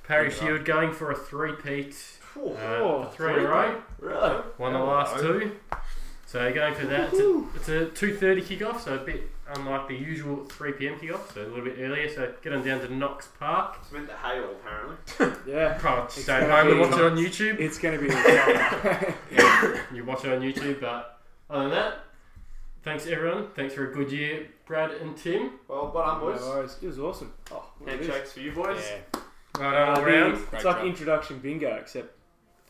Parry 0.05 0.31
Shield 0.31 0.65
going 0.65 0.93
for 0.93 1.11
a 1.11 1.17
three-peat. 1.17 1.97
Uh, 2.37 2.39
Oh, 2.39 3.11
three 3.15 3.33
in 3.33 3.39
a 3.41 3.49
row. 3.49 3.81
Really? 3.99 4.43
Won 4.59 4.75
the 4.75 4.79
last 4.79 5.19
two. 5.21 5.53
So 6.27 6.53
going 6.53 6.75
for 6.75 6.87
that. 6.87 7.11
It's 7.15 7.69
a, 7.69 7.83
it's 7.87 8.03
a 8.03 8.05
2.30 8.07 8.43
kickoff, 8.45 8.81
so 8.81 8.95
a 8.95 8.99
bit 8.99 9.23
unlike 9.55 9.89
the 9.89 9.95
usual 9.95 10.45
3 10.45 10.73
pm 10.73 10.99
kickoff, 10.99 11.33
so 11.33 11.43
a 11.43 11.47
little 11.47 11.65
bit 11.65 11.77
earlier. 11.79 12.09
So 12.09 12.33
get 12.43 12.53
on 12.53 12.65
down 12.65 12.81
to 12.81 12.93
Knox 12.95 13.29
Park. 13.39 13.77
It's 13.81 13.93
meant 13.93 14.09
to 14.09 14.17
hail 14.17 14.51
apparently. 14.51 14.97
Yeah. 15.53 15.77
Probably 15.79 16.05
It's 16.07 16.23
stay 16.23 16.41
gonna 16.41 16.57
home 16.57 16.67
and 16.69 16.77
be- 16.77 16.81
watch 16.89 16.99
it 16.99 17.05
on 17.05 17.17
YouTube. 17.25 17.61
It's 17.61 17.79
going 17.79 17.99
to 17.99 18.05
be 18.05 18.11
a 18.13 19.15
yeah, 19.31 19.81
you 19.95 20.05
watch 20.05 20.25
it 20.25 20.33
on 20.33 20.41
YouTube. 20.43 20.81
But 20.81 21.19
other 21.49 21.65
than 21.65 21.71
that, 21.73 21.99
thanks 22.83 23.07
everyone. 23.07 23.49
Thanks 23.55 23.75
for 23.75 23.91
a 23.91 23.95
good 23.95 24.11
year, 24.11 24.47
Brad 24.67 24.91
and 24.93 25.17
Tim. 25.17 25.53
Well, 25.69 25.91
but 25.95 26.01
I'm 26.07 26.21
No 26.21 26.33
boys. 26.33 26.41
worries. 26.41 26.77
It 26.83 26.87
was 26.87 26.99
awesome. 26.99 27.33
Oh, 27.53 27.65
Handshakes 27.87 28.33
for 28.33 28.41
you 28.41 28.53
boys. 28.53 28.83
Yeah. 29.15 29.21
Well 29.61 29.71
done 29.71 29.89
all 29.99 30.05
round. 30.05 30.35
It's 30.35 30.45
Great 30.51 30.65
like 30.65 30.77
job. 30.79 30.87
introduction 30.87 31.39
bingo, 31.39 31.75
except 31.77 32.13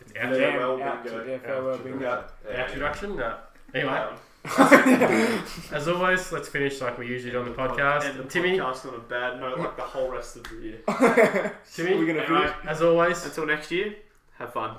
It's 0.01 0.13
Yeah. 0.15 0.29
our, 0.29 0.35
Farewell 0.35 0.83
out 0.83 1.03
bingo. 1.05 1.25
yeah, 1.25 1.39
farewell 1.39 1.75
Out 1.75 1.79
to- 1.79 1.83
bingo. 1.85 2.25
Yeah. 2.49 2.57
our 2.61 2.67
introduction. 2.67 3.17
No. 3.17 3.37
Anyway, 3.75 3.93
Um, 3.93 4.15
as 5.73 5.89
always, 5.89 6.31
let's 6.33 6.49
finish 6.49 6.81
like 6.81 6.99
we 6.99 7.07
usually 7.09 7.33
do 7.33 7.41
on 7.41 7.45
the 7.47 7.51
podcast. 7.51 8.09
And 8.09 8.19
the 8.21 8.25
Timmy, 8.25 8.59
podcast 8.59 8.87
on 8.87 8.95
a 8.95 8.99
bad 8.99 9.41
note, 9.41 9.59
like 9.59 9.77
the 9.77 9.83
whole 9.83 10.11
rest 10.11 10.37
of 10.37 10.45
the 10.45 10.57
year. 10.57 10.81
Timmy, 11.75 11.97
We're 11.97 12.07
gonna 12.07 12.23
Anyway, 12.23 12.53
as 12.67 12.83
always, 12.83 13.25
until 13.25 13.47
next 13.47 13.71
year, 13.71 13.95
have 14.39 14.53
fun. 14.53 14.77